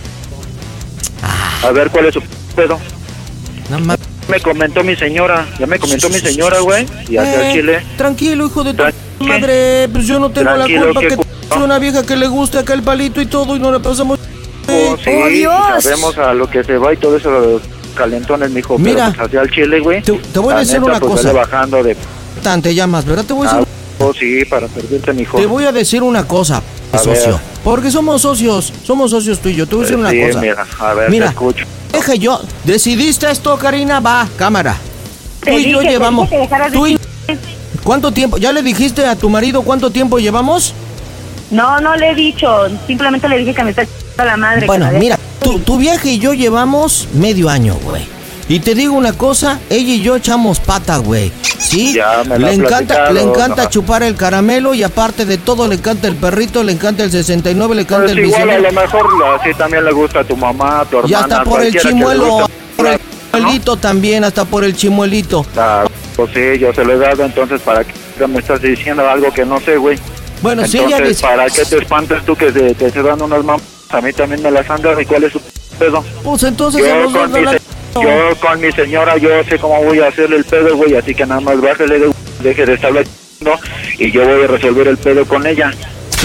A 1.64 1.72
ver, 1.72 1.90
¿cuál 1.90 2.06
es 2.06 2.14
su 2.14 2.22
pedo? 2.56 2.80
No 3.70 3.80
ma- 3.80 3.98
Me 4.28 4.40
comentó 4.40 4.84
mi 4.84 4.96
señora, 4.96 5.46
ya 5.60 5.68
me 5.68 5.78
comentó 5.78 6.08
mi 6.10 6.20
señora, 6.20 6.60
güey, 6.60 6.86
y 7.10 7.18
Eh, 7.18 7.50
chile. 7.52 7.82
Tranquilo, 7.98 8.46
hijo 8.46 8.64
de 8.64 8.74
tu 8.74 8.84
madre. 9.26 9.90
Pues 9.92 10.08
yo 10.08 10.20
no 10.20 10.30
tengo 10.32 10.54
Tranquilo, 10.54 10.80
la 10.80 10.86
culpa 10.94 11.02
¿qué 11.02 11.08
que 11.10 11.24
soy 11.54 11.64
una 11.64 11.80
vieja 11.80 12.06
que 12.06 12.16
le 12.16 12.28
gusta 12.28 12.60
acá 12.60 12.74
el 12.74 12.82
palito 12.84 13.20
y 13.22 13.26
todo 13.26 13.56
y 13.56 13.60
no 13.60 13.72
le 13.72 13.80
pasamos. 13.82 14.20
Oh, 14.68 14.96
sí, 15.04 15.10
¡Oh, 15.12 15.28
Dios! 15.28 15.84
sabemos 15.84 16.18
a 16.18 16.34
lo 16.34 16.50
que 16.50 16.64
se 16.64 16.78
va 16.78 16.94
y 16.94 16.98
todo 16.98 17.18
eso, 17.18 17.30
los 17.30 17.62
calentones, 17.96 18.52
mijo. 18.52 18.78
Mira. 18.78 19.06
pero 19.12 19.18
pues 19.18 19.28
hacia 19.28 19.42
el 19.42 19.52
chile, 19.52 19.80
güey. 19.80 20.02
Te, 20.02 20.14
te 20.14 20.40
voy 20.40 20.54
a 20.54 20.58
decir 20.58 20.80
neta, 20.80 20.92
una 20.92 21.00
pues, 21.00 21.12
cosa. 21.22 21.34
bajando 21.34 21.84
de... 21.84 21.96
Tan 22.44 22.62
te 22.62 22.74
llamas, 22.74 23.06
¿verdad? 23.06 23.26
Te 23.26 23.34
voy 23.34 23.48
a 23.48 23.52
decir, 23.54 23.68
Ah, 24.00 24.04
oh, 24.06 24.14
sí, 24.14 24.46
para 24.46 24.68
servirte, 24.68 25.14
mijo. 25.14 25.38
te 25.38 25.46
voy 25.46 25.66
a 25.66 25.72
decir 25.72 26.02
una 26.04 26.28
cosa, 26.28 26.62
A 26.92 26.98
socio. 26.98 27.34
ver. 27.34 27.42
Porque 27.64 27.92
somos 27.92 28.22
socios, 28.22 28.72
somos 28.84 29.12
socios 29.12 29.40
tú 29.40 29.50
y 29.50 29.56
yo. 29.56 29.68
Te 29.68 29.76
voy 29.76 29.84
a 29.84 29.88
decir 29.88 30.00
una 30.00 30.10
sí, 30.10 30.22
cosa. 30.28 30.40
mira, 30.42 30.66
a 30.80 30.94
ver, 30.94 31.10
Mira. 31.10 31.26
te 31.28 31.32
escucho. 31.32 31.66
Deja 31.92 32.16
yo. 32.16 32.42
¿Decidiste 32.64 33.30
esto, 33.30 33.58
Karina? 33.58 34.00
Va, 34.00 34.28
cámara. 34.38 34.76
Te 35.44 35.52
Tú 35.52 35.58
y 35.60 35.72
yo 35.72 35.80
dije, 35.80 35.92
llevamos. 35.94 36.30
tú 36.72 36.88
y- 36.88 36.98
¿Cuánto 37.84 38.12
tiempo? 38.12 38.38
¿Ya 38.38 38.52
le 38.52 38.62
dijiste 38.64 39.06
a 39.06 39.16
tu 39.16 39.30
marido 39.30 39.64
cuánto 39.64 39.90
tiempo 39.92 40.18
llevamos? 40.20 40.74
No, 41.50 41.80
no 41.82 41.96
le 41.96 42.12
he 42.12 42.16
dicho. 42.16 42.48
Simplemente 42.88 43.28
le 43.28 43.40
dije 43.40 43.54
que 43.54 43.64
me 43.64 43.72
está 43.72 43.84
la 44.18 44.38
madre. 44.38 44.68
Bueno, 44.68 44.88
que 44.88 44.94
la 44.94 45.00
mira, 45.00 45.20
tu, 45.44 45.60
tu 45.60 45.78
vieja 45.78 46.08
y 46.08 46.20
yo 46.20 46.34
llevamos 46.34 47.08
medio 47.14 47.50
año, 47.50 47.76
güey. 47.84 48.06
Y 48.50 48.60
te 48.60 48.76
digo 48.76 48.96
una 48.96 49.14
cosa, 49.14 49.60
ella 49.70 49.94
y 49.94 50.02
yo 50.02 50.18
echamos 50.18 50.60
pata, 50.60 50.98
güey. 50.98 51.32
¿Sí? 51.58 51.94
Ya 51.94 52.24
le 52.24 52.54
encanta, 52.54 53.12
le 53.12 53.22
encanta 53.22 53.70
chupar 53.70 54.04
el 54.04 54.16
caramelo 54.16 54.74
y 54.74 54.84
aparte 54.84 55.26
de 55.26 55.38
todo 55.38 55.68
le 55.68 55.76
encanta 55.76 56.08
el 56.08 56.16
perrito, 56.16 56.64
le 56.64 56.74
encanta 56.74 57.04
el 57.04 57.12
69, 57.12 57.76
le 57.76 57.82
encanta 57.84 58.06
Pues 58.08 58.18
el 58.18 58.26
igual 58.26 58.42
a 58.42 58.46
bisabuelo. 58.58 58.72
lo 58.72 58.82
mejor 58.82 59.40
así 59.40 59.54
también 59.54 59.86
le 59.86 59.92
gusta 59.94 60.20
a 60.20 60.24
tu 60.26 60.36
mamá, 60.36 60.82
a 60.82 60.86
tu 60.86 60.98
Y 60.98 61.00
hermana, 61.14 61.20
hasta 61.20 61.44
por 61.44 61.62
el 61.62 61.80
chimuelo, 61.80 62.50
por 62.76 62.88
el 62.88 63.00
chimuelito 63.32 63.78
también, 63.78 64.24
hasta 64.26 64.44
por 64.44 64.64
el 64.66 64.76
chimuelito. 64.76 65.46
Ah, 65.56 65.86
pues 66.18 66.32
sí, 66.34 66.60
yo 66.60 66.74
se 66.74 66.84
lo 66.84 66.94
he 66.94 66.98
dado, 66.98 67.24
entonces 67.24 67.62
¿para 67.62 67.86
qué 67.86 68.28
me 68.28 68.40
estás 68.40 68.62
diciendo 68.62 69.08
algo 69.10 69.32
que 69.32 69.46
no 69.46 69.60
sé, 69.62 69.78
güey? 69.78 69.98
Bueno, 70.42 70.66
si 70.68 70.78
entonces, 70.78 71.00
ella 71.00 71.08
dice- 71.10 71.22
¿para 71.26 71.46
qué 71.50 71.64
te 71.64 71.78
espantas 71.78 72.26
tú 72.26 72.36
que 72.36 72.52
te, 72.52 72.74
te, 72.76 72.92
te 72.92 73.02
dan 73.04 73.22
unas 73.22 73.44
mamás? 73.46 73.62
A 73.92 74.02
mí 74.02 74.14
también 74.14 74.42
me 74.42 74.52
las 74.52 74.70
han 74.70 74.82
dado, 74.82 75.00
¿y 75.02 75.06
cuál 75.06 75.24
es 75.26 75.34
su 75.34 75.42
pedo? 75.78 76.04
Pues 76.24 76.44
entonces 76.44 76.82
a 76.84 76.88
Yo 76.88 77.12
con, 77.12 77.32
mi 77.32 77.42
la- 77.42 77.58
yo 77.94 78.36
con 78.40 78.62
mi 78.62 78.72
señora, 78.72 79.18
yo 79.18 79.30
sé 79.50 79.60
cómo 79.60 79.84
voy 79.84 80.00
a 80.00 80.08
hacerle 80.08 80.38
el 80.38 80.46
pedo, 80.46 80.76
güey, 80.78 80.96
así 80.96 81.14
que 81.14 81.26
nada 81.26 81.42
más 81.42 81.60
bájale, 81.60 82.00
de- 82.00 82.12
deje 82.42 82.66
de 82.66 82.78
ch***ando 82.78 83.60
y 83.98 84.12
yo 84.12 84.24
voy 84.26 84.44
a 84.44 84.48
resolver 84.48 84.88
el 84.88 84.98
pedo 84.98 85.26
con 85.26 85.46
ella. 85.46 85.72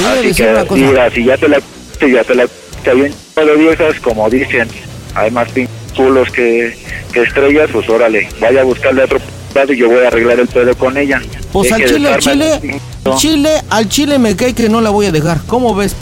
A 0.06 0.12
Así 0.12 0.34
que, 0.34 0.42
mira, 0.90 1.10
si 1.10 1.24
ya 1.24 1.36
te 1.36 1.48
la 1.48 1.58
si 1.98 2.12
ya 2.12 2.22
te 2.22 2.34
la 2.34 2.46
te 2.84 2.94
bien 2.94 3.14
de 3.34 3.56
viejas, 3.56 3.98
como 4.00 4.28
dicen, 4.30 4.68
hay 5.14 5.30
más 5.30 5.48
culos 5.96 6.30
que, 6.30 6.76
que 7.12 7.22
estrellas, 7.22 7.70
pues 7.72 7.88
órale, 7.88 8.28
vaya 8.38 8.60
a 8.60 8.64
buscarle 8.64 9.02
otro 9.04 9.18
lado 9.54 9.72
y 9.72 9.78
yo 9.78 9.88
voy 9.88 10.04
a 10.04 10.08
arreglar 10.08 10.38
el 10.38 10.46
pedo 10.46 10.76
con 10.76 10.96
ella. 10.96 11.20
Pues 11.52 11.72
al 11.72 11.80
Deje 11.80 11.94
chile, 11.94 12.08
al 12.10 13.16
chile, 13.16 13.50
al 13.70 13.88
chile 13.88 14.18
me 14.18 14.36
cae 14.36 14.54
que 14.54 14.68
no 14.68 14.80
la 14.82 14.90
voy 14.90 15.06
a 15.06 15.12
dejar. 15.12 15.40
¿Cómo 15.46 15.74
ves? 15.74 15.96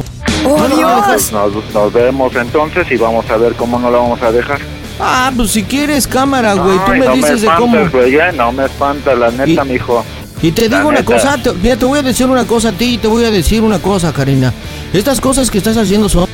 No, 0.44 0.68
No 0.68 1.04
pues 1.06 1.32
nos, 1.32 1.52
nos 1.74 1.92
vemos 1.92 2.34
entonces 2.36 2.86
y 2.90 2.96
vamos 2.96 3.28
a 3.30 3.36
ver 3.36 3.54
cómo 3.54 3.78
no 3.78 3.90
la 3.90 3.98
vamos 3.98 4.22
a 4.22 4.30
dejar. 4.30 4.60
Ah, 5.00 5.32
pues 5.36 5.50
si 5.50 5.64
quieres 5.64 6.06
cámara, 6.06 6.54
güey. 6.54 6.78
Tú 6.86 6.92
me 6.92 7.06
no 7.06 7.14
dices 7.14 7.40
de 7.42 7.48
espantas, 7.48 7.58
cómo. 7.58 7.90
güey, 7.90 8.14
eh, 8.16 8.32
no 8.34 8.52
me 8.52 8.64
espanta, 8.66 9.14
la 9.14 9.30
neta, 9.30 9.64
mijo. 9.64 10.04
Y 10.42 10.52
te 10.52 10.68
La 10.68 10.76
digo 10.78 10.88
una 10.90 11.04
cosa, 11.04 11.36
te, 11.42 11.52
mira, 11.54 11.76
te 11.76 11.84
voy 11.84 11.98
a 11.98 12.02
decir 12.02 12.26
una 12.26 12.46
cosa 12.46 12.68
a 12.68 12.72
ti 12.72 12.94
y 12.94 12.98
te 12.98 13.08
voy 13.08 13.24
a 13.24 13.30
decir 13.30 13.62
una 13.62 13.78
cosa, 13.80 14.12
Karina. 14.12 14.52
Estas 14.92 15.20
cosas 15.20 15.50
que 15.50 15.58
estás 15.58 15.76
haciendo 15.76 16.08
son... 16.08 16.28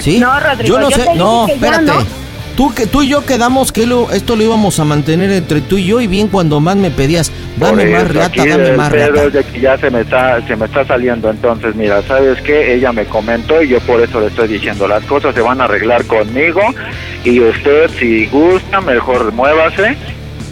¿Sí? 0.00 0.18
No, 0.18 0.38
Rodrigo, 0.40 0.74
Yo 0.74 0.80
no 0.80 0.90
yo 0.90 0.96
sé, 0.96 1.02
te 1.04 1.10
dije 1.12 1.18
no, 1.24 1.46
que 1.46 1.52
ya 1.52 1.54
espérate. 1.66 1.84
no. 1.84 2.23
Tú, 2.56 2.72
que, 2.72 2.86
tú 2.86 3.02
y 3.02 3.08
yo 3.08 3.26
quedamos 3.26 3.72
que 3.72 3.84
lo- 3.84 4.12
esto 4.12 4.36
lo 4.36 4.44
íbamos 4.44 4.78
a 4.78 4.84
mantener 4.84 5.28
entre 5.32 5.60
tú 5.60 5.76
y 5.76 5.86
yo 5.86 6.00
y 6.00 6.06
bien 6.06 6.28
cuando 6.28 6.60
más 6.60 6.76
me 6.76 6.92
pedías, 6.92 7.32
dame 7.56 7.82
Por 7.82 7.90
más 7.92 8.02
eso, 8.04 8.12
reata, 8.12 8.44
dame 8.46 8.72
más 8.76 8.92
reata. 8.92 9.28
de 9.30 9.42
que 9.44 9.60
ya 9.60 9.76
se 9.76 9.90
me 9.90 10.02
está 10.02 10.40
se 10.46 10.54
me 10.54 10.66
está 10.66 10.84
saliendo 10.86 11.30
entonces 11.30 11.74
mira 11.74 12.00
sabes 12.06 12.40
qué 12.42 12.74
ella 12.74 12.92
me 12.92 13.06
comentó 13.06 13.60
y 13.60 13.68
yo 13.70 13.80
por 13.80 14.00
eso 14.00 14.20
le 14.20 14.28
estoy 14.28 14.46
diciendo 14.46 14.86
las 14.86 15.02
cosas 15.04 15.34
se 15.34 15.40
van 15.40 15.60
a 15.60 15.64
arreglar 15.64 16.04
conmigo 16.04 16.60
y 17.24 17.40
usted 17.40 17.90
si 17.98 18.26
gusta 18.26 18.80
mejor 18.80 19.32
muévase 19.32 19.96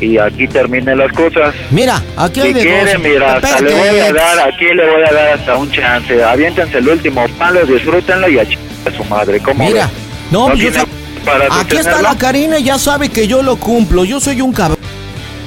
y 0.01 0.19
aquí 0.19 0.49
termine 0.49 0.97
las 0.97 1.13
cosas 1.13 1.55
Mira, 1.71 2.03
aquí 2.17 2.41
hay 2.41 2.49
si 2.49 2.55
de 2.55 2.61
quiere 2.63 2.93
dos. 2.95 3.03
mira 3.05 3.35
hasta 3.37 3.61
le 3.61 3.75
voy 3.75 3.99
a 4.01 4.13
dar 4.13 4.49
aquí 4.49 4.65
le 4.75 4.91
voy 4.91 5.03
a 5.09 5.13
dar 5.13 5.29
hasta 5.39 5.57
un 5.57 5.71
chance 5.71 6.23
aviéntense 6.25 6.79
el 6.79 6.89
último 6.89 7.25
palo 7.39 7.65
disfrútenlo 7.65 8.29
y 8.29 8.39
a, 8.41 8.43
ch- 8.45 8.59
a 8.87 8.91
su 8.97 9.05
madre 9.05 9.39
¿cómo 9.39 9.65
Mira, 9.65 9.85
ves? 9.87 9.93
no, 10.33 10.47
pues 10.49 10.59
yo 10.59 10.71
tiene 10.73 10.85
para 11.25 11.47
Aquí 11.61 11.77
está 11.77 12.03
la 12.03 12.17
Karina 12.17 12.59
y 12.59 12.65
ya 12.65 12.79
sabe 12.79 13.09
que 13.09 13.27
yo 13.27 13.43
lo 13.43 13.57
cumplo. 13.57 14.05
Yo 14.05 14.21
soy 14.21 14.41
un 14.41 14.53
cabrón. 14.53 14.79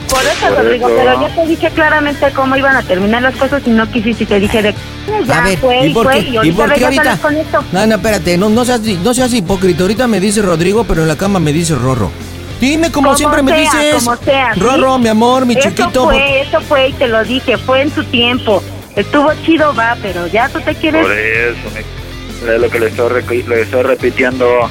Por 0.10 0.22
eso, 0.23 0.47
Por 0.47 0.64
Rodrigo, 0.64 0.88
eso. 0.88 0.97
pero 0.97 1.22
yo 1.27 1.35
te 1.35 1.47
dije 1.47 1.69
claramente 1.72 2.31
cómo 2.34 2.56
iban 2.56 2.76
a 2.76 2.84
terminar 2.84 3.22
las 3.23 3.35
cosas 3.35 3.61
y 3.65 3.69
no 3.72 3.89
quisiste 3.91 4.23
y 4.23 4.27
te 4.27 4.39
dije 4.39 4.61
de 4.61 4.73
ya 5.27 5.39
A 5.41 5.43
ver, 5.45 5.57
fue 5.57 5.88
¿y 5.88 5.89
y 5.89 5.93
por 5.93 6.06
fue 6.06 6.14
qué? 6.14 6.19
y 6.30 6.34
¿Y 6.34 6.38
ahorita 6.38 6.56
por 6.57 6.73
qué 6.73 6.85
ahorita? 6.85 7.18
con 7.18 7.35
esto. 7.38 7.64
No, 7.72 7.85
no, 7.88 7.95
espérate, 7.95 8.38
no, 8.38 8.49
no, 8.49 8.64
seas, 8.65 8.81
no 8.81 9.14
seas 9.14 9.34
hipócrita. 9.34 9.81
Ahorita 9.81 10.07
me 10.07 10.19
dice 10.19 10.41
Rodrigo, 10.41 10.84
pero 10.85 11.02
en 11.02 11.07
la 11.07 11.15
cama 11.18 11.39
me 11.39 11.52
dice 11.52 11.76
Rorro. 11.76 12.11
Dime 12.61 12.91
como 12.91 13.07
Como 13.07 13.18
siempre 13.18 13.41
me 13.43 13.60
dices. 13.60 13.95
como 13.95 14.15
sea, 14.18 14.53
¿sí? 14.53 14.60
Rorro, 14.61 14.97
mi 14.99 15.10
amor, 15.10 15.45
mi 15.45 15.56
eso 15.56 15.69
chiquito. 15.69 16.06
fue, 16.06 16.41
eso 16.41 16.61
fue 16.61 16.89
y 16.89 16.93
te 16.93 17.07
lo 17.07 17.23
dije, 17.23 17.57
fue 17.57 17.81
en 17.81 17.93
su 17.93 18.03
tiempo. 18.06 18.64
Estuvo 18.95 19.30
chido, 19.45 19.73
va, 19.76 19.97
pero 20.02 20.26
ya 20.27 20.47
tú 20.47 20.61
te 20.61 20.73
quieres... 20.76 21.02
Por 21.02 21.11
eso, 21.11 21.57
me- 21.73 22.53
es 22.56 22.61
lo 22.61 22.69
que 22.69 22.80
le 22.80 22.88
estoy, 22.88 23.43
le 23.43 23.61
estoy 23.61 23.84
repitiendo. 23.84 24.69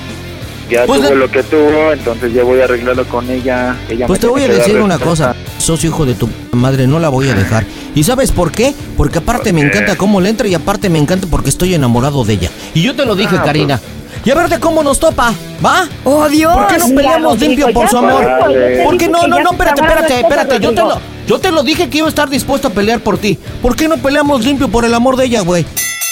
Ya 0.69 0.87
Pues 0.87 1.03
tuvo 1.03 1.15
lo 1.15 1.31
que 1.31 1.43
tuvo, 1.43 1.93
entonces 1.93 2.33
yo 2.33 2.47
voy 2.47 2.61
a 2.61 2.65
arreglarlo 2.65 3.05
con 3.07 3.29
ella. 3.31 3.77
ella 3.89 4.07
Pues 4.07 4.21
te 4.21 4.27
voy 4.27 4.43
a 4.43 4.49
decir 4.49 4.81
una 4.81 4.99
cosa, 4.99 5.35
socio 5.59 5.91
hijo 5.91 6.07
de 6.07 6.15
tu 6.15 6.29
madre, 6.53 6.87
no 6.87 6.99
la 6.99 7.09
voy 7.09 7.29
a 7.29 7.35
dejar. 7.35 7.65
¿Y 7.95 8.03
sabes 8.05 8.33
por 8.33 8.51
qué? 8.51 8.75
Porque 8.97 9.19
aparte 9.19 9.53
me 9.53 9.61
encanta 9.61 9.97
cómo 9.97 10.21
le 10.21 10.31
entra 10.31 10.49
y 10.49 10.55
aparte 10.55 10.89
me 10.89 10.99
encanta 10.99 11.27
porque 11.31 11.51
estoy 11.51 11.75
enamorado 11.75 12.25
de 12.25 12.35
ella. 12.35 12.51
Y 12.73 12.83
yo 12.83 12.95
te 12.95 13.05
lo 13.05 13.15
dije, 13.15 13.37
Ah, 13.39 13.43
Karina. 13.45 13.81
Y 14.25 14.31
a 14.31 14.35
ver 14.35 14.49
de 14.49 14.59
cómo 14.59 14.83
nos 14.83 14.99
topa, 14.99 15.35
¿va? 15.65 15.87
¡Oh, 16.05 16.27
Dios! 16.29 16.55
¿Por 16.55 16.67
qué 16.69 16.79
no 16.79 16.89
peleamos 16.95 17.39
limpio 17.39 17.71
por 17.73 17.85
ya 17.85 17.91
su 17.91 17.99
amor? 17.99 18.25
¿Por 18.85 18.97
qué 18.97 19.09
no, 19.09 19.27
no, 19.27 19.37
ya 19.37 19.43
no, 19.43 19.51
espérate, 19.51 19.83
espérate, 19.83 20.21
espérate. 20.21 20.61
Yo 20.61 20.71
te, 20.73 20.81
lo, 20.81 21.01
yo 21.27 21.39
te 21.39 21.51
lo 21.51 21.63
dije 21.63 21.91
que 21.91 21.99
iba 21.99 22.07
a 22.07 22.09
estar 22.09 22.31
dispuesto 22.31 22.69
a 22.69 22.71
pelear 22.71 23.01
por 23.01 23.19
ti. 23.19 23.39
¿Por 23.61 23.77
qué 23.77 23.87
no 23.87 23.99
peleamos 23.99 24.43
limpio 24.43 24.69
por 24.69 24.87
el 24.87 24.95
amor 24.95 25.17
de 25.17 25.27
ella, 25.27 25.43
güey? 25.43 25.67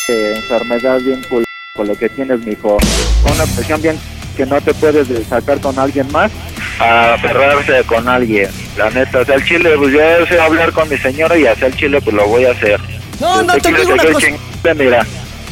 Eh, 0.09 0.35
enfermedad 0.37 0.99
bien 1.01 1.23
cool 1.31 1.45
con 1.75 1.89
lo 1.89 1.95
que 1.95 2.11
tienes, 2.11 2.45
mijo. 2.45 2.77
Una 3.35 3.45
presión 3.55 3.81
bien 3.81 3.99
que 4.33 4.47
no 4.47 4.61
te 4.61 4.75
puedes 4.75 5.09
de- 5.09 5.25
sacar 5.25 5.61
con 5.61 5.79
alguien 5.79 6.11
más 6.13 6.31
a 6.81 7.15
aferrarse 7.15 7.83
con 7.85 8.09
alguien. 8.09 8.49
La 8.77 8.91
neta, 8.91 9.21
o 9.21 9.25
sea, 9.25 9.35
el 9.37 9.45
chile, 9.45 9.71
pues 9.79 9.93
yo 9.93 10.27
sé 10.27 10.41
hablar 10.41 10.73
con 10.73 10.89
mi 10.89 10.97
señora 10.99 11.37
y 11.37 11.47
hacer 11.47 11.65
el 11.65 11.77
chile, 11.77 12.01
pues 12.03 12.15
lo 12.17 12.27
voy 12.27 12.45
a 12.47 12.53
hacer. 12.53 12.81
No, 13.21 13.43
no, 13.43 13.55
te 13.55 13.73
digo 13.73 13.93
una 13.95 14.05
cosa. 14.05 14.27
Mira, 14.75 15.07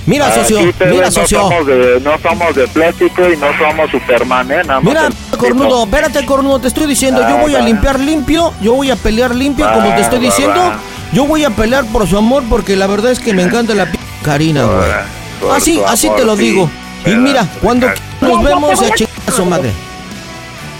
Mira, 0.07 0.35
socio, 0.35 0.61
mira, 0.91 1.11
socio. 1.11 1.39
No 1.43 1.49
somos, 1.51 1.67
de, 1.67 2.01
no 2.03 2.19
somos 2.19 2.55
de 2.57 2.67
plástico 2.69 3.31
y 3.31 3.37
no 3.37 3.47
somos 3.59 3.91
Superman, 3.91 4.51
¿eh? 4.51 4.63
Nada 4.67 4.81
Mira, 4.81 5.09
cornudo, 5.39 5.85
espérate, 5.85 6.25
cornudo, 6.25 6.59
te 6.59 6.69
estoy 6.69 6.87
diciendo, 6.87 7.21
yo 7.21 7.37
Ah, 7.37 7.41
voy 7.43 7.55
a 7.55 7.59
va. 7.59 7.65
limpiar 7.67 8.01
limpio, 8.01 8.53
yo 8.63 8.75
voy 8.75 8.91
a 8.91 8.97
pelear 8.97 9.35
limpio, 9.35 9.71
como 9.73 9.95
te 9.95 10.01
estoy 10.01 10.19
Va, 10.19 10.25
va, 10.25 10.31
diciendo. 10.31 10.61
va. 10.61 10.79
Yo 11.13 11.27
voy 11.27 11.45
a 11.45 11.51
pelear 11.51 11.85
por 11.87 12.09
su 12.09 12.17
amor 12.17 12.43
porque 12.49 12.77
la 12.77 12.87
verdad 12.87 13.13
es 13.13 13.21
que 13.21 13.35
me 13.35 13.43
encanta 13.43 13.75
la 13.75 13.87
p 13.87 13.99
Karina, 14.25 14.65
güey. 14.65 15.53
Así, 15.55 15.81
así 15.87 16.07
amor, 16.07 16.19
te 16.19 16.25
lo 16.25 16.37
digo. 16.37 16.71
Y 17.07 17.15
mira, 17.17 17.45
cuando 17.63 17.87
Ya, 17.87 17.95
nos 18.21 18.43
ya 18.43 18.49
vemos, 18.49 18.83
a 18.83 18.87
a- 18.87 18.91
chingar 18.95 19.15
a 19.27 19.31
su 19.31 19.45
madre. 19.47 19.71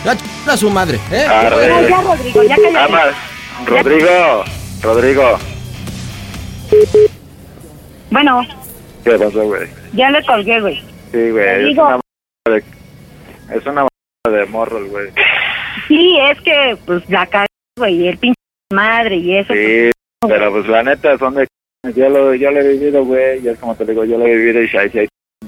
A 0.07 0.17
chingar 0.17 0.51
a 0.55 0.57
su 0.57 0.71
madre, 0.71 1.01
¿eh? 1.11 1.27
Arre. 1.27 1.67
Ya, 1.69 1.89
ya, 1.89 2.01
Rodrigo, 2.03 2.43
ya 2.43 2.57
cállate. 2.57 2.79
Amas, 2.79 3.15
Rodrigo, 3.67 4.45
Rodrigo. 4.83 5.39
Bueno, 8.11 8.43
¿Qué 9.05 9.13
pasó, 9.13 9.43
güey? 9.45 9.69
ya 9.93 10.11
le 10.11 10.25
colgué, 10.25 10.61
güey. 10.61 10.77
Sí, 11.13 11.31
güey, 11.31 11.71
es 11.73 11.79
una... 11.79 11.95
m- 11.95 12.01
de- 12.57 13.57
Es 13.57 13.67
una... 13.67 13.87
de 14.31 14.47
morro, 14.47 14.85
güey. 14.89 15.09
Sí, 15.89 16.19
es 16.31 16.41
que, 16.43 16.77
pues, 16.87 17.09
la 17.09 17.27
cagué, 17.27 17.47
güey, 17.79 18.09
el 18.09 18.19
pinche 18.19 18.35
madre 18.73 19.17
y 19.17 19.37
eso. 19.39 19.53
Sí, 19.53 19.91
pero 20.29 20.53
pues 20.53 20.67
la 20.69 20.83
neta 20.83 21.17
son 21.19 21.35
de... 21.35 21.47
Yo 21.95 22.09
lo, 22.11 22.35
yo 22.35 22.51
lo 22.51 22.61
he 22.61 22.69
vivido, 22.69 23.05
güey, 23.05 23.43
y 23.43 23.49
es 23.49 23.59
como 23.59 23.75
te 23.75 23.87
digo, 23.87 24.05
yo 24.05 24.19
lo 24.19 24.27
he 24.27 24.37
vivido 24.37 24.63
y 24.63 24.69
si 24.69 24.77
hay 24.77 24.91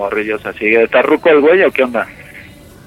morrillos 0.02 0.44
así. 0.46 0.66
¿Está 0.74 1.02
ruco 1.02 1.28
el 1.28 1.40
güey 1.40 1.62
o 1.62 1.70
qué 1.70 1.84
onda? 1.84 2.06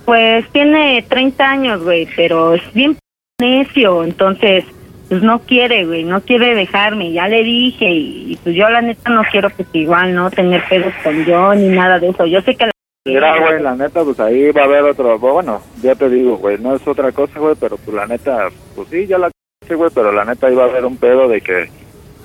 Pues 0.06 0.48
tiene 0.52 1.04
30 1.08 1.50
años, 1.50 1.84
güey, 1.84 2.08
pero 2.16 2.54
es 2.54 2.74
bien 2.74 2.98
necio, 3.40 4.04
entonces, 4.04 4.64
pues 5.10 5.22
no 5.24 5.40
quiere, 5.40 5.86
güey, 5.86 6.04
no 6.04 6.22
quiere 6.22 6.54
dejarme, 6.56 7.12
ya 7.12 7.28
le 7.28 7.44
dije, 7.44 7.86
y, 7.90 8.34
y, 8.34 8.40
pues 8.44 8.56
yo 8.56 8.70
la 8.70 8.82
neta 8.82 9.10
no 9.10 9.24
quiero 9.32 9.50
pues 9.50 9.68
igual, 9.74 10.14
no 10.14 10.30
tener 10.30 10.64
pedos 10.70 10.94
con 11.04 11.26
yo 11.26 11.54
ni 11.56 11.70
nada 11.70 12.00
de 12.00 12.10
eso. 12.10 12.26
Yo 12.26 12.40
sé 12.42 12.56
que 12.56 12.66
la... 12.66 12.72
Mira, 13.08 13.40
güey, 13.40 13.62
la 13.62 13.76
neta, 13.76 14.04
pues 14.04 14.20
ahí 14.20 14.52
va 14.52 14.62
a 14.62 14.66
haber 14.66 14.84
otro, 14.84 15.18
bueno, 15.20 15.62
ya 15.82 15.94
te 15.96 16.10
digo, 16.10 16.38
güey, 16.38 16.58
no 16.60 16.76
es 16.76 16.88
otra 16.88 17.12
cosa, 17.12 17.40
güey, 17.40 17.56
pero 17.60 17.78
pues 17.78 17.96
la 17.96 18.08
neta, 18.08 18.50
pues 18.76 18.88
sí, 18.90 19.06
ya 19.06 19.18
la 19.20 19.30
c- 19.68 19.76
güey, 19.76 19.92
pero 19.94 20.12
la 20.12 20.26
neta 20.26 20.48
ahí 20.48 20.56
va 20.56 20.64
a 20.66 20.70
haber 20.70 20.86
un 20.86 20.98
pedo 20.98 21.28
de 21.28 21.40
que, 21.42 21.70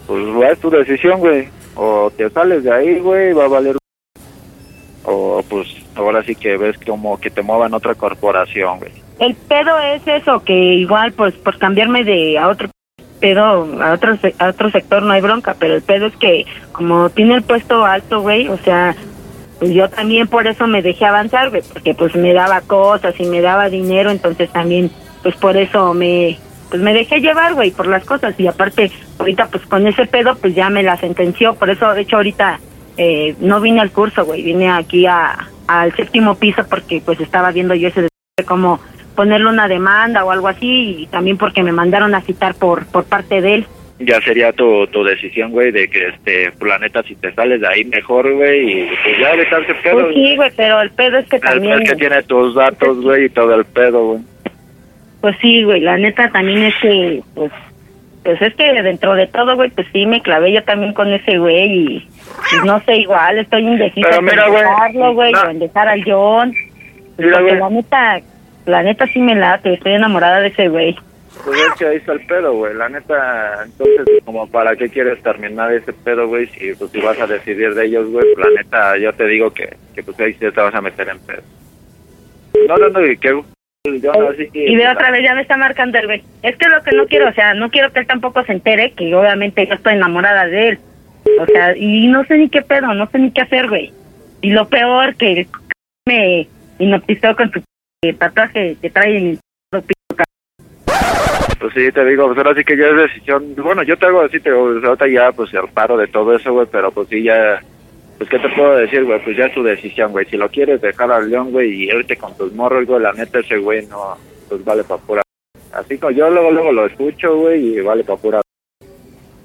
pues 0.06 0.26
güey, 0.26 0.50
es 0.52 0.58
tu 0.58 0.70
decisión, 0.70 1.20
güey, 1.20 1.48
o 1.76 2.10
te 2.16 2.28
sales 2.30 2.64
de 2.64 2.72
ahí, 2.72 2.98
güey, 2.98 3.32
va 3.34 3.44
a 3.44 3.48
valer, 3.48 3.76
o 5.04 5.42
pues 5.48 5.68
ahora 5.94 6.22
sí 6.22 6.34
que 6.34 6.56
ves 6.56 6.76
como 6.86 7.18
que 7.18 7.30
te 7.30 7.42
muevan 7.42 7.74
otra 7.74 7.94
corporación, 7.94 8.78
güey. 8.78 8.92
El 9.18 9.34
pedo 9.34 9.78
es 9.78 10.06
eso, 10.06 10.42
que 10.42 10.54
igual, 10.54 11.12
pues, 11.12 11.34
por 11.34 11.58
cambiarme 11.58 12.04
de 12.04 12.38
a 12.38 12.48
otro 12.48 12.70
pedo, 13.20 13.68
a 13.82 13.92
otro, 13.92 14.16
a 14.38 14.48
otro 14.48 14.70
sector 14.70 15.02
no 15.02 15.12
hay 15.12 15.20
bronca, 15.20 15.54
pero 15.58 15.74
el 15.74 15.82
pedo 15.82 16.06
es 16.06 16.16
que 16.16 16.46
como 16.72 17.10
tiene 17.10 17.34
el 17.34 17.42
puesto 17.42 17.84
alto, 17.84 18.22
güey, 18.22 18.48
o 18.48 18.56
sea, 18.56 18.96
pues 19.58 19.72
yo 19.72 19.90
también 19.90 20.26
por 20.26 20.46
eso 20.46 20.66
me 20.66 20.80
dejé 20.80 21.04
avanzar, 21.04 21.50
güey, 21.50 21.62
porque 21.70 21.94
pues 21.94 22.16
me 22.16 22.32
daba 22.32 22.62
cosas 22.62 23.14
y 23.18 23.24
me 23.24 23.42
daba 23.42 23.68
dinero, 23.68 24.10
entonces 24.10 24.50
también, 24.50 24.90
pues 25.22 25.36
por 25.36 25.58
eso 25.58 25.92
me, 25.92 26.38
pues 26.70 26.80
me 26.80 26.94
dejé 26.94 27.20
llevar, 27.20 27.52
güey, 27.52 27.72
por 27.72 27.86
las 27.86 28.04
cosas 28.04 28.34
y 28.40 28.46
aparte, 28.46 28.90
ahorita 29.18 29.48
pues 29.48 29.66
con 29.66 29.86
ese 29.86 30.06
pedo, 30.06 30.34
pues 30.36 30.54
ya 30.54 30.70
me 30.70 30.82
la 30.82 30.96
sentenció, 30.96 31.54
por 31.56 31.68
eso, 31.68 31.92
de 31.92 32.00
hecho, 32.00 32.16
ahorita 32.16 32.58
eh, 32.96 33.34
no 33.40 33.60
vine 33.60 33.80
al 33.80 33.90
curso, 33.90 34.24
güey, 34.24 34.42
vine 34.42 34.70
aquí 34.70 35.06
a, 35.06 35.48
al 35.66 35.94
séptimo 35.94 36.34
piso 36.36 36.66
porque 36.68 37.00
pues 37.04 37.20
estaba 37.20 37.52
viendo 37.52 37.74
yo 37.74 37.88
ese 37.88 38.02
de 38.02 38.10
cómo 38.46 38.80
ponerle 39.14 39.48
una 39.48 39.68
demanda 39.68 40.24
o 40.24 40.30
algo 40.30 40.48
así 40.48 41.02
y 41.02 41.06
también 41.06 41.36
porque 41.36 41.62
me 41.62 41.72
mandaron 41.72 42.14
a 42.14 42.22
citar 42.22 42.54
por, 42.54 42.86
por 42.86 43.04
parte 43.04 43.40
de 43.40 43.54
él. 43.54 43.66
Ya 43.98 44.18
sería 44.22 44.50
tu, 44.52 44.86
tu 44.86 45.04
decisión, 45.04 45.50
güey, 45.50 45.70
de 45.72 45.88
que, 45.90 46.08
este, 46.08 46.52
pues 46.52 46.70
la 46.70 46.78
neta, 46.78 47.02
si 47.02 47.14
te 47.16 47.34
sales 47.34 47.60
de 47.60 47.68
ahí 47.68 47.84
mejor, 47.84 48.32
güey, 48.32 48.84
y 48.84 48.88
pues 49.04 49.18
ya 49.18 49.34
evitarse 49.34 49.74
pedo. 49.74 50.00
Pues 50.00 50.14
sí, 50.14 50.36
güey, 50.36 50.50
pero 50.56 50.80
el 50.80 50.90
pedo 50.90 51.18
es 51.18 51.28
que 51.28 51.36
El 51.36 51.42
también... 51.42 51.82
es 51.82 51.90
que 51.90 51.96
tiene 51.96 52.22
tus 52.22 52.54
datos, 52.54 52.98
güey, 53.02 53.26
y 53.26 53.28
todo 53.28 53.54
el 53.54 53.66
pedo, 53.66 54.04
güey. 54.06 54.20
Pues 55.20 55.36
sí, 55.42 55.64
güey, 55.64 55.82
la 55.82 55.98
neta 55.98 56.30
también 56.30 56.62
es 56.62 56.74
que, 56.80 57.22
pues, 57.34 57.52
pues 58.22 58.40
es 58.42 58.54
que 58.54 58.82
dentro 58.82 59.14
de 59.14 59.26
todo, 59.26 59.56
güey, 59.56 59.70
pues 59.70 59.86
sí, 59.92 60.04
me 60.06 60.20
clavé 60.20 60.52
yo 60.52 60.62
también 60.64 60.92
con 60.92 61.12
ese 61.12 61.38
güey 61.38 61.72
y, 61.72 62.08
no 62.64 62.80
sé, 62.80 62.96
igual, 62.96 63.38
estoy 63.38 63.62
indecisa 63.62 64.16
en 64.16 64.26
dejarlo, 64.26 65.14
güey, 65.14 65.32
no. 65.32 65.40
o 65.40 65.50
en 65.50 65.58
dejar 65.58 65.88
al 65.88 66.04
John. 66.04 66.54
Mira, 67.16 67.38
porque 67.38 67.56
güey. 67.56 67.60
la 67.60 67.70
neta, 67.70 68.20
la 68.66 68.82
neta 68.82 69.06
sí 69.06 69.20
me 69.20 69.34
late, 69.34 69.72
estoy 69.72 69.92
enamorada 69.92 70.40
de 70.40 70.48
ese 70.48 70.68
güey. 70.68 70.96
Pues 71.44 71.58
es 71.58 71.74
que 71.78 71.86
ahí 71.86 71.96
está 71.96 72.12
el 72.12 72.26
pedo, 72.26 72.52
güey. 72.52 72.74
La 72.74 72.88
neta, 72.88 73.62
entonces, 73.64 74.04
como 74.24 74.46
para 74.48 74.76
qué 74.76 74.90
quieres 74.90 75.22
terminar 75.22 75.72
ese 75.72 75.92
pedo, 75.92 76.28
güey, 76.28 76.46
si 76.48 76.74
pues 76.74 76.90
si 76.90 77.00
vas 77.00 77.18
a 77.18 77.26
decidir 77.26 77.74
de 77.74 77.86
ellos, 77.86 78.10
güey, 78.10 78.26
pues 78.34 78.46
la 78.46 78.62
neta, 78.62 78.98
yo 78.98 79.12
te 79.14 79.26
digo 79.26 79.50
que, 79.50 79.76
que 79.94 80.02
pues 80.02 80.18
ahí 80.20 80.34
sí 80.34 80.40
te 80.40 80.50
vas 80.50 80.74
a 80.74 80.80
meter 80.82 81.08
en 81.08 81.18
pedo. 81.20 81.42
No, 82.68 82.76
no, 82.76 82.88
no, 82.90 83.06
y 83.06 83.16
que 83.16 83.40
yo 83.84 84.12
no, 84.12 84.28
así 84.28 84.50
que... 84.50 84.70
Y 84.70 84.76
de 84.76 84.88
otra 84.88 85.10
vez 85.10 85.22
ya 85.22 85.34
me 85.34 85.42
está 85.42 85.56
marcando 85.56 85.98
el 85.98 86.06
güey. 86.06 86.22
Es 86.42 86.56
que 86.56 86.68
lo 86.68 86.82
que 86.82 86.94
no 86.94 87.06
quiero, 87.06 87.28
o 87.28 87.32
sea, 87.32 87.54
no 87.54 87.70
quiero 87.70 87.90
que 87.92 88.00
él 88.00 88.06
tampoco 88.06 88.42
se 88.44 88.52
entere 88.52 88.92
que 88.92 89.14
obviamente 89.14 89.66
yo 89.66 89.74
estoy 89.74 89.94
enamorada 89.94 90.46
de 90.46 90.68
él. 90.68 90.78
O 91.40 91.46
sea, 91.46 91.76
y 91.76 92.06
no 92.08 92.24
sé 92.24 92.36
ni 92.36 92.48
qué 92.48 92.62
pedo, 92.62 92.92
no 92.94 93.08
sé 93.10 93.18
ni 93.18 93.30
qué 93.30 93.42
hacer, 93.42 93.68
güey. 93.68 93.92
Y 94.42 94.50
lo 94.50 94.68
peor 94.68 95.14
que 95.16 95.46
me 96.06 96.46
hipnotizó 96.78 97.34
con 97.36 97.50
su 97.52 97.62
eh, 98.02 98.12
tatuaje 98.14 98.76
que 98.80 98.90
trae 98.90 99.16
en 99.16 99.26
el 99.28 99.38
Pues 101.58 101.74
sí, 101.74 101.92
te 101.92 102.04
digo, 102.04 102.26
pues 102.26 102.38
ahora 102.38 102.54
sí 102.54 102.64
que 102.64 102.76
ya 102.76 102.86
es 102.86 102.96
decisión. 102.96 103.54
Bueno, 103.56 103.82
yo 103.82 103.96
te 103.96 104.06
hago 104.06 104.22
así, 104.22 104.40
te 104.40 104.50
digo, 104.50 104.72
pues 104.72 104.84
ahorita 104.84 105.08
ya, 105.08 105.32
pues 105.32 105.52
el 105.54 105.68
paro 105.72 105.96
de 105.96 106.06
todo 106.06 106.34
eso, 106.34 106.52
güey, 106.52 106.66
pero 106.70 106.90
pues 106.90 107.08
sí, 107.08 107.22
ya. 107.22 107.62
Pues, 108.20 108.28
¿qué 108.28 108.38
te 108.38 108.54
puedo 108.54 108.76
decir, 108.76 109.02
güey? 109.04 109.18
Pues 109.24 109.34
ya 109.34 109.46
es 109.46 109.54
tu 109.54 109.62
decisión, 109.62 110.12
güey. 110.12 110.26
Si 110.26 110.36
lo 110.36 110.50
quieres 110.50 110.82
dejar 110.82 111.10
al 111.10 111.30
león, 111.30 111.52
güey, 111.52 111.72
y 111.72 111.84
irte 111.88 112.18
con 112.18 112.36
tus 112.36 112.52
morros, 112.52 112.84
güey, 112.84 113.00
la 113.00 113.14
neta, 113.14 113.38
ese 113.38 113.56
güey 113.56 113.86
no, 113.86 114.14
pues 114.46 114.62
vale 114.62 114.84
pa' 114.84 114.98
pura. 114.98 115.22
Así 115.72 115.96
como 115.96 116.10
yo 116.10 116.28
luego, 116.28 116.50
luego 116.50 116.70
lo 116.70 116.84
escucho, 116.84 117.34
güey, 117.38 117.78
y 117.78 117.80
vale 117.80 118.04
pa' 118.04 118.18
pura. 118.18 118.42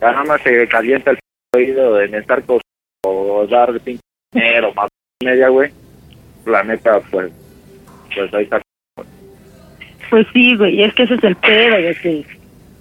Ya 0.01 0.11
nada 0.11 0.25
más 0.25 0.41
se 0.41 0.67
calienta 0.67 1.11
el 1.11 1.19
oído 1.55 2.01
en 2.01 2.15
estar 2.15 2.43
con 2.43 2.59
o 3.05 3.47
dar 3.47 3.79
pinche 3.79 4.01
dinero, 4.33 4.73
media, 5.23 5.47
güey. 5.47 5.71
La 6.45 6.61
neta, 6.61 6.99
pues, 7.09 7.31
pues 8.13 8.33
ahí 8.33 8.43
está. 8.43 8.61
Pues 10.09 10.27
sí, 10.33 10.53
güey, 10.57 10.83
es 10.83 10.93
que 10.95 11.03
ese 11.03 11.13
es 11.13 11.23
el 11.23 11.37
pedo, 11.37 11.77
de 11.77 11.95
que, 11.95 12.25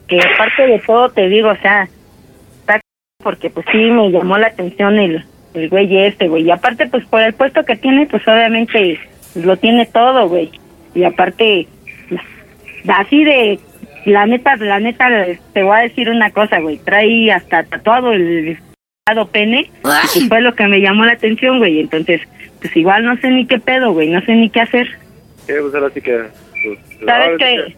que 0.09 0.19
aparte 0.19 0.67
de 0.67 0.81
todo 0.81 1.09
te 1.11 1.29
digo, 1.29 1.51
o 1.51 1.57
sea, 1.59 1.89
está 2.59 2.81
porque 3.23 3.49
pues 3.49 3.65
sí 3.71 3.79
me 3.79 4.11
llamó 4.11 4.37
la 4.39 4.49
atención 4.49 4.99
el, 4.99 5.25
el 5.55 5.69
güey 5.69 5.97
este, 6.07 6.29
güey, 6.29 6.45
y 6.45 6.51
aparte 6.51 6.87
pues 6.89 7.05
por 7.07 7.23
el 7.23 7.33
puesto 7.33 7.63
que 7.65 7.77
tiene, 7.77 8.07
pues 8.07 8.27
obviamente 8.27 8.99
lo 9.35 9.57
tiene 9.57 9.87
todo, 9.87 10.29
güey, 10.29 10.51
y 10.95 11.05
aparte, 11.05 11.67
así 12.89 13.25
de, 13.25 13.59
la 14.05 14.27
neta, 14.27 14.57
la 14.57 14.81
neta, 14.81 15.09
te 15.53 15.63
voy 15.63 15.77
a 15.77 15.83
decir 15.83 16.09
una 16.11 16.31
cosa, 16.31 16.61
güey, 16.61 16.79
trae 16.79 17.33
hasta 17.33 17.63
tatuado 17.65 18.13
el 18.13 18.59
lado 19.07 19.29
pene, 19.29 19.71
y 20.15 20.21
fue 20.29 20.41
lo 20.41 20.55
que 20.55 20.67
me 20.67 20.81
llamó 20.81 21.05
la 21.05 21.13
atención, 21.13 21.59
güey, 21.59 21.81
entonces, 21.81 22.21
pues 22.61 22.77
igual 22.77 23.05
no 23.05 23.17
sé 23.19 23.31
ni 23.31 23.47
qué 23.47 23.59
pedo, 23.59 23.93
güey, 23.93 24.11
no 24.11 24.21
sé 24.23 24.35
ni 24.35 24.51
qué 24.51 24.61
hacer. 24.61 24.89
Sí, 25.47 25.53
pues 25.61 25.75
ahora 25.75 25.91
sí 25.93 26.01
que. 26.01 26.23
Pues, 26.65 26.79
¿Sabes 27.05 27.39
qué? 27.39 27.77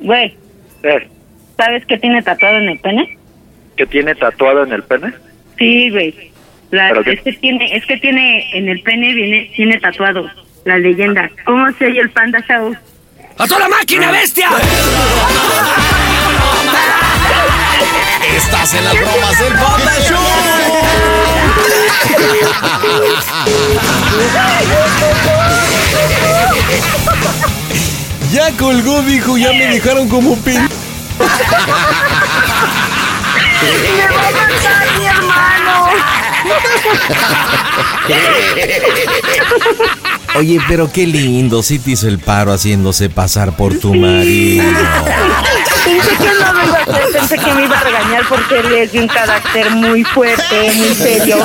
Güey, 0.00 0.36
que- 0.82 0.88
eh, 0.88 1.08
¿sabes 1.56 1.86
qué 1.86 1.96
tiene 1.98 2.22
tatuado 2.22 2.56
en 2.58 2.68
el 2.70 2.78
pene? 2.80 3.16
¿Que 3.76 3.86
tiene 3.86 4.14
tatuado 4.16 4.64
en 4.64 4.72
el 4.72 4.82
pene? 4.82 5.12
Sí, 5.56 5.90
güey. 5.90 6.32
La- 6.70 6.90
es 6.90 7.20
que 7.22 7.32
tiene, 7.32 7.76
es 7.76 7.84
que 7.86 7.96
tiene 7.96 8.56
en 8.56 8.68
el 8.68 8.82
pene 8.82 9.14
viene, 9.14 9.50
tiene 9.56 9.78
tatuado 9.78 10.30
la 10.64 10.78
leyenda. 10.78 11.30
¿Cómo 11.44 11.66
se 11.78 11.86
oye 11.86 12.00
el 12.00 12.10
Panda 12.10 12.44
Show? 12.46 12.76
¡A 13.38 13.46
toda 13.46 13.68
máquina, 13.68 14.10
bestia! 14.10 14.48
Estás 18.36 18.74
en 18.74 18.84
las 18.84 18.94
bromas 18.94 19.38
del 19.38 19.52
Panda 19.54 19.92
Ya 28.32 28.50
colgó, 28.58 29.00
dijo, 29.02 29.36
ya 29.38 29.52
me 29.52 29.66
dejaron 29.68 30.08
como 30.08 30.36
pin. 30.42 30.58
¡Me 30.58 30.68
va 34.06 34.28
a 34.28 34.32
matar 34.32 34.86
mi 34.98 35.06
hermano! 35.06 35.27
Oye, 40.36 40.60
pero 40.68 40.92
qué 40.92 41.06
lindo, 41.06 41.62
sí 41.62 41.78
te 41.78 41.92
hizo 41.92 42.06
el 42.06 42.18
paro 42.18 42.52
haciéndose 42.52 43.10
pasar 43.10 43.56
por 43.56 43.78
tu 43.78 43.94
marido. 43.94 44.64
Pensé 45.84 46.16
que 46.16 46.30
no 46.40 46.52
lo 46.52 46.66
iba 46.66 46.78
a 46.78 46.82
hacer, 46.82 47.02
pensé 47.12 47.38
que 47.38 47.54
me 47.54 47.64
iba 47.64 47.78
a 47.78 47.82
regañar 47.82 48.28
porque 48.28 48.60
él 48.60 48.72
es 48.72 48.92
de 48.92 49.00
un 49.00 49.08
carácter 49.08 49.70
muy 49.70 50.04
fuerte, 50.04 50.72
muy 50.74 50.94
serio. 50.94 51.38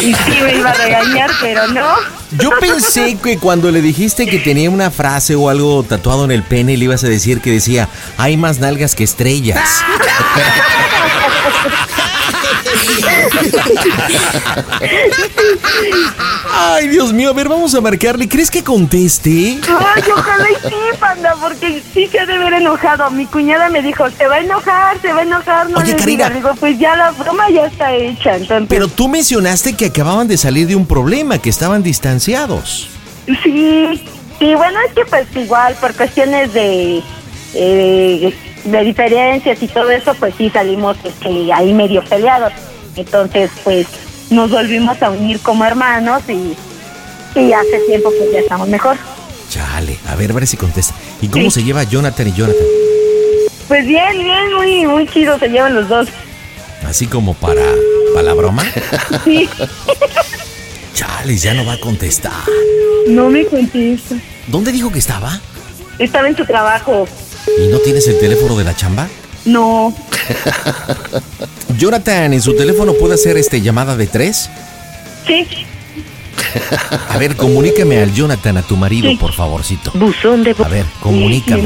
Y 0.00 0.14
sí 0.14 0.38
me 0.42 0.54
iba 0.54 0.70
a 0.70 0.74
regañar, 0.74 1.30
pero 1.40 1.66
no. 1.68 1.94
Yo 2.38 2.50
pensé 2.60 3.16
que 3.22 3.38
cuando 3.38 3.70
le 3.70 3.82
dijiste 3.82 4.26
que 4.26 4.38
tenía 4.38 4.70
una 4.70 4.90
frase 4.90 5.34
o 5.34 5.48
algo 5.48 5.82
tatuado 5.82 6.24
en 6.24 6.30
el 6.30 6.42
pene, 6.42 6.76
le 6.76 6.84
ibas 6.84 7.04
a 7.04 7.08
decir 7.08 7.40
que 7.40 7.50
decía, 7.50 7.88
hay 8.16 8.36
más 8.36 8.58
nalgas 8.58 8.94
que 8.94 9.04
estrellas. 9.04 9.82
Ay, 16.52 16.88
Dios 16.88 17.12
mío, 17.12 17.30
a 17.30 17.32
ver, 17.32 17.48
vamos 17.48 17.74
a 17.74 17.80
marcarle. 17.80 18.28
¿Crees 18.28 18.50
que 18.50 18.62
conteste? 18.62 19.58
Ay, 19.68 20.02
ojalá 20.14 20.46
y 20.50 20.68
sí, 20.68 20.74
panda, 20.98 21.34
porque 21.40 21.82
sí 21.92 22.06
se 22.08 22.20
ha 22.20 22.26
de 22.26 22.38
ver 22.38 22.54
enojado. 22.54 23.10
Mi 23.10 23.26
cuñada 23.26 23.68
me 23.70 23.82
dijo, 23.82 24.08
se 24.10 24.26
va 24.26 24.36
a 24.36 24.40
enojar, 24.40 25.00
se 25.00 25.12
va 25.12 25.20
a 25.20 25.22
enojar. 25.22 25.70
No 25.70 25.78
Oye, 25.78 25.92
le 25.92 25.96
Karina. 25.96 26.28
digas". 26.28 26.34
Digo, 26.34 26.50
pues 26.60 26.78
ya 26.78 26.96
la 26.96 27.10
broma 27.12 27.50
ya 27.50 27.66
está 27.66 27.92
hecha, 27.94 28.36
entonces. 28.36 28.66
Pero 28.68 28.88
tú 28.88 29.08
mencionaste 29.08 29.74
que 29.74 29.86
acababan 29.86 30.28
de 30.28 30.36
salir 30.36 30.66
de 30.66 30.76
un 30.76 30.86
problema, 30.86 31.38
que 31.38 31.50
estaban 31.50 31.82
distanciados. 31.82 32.88
Sí, 33.42 34.04
sí, 34.38 34.54
bueno, 34.54 34.78
es 34.88 34.94
que 34.94 35.04
pues 35.06 35.26
igual 35.34 35.74
por 35.80 35.94
cuestiones 35.94 36.52
de, 36.52 37.02
eh, 37.54 38.34
de 38.64 38.84
diferencias 38.84 39.62
y 39.62 39.68
todo 39.68 39.90
eso, 39.90 40.14
pues 40.14 40.34
sí 40.36 40.50
salimos 40.50 40.96
este, 41.04 41.52
ahí 41.52 41.72
medio 41.72 42.04
peleados. 42.04 42.52
Entonces, 42.96 43.50
pues 43.64 43.86
nos 44.30 44.50
volvimos 44.50 45.00
a 45.02 45.10
unir 45.10 45.40
como 45.40 45.64
hermanos 45.64 46.22
y, 46.28 46.56
y 47.38 47.52
hace 47.52 47.78
tiempo 47.86 48.10
pues 48.16 48.32
ya 48.32 48.40
estamos 48.40 48.68
mejor. 48.68 48.96
Chale, 49.50 49.98
a 50.08 50.14
ver, 50.16 50.30
a 50.30 50.34
ver 50.34 50.46
si 50.46 50.56
contesta. 50.56 50.94
¿Y 51.20 51.28
cómo 51.28 51.44
Sí. 51.50 51.60
se 51.60 51.64
lleva 51.64 51.82
Jonathan 51.84 52.28
y 52.28 52.32
Jonathan? 52.32 52.66
Pues 53.68 53.86
bien, 53.86 54.18
bien, 54.18 54.54
muy, 54.56 54.86
muy 54.86 55.06
chido 55.08 55.38
se 55.38 55.48
llevan 55.48 55.74
los 55.74 55.88
dos. 55.88 56.08
Así 56.86 57.06
como 57.06 57.34
para, 57.34 57.62
para 58.12 58.24
la 58.24 58.34
broma. 58.34 58.64
Sí. 59.24 59.48
Chale, 60.94 61.36
ya 61.36 61.54
no 61.54 61.64
va 61.64 61.74
a 61.74 61.80
contestar. 61.80 62.32
No 63.08 63.28
me 63.28 63.44
contesta. 63.46 64.14
¿Dónde 64.46 64.70
dijo 64.72 64.92
que 64.92 64.98
estaba? 64.98 65.40
Estaba 65.98 66.28
en 66.28 66.36
su 66.36 66.44
trabajo. 66.44 67.08
¿Y 67.58 67.68
no 67.68 67.78
tienes 67.78 68.06
el 68.08 68.18
teléfono 68.18 68.56
de 68.56 68.64
la 68.64 68.74
chamba? 68.76 69.08
No. 69.44 69.94
Jonathan, 71.78 72.32
¿en 72.32 72.40
su 72.42 72.54
teléfono 72.56 72.94
puede 72.94 73.14
hacer 73.14 73.36
este 73.36 73.60
llamada 73.60 73.96
de 73.96 74.06
tres? 74.06 74.48
Sí. 75.26 75.46
A 77.08 77.18
ver, 77.18 77.36
comunícame 77.36 77.98
al 78.00 78.12
Jonathan, 78.14 78.58
a 78.58 78.62
tu 78.62 78.76
marido, 78.76 79.10
Sí. 79.10 79.16
por 79.16 79.32
favorcito. 79.32 79.90
Buzón 79.94 80.44
de 80.44 80.54
A 80.64 80.68
ver, 80.68 80.86
comunícame. 81.00 81.62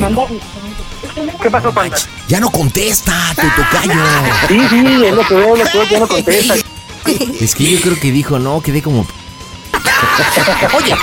¿Qué 1.42 1.50
pasó, 1.50 1.72
panda? 1.72 1.96
Ya 2.28 2.40
no 2.40 2.50
contesta, 2.50 3.12
tu 3.34 3.46
tocayo. 3.62 4.00
Sí, 4.48 4.60
sí, 4.70 5.04
es 5.06 5.14
lo 5.14 5.26
que 5.26 5.34
veo, 5.34 5.56
lo 5.56 5.64
que 5.64 5.78
veo, 5.78 5.88
ya 5.90 6.00
no 6.00 6.08
contesta. 6.08 6.54
Es 7.40 7.54
que 7.54 7.70
yo 7.70 7.80
creo 7.80 7.98
que 8.00 8.10
dijo, 8.12 8.38
no, 8.38 8.60
quedé 8.60 8.82
como... 8.82 9.06
Oye, 10.76 10.94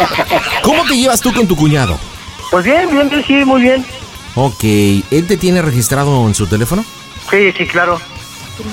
¿cómo 0.61 0.83
te 0.85 0.95
llevas 0.97 1.21
tú 1.21 1.33
con 1.33 1.47
tu 1.47 1.55
cuñado? 1.55 1.97
Pues 2.51 2.65
bien, 2.65 2.89
bien, 2.91 3.09
bien, 3.09 3.23
sí, 3.25 3.33
muy 3.45 3.61
bien. 3.61 3.85
Ok, 4.35 4.63
¿él 4.63 5.25
te 5.27 5.37
tiene 5.37 5.61
registrado 5.61 6.27
en 6.27 6.33
su 6.35 6.47
teléfono? 6.47 6.83
Sí, 7.29 7.51
sí, 7.57 7.65
claro. 7.65 7.99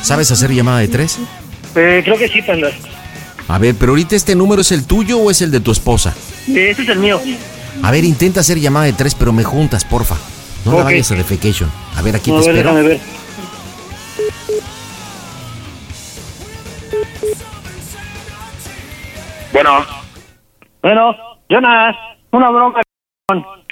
¿Sabes 0.02 0.30
hacer 0.30 0.50
llamada 0.52 0.78
de 0.80 0.88
tres? 0.88 1.18
Eh, 1.74 2.02
creo 2.04 2.18
que 2.18 2.28
sí, 2.28 2.42
panda. 2.42 2.70
A 3.48 3.58
ver, 3.58 3.74
pero 3.78 3.92
ahorita 3.92 4.16
este 4.16 4.34
número 4.34 4.62
es 4.62 4.72
el 4.72 4.84
tuyo 4.86 5.18
o 5.18 5.30
es 5.30 5.40
el 5.42 5.50
de 5.50 5.60
tu 5.60 5.70
esposa? 5.72 6.14
Eh, 6.48 6.70
Ese 6.70 6.82
es 6.82 6.88
el 6.88 6.98
mío. 6.98 7.20
A 7.82 7.90
ver, 7.90 8.04
intenta 8.04 8.40
hacer 8.40 8.58
llamada 8.58 8.86
de 8.86 8.92
tres, 8.92 9.14
pero 9.14 9.32
me 9.32 9.44
juntas, 9.44 9.84
porfa. 9.84 10.16
No 10.64 10.72
la 10.72 10.78
Ok. 10.78 10.84
vayas 10.84 11.10
a 11.10 11.14
defecation. 11.14 11.70
A 11.96 12.02
ver, 12.02 12.16
aquí 12.16 12.30
A 12.30 12.34
te 12.34 12.40
ver, 12.40 12.50
espero. 12.56 12.74
déjame 12.74 12.88
ver. 12.88 13.00
Bueno. 19.52 19.84
Bueno, 20.82 21.14
Jonas, 21.48 21.96
una 22.32 22.50
broma. 22.50 22.80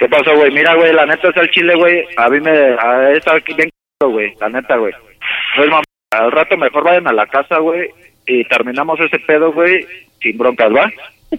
¿Qué 0.01 0.09
pasó, 0.09 0.35
güey? 0.35 0.49
Mira, 0.49 0.73
güey, 0.73 0.91
la 0.93 1.05
neta 1.05 1.29
es 1.29 1.37
el 1.37 1.51
chile, 1.51 1.75
güey. 1.75 2.03
A 2.17 2.27
mí 2.27 2.39
me... 2.39 2.49
A 2.49 3.11
está 3.11 3.35
aquí 3.35 3.53
bien 3.53 3.69
güey. 3.99 4.33
La 4.41 4.49
neta, 4.49 4.75
güey. 4.77 4.91
No 5.55 5.63
es 5.63 5.69
mam- 5.69 5.83
Al 6.09 6.31
rato 6.31 6.57
mejor 6.57 6.83
vayan 6.83 7.07
a 7.07 7.13
la 7.13 7.27
casa, 7.27 7.59
güey. 7.59 7.87
Y 8.25 8.43
terminamos 8.45 8.99
ese 8.99 9.19
pedo, 9.19 9.53
güey. 9.53 9.85
Sin 10.19 10.39
broncas, 10.39 10.71
¿va? 10.73 10.91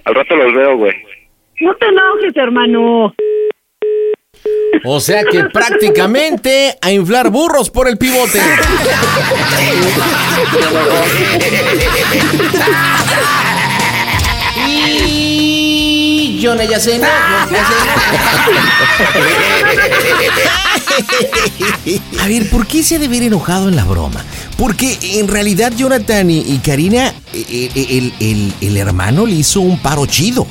Al 0.04 0.14
rato 0.14 0.36
los 0.36 0.54
veo, 0.54 0.76
güey. 0.76 0.94
No 1.58 1.74
te 1.74 1.86
enojes, 1.86 2.36
hermano. 2.36 3.12
O 4.84 5.00
sea 5.00 5.24
que 5.24 5.42
prácticamente 5.52 6.76
a 6.80 6.92
inflar 6.92 7.30
burros 7.30 7.68
por 7.68 7.88
el 7.88 7.98
pivote. 7.98 8.38
Ya 16.42 16.80
se 16.80 16.96
enojó. 16.96 17.08
A 22.20 22.26
ver, 22.26 22.50
¿por 22.50 22.66
qué 22.66 22.82
se 22.82 22.96
ha 22.96 22.98
de 22.98 23.06
ver 23.06 23.22
enojado 23.22 23.68
en 23.68 23.76
la 23.76 23.84
broma? 23.84 24.24
Porque 24.56 24.98
en 25.20 25.28
realidad 25.28 25.72
Jonathan 25.76 26.28
y, 26.30 26.38
y 26.40 26.58
Karina, 26.58 27.14
eh, 27.32 27.70
eh, 27.74 27.86
el, 27.90 28.12
el- 28.18 28.52
el 28.60 28.76
hermano 28.76 29.24
le 29.24 29.34
hizo 29.36 29.60
un 29.60 29.78
paro 29.78 30.04
chido. 30.06 30.46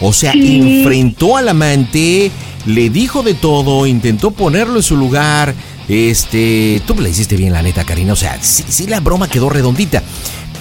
O 0.00 0.14
sea, 0.14 0.32
Sí. 0.32 0.78
enfrentó 0.78 1.36
al 1.36 1.50
amante, 1.50 2.30
le 2.64 2.88
dijo 2.88 3.22
de 3.22 3.34
todo, 3.34 3.86
intentó 3.86 4.30
ponerlo 4.30 4.76
en 4.76 4.82
su 4.82 4.96
lugar. 4.96 5.54
Este, 5.86 6.80
tú 6.86 6.94
le 6.98 7.10
hiciste 7.10 7.36
bien 7.36 7.52
la 7.52 7.60
neta, 7.60 7.84
Karina. 7.84 8.14
O 8.14 8.16
sea, 8.16 8.38
sí, 8.40 8.64
sí 8.68 8.86
la 8.86 9.00
broma 9.00 9.28
quedó 9.28 9.50
redondita. 9.50 10.02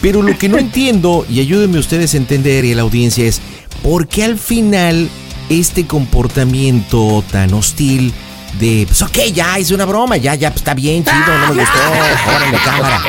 Pero 0.01 0.21
lo 0.21 0.37
que 0.37 0.49
no 0.49 0.57
entiendo, 0.59 1.25
y 1.29 1.39
ayúdenme 1.39 1.79
ustedes 1.79 2.13
a 2.13 2.17
entender 2.17 2.65
y 2.65 2.73
a 2.73 2.75
la 2.75 2.81
audiencia, 2.81 3.25
es 3.25 3.39
por 3.85 4.07
qué 4.07 4.23
al 4.23 4.39
final 4.39 5.07
este 5.47 5.85
comportamiento 5.85 7.23
tan 7.31 7.53
hostil 7.53 8.11
de, 8.59 8.85
pues 8.87 8.99
ok, 9.03 9.31
ya 9.31 9.59
hice 9.59 9.75
una 9.75 9.85
broma, 9.85 10.17
ya, 10.17 10.33
ya, 10.33 10.49
pues, 10.49 10.61
está 10.61 10.73
bien, 10.73 11.03
chido, 11.03 11.37
no 11.39 11.53
me 11.53 11.61
gustó, 11.61 11.77
órale, 12.35 12.57
cámara. 12.65 13.01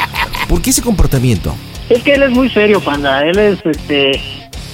¿Por 0.47 0.61
qué 0.61 0.71
ese 0.71 0.83
comportamiento? 0.83 1.55
Es 1.89 2.03
que 2.03 2.13
él 2.13 2.25
es 2.25 2.31
muy 2.31 2.51
serio, 2.51 2.81
panda. 2.83 3.25
Él 3.25 3.39
es, 3.39 3.59
este, 3.65 4.21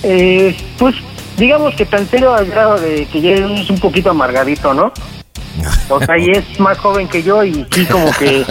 eh, 0.03 0.57
pues, 0.77 0.97
digamos 1.39 1.73
que 1.77 1.87
tan 1.87 2.11
serio 2.11 2.35
al 2.35 2.47
grado 2.47 2.81
de 2.81 3.07
que 3.07 3.21
ya 3.21 3.35
es 3.35 3.71
un 3.71 3.79
poquito 3.79 4.11
amargadito, 4.11 4.75
¿no? 4.75 4.93
O 5.89 6.05
sea, 6.05 6.19
y 6.19 6.31
es 6.31 6.59
más 6.59 6.79
joven 6.79 7.07
que 7.07 7.23
yo 7.23 7.45
y 7.45 7.65
sí 7.71 7.85
como 7.87 8.11
que 8.13 8.45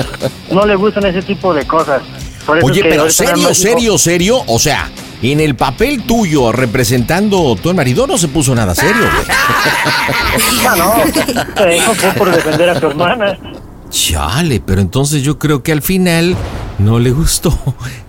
no 0.51 0.65
le 0.65 0.75
gustan 0.75 1.05
ese 1.05 1.21
tipo 1.21 1.53
de 1.53 1.65
cosas. 1.65 2.01
Por 2.45 2.59
eso 2.59 2.67
Oye, 2.67 2.79
es 2.79 2.83
que 2.83 2.89
pero 2.89 3.09
serio, 3.09 3.53
serio, 3.53 3.97
serio, 3.97 4.43
o 4.45 4.59
sea, 4.59 4.89
en 5.23 5.39
el 5.39 5.55
papel 5.55 6.03
tuyo 6.03 6.51
representando 6.51 7.55
tu 7.61 7.73
marido 7.73 8.07
no 8.07 8.17
se 8.17 8.27
puso 8.27 8.55
nada 8.55 8.73
serio, 8.75 9.01
güey. 9.01 9.37
Ah, 10.67 10.75
no, 10.77 11.65
eso 11.65 11.93
fue 11.95 12.11
por 12.13 12.33
defender 12.33 12.69
a 12.69 12.79
su 12.79 12.87
hermana. 12.87 13.37
Chale, 13.89 14.61
pero 14.65 14.79
entonces 14.79 15.21
yo 15.21 15.37
creo 15.37 15.63
que 15.63 15.71
al 15.71 15.81
final 15.81 16.35
no 16.79 16.99
le 16.99 17.11
gustó 17.11 17.57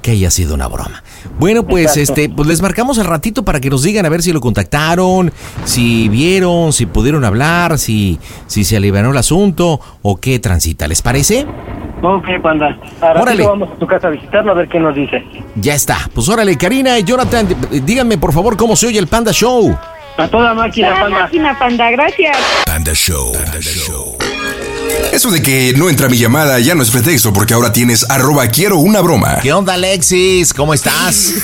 que 0.01 0.13
haya 0.13 0.31
sido 0.31 0.55
una 0.55 0.69
broma. 0.69 1.03
Bueno, 1.39 1.67
pues 1.67 1.97
Exacto. 1.97 2.21
este, 2.21 2.29
pues 2.35 2.49
les 2.49 2.63
marcamos 2.63 2.99
al 2.99 3.07
ratito 3.07 3.45
para 3.45 3.61
que 3.61 3.69
nos 3.71 3.83
digan 3.83 4.07
a 4.07 4.09
ver 4.09 4.23
si 4.23 4.33
lo 4.33 4.41
contactaron, 4.41 5.33
si 5.65 6.09
vieron, 6.09 6.73
si 6.73 6.87
pudieron 6.87 7.25
hablar, 7.25 7.79
si, 7.79 8.19
si 8.47 8.65
se 8.65 8.77
alivianó 8.77 9.11
el 9.11 9.17
asunto 9.17 9.81
o 10.03 10.17
qué 10.17 10.39
transita. 10.39 10.87
¿Les 10.89 11.03
parece? 11.03 11.47
Ok, 12.03 12.25
panda. 12.43 12.77
Ahora 13.01 13.23
Órale. 13.23 13.47
vamos 13.47 13.69
a 13.71 13.79
tu 13.79 13.87
casa 13.87 14.09
a 14.09 14.11
visitarlo 14.11 14.51
a 14.53 14.55
ver 14.57 14.69
qué 14.69 14.81
nos 14.81 14.95
dice. 14.95 15.25
Ya 15.57 15.75
está. 15.75 15.99
Pues 16.13 16.29
órale, 16.29 16.57
Karina 16.59 16.99
y 16.99 17.05
Jonathan, 17.05 17.47
díganme 17.85 18.19
por 18.19 18.33
favor 18.33 18.57
cómo 18.57 18.75
se 18.75 18.89
oye 18.89 18.99
el 18.99 19.07
Panda 19.07 19.33
Show. 19.33 19.79
A 20.19 20.29
toda 20.29 20.53
máquina, 20.53 20.89
Toda 20.91 21.01
panda. 21.03 21.19
máquina, 21.21 21.59
panda, 21.59 21.91
gracias. 21.93 22.37
Panda 22.67 22.93
Show. 22.93 23.33
Eso 25.13 25.31
de 25.31 25.43
que 25.43 25.75
no 25.77 25.89
entra 25.89 26.09
mi 26.09 26.17
llamada 26.19 26.59
ya 26.59 26.75
no 26.75 26.83
es 26.83 26.91
pretexto 26.91 27.33
porque 27.33 27.55
ahora 27.55 27.73
tienes 27.73 28.09
arroba 28.11 28.47
quiero 28.49 28.79
una 28.79 29.01
broma. 29.01 29.39
¿Qué 29.43 29.53
onda, 29.53 29.75
Alexis? 29.75 30.53
¿Cómo 30.53 30.75
estás? 30.75 31.35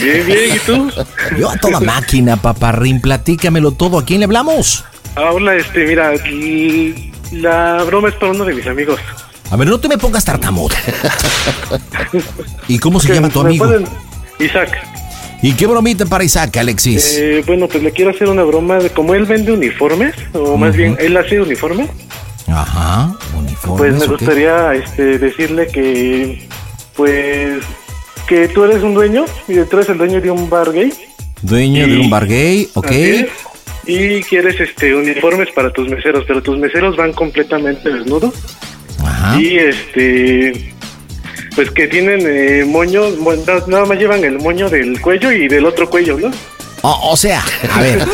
Bien, 0.00 0.26
bien, 0.26 0.56
¿y 0.56 0.58
tú? 0.60 0.90
Yo 1.38 1.48
a 1.50 1.56
toda 1.56 1.78
máquina, 1.80 2.36
paparrín, 2.36 3.00
platícamelo 3.00 3.72
todo. 3.72 3.98
¿A 3.98 4.04
quién 4.04 4.20
le 4.20 4.24
hablamos? 4.24 4.84
Ah, 5.16 5.30
hola, 5.32 5.54
este, 5.56 5.86
mira, 5.86 6.12
la 7.32 7.82
broma 7.84 8.08
es 8.08 8.14
para 8.16 8.32
uno 8.32 8.44
de 8.44 8.54
mis 8.54 8.66
amigos. 8.66 8.98
A 9.50 9.56
ver, 9.56 9.68
no 9.68 9.78
te 9.80 9.88
me 9.88 9.96
pongas 9.98 10.24
tartamudo. 10.24 10.74
¿Y 12.68 12.78
cómo 12.78 13.00
se 13.00 13.14
llama 13.14 13.28
tu 13.30 13.40
me 13.42 13.48
amigo? 13.48 13.66
pueden- 13.66 13.86
Isaac. 14.38 14.78
¿Y 15.42 15.52
qué 15.52 15.66
bromita 15.66 16.04
para 16.04 16.24
Isaac, 16.24 16.56
Alexis? 16.56 17.16
Eh, 17.16 17.42
bueno, 17.46 17.68
pues 17.68 17.82
le 17.82 17.92
quiero 17.92 18.10
hacer 18.10 18.28
una 18.28 18.42
broma 18.42 18.78
de 18.78 18.90
como 18.90 19.14
él 19.14 19.24
vende 19.24 19.52
uniformes, 19.52 20.14
o 20.32 20.56
más 20.56 20.76
bien, 20.76 20.96
él 20.98 21.16
hace 21.16 21.40
uniformes. 21.40 21.88
Ajá, 22.48 23.14
Pues 23.30 23.34
uniformes. 23.44 23.94
me 23.98 24.04
ok. 24.04 24.10
gustaría 24.10 24.74
este, 24.74 25.18
decirle 25.18 25.66
que, 25.68 26.48
pues, 26.96 27.62
que 28.26 28.48
tú 28.48 28.64
eres 28.64 28.82
un 28.82 28.94
dueño 28.94 29.24
y 29.46 29.54
tú 29.64 29.76
eres 29.76 29.88
el 29.90 29.98
dueño 29.98 30.20
de 30.20 30.30
un 30.30 30.50
bar 30.50 30.72
gay. 30.72 30.92
Dueño 31.42 31.86
de 31.86 31.98
un 31.98 32.10
bar 32.10 32.26
gay, 32.26 32.68
ok. 32.74 32.90
Y 33.86 34.22
quieres 34.24 34.60
este 34.60 34.94
uniformes 34.94 35.48
para 35.54 35.72
tus 35.72 35.88
meseros, 35.88 36.24
pero 36.26 36.42
tus 36.42 36.58
meseros 36.58 36.96
van 36.96 37.12
completamente 37.12 37.90
desnudos. 37.90 38.34
Ajá. 39.08 39.40
Y 39.40 39.56
este, 39.56 40.74
pues 41.54 41.70
que 41.70 41.86
tienen 41.86 42.20
eh, 42.22 42.64
moños, 42.64 43.14
nada 43.66 43.84
más 43.84 43.98
llevan 43.98 44.24
el 44.24 44.38
moño 44.38 44.68
del 44.68 45.00
cuello 45.00 45.32
y 45.32 45.48
del 45.48 45.64
otro 45.66 45.88
cuello, 45.88 46.18
¿no? 46.18 46.30
O, 46.82 47.12
o 47.12 47.16
sea, 47.16 47.42
a 47.72 47.80
ver. 47.80 48.04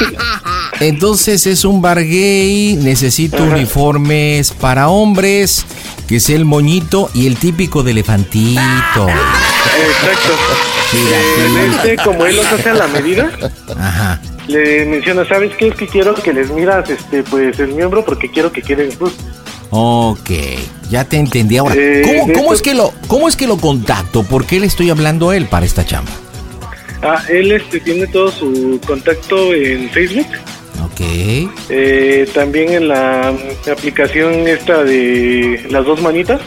Entonces 0.80 1.46
es 1.46 1.64
un 1.64 1.82
bar 1.82 1.98
gay, 1.98 2.76
necesito 2.76 3.42
uniformes 3.42 4.52
para 4.52 4.88
hombres, 4.88 5.66
que 6.06 6.20
sea 6.20 6.36
el 6.36 6.44
moñito 6.44 7.10
y 7.12 7.26
el 7.26 7.36
típico 7.36 7.82
de 7.82 7.90
elefantito. 7.90 8.60
Exacto. 9.08 10.32
En 10.92 11.72
este, 11.72 11.96
como 12.02 12.26
él 12.26 12.36
los 12.36 12.46
hace 12.52 12.70
a 12.70 12.74
la 12.74 12.86
medida, 12.88 13.30
Ajá. 13.78 14.20
le 14.48 14.86
menciona, 14.86 15.26
¿sabes 15.28 15.52
qué? 15.56 15.68
Es 15.68 15.74
que 15.74 15.86
quiero 15.86 16.14
que 16.14 16.32
les 16.32 16.50
miras 16.50 16.88
este, 16.90 17.22
pues 17.22 17.58
el 17.60 17.74
miembro 17.74 18.04
porque 18.04 18.30
quiero 18.30 18.50
que 18.50 18.62
queden. 18.62 18.90
Ok, 19.70 20.30
ya 20.90 21.04
te 21.04 21.16
entendí 21.16 21.56
ahora. 21.56 21.74
Eh, 21.78 22.22
¿Cómo, 22.34 22.52
es 22.52 22.60
que 22.62 22.74
lo, 22.74 22.92
¿Cómo 23.06 23.28
es 23.28 23.36
que 23.36 23.46
lo 23.46 23.56
contacto? 23.56 24.24
¿Por 24.24 24.44
qué 24.46 24.58
le 24.60 24.66
estoy 24.66 24.90
hablando 24.90 25.30
a 25.30 25.36
él 25.36 25.46
para 25.46 25.64
esta 25.64 25.84
chamba? 25.86 26.10
Ah, 27.02 27.22
él 27.28 27.52
este, 27.52 27.80
tiene 27.80 28.06
todo 28.08 28.30
su 28.30 28.80
contacto 28.86 29.54
en 29.54 29.88
Facebook. 29.90 30.26
Ok. 30.84 31.00
Eh, 31.70 32.28
también 32.34 32.72
en 32.72 32.88
la 32.88 33.32
aplicación 33.70 34.48
esta 34.48 34.82
de 34.82 35.64
las 35.70 35.84
dos 35.86 36.02
manitas. 36.02 36.40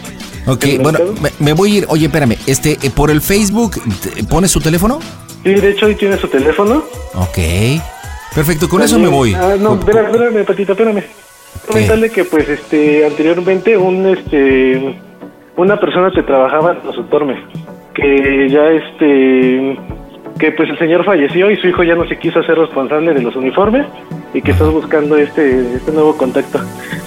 Ok, 0.45 0.65
¿En 0.65 0.83
bueno, 0.83 0.99
me, 1.21 1.31
me 1.39 1.53
voy 1.53 1.71
a 1.71 1.77
ir. 1.79 1.85
Oye, 1.87 2.05
espérame, 2.07 2.37
este, 2.45 2.77
eh, 2.81 2.89
por 2.93 3.09
el 3.09 3.21
Facebook, 3.21 3.81
¿te- 4.01 4.23
¿pones 4.25 4.51
su 4.51 4.59
teléfono? 4.59 4.99
Sí, 5.43 5.53
de 5.53 5.69
hecho 5.71 5.85
ahí 5.85 5.95
tiene 5.95 6.17
su 6.17 6.27
teléfono. 6.27 6.83
Ok. 7.15 7.37
Perfecto, 8.35 8.67
con 8.67 8.81
eso 8.81 8.99
me 8.99 9.07
voy. 9.07 9.33
Ah, 9.33 9.55
no, 9.59 9.75
espérame, 9.75 10.07
espérame, 10.07 10.45
Patito, 10.45 10.71
espérame. 10.73 11.03
Comentarle 11.67 12.09
que, 12.09 12.25
pues, 12.25 12.49
este, 12.49 13.05
anteriormente, 13.05 13.77
un, 13.77 14.05
este, 14.07 14.95
una 15.55 15.79
persona 15.79 16.11
que 16.11 16.23
trabajaba 16.23 16.73
en 16.73 16.85
los 16.85 17.09
Tormes, 17.09 17.39
que 17.93 18.49
ya, 18.49 18.67
este, 18.69 19.77
que, 20.39 20.51
pues, 20.51 20.69
el 20.69 20.77
señor 20.77 21.05
falleció 21.05 21.49
y 21.49 21.57
su 21.57 21.67
hijo 21.67 21.83
ya 21.83 21.95
no 21.95 22.07
se 22.07 22.17
quiso 22.17 22.39
hacer 22.39 22.57
responsable 22.57 23.13
de 23.13 23.21
los 23.21 23.35
uniformes 23.35 23.85
y 24.33 24.41
que 24.41 24.51
estás 24.51 24.71
buscando 24.71 25.17
este, 25.17 25.75
este 25.75 25.91
nuevo 25.91 26.17
contacto. 26.17 26.59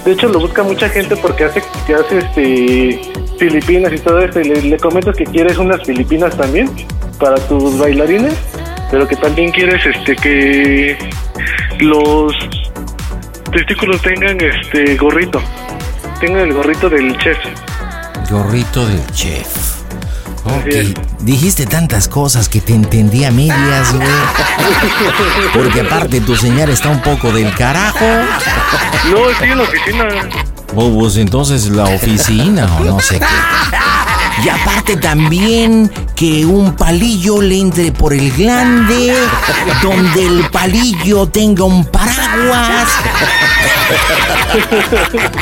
De 0.05 0.13
hecho, 0.13 0.29
lo 0.29 0.39
busca 0.39 0.63
mucha 0.63 0.89
gente 0.89 1.15
porque 1.17 1.43
hace, 1.43 1.61
que 1.85 1.93
hace, 1.93 2.17
este, 2.19 3.01
Filipinas 3.37 3.93
y 3.93 3.99
todo 3.99 4.19
esto. 4.19 4.39
Y 4.41 4.45
le, 4.45 4.61
le 4.61 4.77
comentas 4.77 5.15
que 5.15 5.25
quieres 5.25 5.57
unas 5.57 5.83
Filipinas 5.83 6.35
también 6.35 6.69
para 7.19 7.35
tus 7.47 7.77
bailarines, 7.77 8.35
pero 8.91 9.07
que 9.07 9.15
también 9.15 9.51
quieres, 9.51 9.85
este, 9.85 10.15
que 10.15 10.97
los 11.79 12.33
testículos 13.51 14.01
tengan 14.01 14.37
este 14.41 14.95
gorrito. 14.95 15.41
Tengan 16.19 16.41
el 16.47 16.53
gorrito 16.53 16.89
del 16.89 17.17
chef. 17.17 17.37
Gorrito 18.29 18.85
del 18.85 19.05
chef. 19.11 19.47
Ok, 20.45 20.95
dijiste 21.19 21.65
tantas 21.65 22.07
cosas 22.07 22.47
que 22.47 22.61
te 22.61 22.73
entendí 22.73 23.25
a 23.25 23.31
medias, 23.31 23.93
güey. 23.93 24.07
Porque 25.53 25.81
aparte 25.81 26.21
tu 26.21 26.35
señal 26.37 26.69
está 26.69 26.89
un 26.89 27.01
poco 27.01 27.31
del 27.31 27.53
carajo. 27.53 28.05
No, 29.11 29.29
estoy 29.29 29.51
en 29.51 29.57
la 29.57 29.63
oficina. 29.63 30.07
O 30.75 30.93
pues 30.93 31.17
entonces 31.17 31.67
la 31.69 31.83
oficina 31.85 32.77
o 32.77 32.83
no 32.83 32.99
sé 32.99 33.19
qué. 33.19 33.25
Y 34.43 34.49
aparte 34.49 34.95
también 34.97 35.89
que 36.15 36.45
un 36.45 36.75
palillo 36.75 37.41
le 37.41 37.59
entre 37.59 37.91
por 37.91 38.13
el 38.13 38.31
glande, 38.31 39.13
donde 39.81 40.27
el 40.27 40.45
palillo 40.51 41.27
tenga 41.27 41.63
un 41.63 41.83
paraguas. 41.85 42.87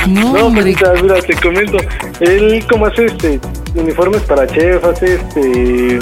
No, 0.07 0.31
hombre. 0.45 0.75
mira, 1.01 1.21
te 1.21 1.35
comento. 1.35 1.77
Él 2.21 2.65
como 2.69 2.85
hace 2.85 3.05
este 3.05 3.39
uniformes 3.75 4.21
para 4.23 4.47
chef, 4.47 4.83
hace 4.85 5.15
este 5.15 5.97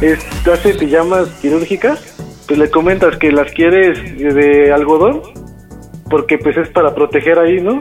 es- 0.00 0.48
hace 0.52 0.74
pijamas 0.74 1.28
quirúrgicas, 1.40 2.00
pues 2.46 2.58
le 2.58 2.70
comentas 2.70 3.16
que 3.16 3.30
las 3.30 3.50
quieres 3.52 3.98
de 4.18 4.72
algodón, 4.72 5.20
porque 6.10 6.38
pues 6.38 6.56
es 6.56 6.68
para 6.70 6.94
proteger 6.94 7.38
ahí, 7.38 7.60
¿no? 7.60 7.80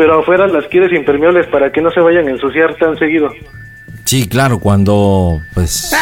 Pero 0.00 0.18
afuera 0.18 0.46
las 0.46 0.66
quieres 0.68 0.98
impermeables 0.98 1.46
para 1.48 1.70
que 1.70 1.82
no 1.82 1.90
se 1.90 2.00
vayan 2.00 2.26
a 2.26 2.30
ensuciar 2.30 2.74
tan 2.76 2.96
seguido. 2.96 3.28
Sí, 4.10 4.26
claro, 4.26 4.58
cuando 4.58 5.40
pues 5.54 5.92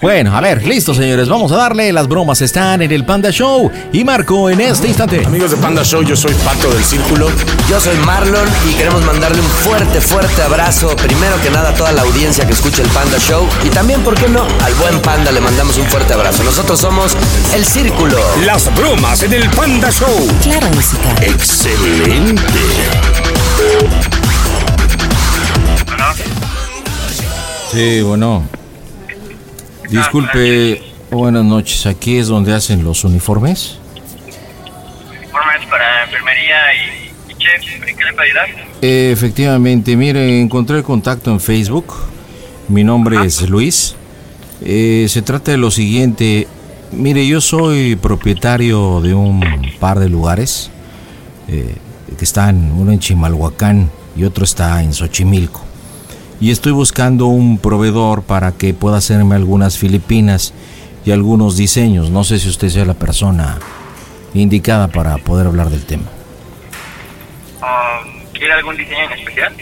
Bueno, 0.00 0.34
a 0.34 0.40
ver, 0.40 0.66
listo, 0.66 0.94
señores. 0.94 1.28
Vamos 1.28 1.52
a 1.52 1.56
darle. 1.56 1.92
Las 1.92 2.08
bromas 2.08 2.40
están 2.40 2.80
en 2.80 2.90
el 2.90 3.04
Panda 3.04 3.30
Show. 3.30 3.70
Y 3.92 4.02
Marco 4.02 4.48
en 4.48 4.62
este 4.62 4.88
instante. 4.88 5.26
Amigos 5.26 5.50
de 5.50 5.58
Panda 5.58 5.84
Show, 5.84 6.02
yo 6.02 6.16
soy 6.16 6.32
Pato 6.42 6.70
del 6.70 6.82
Círculo. 6.82 7.28
Yo 7.68 7.78
soy 7.78 7.98
Marlon 7.98 8.48
y 8.66 8.72
queremos 8.76 9.04
mandarle 9.04 9.42
un 9.42 9.46
fuerte, 9.46 10.00
fuerte 10.00 10.40
abrazo. 10.40 10.96
Primero 10.96 11.38
que 11.42 11.50
nada 11.50 11.68
a 11.68 11.74
toda 11.74 11.92
la 11.92 12.00
audiencia 12.00 12.46
que 12.46 12.54
escucha 12.54 12.80
el 12.80 12.88
Panda 12.88 13.18
Show. 13.18 13.46
Y 13.62 13.68
también, 13.68 14.00
¿por 14.02 14.14
qué 14.14 14.30
no? 14.30 14.46
Al 14.64 14.72
buen 14.76 15.02
Panda 15.02 15.30
le 15.32 15.42
mandamos 15.42 15.76
un 15.76 15.84
fuerte 15.84 16.14
abrazo. 16.14 16.44
Nosotros 16.44 16.80
somos 16.80 17.14
El 17.54 17.66
Círculo. 17.66 18.16
Las 18.46 18.74
bromas 18.74 19.22
en 19.22 19.34
el 19.34 19.50
Panda 19.50 19.90
Show. 19.90 20.28
Claro, 20.40 20.66
música. 20.70 21.14
Excelente. 21.20 22.40
Sí, 27.76 28.00
bueno. 28.00 28.42
Disculpe, 29.90 30.80
buenas 31.10 31.44
noches. 31.44 31.84
Aquí 31.84 32.16
es 32.16 32.26
donde 32.26 32.54
hacen 32.54 32.82
los 32.82 33.04
uniformes. 33.04 33.76
Informes 35.22 35.66
para 35.68 36.04
enfermería 36.04 36.56
y, 36.72 37.32
y 37.32 37.34
chef. 37.34 37.86
¿En 37.86 37.94
qué 37.94 38.04
le 38.04 38.12
puedo 38.14 38.22
ayudar? 38.22 38.48
Eh, 38.80 39.10
efectivamente, 39.12 39.94
mire, 39.94 40.40
encontré 40.40 40.78
el 40.78 40.84
contacto 40.84 41.30
en 41.30 41.38
Facebook. 41.38 41.92
Mi 42.68 42.82
nombre 42.82 43.22
es 43.26 43.46
Luis. 43.46 43.94
Eh, 44.62 45.04
se 45.10 45.20
trata 45.20 45.50
de 45.50 45.58
lo 45.58 45.70
siguiente. 45.70 46.48
Mire, 46.92 47.26
yo 47.26 47.42
soy 47.42 47.96
propietario 47.96 49.02
de 49.02 49.12
un 49.12 49.42
par 49.78 49.98
de 49.98 50.08
lugares 50.08 50.70
eh, 51.46 51.74
que 52.16 52.24
están, 52.24 52.72
uno 52.72 52.90
en 52.90 53.00
Chimalhuacán 53.00 53.90
y 54.16 54.24
otro 54.24 54.44
está 54.44 54.82
en 54.82 54.94
Xochimilco. 54.94 55.65
Y 56.40 56.50
estoy 56.50 56.72
buscando 56.72 57.26
un 57.26 57.58
proveedor 57.58 58.22
para 58.22 58.52
que 58.52 58.74
pueda 58.74 58.98
hacerme 58.98 59.36
algunas 59.36 59.78
filipinas 59.78 60.52
y 61.04 61.10
algunos 61.10 61.56
diseños. 61.56 62.10
No 62.10 62.24
sé 62.24 62.38
si 62.38 62.48
usted 62.48 62.68
sea 62.68 62.84
la 62.84 62.94
persona 62.94 63.58
indicada 64.34 64.88
para 64.88 65.16
poder 65.18 65.46
hablar 65.46 65.70
del 65.70 65.84
tema. 65.84 66.04
Um, 67.62 68.32
¿Quiere 68.32 68.52
algún 68.52 68.76
diseño 68.76 69.04
en 69.04 69.18
especial? 69.18 69.54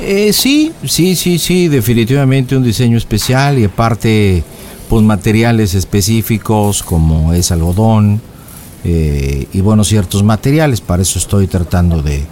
Eh, 0.00 0.32
sí, 0.32 0.72
sí, 0.86 1.16
sí, 1.16 1.38
sí, 1.38 1.68
definitivamente 1.68 2.56
un 2.56 2.62
diseño 2.62 2.96
especial 2.96 3.58
y 3.58 3.64
aparte, 3.64 4.42
pues 4.88 5.02
materiales 5.02 5.74
específicos 5.74 6.82
como 6.82 7.32
es 7.32 7.50
algodón 7.50 8.20
eh, 8.84 9.46
y 9.52 9.60
bueno, 9.60 9.84
ciertos 9.84 10.22
materiales. 10.22 10.80
Para 10.80 11.02
eso 11.02 11.18
estoy 11.18 11.46
tratando 11.46 12.00
de, 12.00 12.24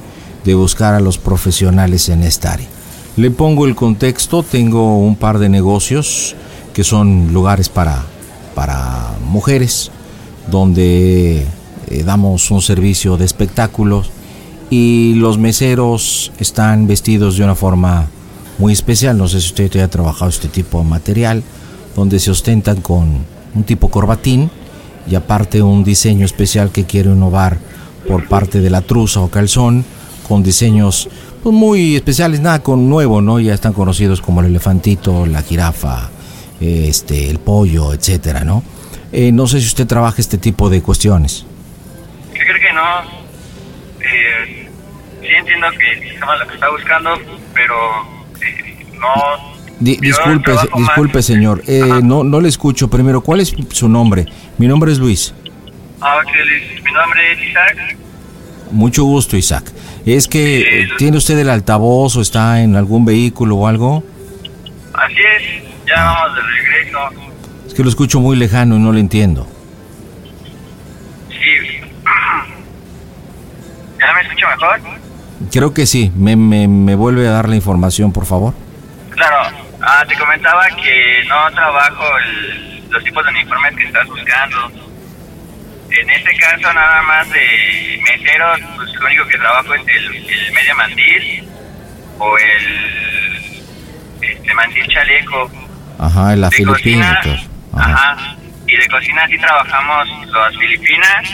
de 0.44 0.54
buscar 0.54 0.94
a 0.94 1.00
los 1.00 1.18
profesionales 1.18 2.08
en 2.08 2.22
esta 2.22 2.52
área. 2.52 2.68
Le 3.16 3.30
pongo 3.30 3.66
el 3.66 3.74
contexto, 3.74 4.42
tengo 4.42 4.98
un 4.98 5.16
par 5.16 5.38
de 5.38 5.48
negocios 5.48 6.36
que 6.72 6.84
son 6.84 7.32
lugares 7.32 7.68
para, 7.68 8.04
para 8.54 9.14
mujeres, 9.26 9.90
donde 10.48 11.44
eh, 11.88 12.02
damos 12.04 12.50
un 12.52 12.62
servicio 12.62 13.16
de 13.16 13.24
espectáculos 13.24 14.10
y 14.70 15.14
los 15.14 15.38
meseros 15.38 16.30
están 16.38 16.86
vestidos 16.86 17.36
de 17.36 17.42
una 17.44 17.56
forma 17.56 18.06
muy 18.58 18.72
especial. 18.72 19.18
No 19.18 19.26
sé 19.26 19.40
si 19.40 19.48
usted 19.48 19.74
haya 19.74 19.88
trabajado 19.88 20.30
este 20.30 20.48
tipo 20.48 20.78
de 20.78 20.84
material, 20.84 21.42
donde 21.96 22.20
se 22.20 22.30
ostentan 22.30 22.80
con 22.80 23.24
un 23.54 23.64
tipo 23.64 23.88
corbatín 23.88 24.50
y 25.10 25.16
aparte 25.16 25.62
un 25.62 25.82
diseño 25.82 26.24
especial 26.24 26.70
que 26.70 26.84
quiere 26.84 27.10
innovar 27.10 27.58
por 28.06 28.28
parte 28.28 28.60
de 28.60 28.70
la 28.70 28.82
truza 28.82 29.20
o 29.20 29.28
calzón, 29.28 29.84
con 30.28 30.44
diseños 30.44 31.08
pues, 31.42 31.54
muy 31.54 31.96
especiales, 31.96 32.40
nada 32.40 32.62
con 32.62 32.88
nuevo, 32.88 33.20
¿no? 33.20 33.40
Ya 33.40 33.54
están 33.54 33.72
conocidos 33.72 34.20
como 34.20 34.40
el 34.40 34.46
elefantito, 34.48 35.26
la 35.26 35.42
jirafa, 35.42 36.10
eh, 36.60 36.86
este, 36.88 37.30
el 37.30 37.38
pollo, 37.38 37.92
etcétera, 37.92 38.44
¿no? 38.44 38.62
Eh, 39.12 39.32
no 39.32 39.46
sé 39.46 39.60
si 39.60 39.66
usted 39.66 39.86
trabaja 39.86 40.20
este 40.20 40.38
tipo 40.38 40.70
de 40.70 40.82
cuestiones. 40.82 41.44
¿Qué 42.32 42.38
cree 42.40 42.60
que 42.60 42.72
no? 42.72 43.00
Eh, 44.00 44.68
sí 45.20 45.26
entiendo 45.38 45.66
que 45.78 46.08
estamos 46.14 46.38
lo 46.40 46.46
que 46.46 46.54
está 46.54 46.70
buscando, 46.70 47.10
pero 47.54 47.74
eh, 48.40 48.86
no... 48.98 49.50
Di- 49.80 49.96
yo 49.96 50.00
disculpe, 50.02 50.44
trabajo 50.52 50.68
más- 50.78 50.88
disculpe, 50.88 51.22
señor. 51.22 51.62
Eh, 51.66 52.00
no, 52.02 52.22
no 52.22 52.40
le 52.40 52.48
escucho. 52.48 52.88
Primero, 52.88 53.22
¿cuál 53.22 53.40
es 53.40 53.54
su 53.70 53.88
nombre? 53.88 54.26
Mi 54.58 54.68
nombre 54.68 54.92
es 54.92 54.98
Luis. 54.98 55.32
Ah, 56.02 56.16
ok, 56.22 56.30
Luis. 56.46 56.84
Mi 56.84 56.92
nombre 56.92 57.32
es 57.32 57.48
Isaac. 57.50 57.96
Mucho 58.70 59.04
gusto, 59.04 59.36
Isaac. 59.36 59.64
Es 60.06 60.26
que 60.28 60.88
tiene 60.98 61.16
usted 61.18 61.38
el 61.38 61.50
altavoz 61.50 62.16
o 62.16 62.20
está 62.20 62.60
en 62.62 62.74
algún 62.76 63.04
vehículo 63.04 63.56
o 63.56 63.66
algo. 63.66 64.02
Así 64.94 65.14
es, 65.14 65.62
ya 65.86 66.04
vamos 66.04 66.36
de 66.36 66.42
regreso. 66.42 66.98
Es 67.66 67.74
que 67.74 67.82
lo 67.82 67.88
escucho 67.88 68.18
muy 68.20 68.36
lejano 68.36 68.76
y 68.76 68.78
no 68.78 68.92
lo 68.92 68.98
entiendo. 68.98 69.46
Sí. 71.28 71.80
¿Ya 73.98 74.12
me 74.14 74.20
escucho 74.22 74.46
mejor? 74.48 74.80
Creo 75.52 75.74
que 75.74 75.86
sí. 75.86 76.10
¿Me, 76.16 76.36
me, 76.36 76.66
me 76.68 76.94
vuelve 76.94 77.28
a 77.28 77.32
dar 77.32 77.48
la 77.48 77.56
información, 77.56 78.12
por 78.12 78.24
favor? 78.26 78.54
Claro. 79.10 79.56
Ah, 79.82 80.04
te 80.08 80.16
comentaba 80.18 80.66
que 80.82 81.22
no 81.28 81.50
trabajo 81.54 82.04
el- 82.26 82.82
los 82.90 83.04
tipos 83.04 83.24
de 83.24 83.30
uniformes 83.30 83.76
que 83.76 83.84
estás 83.84 84.06
buscando. 84.08 84.89
En 85.90 86.08
este 86.10 86.30
caso, 86.36 86.72
nada 86.72 87.02
más 87.02 87.28
de 87.30 88.00
meseros, 88.04 88.60
pues 88.76 88.92
lo 88.94 89.06
único 89.06 89.26
que 89.26 89.38
trabajo 89.38 89.74
es 89.74 89.82
el, 89.88 90.16
el 90.16 90.52
media 90.52 90.74
mandil 90.74 91.44
o 92.18 92.38
el 92.38 93.52
este 94.22 94.54
mandil 94.54 94.86
chaleco. 94.88 95.50
Ajá, 95.98 96.32
en 96.34 96.40
la 96.42 96.48
De 96.48 96.56
Filipina. 96.56 97.18
cocina. 97.22 97.42
Ajá. 97.72 98.12
Ajá. 98.12 98.36
Y 98.66 98.76
de 98.76 98.88
cocina 98.88 99.26
sí 99.28 99.36
trabajamos 99.38 100.08
las 100.32 100.56
filipinas, 100.56 101.28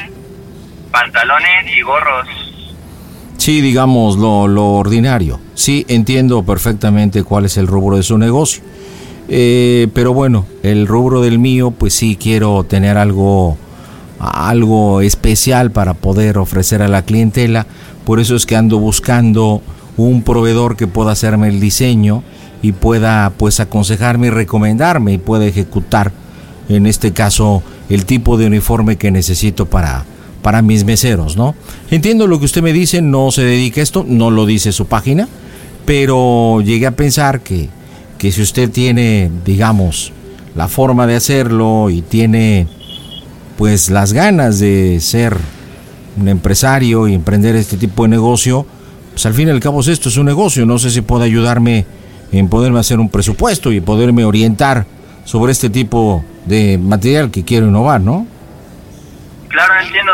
pantalones 0.91 1.77
y 1.77 1.83
gorros. 1.83 2.29
Sí, 3.37 3.61
digamos 3.61 4.17
lo, 4.17 4.49
lo 4.49 4.65
ordinario. 4.73 5.39
Sí, 5.55 5.85
entiendo 5.89 6.45
perfectamente 6.45 7.23
cuál 7.23 7.45
es 7.45 7.57
el 7.59 7.67
rubro 7.67 7.97
de 7.99 8.03
su 8.03 8.17
negocio. 8.19 8.63
Eh, 9.29 9.89
pero 9.95 10.15
bueno, 10.15 10.47
el 10.63 10.87
rubro 10.87 11.21
del 11.21 11.39
mío, 11.39 11.71
pues 11.73 11.95
sí 11.95 12.17
quiero 12.21 12.65
tener 12.65 12.97
algo, 12.97 13.59
algo 14.19 15.01
especial 15.01 15.71
para 15.71 15.95
poder 15.95 16.39
ofrecer 16.39 16.83
a 16.83 16.89
la 16.89 17.03
clientela. 17.03 17.67
Por 18.05 18.21
eso 18.21 18.37
es 18.37 18.47
que 18.47 18.57
ando 18.57 18.79
buscando 18.79 19.63
un 19.97 20.23
proveedor 20.23 20.77
que 20.77 20.87
pueda 20.87 21.13
hacerme 21.13 21.49
el 21.49 21.61
diseño 21.61 22.23
y 22.63 22.73
pueda 22.73 23.33
pues 23.37 23.61
aconsejarme 23.61 24.29
y 24.29 24.31
recomendarme 24.31 25.15
y 25.15 25.19
pueda 25.19 25.47
ejecutar 25.47 26.13
en 26.69 26.87
este 26.87 27.13
caso, 27.13 27.63
el 27.89 28.05
tipo 28.07 28.37
de 28.37 28.47
uniforme 28.47 28.97
que 28.97 29.11
necesito 29.11 29.67
para, 29.67 30.05
para 30.43 30.63
mis 30.63 30.85
meseros, 30.85 31.37
¿no? 31.37 31.55
Entiendo 31.91 32.27
lo 32.27 32.39
que 32.39 32.47
usted 32.47 32.63
me 32.63 32.73
dice, 32.73 33.03
no 33.03 33.31
se 33.31 33.45
dedica 33.45 33.81
a 33.81 33.85
esto, 33.85 34.05
no 34.07 34.31
lo 34.31 34.47
dice 34.47 34.73
su 34.73 34.87
página, 34.87 35.29
pero 35.85 36.61
llegué 36.61 36.87
a 36.87 36.97
pensar 36.97 37.41
que, 37.41 37.69
que 38.19 38.33
si 38.33 38.43
usted 38.43 38.71
tiene, 38.71 39.31
digamos, 39.45 40.13
la 40.57 40.67
forma 40.67 41.07
de 41.07 41.17
hacerlo 41.17 41.91
y 41.91 42.03
tiene 42.03 42.67
pues 43.57 43.91
las 43.91 44.13
ganas 44.13 44.59
de 44.59 45.01
ser 45.01 45.37
un 46.17 46.29
empresario 46.29 47.09
y 47.09 47.15
emprender 47.15 47.57
este 47.57 47.77
tipo 47.77 48.05
de 48.05 48.09
negocio, 48.11 48.67
pues 49.13 49.25
al 49.27 49.35
fin 49.35 49.49
y 49.49 49.51
al 49.51 49.61
cabo 49.61 49.81
esto 49.81 50.09
es 50.09 50.17
un 50.17 50.27
negocio, 50.27 50.67
no 50.67 50.79
sé 50.79 50.91
si 50.91 51.01
puede 51.01 51.25
ayudarme 51.25 51.87
en 52.33 52.49
poderme 52.49 52.81
hacer 52.81 52.99
un 52.99 53.09
presupuesto 53.09 53.73
y 53.73 53.81
poderme 53.81 54.25
orientar 54.25 54.87
sobre 55.25 55.53
este 55.53 55.71
tipo 55.71 56.25
de 56.45 56.79
material 56.79 57.31
que 57.31 57.45
quiero 57.45 57.67
innovar, 57.67 58.01
¿no? 58.01 58.27
Claro, 59.49 59.75
entiendo. 59.81 60.13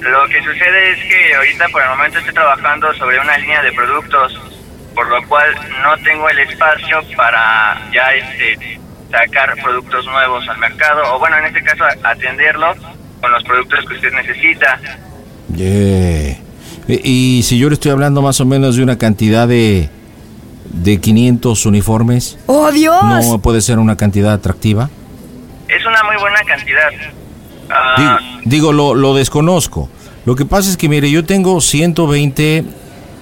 Lo 0.00 0.26
que 0.28 0.42
sucede 0.42 0.92
es 0.92 0.98
que 0.98 1.34
ahorita 1.34 1.68
por 1.68 1.82
el 1.82 1.88
momento 1.90 2.18
estoy 2.18 2.34
trabajando 2.34 2.92
sobre 2.94 3.18
una 3.20 3.36
línea 3.38 3.62
de 3.62 3.72
productos, 3.72 4.40
por 4.94 5.08
lo 5.08 5.26
cual 5.28 5.54
no 5.82 5.96
tengo 6.04 6.28
el 6.28 6.38
espacio 6.40 7.00
para 7.16 7.90
ya 7.92 8.12
este 8.14 8.79
sacar 9.10 9.54
productos 9.62 10.04
nuevos 10.06 10.48
al 10.48 10.58
mercado, 10.58 11.02
o 11.14 11.18
bueno, 11.18 11.36
en 11.38 11.46
este 11.46 11.62
caso 11.62 11.84
atenderlo 12.04 12.74
con 13.20 13.32
los 13.32 13.42
productos 13.44 13.80
que 13.88 13.94
usted 13.94 14.12
necesita. 14.12 14.80
Yeah. 15.54 16.36
Y 16.88 17.38
y 17.38 17.42
si 17.42 17.58
yo 17.58 17.68
le 17.68 17.74
estoy 17.74 17.92
hablando 17.92 18.22
más 18.22 18.40
o 18.40 18.44
menos 18.44 18.76
de 18.76 18.82
una 18.82 18.98
cantidad 18.98 19.46
de, 19.46 19.88
de 20.72 21.00
500 21.00 21.66
uniformes, 21.66 22.38
¡Oh, 22.46 22.70
Dios! 22.72 23.26
¿no 23.26 23.38
puede 23.40 23.60
ser 23.60 23.78
una 23.78 23.96
cantidad 23.96 24.32
atractiva? 24.32 24.90
Es 25.68 25.84
una 25.86 26.02
muy 26.04 26.16
buena 26.20 26.40
cantidad. 26.44 26.90
Ah, 27.68 28.18
Digo, 28.42 28.42
digo, 28.44 28.72
lo, 28.72 28.94
lo 28.94 29.14
desconozco. 29.14 29.88
Lo 30.24 30.34
que 30.34 30.44
pasa 30.44 30.68
es 30.68 30.76
que, 30.76 30.88
mire, 30.88 31.10
yo 31.10 31.24
tengo 31.24 31.60
120 31.60 32.64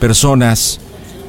personas 0.00 0.80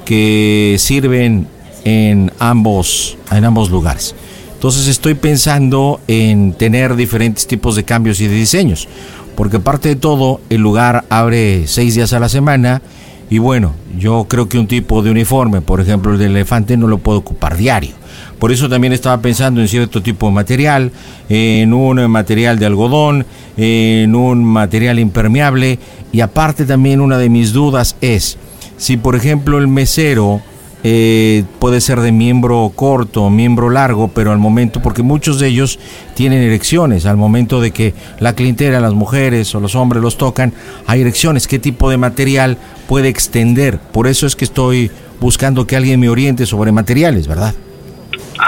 que 0.06 0.78
sirven 0.80 1.48
en 1.84 2.32
ambos, 2.40 3.18
en 3.32 3.46
ambos 3.46 3.70
lugares. 3.70 4.16
Entonces 4.60 4.88
estoy 4.88 5.14
pensando 5.14 6.02
en 6.10 6.52
tener 6.52 6.98
diferentes 6.98 7.48
tipos 7.48 7.78
de 7.78 7.86
cambios 7.86 8.20
y 8.20 8.28
de 8.28 8.36
diseños. 8.36 8.90
Porque 9.38 9.56
aparte 9.56 9.88
de 9.88 9.96
todo, 9.96 10.42
el 10.50 10.60
lugar 10.60 11.06
abre 11.08 11.66
seis 11.66 11.96
días 11.96 12.12
a 12.12 12.20
la 12.20 12.28
semana. 12.28 12.82
Y 13.30 13.38
bueno, 13.38 13.74
yo 13.98 14.26
creo 14.28 14.50
que 14.50 14.60
un 14.60 14.68
tipo 14.68 15.02
de 15.02 15.12
uniforme, 15.12 15.62
por 15.62 15.80
ejemplo 15.80 16.12
el 16.12 16.20
del 16.20 16.32
elefante, 16.32 16.76
no 16.76 16.88
lo 16.88 16.98
puedo 16.98 17.20
ocupar 17.20 17.56
diario. 17.56 17.92
Por 18.38 18.52
eso 18.52 18.68
también 18.68 18.92
estaba 18.92 19.22
pensando 19.22 19.62
en 19.62 19.70
cierto 19.70 20.04
tipo 20.04 20.26
de 20.28 20.34
material, 20.34 20.92
en 21.30 21.74
un 21.74 22.12
material 22.12 22.60
de 22.60 22.66
algodón, 22.66 23.26
en 23.56 24.14
un 24.14 24.44
material 24.44 25.00
impermeable. 25.00 25.80
Y 26.12 26.20
aparte 26.20 26.66
también 26.66 27.00
una 27.00 27.18
de 27.18 27.30
mis 27.30 27.54
dudas 27.54 27.96
es, 28.02 28.38
si 28.76 28.98
por 28.98 29.16
ejemplo 29.16 29.58
el 29.58 29.70
mesero 29.70 30.42
eh, 30.84 31.44
puede 31.60 31.82
ser 31.82 32.00
de 32.00 32.12
miembro 32.12 32.72
corto, 32.74 33.30
miembro 33.30 33.70
largo, 33.70 34.08
pero 34.08 34.32
al 34.32 34.38
momento, 34.38 34.82
porque 34.82 35.04
muchos 35.04 35.40
de 35.40 35.48
ellos 35.48 35.80
tienen 36.16 36.42
erecciones, 36.42 37.06
al 37.06 37.18
momento 37.18 37.60
de 37.60 37.72
que 37.72 37.94
la 38.20 38.34
clientela, 38.34 38.80
las 38.80 38.94
mujeres 38.94 39.54
o 39.56 39.60
los 39.60 39.76
hombres 39.76 40.02
los 40.02 40.18
tocan, 40.18 40.54
hay 40.88 41.02
erecciones, 41.02 41.48
¿qué 41.48 41.60
tipo 41.60 41.90
de 41.90 41.98
material 41.98 42.58
puede 42.88 43.10
extender? 43.10 43.78
Por 43.78 44.08
eso 44.08 44.26
es 44.26 44.36
que 44.36 44.46
estoy 44.46 44.90
buscando 45.20 45.68
que 45.68 45.76
alguien 45.76 46.00
me 46.00 46.08
oriente 46.08 46.46
sobre 46.46 46.72
materiales, 46.72 47.28
¿verdad? 47.28 47.54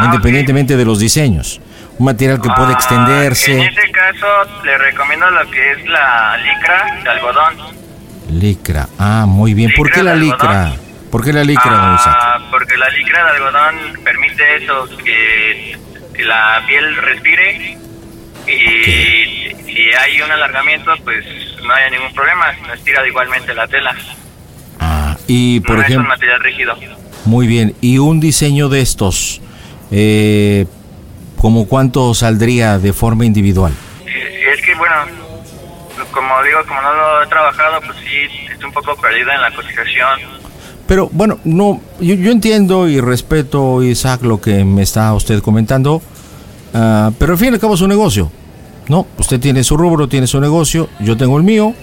Independientemente 0.05 0.77
de 0.77 0.85
los 0.85 0.99
diseños. 0.99 1.59
Un 1.99 2.05
material 2.05 2.41
que 2.41 2.49
puede 2.49 2.69
ah, 2.69 2.77
extenderse. 2.77 3.53
En 3.53 3.61
ese 3.67 3.91
caso, 3.91 4.25
le 4.63 4.77
recomiendo 4.77 5.29
lo 5.29 5.51
que 5.51 5.71
es 5.71 5.85
la 5.87 6.37
licra 6.37 7.01
de 7.03 7.09
algodón. 7.09 7.53
Licra. 8.31 8.87
Ah, 8.97 9.25
muy 9.27 9.53
bien. 9.53 9.69
¿Por 9.75 9.87
Licra 9.87 9.99
qué 9.99 10.03
la 10.03 10.15
licra? 10.15 10.63
algodón. 10.63 10.90
¿Por 11.11 11.23
qué 11.23 11.33
la 11.33 11.43
licra? 11.43 11.65
Ah, 11.65 12.39
porque 12.49 12.77
la 12.77 12.89
licra 12.89 13.23
de 13.25 13.29
algodón 13.31 14.03
permite 14.03 14.55
eso, 14.63 14.87
que, 15.03 15.77
que 16.13 16.23
la 16.23 16.63
piel 16.65 16.95
respire 16.95 17.77
y 18.47 19.55
si 19.65 19.93
hay 19.93 20.21
un 20.21 20.31
alargamiento, 20.31 20.91
pues 21.03 21.25
no 21.63 21.73
haya 21.73 21.89
ningún 21.89 22.13
problema, 22.13 22.51
no 22.65 22.73
estira 22.73 23.05
igualmente 23.07 23.53
la 23.53 23.67
tela. 23.67 23.95
Y 25.27 25.59
por 25.61 25.77
no 25.77 25.81
es 25.81 25.87
un 25.87 25.91
ejemplo, 25.93 26.09
material 26.09 26.39
rígido. 26.41 26.75
muy 27.25 27.47
bien. 27.47 27.75
¿Y 27.81 27.99
un 27.99 28.19
diseño 28.19 28.69
de 28.69 28.81
estos, 28.81 29.41
eh, 29.91 30.65
como 31.37 31.67
cuánto 31.67 32.13
saldría 32.13 32.79
de 32.79 32.93
forma 32.93 33.25
individual? 33.25 33.73
Es 34.05 34.61
que, 34.61 34.75
bueno, 34.75 34.95
como 36.11 36.43
digo, 36.43 36.59
como 36.67 36.81
no 36.81 36.93
lo 36.93 37.23
he 37.23 37.27
trabajado, 37.27 37.79
pues 37.81 37.97
sí, 37.99 38.47
estoy 38.51 38.65
un 38.65 38.73
poco 38.73 38.95
perdido 38.97 39.31
en 39.31 39.41
la 39.41 39.51
cotización. 39.51 40.40
Pero 40.91 41.09
bueno, 41.13 41.37
no, 41.45 41.79
yo, 42.01 42.15
yo 42.15 42.33
entiendo 42.33 42.89
y 42.89 42.99
respeto, 42.99 43.81
Isaac, 43.81 44.23
lo 44.23 44.41
que 44.41 44.65
me 44.65 44.81
está 44.81 45.13
usted 45.13 45.39
comentando, 45.41 46.01
ah, 46.73 47.11
pero 47.17 47.31
al 47.31 47.37
fin 47.39 47.47
y 47.47 47.53
al 47.53 47.59
cabo 47.61 47.75
es 47.75 47.79
un 47.79 47.87
negocio, 47.87 48.29
¿no? 48.89 49.07
Usted 49.17 49.39
tiene 49.39 49.63
su 49.63 49.77
rubro, 49.77 50.09
tiene 50.09 50.27
su 50.27 50.41
negocio, 50.41 50.89
yo 50.99 51.15
tengo 51.15 51.37
el 51.37 51.43
mío, 51.43 51.73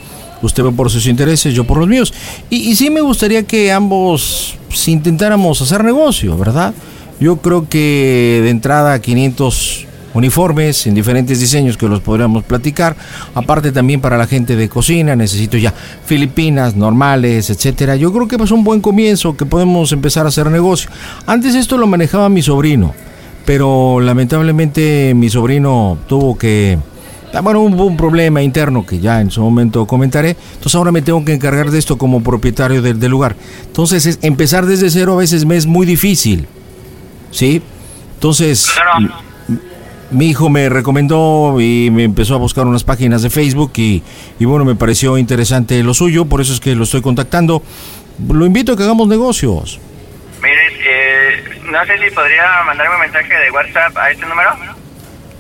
usted 0.43 0.63
va 0.63 0.73
por 0.73 0.91
sus 0.91 1.07
intereses, 1.07 1.55
yo 1.55 1.65
por 1.65 1.79
los 1.79 1.89
míos. 1.89 2.13
Y, 2.51 2.77
sí 2.77 2.91
me 2.91 3.01
gustaría 3.01 3.45
que 3.45 3.73
ambos 3.73 4.57
pues, 4.69 4.87
intentáramos 4.89 5.63
hacer 5.63 5.83
negocio, 5.85 6.37
¿verdad? 6.37 6.75
Yo 7.19 7.39
creo 7.39 7.67
que 7.67 8.41
de 8.45 8.51
entrada 8.51 9.01
500 9.01 9.87
uniformes 10.15 10.87
en 10.87 10.95
diferentes 10.95 11.39
diseños 11.41 11.77
que 11.77 11.87
los 11.89 12.01
podríamos 12.01 12.45
platicar. 12.45 12.97
Aparte 13.35 13.73
también 13.73 14.01
para 14.01 14.17
la 14.17 14.27
gente 14.27 14.57
de 14.57 14.69
cocina, 14.69 15.15
necesito 15.17 15.57
ya 15.57 15.73
filipinas, 16.05 16.75
normales, 16.77 17.51
etcétera. 17.51 17.97
Yo 17.97 18.13
creo 18.13 18.27
que 18.29 18.37
es 18.37 18.51
un 18.51 18.65
buen 18.65 18.81
comienzo, 18.81 19.37
que 19.37 19.47
podemos 19.47 19.93
empezar 19.93 20.27
a 20.27 20.29
hacer 20.31 20.51
negocio. 20.51 20.91
Antes 21.27 21.55
esto 21.55 21.77
lo 21.79 21.87
manejaba 21.87 22.29
mi 22.29 22.43
sobrino, 22.43 22.95
pero 23.45 24.01
lamentablemente 24.01 25.13
mi 25.15 25.29
sobrino 25.31 25.99
tuvo 26.09 26.37
que... 26.37 26.79
ah, 27.33 27.41
Bueno, 27.41 27.61
hubo 27.61 27.85
un 27.85 27.97
problema 27.97 28.43
interno 28.43 28.85
que 28.87 28.99
ya 29.01 29.21
en 29.21 29.31
su 29.31 29.41
momento 29.43 29.87
comentaré. 29.87 30.37
Entonces 30.55 30.75
ahora 30.75 30.91
me 30.93 31.03
tengo 31.03 31.25
que 31.25 31.35
encargar 31.35 31.71
de 31.71 31.79
esto 31.79 31.97
como 31.99 32.23
propietario 32.23 32.83
del, 32.83 32.99
del 32.99 33.11
lugar. 33.11 33.37
Entonces 33.67 34.07
es- 34.07 34.19
empezar 34.23 34.67
desde 34.67 34.91
cero 34.91 35.15
a 35.15 35.17
veces 35.17 35.45
me 35.45 35.57
es 35.57 35.67
muy 35.67 35.87
difícil. 35.87 36.47
¿Sí? 37.31 37.61
Entonces... 38.15 38.67
mi 40.11 40.31
hijo 40.31 40.49
me 40.49 40.69
recomendó 40.69 41.61
y 41.61 41.91
me 41.91 42.05
empezó 42.05 42.35
a 42.35 42.39
buscar 42.39 42.67
unas 42.67 42.85
páginas 42.85 43.23
de 43.23 43.31
Facebook 43.31 43.73
y, 43.77 44.03
y 44.39 44.45
bueno, 44.45 44.65
me 44.65 44.75
pareció 44.75 45.19
interesante 45.19 45.83
lo 45.83 45.95
suyo, 45.95 46.25
por 46.25 46.41
eso 46.41 46.53
es 46.53 46.61
que 46.61 46.75
lo 46.75 46.85
estoy 46.85 47.03
contactando. 47.03 47.63
Lo 48.27 48.47
invito 48.47 48.73
a 48.73 48.77
que 48.77 48.83
hagamos 48.83 49.09
negocios. 49.09 49.81
Mire, 50.43 50.67
eh, 50.87 51.61
no 51.71 51.85
sé 51.85 51.99
si 51.99 52.15
podría 52.15 52.45
mandarme 52.67 52.95
un 52.95 53.01
mensaje 53.01 53.35
de 53.35 53.51
WhatsApp 53.51 53.97
a 53.97 54.11
este 54.11 54.27
número. 54.27 54.51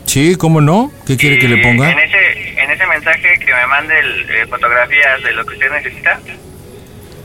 Sí, 0.04 0.36
¿cómo 0.36 0.60
no? 0.60 0.90
¿Qué 1.06 1.16
quiere 1.16 1.38
que 1.38 1.48
le 1.48 1.62
ponga? 1.62 1.90
En 1.90 1.98
ese, 1.98 2.62
en 2.62 2.70
ese 2.70 2.86
mensaje 2.86 3.38
que 3.44 3.52
me 3.52 3.66
mande 3.66 3.98
el, 3.98 4.30
eh, 4.30 4.46
fotografías 4.48 5.22
de 5.22 5.32
lo 5.32 5.44
que 5.44 5.54
usted 5.54 5.70
necesita. 5.70 6.18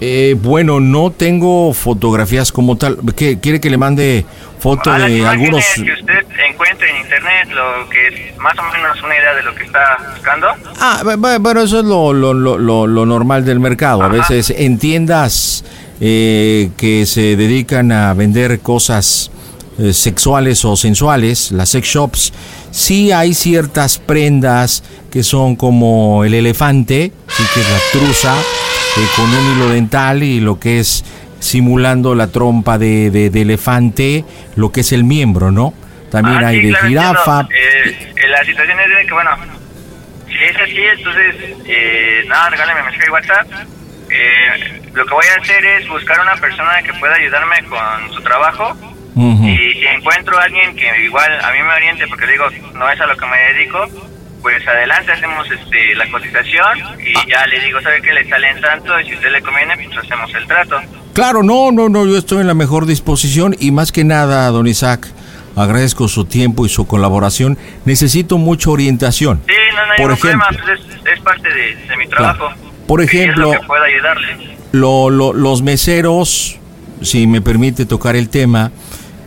Eh, 0.01 0.35
bueno, 0.37 0.81
no 0.81 1.11
tengo 1.11 1.73
fotografías 1.73 2.51
como 2.51 2.77
tal. 2.77 2.97
¿Qué, 3.15 3.39
¿Quiere 3.39 3.61
que 3.61 3.69
le 3.69 3.77
mande 3.77 4.25
foto 4.63 4.89
a 4.91 4.97
de 4.99 5.27
algunos? 5.27 5.63
que 5.75 5.81
usted 5.91 6.25
encuentre 6.49 6.89
en 6.89 6.97
internet, 7.01 7.49
lo 7.51 7.89
que 7.89 8.07
es 8.07 8.37
más 8.37 8.53
o 8.57 8.63
menos 8.71 9.01
una 9.03 9.15
idea 9.15 9.33
de 9.35 9.43
lo 9.43 9.53
que 9.53 9.63
está 9.65 9.97
buscando. 10.15 10.47
Ah, 10.79 11.01
bu- 11.03 11.17
bu- 11.17 11.39
bueno, 11.41 11.61
eso 11.61 11.79
es 11.79 11.85
lo, 11.85 12.13
lo, 12.13 12.33
lo, 12.33 12.57
lo- 12.57 12.87
lo 12.87 13.05
normal 13.05 13.43
del 13.45 13.59
mercado. 13.59 14.01
A 14.03 14.07
veces 14.07 14.49
en 14.55 14.79
tiendas 14.79 15.63
eh, 16.01 16.69
que 16.77 17.05
se 17.05 17.35
dedican 17.35 17.91
a 17.91 18.13
vender 18.13 18.59
cosas 18.61 19.29
eh, 19.79 19.91
sexuales 19.93 20.63
o 20.65 20.75
sensuales, 20.75 21.51
las 21.51 21.69
sex 21.69 21.87
shops, 21.87 22.33
sí 22.71 23.11
hay 23.11 23.33
ciertas 23.33 23.97
prendas 23.97 24.83
que 25.11 25.23
son 25.23 25.55
como 25.55 26.23
el 26.23 26.33
elefante, 26.33 27.11
sí 27.27 27.43
que 27.53 27.59
es 27.61 27.67
la 27.69 27.79
truza, 27.99 28.35
eh, 28.39 29.07
con 29.15 29.25
un 29.25 29.55
hilo 29.57 29.69
dental 29.69 30.23
y 30.23 30.39
lo 30.39 30.59
que 30.59 30.79
es 30.79 31.03
simulando 31.43 32.15
la 32.15 32.27
trompa 32.27 32.77
de, 32.77 33.11
de- 33.11 33.29
de 33.29 33.41
elefante, 33.41 34.23
lo 34.55 34.71
que 34.71 34.81
es 34.81 34.91
el 34.91 35.03
miembro, 35.03 35.51
¿no? 35.51 35.73
También 36.11 36.43
Ah, 36.43 36.47
hay 36.47 36.59
sí, 36.61 36.65
de 36.67 36.69
claro, 36.73 36.87
jirafa. 36.87 37.47
Eh, 37.53 38.13
eh, 38.15 38.27
la 38.29 38.43
situación 38.45 38.79
es 38.79 38.89
de 38.97 39.05
que, 39.07 39.13
bueno, 39.13 39.31
si 40.27 40.43
es 40.43 40.55
así, 40.57 40.77
entonces, 40.97 41.35
eh, 41.65 42.23
nada, 42.27 42.49
regálame 42.49 42.81
mensaje 42.83 43.05
de 43.05 43.11
WhatsApp. 43.11 43.47
Eh, 44.09 44.81
lo 44.93 45.05
que 45.05 45.13
voy 45.13 45.25
a 45.35 45.41
hacer 45.41 45.65
es 45.65 45.87
buscar 45.87 46.19
una 46.19 46.35
persona 46.35 46.81
que 46.83 46.93
pueda 46.95 47.15
ayudarme 47.15 47.55
con 47.69 48.13
su 48.13 48.21
trabajo. 48.21 48.75
Y 49.15 49.73
si 49.73 49.85
encuentro 49.85 50.37
a 50.39 50.43
alguien 50.43 50.75
que 50.75 50.87
igual 51.03 51.31
a 51.43 51.51
mí 51.51 51.59
me 51.61 51.73
oriente, 51.75 52.07
porque 52.07 52.25
le 52.25 52.31
digo, 52.33 52.45
no 52.73 52.89
es 52.89 52.99
a 52.99 53.05
lo 53.05 53.15
que 53.17 53.25
me 53.27 53.37
dedico, 53.53 53.85
pues 54.41 54.65
adelante 54.67 55.11
hacemos 55.11 55.49
este 55.51 55.95
la 55.95 56.09
cotización 56.09 56.79
y 56.99 57.13
ya 57.29 57.45
le 57.47 57.59
digo, 57.59 57.79
¿sabe 57.81 58.01
qué? 58.01 58.11
Le 58.13 58.27
salen 58.27 58.59
tanto 58.61 58.99
y 58.99 59.05
si 59.05 59.11
a 59.11 59.15
usted 59.15 59.31
le 59.31 59.41
conviene, 59.41 59.75
pues 59.77 59.97
hacemos 59.97 60.33
el 60.33 60.47
trato. 60.47 60.81
Claro, 61.13 61.43
no, 61.43 61.71
no, 61.71 61.89
no, 61.89 62.05
yo 62.07 62.17
estoy 62.17 62.41
en 62.41 62.47
la 62.47 62.53
mejor 62.55 62.85
disposición 62.87 63.55
y 63.59 63.71
más 63.71 63.91
que 63.91 64.03
nada, 64.03 64.47
don 64.49 64.65
Isaac, 64.67 65.07
agradezco 65.55 66.07
su 66.07 66.25
tiempo 66.25 66.65
y 66.65 66.69
su 66.69 66.87
colaboración. 66.87 67.57
Necesito 67.85 68.39
mucha 68.39 68.71
orientación. 68.71 69.41
Sí, 69.45 69.53
no, 69.75 69.85
no 69.85 69.91
hay 69.93 70.01
Por 70.01 70.11
ejemplo, 70.11 70.47
problema, 70.49 70.65
pues 70.65 70.79
es, 71.05 71.13
es 71.13 71.19
parte 71.21 71.49
de, 71.49 71.75
de 71.87 71.97
mi 71.97 72.07
trabajo. 72.07 72.45
Por 72.87 73.01
ejemplo, 73.01 73.51
lo 73.53 73.73
ayudarle. 73.83 74.57
lo- 74.71 75.09
lo- 75.11 75.33
los 75.33 75.61
meseros, 75.61 76.57
si 77.01 77.27
me 77.27 77.41
permite 77.41 77.85
tocar 77.85 78.15
el 78.15 78.29
tema, 78.29 78.71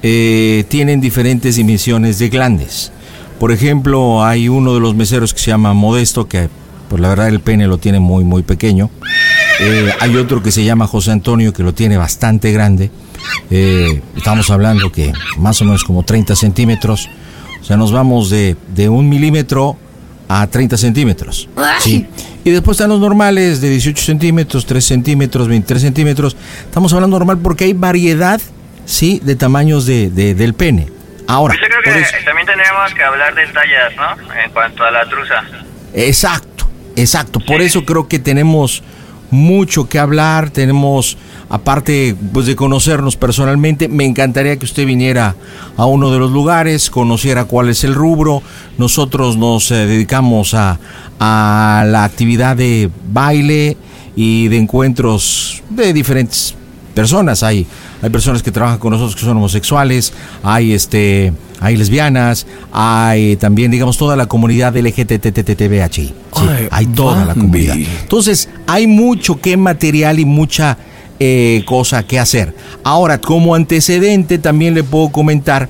eh, 0.02 0.64
tienen 0.68 1.00
diferentes 1.00 1.54
dimensiones 1.56 2.18
de 2.18 2.28
glandes. 2.30 2.92
Por 3.38 3.52
ejemplo, 3.52 4.24
hay 4.24 4.48
uno 4.48 4.74
de 4.74 4.80
los 4.80 4.94
meseros 4.96 5.32
que 5.32 5.40
se 5.40 5.50
llama 5.52 5.72
Modesto, 5.72 6.26
que 6.26 6.48
pues 6.88 7.00
la 7.00 7.08
verdad 7.10 7.28
el 7.28 7.40
pene 7.40 7.66
lo 7.68 7.78
tiene 7.78 8.00
muy, 8.00 8.24
muy 8.24 8.42
pequeño. 8.42 8.90
Eh, 9.60 9.90
hay 10.00 10.16
otro 10.16 10.42
que 10.42 10.52
se 10.52 10.64
llama 10.64 10.86
José 10.86 11.12
Antonio, 11.12 11.52
que 11.52 11.62
lo 11.62 11.72
tiene 11.72 11.96
bastante 11.96 12.52
grande. 12.52 12.90
Eh, 13.50 14.02
estamos 14.16 14.50
hablando 14.50 14.92
que 14.92 15.12
más 15.38 15.60
o 15.62 15.64
menos 15.64 15.84
como 15.84 16.02
30 16.02 16.36
centímetros. 16.36 17.08
O 17.60 17.64
sea, 17.64 17.76
nos 17.76 17.90
vamos 17.92 18.30
de, 18.30 18.56
de 18.74 18.88
un 18.88 19.08
milímetro 19.08 19.76
a 20.28 20.46
30 20.46 20.76
centímetros. 20.76 21.48
Sí. 21.80 22.06
Y 22.44 22.50
después 22.50 22.76
están 22.76 22.90
los 22.90 23.00
normales 23.00 23.60
de 23.60 23.70
18 23.70 24.02
centímetros, 24.04 24.66
3 24.66 24.84
centímetros, 24.84 25.48
23 25.48 25.82
centímetros. 25.82 26.36
Estamos 26.64 26.92
hablando 26.92 27.18
normal 27.18 27.38
porque 27.38 27.64
hay 27.64 27.72
variedad, 27.72 28.40
sí, 28.84 29.20
de 29.24 29.34
tamaños 29.36 29.86
de, 29.86 30.10
de- 30.10 30.34
del 30.34 30.54
pene. 30.54 30.88
Ahora, 31.26 31.54
Pues 31.58 31.60
yo 31.68 31.76
creo 31.80 31.94
que 31.94 32.00
eso- 32.02 32.12
también 32.24 32.46
tendríamos 32.46 32.94
que 32.94 33.02
hablar 33.02 33.34
de 33.34 33.46
tallas, 33.48 33.92
¿no? 33.96 34.32
En 34.44 34.50
cuanto 34.52 34.84
a 34.84 34.90
la 34.92 35.08
truza. 35.08 35.42
Exacto, 35.92 36.68
exacto. 36.94 37.40
Por 37.40 37.62
eso 37.62 37.84
creo 37.84 38.06
que 38.06 38.20
tenemos 38.20 38.84
mucho 39.30 39.88
que 39.88 39.98
hablar, 39.98 40.50
tenemos, 40.50 41.16
aparte 41.48 42.14
pues, 42.32 42.46
de 42.46 42.56
conocernos 42.56 43.16
personalmente, 43.16 43.88
me 43.88 44.04
encantaría 44.04 44.56
que 44.56 44.64
usted 44.64 44.86
viniera 44.86 45.36
a 45.76 45.86
uno 45.86 46.10
de 46.10 46.18
los 46.18 46.30
lugares, 46.30 46.90
conociera 46.90 47.44
cuál 47.44 47.68
es 47.68 47.84
el 47.84 47.94
rubro. 47.94 48.42
Nosotros 48.78 49.36
nos 49.36 49.70
eh, 49.70 49.86
dedicamos 49.86 50.54
a, 50.54 50.78
a 51.18 51.84
la 51.86 52.04
actividad 52.04 52.56
de 52.56 52.90
baile 53.12 53.76
y 54.14 54.48
de 54.48 54.56
encuentros 54.58 55.62
de 55.70 55.92
diferentes 55.92 56.54
personas. 56.96 57.42
Hay, 57.44 57.66
hay 58.02 58.10
personas 58.10 58.42
que 58.42 58.50
trabajan 58.50 58.78
con 58.78 58.90
nosotros 58.90 59.14
que 59.14 59.20
son 59.20 59.36
homosexuales, 59.36 60.14
hay 60.42 60.72
este, 60.72 61.32
hay 61.60 61.76
lesbianas, 61.76 62.46
hay 62.72 63.36
también, 63.36 63.70
digamos, 63.70 63.98
toda 63.98 64.16
la 64.16 64.26
comunidad 64.26 64.74
LGTTTTBHI. 64.74 66.06
Sí, 66.34 66.46
hay 66.70 66.86
toda 66.86 67.26
la 67.26 67.34
comunidad. 67.34 67.76
Entonces, 67.76 68.48
hay 68.66 68.86
mucho 68.86 69.40
que 69.40 69.56
material 69.56 70.18
y 70.18 70.24
mucha 70.24 70.78
eh, 71.20 71.62
cosa 71.66 72.02
que 72.02 72.18
hacer. 72.18 72.56
Ahora, 72.82 73.20
como 73.20 73.54
antecedente, 73.54 74.38
también 74.38 74.74
le 74.74 74.82
puedo 74.82 75.10
comentar 75.10 75.68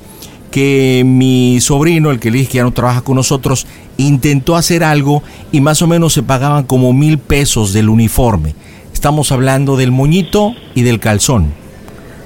que 0.52 1.02
mi 1.04 1.58
sobrino, 1.60 2.12
el 2.12 2.20
que 2.20 2.30
le 2.30 2.38
dije 2.38 2.52
que 2.52 2.56
ya 2.58 2.62
no 2.62 2.72
trabaja 2.72 3.02
con 3.02 3.16
nosotros, 3.16 3.66
intentó 3.96 4.56
hacer 4.56 4.84
algo 4.84 5.22
y 5.50 5.60
más 5.60 5.82
o 5.82 5.88
menos 5.88 6.12
se 6.12 6.22
pagaban 6.22 6.64
como 6.64 6.92
mil 6.92 7.18
pesos 7.18 7.72
del 7.72 7.88
uniforme. 7.88 8.54
Estamos 8.96 9.30
hablando 9.30 9.76
del 9.76 9.92
moñito 9.92 10.54
y 10.74 10.82
del 10.82 11.00
calzón. 11.00 11.52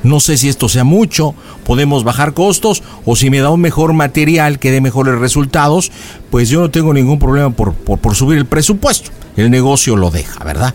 No 0.04 0.20
sé 0.20 0.38
si 0.38 0.48
esto 0.48 0.68
sea 0.68 0.84
mucho, 0.84 1.34
podemos 1.66 2.04
bajar 2.04 2.32
costos 2.32 2.84
o 3.04 3.16
si 3.16 3.28
me 3.28 3.40
da 3.40 3.50
un 3.50 3.60
mejor 3.60 3.92
material 3.92 4.60
que 4.60 4.70
dé 4.70 4.80
mejores 4.80 5.18
resultados, 5.18 5.90
pues 6.30 6.48
yo 6.48 6.60
no 6.60 6.70
tengo 6.70 6.94
ningún 6.94 7.18
problema 7.18 7.50
por, 7.50 7.74
por, 7.74 7.98
por 7.98 8.14
subir 8.14 8.38
el 8.38 8.46
presupuesto. 8.46 9.10
El 9.36 9.50
negocio 9.50 9.96
lo 9.96 10.12
deja, 10.12 10.44
¿verdad? 10.44 10.72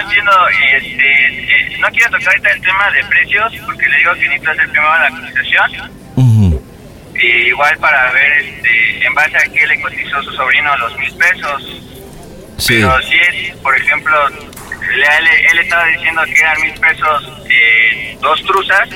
Entiendo. 0.00 0.32
Y 0.50 0.86
este, 0.86 1.26
eh, 1.26 1.78
no 1.78 1.88
quiero 1.88 2.10
tocar 2.12 2.28
ahorita 2.28 2.50
el 2.50 2.60
tema 2.62 2.90
de 2.92 3.04
precios 3.04 3.52
porque 3.66 3.88
le 3.90 3.98
digo 3.98 4.14
que 4.14 4.20
necesito 4.20 4.50
hacer 4.52 4.70
primero 4.70 4.98
la 4.98 5.10
cotización. 5.10 5.90
Y 7.14 7.26
igual 7.48 7.76
para 7.76 8.10
ver 8.12 8.32
este, 8.40 9.06
en 9.06 9.14
base 9.14 9.36
a 9.36 9.52
qué 9.52 9.66
le 9.66 9.82
cotizó 9.82 10.22
su 10.22 10.32
sobrino 10.32 10.74
los 10.78 10.98
mil 10.98 11.12
pesos. 11.12 11.90
Sí. 12.60 12.74
Pero 12.74 12.92
si 13.02 13.14
es, 13.14 13.56
por 13.56 13.76
ejemplo, 13.76 14.14
él, 14.28 15.26
él 15.52 15.58
estaba 15.58 15.84
diciendo 15.86 16.22
que 16.24 16.40
eran 16.40 16.60
mil 16.60 16.72
pesos 16.74 17.32
eh, 17.46 18.18
dos 18.20 18.42
truzas, 18.42 18.88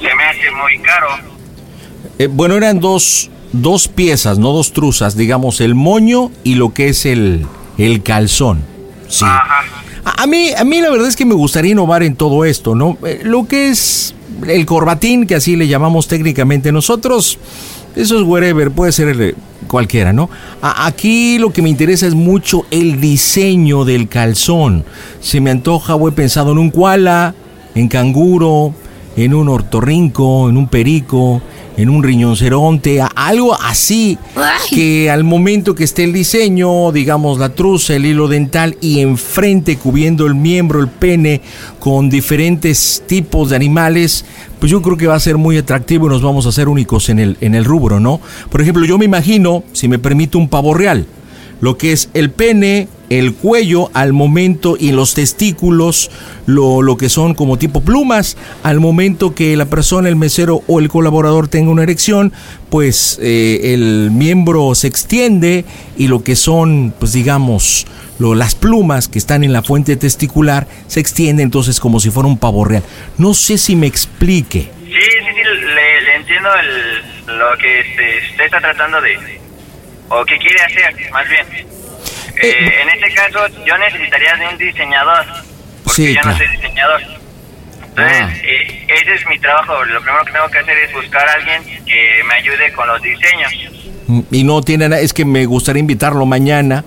se 0.00 0.14
me 0.14 0.24
hace 0.24 0.50
muy 0.50 0.78
caro. 0.80 1.08
Eh, 2.18 2.28
bueno, 2.30 2.56
eran 2.56 2.80
dos, 2.80 3.30
dos 3.52 3.88
piezas, 3.88 4.38
no 4.38 4.52
dos 4.52 4.72
truzas, 4.72 5.16
digamos, 5.16 5.60
el 5.60 5.74
moño 5.74 6.30
y 6.44 6.54
lo 6.56 6.74
que 6.74 6.88
es 6.88 7.06
el, 7.06 7.46
el 7.78 8.02
calzón. 8.02 8.64
Sí. 9.08 9.24
A, 9.26 9.64
a 10.04 10.26
mí, 10.26 10.50
a 10.56 10.64
mí 10.64 10.80
la 10.80 10.90
verdad 10.90 11.08
es 11.08 11.16
que 11.16 11.24
me 11.24 11.34
gustaría 11.34 11.72
innovar 11.72 12.02
en 12.02 12.16
todo 12.16 12.44
esto, 12.44 12.74
¿no? 12.74 12.98
Eh, 13.06 13.20
lo 13.24 13.48
que 13.48 13.68
es 13.70 14.14
el 14.46 14.66
corbatín, 14.66 15.26
que 15.26 15.36
así 15.36 15.56
le 15.56 15.66
llamamos 15.68 16.08
técnicamente 16.08 16.72
nosotros, 16.72 17.38
eso 17.96 18.18
es 18.18 18.26
wherever, 18.26 18.70
puede 18.70 18.92
ser 18.92 19.08
el- 19.08 19.34
cualquiera, 19.66 20.12
¿no? 20.12 20.28
Aquí 20.60 21.38
lo 21.38 21.52
que 21.52 21.62
me 21.62 21.70
interesa 21.70 22.06
es 22.06 22.14
mucho 22.14 22.66
el 22.70 23.00
diseño 23.00 23.84
del 23.84 24.08
calzón. 24.08 24.84
Se 25.20 25.40
me 25.40 25.50
antoja, 25.50 25.94
o 25.94 26.08
he 26.08 26.12
pensado 26.12 26.52
en 26.52 26.58
un 26.58 26.70
koala, 26.70 27.34
en 27.74 27.88
canguro, 27.88 28.74
en 29.16 29.32
un 29.34 29.48
ortorrinco, 29.48 30.48
en 30.50 30.56
un 30.56 30.68
perico, 30.68 31.40
en 31.76 31.90
un 31.90 32.02
riñonceronte, 32.02 33.02
algo 33.14 33.54
así 33.54 34.18
que 34.70 35.10
al 35.10 35.24
momento 35.24 35.74
que 35.74 35.84
esté 35.84 36.04
el 36.04 36.12
diseño, 36.12 36.92
digamos 36.92 37.38
la 37.38 37.50
truza, 37.50 37.94
el 37.94 38.06
hilo 38.06 38.28
dental 38.28 38.76
y 38.80 39.00
enfrente 39.00 39.76
cubriendo 39.76 40.26
el 40.26 40.34
miembro, 40.34 40.80
el 40.80 40.88
pene 40.88 41.40
con 41.78 42.10
diferentes 42.10 43.02
tipos 43.06 43.50
de 43.50 43.56
animales, 43.56 44.24
pues 44.58 44.70
yo 44.70 44.82
creo 44.82 44.96
que 44.96 45.06
va 45.06 45.16
a 45.16 45.20
ser 45.20 45.36
muy 45.36 45.58
atractivo 45.58 46.06
y 46.06 46.10
nos 46.10 46.22
vamos 46.22 46.46
a 46.46 46.50
hacer 46.50 46.68
únicos 46.68 47.08
en 47.08 47.18
el, 47.18 47.36
en 47.40 47.54
el 47.54 47.64
rubro, 47.64 48.00
¿no? 48.00 48.20
Por 48.50 48.60
ejemplo, 48.60 48.84
yo 48.84 48.98
me 48.98 49.04
imagino, 49.04 49.64
si 49.72 49.88
me 49.88 49.98
permite, 49.98 50.38
un 50.38 50.48
pavo 50.48 50.74
real 50.74 51.06
lo 51.60 51.78
que 51.78 51.92
es 51.92 52.10
el 52.12 52.30
pene, 52.30 52.88
el 53.10 53.34
cuello 53.34 53.90
al 53.94 54.12
momento 54.12 54.76
y 54.78 54.92
los 54.92 55.14
testículos, 55.14 56.10
lo, 56.46 56.82
lo 56.82 56.96
que 56.96 57.08
son 57.08 57.34
como 57.34 57.58
tipo 57.58 57.80
plumas, 57.82 58.36
al 58.62 58.80
momento 58.80 59.34
que 59.34 59.56
la 59.56 59.66
persona, 59.66 60.08
el 60.08 60.16
mesero 60.16 60.62
o 60.66 60.80
el 60.80 60.88
colaborador 60.88 61.48
tenga 61.48 61.70
una 61.70 61.82
erección, 61.82 62.32
pues 62.70 63.18
eh, 63.22 63.72
el 63.74 64.10
miembro 64.10 64.74
se 64.74 64.86
extiende 64.88 65.64
y 65.96 66.08
lo 66.08 66.24
que 66.24 66.34
son, 66.36 66.94
pues 66.98 67.12
digamos, 67.12 67.86
lo- 68.18 68.34
las 68.34 68.54
plumas 68.54 69.08
que 69.08 69.18
están 69.18 69.44
en 69.44 69.52
la 69.52 69.62
fuente 69.62 69.96
testicular 69.96 70.66
se 70.86 71.00
extiende 71.00 71.42
entonces 71.42 71.80
como 71.80 72.00
si 72.00 72.10
fuera 72.10 72.28
un 72.28 72.38
pavo 72.38 72.64
real. 72.64 72.82
No 73.18 73.34
sé 73.34 73.58
si 73.58 73.76
me 73.76 73.86
explique. 73.86 74.70
Sí, 74.86 74.90
sí, 74.92 75.26
sí, 75.34 75.66
le, 75.74 76.16
entiendo 76.16 76.48
el, 76.54 77.36
lo 77.38 77.58
que 77.58 77.80
usted 78.30 78.44
está 78.44 78.60
tratando 78.60 79.00
de... 79.00 79.16
o 80.08 80.24
que 80.24 80.38
quiere 80.38 80.60
hacer, 80.62 81.10
más 81.12 81.28
bien. 81.28 81.66
Eh, 82.42 82.72
en 82.82 82.88
este 82.90 83.14
caso, 83.14 83.38
yo 83.64 83.78
necesitaría 83.78 84.34
de 84.36 84.48
un 84.48 84.58
diseñador, 84.58 85.24
porque 85.84 85.94
Sí, 86.02 86.14
yo 86.14 86.20
claro. 86.20 86.30
no 86.30 86.36
soy 86.38 86.56
diseñador. 86.56 87.00
Entonces, 87.96 88.42
eh, 88.42 88.86
ese 88.88 89.14
es 89.14 89.26
mi 89.28 89.38
trabajo. 89.38 89.84
Lo 89.84 90.00
primero 90.02 90.24
que 90.24 90.32
tengo 90.32 90.48
que 90.48 90.58
hacer 90.58 90.76
es 90.78 90.92
buscar 90.92 91.28
a 91.28 91.32
alguien 91.34 91.62
que 91.86 92.24
me 92.28 92.34
ayude 92.34 92.72
con 92.72 92.88
los 92.88 93.00
diseños. 93.00 93.52
Mm, 94.08 94.20
Y 94.32 94.44
no 94.44 94.60
tiene 94.62 94.88
nada, 94.88 95.00
es 95.00 95.12
que 95.12 95.24
me 95.24 95.46
gustaría 95.46 95.80
invitarlo 95.80 96.26
mañana 96.26 96.84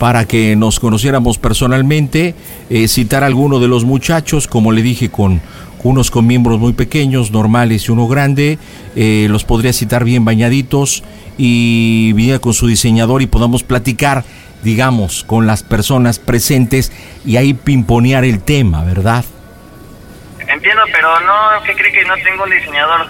para 0.00 0.26
que 0.26 0.56
nos 0.56 0.78
conociéramos 0.80 1.38
personalmente, 1.38 2.34
eh, 2.70 2.88
citar 2.88 3.22
a 3.22 3.26
alguno 3.26 3.58
de 3.60 3.68
los 3.68 3.84
muchachos, 3.84 4.46
como 4.48 4.72
le 4.72 4.82
dije, 4.82 5.10
con, 5.10 5.40
unos 5.84 6.10
con 6.10 6.26
miembros 6.26 6.58
muy 6.58 6.72
pequeños, 6.72 7.30
normales 7.30 7.86
y 7.88 7.92
uno 7.92 8.06
grande, 8.08 8.58
eh, 8.96 9.26
los 9.30 9.44
podría 9.44 9.72
citar 9.72 10.04
bien 10.04 10.24
bañaditos 10.24 11.02
y 11.36 12.12
viniera 12.14 12.38
con 12.40 12.52
su 12.52 12.66
diseñador 12.66 13.22
y 13.22 13.26
podamos 13.26 13.62
platicar, 13.62 14.24
digamos, 14.62 15.24
con 15.24 15.46
las 15.46 15.62
personas 15.62 16.18
presentes 16.18 16.92
y 17.24 17.36
ahí 17.36 17.54
pimponear 17.54 18.24
el 18.24 18.40
tema, 18.42 18.84
¿verdad? 18.84 19.24
Entiendo, 20.46 20.82
pero 20.92 21.20
no, 21.20 21.62
¿qué 21.64 21.74
cree 21.74 21.92
que 21.92 22.04
no 22.04 22.14
tengo 22.24 22.44
un 22.44 22.50
diseñador? 22.50 23.06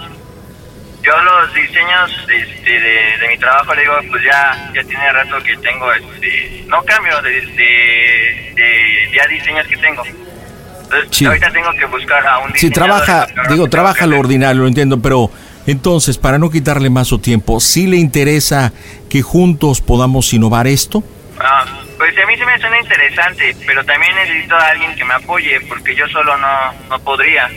Yo 1.03 1.13
los 1.23 1.55
diseños 1.55 2.11
este, 2.29 2.71
de, 2.71 3.19
de 3.21 3.29
mi 3.33 3.39
trabajo, 3.39 3.75
le 3.75 3.83
digo, 3.83 3.95
pues 4.11 4.23
ya, 4.25 4.71
ya 4.75 4.83
tiene 4.83 5.13
rato 5.13 5.37
que 5.45 5.57
tengo, 5.59 5.93
este, 5.93 6.65
no 6.67 6.83
cambio 6.83 7.23
de, 7.23 7.31
de, 7.31 8.53
de 8.57 9.17
ya 9.17 9.27
diseños 9.29 9.67
que 9.69 9.77
tengo. 9.77 10.03
Entonces, 10.05 11.09
Sí. 11.17 11.27
ahorita 11.27 11.51
tengo 11.53 11.71
que 11.75 11.85
buscar 11.87 12.27
a 12.27 12.39
un 12.39 12.49
Sí, 12.57 12.69
diseñador. 12.69 13.05
trabaja, 13.05 13.27
digo, 13.49 13.69
trabaja 13.69 14.07
lo 14.07 14.19
ordinario, 14.19 14.63
lo 14.63 14.69
entiendo, 14.69 15.01
pero 15.01 15.31
entonces, 15.67 16.19
para 16.19 16.39
no 16.39 16.51
quitarle 16.51 16.91
más 16.91 17.07
su 17.09 17.19
tiempo, 17.21 17.61
¿sí 17.61 17.87
le 17.87 17.99
interesa 17.99 18.73
que 19.09 19.23
juntos 19.23 19.81
podamos 19.81 20.33
innovar 20.33 20.67
esto? 20.67 21.05
Ah, 21.41 21.65
pues 21.97 22.17
a 22.19 22.27
mí 22.27 22.37
se 22.37 22.45
me 22.47 22.59
suena 22.59 22.81
interesante, 22.81 23.57
pero 23.67 23.85
también 23.85 24.15
necesito 24.17 24.55
a 24.57 24.67
alguien 24.69 24.95
que 24.97 25.05
me 25.05 25.15
apoye, 25.15 25.61
porque 25.69 25.95
yo 25.95 26.07
solo 26.09 26.37
no, 26.37 26.73
no 26.89 26.99
podría. 27.01 27.49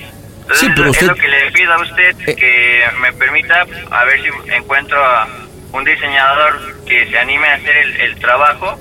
Entonces, 0.41 0.59
Sí, 0.59 0.67
pero 0.75 0.89
es 0.89 0.91
usted- 0.91 1.05
Eh. 1.05 1.09
lo 1.09 1.15
que 1.15 1.27
le 1.27 1.51
pido 1.51 1.73
a 1.73 1.81
usted, 1.81 2.15
que 2.35 2.83
me 3.01 3.13
permita 3.13 3.65
a 3.91 4.03
ver 4.05 4.21
si 4.21 4.53
encuentro 4.53 5.03
a 5.03 5.27
un 5.71 5.83
diseñador 5.85 6.83
que 6.85 7.09
se 7.09 7.17
anime 7.17 7.47
a 7.47 7.55
hacer 7.55 7.75
el, 7.77 8.01
el 8.01 8.15
trabajo, 8.19 8.77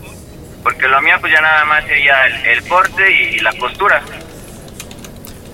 porque 0.62 0.88
lo 0.88 1.00
mío 1.00 1.14
pues 1.20 1.32
ya 1.32 1.40
nada 1.40 1.64
más 1.64 1.84
sería 1.86 2.26
el, 2.26 2.46
el 2.58 2.68
corte 2.68 3.32
y, 3.34 3.38
la 3.40 3.52
costura. 3.54 4.02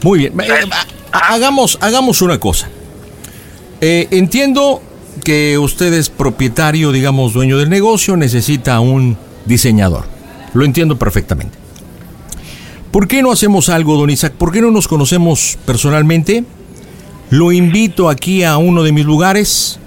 Muy 0.02 0.18
bien, 0.20 0.40
eh, 0.40 0.64
ha- 1.12 1.34
hagamos, 1.34 1.78
hagamos 1.80 2.22
una 2.22 2.38
cosa. 2.38 2.68
Eh, 3.80 4.08
entiendo 4.10 4.82
que 5.24 5.58
usted 5.58 5.92
es 5.92 6.08
propietario, 6.08 6.92
digamos, 6.92 7.32
dueño 7.34 7.58
del 7.58 7.68
negocio, 7.68 8.16
necesita 8.16 8.80
un 8.80 9.18
diseñador. 9.46 10.04
Lo 10.54 10.64
entiendo 10.64 10.98
perfectamente. 10.98 11.56
¿Por 12.90 13.08
qué 13.08 13.22
no 13.22 13.30
hacemos 13.32 13.68
algo, 13.68 13.96
don 13.96 14.10
Isaac? 14.10 14.32
¿Por 14.32 14.52
qué 14.52 14.60
no 14.62 14.70
nos 14.70 14.88
conocemos 14.88 15.58
personalmente? 15.66 16.44
Lo 17.30 17.52
invito 17.52 18.08
aquí 18.08 18.42
a 18.42 18.56
uno 18.56 18.82
de 18.82 18.92
mis 18.92 19.04
lugares. 19.04 19.78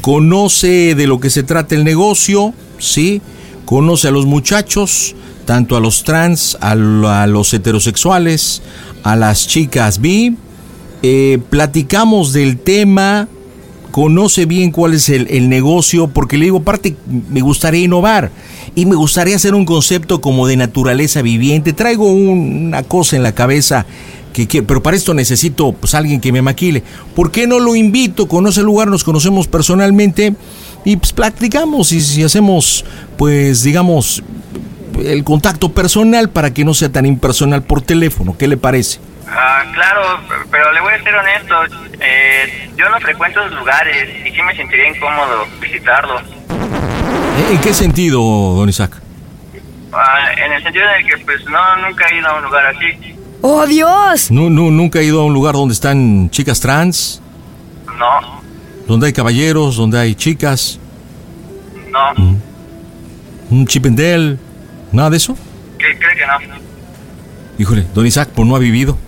Conoce 0.00 0.94
de 0.94 1.06
lo 1.06 1.20
que 1.20 1.28
se 1.28 1.42
trata 1.42 1.74
el 1.74 1.84
negocio, 1.84 2.54
¿sí? 2.78 3.20
Conoce 3.66 4.08
a 4.08 4.10
los 4.10 4.24
muchachos, 4.24 5.14
tanto 5.44 5.76
a 5.76 5.80
los 5.80 6.04
trans, 6.04 6.56
a, 6.60 6.74
lo- 6.74 7.10
a 7.10 7.26
los 7.26 7.52
heterosexuales, 7.52 8.62
a 9.02 9.16
las 9.16 9.46
chicas 9.46 10.00
bi. 10.00 10.36
Eh, 11.02 11.38
platicamos 11.50 12.32
del 12.32 12.58
tema, 12.58 13.28
conoce 13.90 14.46
bien 14.46 14.70
cuál 14.70 14.94
es 14.94 15.08
el, 15.08 15.26
el 15.30 15.48
negocio, 15.48 16.08
porque 16.08 16.38
le 16.38 16.44
digo, 16.46 16.58
aparte, 16.58 16.96
me 17.30 17.40
gustaría 17.40 17.84
innovar 17.84 18.30
y 18.74 18.86
me 18.86 18.94
gustaría 18.96 19.36
hacer 19.36 19.54
un 19.54 19.64
concepto 19.64 20.20
como 20.20 20.46
de 20.46 20.56
naturaleza 20.56 21.22
viviente. 21.22 21.72
Traigo 21.72 22.10
un- 22.10 22.66
una 22.68 22.82
cosa 22.82 23.16
en 23.16 23.22
la 23.22 23.32
cabeza, 23.32 23.86
que, 24.32 24.62
pero 24.62 24.82
para 24.82 24.96
esto 24.96 25.12
necesito 25.12 25.72
pues, 25.72 25.94
alguien 25.94 26.20
que 26.20 26.32
me 26.32 26.40
maquile. 26.42 26.82
¿Por 27.14 27.30
qué 27.32 27.46
no 27.46 27.58
lo 27.60 27.74
invito? 27.76 28.28
Conoce 28.28 28.60
el 28.60 28.66
lugar, 28.66 28.88
nos 28.88 29.04
conocemos 29.04 29.48
personalmente 29.48 30.34
y 30.84 30.96
pues 30.96 31.12
platicamos 31.12 31.92
y 31.92 32.00
si 32.00 32.22
hacemos, 32.22 32.84
pues 33.18 33.62
digamos, 33.62 34.22
el 35.04 35.24
contacto 35.24 35.72
personal 35.72 36.30
para 36.30 36.52
que 36.54 36.64
no 36.64 36.74
sea 36.74 36.90
tan 36.90 37.06
impersonal 37.06 37.62
por 37.62 37.82
teléfono. 37.82 38.36
¿Qué 38.38 38.46
le 38.48 38.56
parece? 38.56 38.98
Ah, 39.32 39.64
claro, 39.74 40.20
pero 40.50 40.72
le 40.72 40.80
voy 40.80 40.92
a 40.92 41.02
ser 41.02 41.14
honesto. 41.14 41.54
Eh, 42.00 42.70
yo 42.76 42.88
no 42.90 42.98
frecuento 43.00 43.40
esos 43.40 43.52
lugares 43.58 44.08
y 44.26 44.30
sí 44.34 44.42
me 44.42 44.54
sentiría 44.56 44.88
incómodo 44.88 45.46
visitarlo. 45.60 46.20
¿En 47.50 47.60
qué 47.60 47.72
sentido, 47.72 48.20
don 48.20 48.68
Isaac? 48.68 48.96
Ah, 49.92 50.32
en 50.44 50.52
el 50.52 50.62
sentido 50.62 50.84
de 50.88 51.04
que, 51.04 51.24
pues, 51.24 51.44
no, 51.46 51.76
nunca 51.88 52.06
he 52.08 52.18
ido 52.18 52.28
a 52.28 52.36
un 52.38 52.44
lugar 52.44 52.66
así. 52.66 53.16
¡Oh, 53.42 53.66
Dios! 53.66 54.30
No, 54.30 54.50
no, 54.50 54.70
nunca 54.70 54.98
he 54.98 55.04
ido 55.04 55.20
a 55.20 55.24
un 55.24 55.32
lugar 55.32 55.54
donde 55.54 55.74
están 55.74 56.28
chicas 56.30 56.60
trans, 56.60 57.22
No, 57.98 58.42
donde 58.86 59.06
hay 59.06 59.12
caballeros, 59.12 59.76
donde 59.76 59.98
hay 59.98 60.14
chicas, 60.14 60.78
no. 61.90 62.38
un 63.50 63.66
chipendel, 63.66 64.38
nada 64.92 65.10
de 65.10 65.16
eso. 65.16 65.36
¿Qué 65.78 65.96
cree 65.98 66.16
que 66.16 66.26
no? 66.26 66.56
Híjole, 67.58 67.86
don 67.94 68.06
Isaac, 68.06 68.30
pues 68.34 68.46
no 68.46 68.56
ha 68.56 68.58
vivido. 68.58 68.98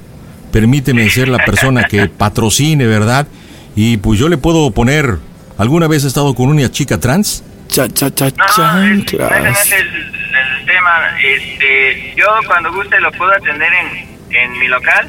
Permíteme 0.52 1.08
ser 1.08 1.28
la 1.28 1.38
persona 1.38 1.84
que 1.84 2.08
patrocine, 2.08 2.86
¿verdad? 2.86 3.26
Y 3.74 3.96
pues 3.96 4.20
yo 4.20 4.28
le 4.28 4.36
puedo 4.36 4.70
poner, 4.70 5.18
¿alguna 5.58 5.88
vez 5.88 6.04
he 6.04 6.08
estado 6.08 6.34
con 6.34 6.48
una 6.50 6.70
chica 6.70 7.00
trans? 7.00 7.42
No, 7.74 7.84
ese 7.84 7.94
no 7.96 9.48
es 9.48 9.72
el, 9.72 9.88
el 9.88 10.66
tema. 10.66 11.18
Este, 11.24 12.14
yo 12.16 12.26
cuando 12.46 12.72
guste 12.72 13.00
lo 13.00 13.10
puedo 13.12 13.32
atender 13.32 13.70
en, 13.72 14.36
en 14.36 14.58
mi 14.58 14.68
local. 14.68 15.08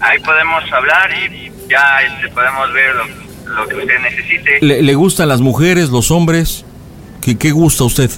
Ahí 0.00 0.18
podemos 0.20 0.64
hablar 0.72 1.10
y 1.12 1.50
ya 1.68 2.00
este, 2.02 2.28
podemos 2.28 2.72
ver 2.72 2.94
lo, 2.94 3.04
lo 3.54 3.68
que 3.68 3.74
usted 3.76 4.00
necesite. 4.00 4.58
¿Le, 4.62 4.82
le 4.82 4.94
gustan 4.94 5.28
las 5.28 5.40
mujeres, 5.40 5.90
los 5.90 6.10
hombres? 6.10 6.64
¿Qué, 7.20 7.36
qué 7.36 7.50
gusta 7.50 7.84
usted? 7.84 8.10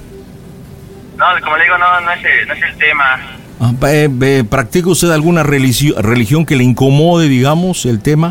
No, 1.17 1.25
como 1.43 1.57
le 1.57 1.65
digo, 1.65 1.79
no, 1.79 2.01
no, 2.01 2.13
es 2.13 2.25
el, 2.25 2.47
no 2.47 2.55
es 2.55 2.63
el 2.63 2.77
tema. 2.79 3.21
Ah, 3.61 3.73
eh, 3.89 4.45
¿Practica 4.49 4.89
usted 4.89 5.11
alguna 5.11 5.43
religión 5.43 6.47
que 6.47 6.57
le 6.57 6.65
incomode, 6.65 7.29
digamos, 7.29 7.87
el 7.87 8.01
tema? 8.01 8.29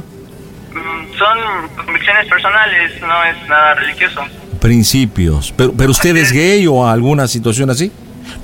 Mm, 0.72 1.18
Son 1.18 1.86
convicciones 1.86 2.28
personales, 2.30 2.92
no 3.02 3.24
es 3.24 3.50
nada 3.50 3.74
religioso. 3.76 4.22
Principios. 4.62 5.54
¿Pero, 5.56 5.74
pero 5.74 5.92
usted 5.92 6.16
es 6.16 6.32
gay 6.32 6.66
o 6.68 6.88
alguna 6.88 7.28
situación 7.28 7.70
así? 7.70 7.92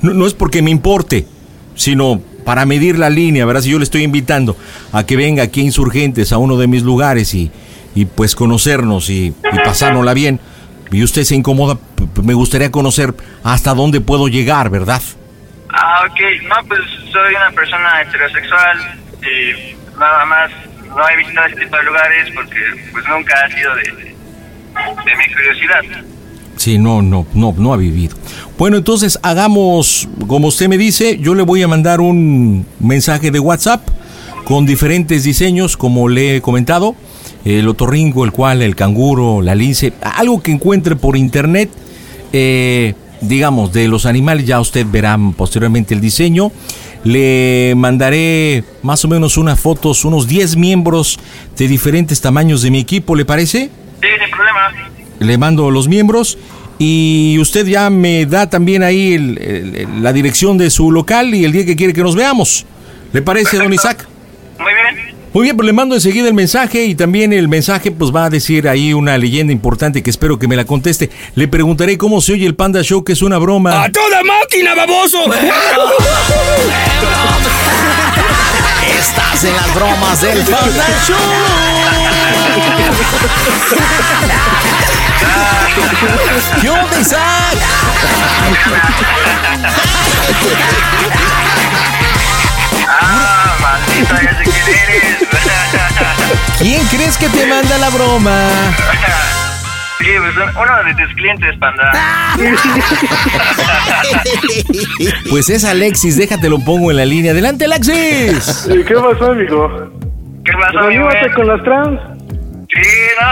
No, 0.02 0.12
no 0.12 0.26
es 0.26 0.34
porque 0.34 0.60
me 0.62 0.70
importe, 0.70 1.26
sino 1.74 2.20
para 2.44 2.66
medir 2.66 2.98
la 2.98 3.08
línea, 3.08 3.46
¿verdad? 3.46 3.62
Si 3.62 3.70
yo 3.70 3.78
le 3.78 3.84
estoy 3.84 4.02
invitando 4.02 4.54
a 4.92 5.04
que 5.04 5.16
venga 5.16 5.42
aquí 5.42 5.60
a 5.60 5.64
Insurgentes, 5.64 6.32
a 6.32 6.38
uno 6.38 6.58
de 6.58 6.66
mis 6.66 6.82
lugares 6.82 7.34
y, 7.34 7.50
y 7.94 8.04
pues 8.04 8.34
conocernos 8.34 9.08
y, 9.08 9.28
y 9.28 9.58
pasárnosla 9.64 10.12
bien, 10.12 10.38
y 10.92 11.02
usted 11.02 11.24
se 11.24 11.34
incomoda, 11.34 11.78
me 12.22 12.34
gustaría 12.34 12.70
conocer 12.70 13.14
hasta 13.42 13.72
dónde 13.74 14.02
puedo 14.02 14.28
llegar, 14.28 14.68
¿verdad? 14.68 15.00
Ah, 15.76 16.06
ok. 16.06 16.20
No, 16.48 16.68
pues 16.68 16.80
soy 17.10 17.34
una 17.34 17.50
persona 17.50 18.02
heterosexual 18.02 18.78
y 19.22 19.74
nada 19.98 20.24
más 20.24 20.50
no 20.88 21.08
he 21.08 21.16
visitado 21.16 21.46
ese 21.48 21.56
tipo 21.56 21.76
de 21.76 21.82
lugares 21.82 22.30
porque 22.34 22.58
pues 22.92 23.04
nunca 23.08 23.34
ha 23.44 23.50
sido 23.50 23.74
de, 23.74 24.14
mi 25.16 25.34
curiosidad. 25.34 26.04
Sí, 26.56 26.78
no, 26.78 27.02
no, 27.02 27.26
no, 27.34 27.54
no 27.58 27.74
ha 27.74 27.76
vivido. 27.76 28.16
Bueno, 28.56 28.76
entonces 28.76 29.18
hagamos 29.22 30.08
como 30.28 30.48
usted 30.48 30.68
me 30.68 30.78
dice, 30.78 31.18
yo 31.18 31.34
le 31.34 31.42
voy 31.42 31.62
a 31.62 31.68
mandar 31.68 32.00
un 32.00 32.66
mensaje 32.78 33.32
de 33.32 33.40
WhatsApp 33.40 33.86
con 34.44 34.66
diferentes 34.66 35.24
diseños, 35.24 35.76
como 35.76 36.08
le 36.08 36.36
he 36.36 36.40
comentado, 36.40 36.94
el 37.44 37.66
otorrinco, 37.68 38.24
el 38.24 38.30
cual, 38.30 38.62
el 38.62 38.76
canguro, 38.76 39.42
la 39.42 39.54
lince, 39.54 39.92
algo 40.00 40.40
que 40.42 40.52
encuentre 40.52 40.96
por 40.96 41.16
internet, 41.16 41.70
eh, 42.32 42.94
digamos, 43.26 43.72
de 43.72 43.88
los 43.88 44.06
animales, 44.06 44.46
ya 44.46 44.60
usted 44.60 44.86
verá 44.90 45.18
posteriormente 45.36 45.94
el 45.94 46.00
diseño. 46.00 46.52
Le 47.04 47.74
mandaré 47.76 48.64
más 48.82 49.04
o 49.04 49.08
menos 49.08 49.36
unas 49.36 49.60
fotos, 49.60 50.04
unos 50.04 50.26
10 50.26 50.56
miembros 50.56 51.18
de 51.56 51.68
diferentes 51.68 52.20
tamaños 52.20 52.62
de 52.62 52.70
mi 52.70 52.78
equipo, 52.80 53.14
¿le 53.14 53.24
parece? 53.24 53.70
Sí, 54.00 54.08
sin 54.20 54.30
problema. 54.30 54.60
le 55.20 55.38
mando 55.38 55.70
los 55.70 55.86
miembros 55.88 56.36
y 56.78 57.36
usted 57.40 57.66
ya 57.66 57.88
me 57.88 58.26
da 58.26 58.50
también 58.50 58.82
ahí 58.82 59.14
el- 59.14 59.38
el- 59.38 60.02
la 60.02 60.12
dirección 60.12 60.58
de 60.58 60.70
su 60.70 60.90
local 60.90 61.34
y 61.34 61.44
el 61.44 61.52
día 61.52 61.64
que 61.64 61.76
quiere 61.76 61.92
que 61.92 62.02
nos 62.02 62.16
veamos. 62.16 62.66
¿Le 63.12 63.22
parece, 63.22 63.56
don 63.58 63.72
Isaac? 63.72 64.06
Muy 65.34 65.42
bien. 65.42 65.56
Pues 65.56 65.66
le 65.66 65.72
mando 65.72 65.96
enseguida 65.96 66.28
el 66.28 66.34
mensaje 66.34 66.84
y 66.84 66.94
también 66.94 67.32
el 67.32 67.48
mensaje 67.48 67.90
pues 67.90 68.14
va 68.14 68.26
a 68.26 68.30
decir 68.30 68.68
ahí 68.68 68.92
una 68.94 69.18
leyenda 69.18 69.52
importante 69.52 70.00
que 70.02 70.10
espero 70.10 70.38
que 70.38 70.46
me 70.46 70.54
la 70.54 70.64
conteste. 70.64 71.10
Le 71.34 71.48
preguntaré 71.48 71.98
cómo 71.98 72.20
se 72.20 72.34
oye 72.34 72.46
el 72.46 72.54
Panda 72.54 72.82
Show, 72.82 73.02
que 73.02 73.14
es 73.14 73.22
una 73.22 73.38
broma. 73.38 73.82
¡A 73.82 73.90
toda 73.90 74.22
máquina, 74.22 74.76
baboso! 74.76 75.18
Estás 78.98 79.44
en 79.44 79.56
las 79.56 79.74
bromas 79.74 80.20
del 80.22 80.38
Panda 80.38 80.86
Show. 81.04 81.16
¿Qué 86.60 86.70
onda, 86.70 87.00
Isaac? 87.00 87.58
Ah, 92.88 93.56
maldita, 93.60 94.22
ya 94.22 94.53
eres. 94.68 95.28
¿Quién 96.58 96.82
crees 96.88 97.16
que 97.18 97.28
te 97.28 97.46
manda 97.46 97.78
la 97.78 97.90
broma? 97.90 98.48
Sí, 99.98 100.06
pues 100.18 100.36
un- 100.36 100.56
uno 100.62 100.84
de 100.84 100.94
tus 101.04 101.14
clientes, 101.14 101.56
panda. 101.58 101.92
Pues 105.30 105.48
es 105.50 105.64
Alexis, 105.64 106.16
déjate 106.16 106.48
lo 106.48 106.58
pongo 106.60 106.90
en 106.90 106.96
la 106.98 107.04
línea. 107.04 107.32
Adelante, 107.32 107.64
Alexis. 107.64 108.68
¿Y 108.70 108.84
¿Qué 108.84 108.94
pasó, 108.94 109.32
amigo? 109.32 109.90
¿Qué 110.44 110.52
pasó, 110.52 110.84
güey? 110.84 110.98
con 111.34 111.48
las 111.48 111.62
trans. 111.64 112.00
Sí, 112.72 112.80
no. 113.20 113.26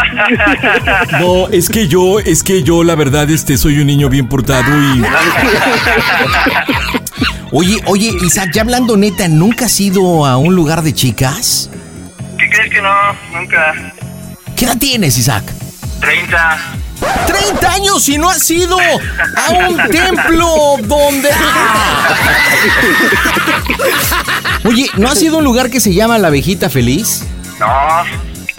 No, 1.21 1.49
es 1.49 1.69
que 1.69 1.89
yo, 1.89 2.21
es 2.21 2.43
que 2.43 2.63
yo, 2.63 2.85
la 2.85 2.95
verdad, 2.95 3.29
este, 3.31 3.57
soy 3.59 3.79
un 3.81 3.87
niño 3.87 4.09
bien 4.09 4.29
portado 4.29 4.71
y. 4.95 5.03
Oye, 7.55 7.83
oye, 7.85 8.11
Isaac, 8.25 8.51
ya 8.55 8.63
hablando 8.63 8.97
neta, 8.97 9.29
¿nunca 9.29 9.67
has 9.67 9.79
ido 9.79 10.25
a 10.25 10.39
un 10.39 10.55
lugar 10.55 10.83
de 10.83 10.95
chicas? 10.95 11.69
¿Qué 12.39 12.49
crees 12.49 12.73
que 12.73 12.81
no? 12.81 12.89
Nunca. 13.39 13.75
¿Qué 14.57 14.65
edad 14.65 14.79
tienes, 14.79 15.19
Isaac? 15.19 15.45
30. 16.01 16.59
30 17.27 17.73
años 17.73 18.09
y 18.09 18.17
no 18.17 18.31
has 18.31 18.51
ido 18.51 18.79
a 18.81 19.69
un 19.69 19.77
templo 19.91 20.77
donde. 20.85 21.29
Oye, 24.65 24.89
¿no 24.97 25.11
has 25.11 25.23
ido 25.23 25.35
a 25.35 25.39
un 25.41 25.45
lugar 25.45 25.69
que 25.69 25.81
se 25.81 25.93
llama 25.93 26.19
La 26.19 26.29
Abejita 26.29 26.71
Feliz? 26.71 27.25
No. 27.61 27.67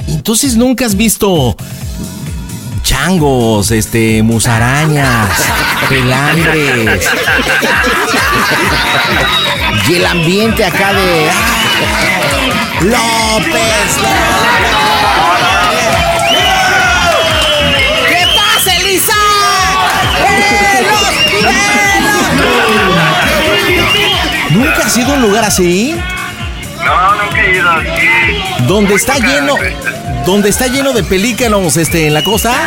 Entonces 0.08 0.56
nunca 0.56 0.86
has 0.86 0.96
visto 0.96 1.58
changos, 2.94 3.72
este, 3.72 4.22
musarañas, 4.22 5.30
pelambres. 5.90 7.10
Y 9.88 9.96
el 9.96 10.06
ambiente 10.06 10.64
acá 10.64 10.94
de. 10.94 11.30
¡ah! 11.30 11.34
¡López! 12.82 13.98
¿Qué 18.08 18.26
pasa, 18.36 18.76
Elisa? 18.76 19.14
¿Nunca 24.52 24.86
has 24.86 24.98
ido 24.98 25.12
a 25.12 25.16
un 25.16 25.22
lugar 25.24 25.46
así? 25.46 25.96
No, 26.86 27.16
nunca 27.16 27.42
he 27.42 27.56
ido. 27.56 27.72
Sí, 27.82 28.44
Donde 28.68 28.94
está 28.96 29.18
lleno, 29.18 29.56
donde 30.26 30.50
está 30.50 30.68
lleno 30.68 30.94
de 30.94 31.04
pelícanos, 31.04 31.78
este, 31.78 32.08
en 32.08 32.14
la 32.14 32.24
costa. 32.24 32.54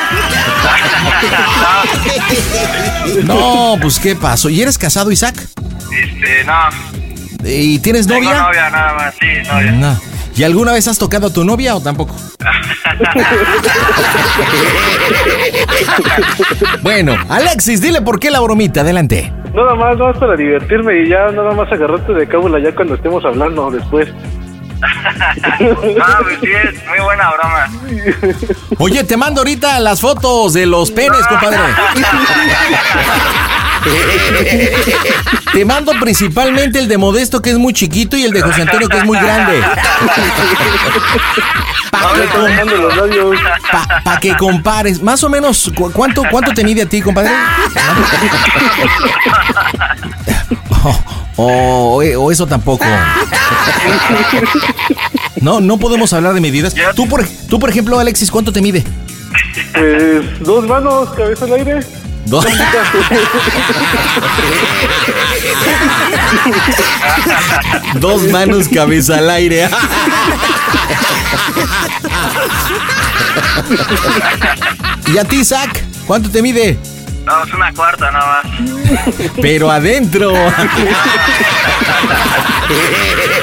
No, 3.24 3.76
pues 3.80 3.98
qué 3.98 4.14
pasó. 4.14 4.48
¿Y 4.50 4.60
eres 4.60 4.76
casado, 4.78 5.10
Isaac? 5.10 5.34
Este, 5.36 6.44
no. 6.44 7.48
¿Y 7.48 7.78
tienes 7.78 8.06
Tengo 8.06 8.22
novia? 8.24 8.42
novia 8.42 8.70
nada 8.70 8.94
más, 8.94 9.14
sí, 9.18 9.26
novia. 9.48 9.72
No. 9.72 9.98
¿Y 10.36 10.44
alguna 10.44 10.72
vez 10.72 10.86
has 10.88 10.98
tocado 10.98 11.28
a 11.28 11.32
tu 11.32 11.44
novia 11.44 11.74
o 11.76 11.80
tampoco? 11.80 12.14
Bueno, 16.82 17.14
Alexis, 17.28 17.80
dile 17.80 18.02
por 18.02 18.18
qué 18.20 18.30
la 18.30 18.40
bromita, 18.40 18.80
adelante. 18.82 19.32
Nada 19.54 19.74
más, 19.74 19.96
nada 19.96 20.10
más 20.12 20.18
para 20.18 20.36
divertirme 20.36 21.02
y 21.02 21.08
ya 21.08 21.26
nada 21.32 21.52
más 21.52 21.70
agarrarte 21.72 22.12
de 22.12 22.26
cábula 22.26 22.58
ya 22.62 22.74
cuando 22.74 22.94
estemos 22.94 23.24
hablando 23.24 23.70
después. 23.70 24.08
Ah, 26.02 26.18
pues 26.22 26.38
sí, 26.40 26.48
es 26.50 26.86
muy 26.86 26.98
buena 27.00 27.30
broma. 27.32 27.68
Oye, 28.78 29.04
te 29.04 29.16
mando 29.16 29.40
ahorita 29.40 29.80
las 29.80 30.00
fotos 30.00 30.52
de 30.52 30.66
los 30.66 30.90
penes, 30.90 31.26
compadre. 31.26 31.58
Te 35.52 35.64
mando 35.64 35.92
principalmente 36.00 36.78
el 36.78 36.88
de 36.88 36.98
Modesto, 36.98 37.40
que 37.40 37.50
es 37.50 37.58
muy 37.58 37.72
chiquito, 37.72 38.16
y 38.16 38.24
el 38.24 38.32
de 38.32 38.42
José 38.42 38.62
Antonio, 38.62 38.88
que 38.88 38.98
es 38.98 39.04
muy 39.04 39.18
grande. 39.18 39.60
Para 41.90 42.12
que, 42.14 42.26
pa- 43.72 44.02
pa' 44.04 44.20
que 44.20 44.36
compares. 44.36 45.02
Más 45.02 45.22
o 45.24 45.28
menos, 45.30 45.70
¿cu- 45.74 45.90
¿cuánto, 45.92 46.22
cuánto 46.30 46.52
te 46.52 46.62
mide 46.64 46.82
a 46.82 46.86
ti, 46.86 47.00
compadre? 47.00 47.30
O, 51.36 51.42
o- 51.42 52.02
o 52.02 52.30
eso 52.32 52.46
tampoco. 52.46 52.84
No, 55.40 55.60
no 55.60 55.78
podemos 55.78 56.12
hablar 56.12 56.34
de 56.34 56.40
medidas. 56.40 56.74
Tú, 56.94 57.08
por, 57.08 57.26
tú, 57.48 57.58
por 57.58 57.70
ejemplo, 57.70 57.98
Alexis, 57.98 58.30
¿cuánto 58.30 58.52
te 58.52 58.60
mide? 58.60 58.84
Pues 59.72 60.38
dos 60.40 60.66
manos, 60.66 61.08
cabeza 61.10 61.44
al 61.46 61.52
aire. 61.54 61.80
Dos. 62.26 62.44
Dos 68.00 68.22
manos, 68.30 68.68
cabeza 68.68 69.18
al 69.18 69.30
aire. 69.30 69.68
¿Y 75.12 75.18
a 75.18 75.24
ti, 75.24 75.44
Zach? 75.44 75.82
¿Cuánto 76.06 76.30
te 76.30 76.40
mide? 76.42 76.78
No, 77.26 77.42
es 77.42 77.52
una 77.52 77.74
cuarta 77.74 78.10
nada 78.12 78.42
más. 78.44 78.52
Pero 79.42 79.68
adentro. 79.70 80.32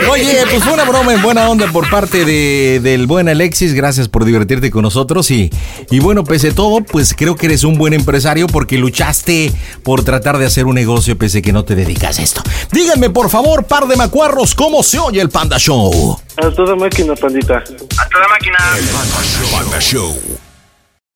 Oye, 0.10 0.44
pues 0.50 0.64
fue 0.64 0.74
una 0.74 0.86
broma 0.86 1.14
en 1.14 1.22
buena 1.22 1.50
onda 1.50 1.68
por 1.68 1.90
parte 1.90 2.24
de, 2.24 2.80
del 2.82 3.08
buen 3.08 3.28
Alexis. 3.28 3.74
Gracias 3.74 4.08
por 4.08 4.24
divertirte 4.24 4.72
con 4.72 4.84
nosotros. 4.84 5.30
Y, 5.32 5.50
y 5.92 6.00
bueno, 6.00 6.24
pese 6.24 6.50
a 6.50 6.56
todo, 6.56 6.82
pues 6.82 7.14
creo 7.14 7.36
que 7.36 7.48
eres 7.48 7.66
un 7.66 7.78
buen 7.78 7.94
empresario 7.94 8.48
porque 8.48 8.78
luchaste 8.78 9.52
por 9.84 10.06
tratar 10.06 10.38
de 10.38 10.46
hacer 10.46 10.66
un 10.66 10.76
negocio 10.76 11.18
pese 11.18 11.40
a 11.40 11.42
que 11.42 11.52
no 11.52 11.66
te 11.66 11.76
dedicas 11.76 12.20
a 12.20 12.24
esto. 12.24 12.42
Díganme, 12.72 13.10
por 13.10 13.30
favor, 13.30 13.66
par 13.66 13.88
de 13.88 13.98
macuarros, 13.98 14.56
¿cómo 14.56 14.82
se 14.82 15.00
oye 15.00 15.20
el 15.20 15.30
Panda 15.30 15.58
Show? 15.58 16.18
A 16.38 16.50
toda 16.52 16.76
máquina, 16.76 17.16
pandita. 17.16 17.58
A 17.58 18.08
toda 18.10 18.28
máquina. 18.30 18.58
Panda 19.52 19.80
Show. 19.82 20.18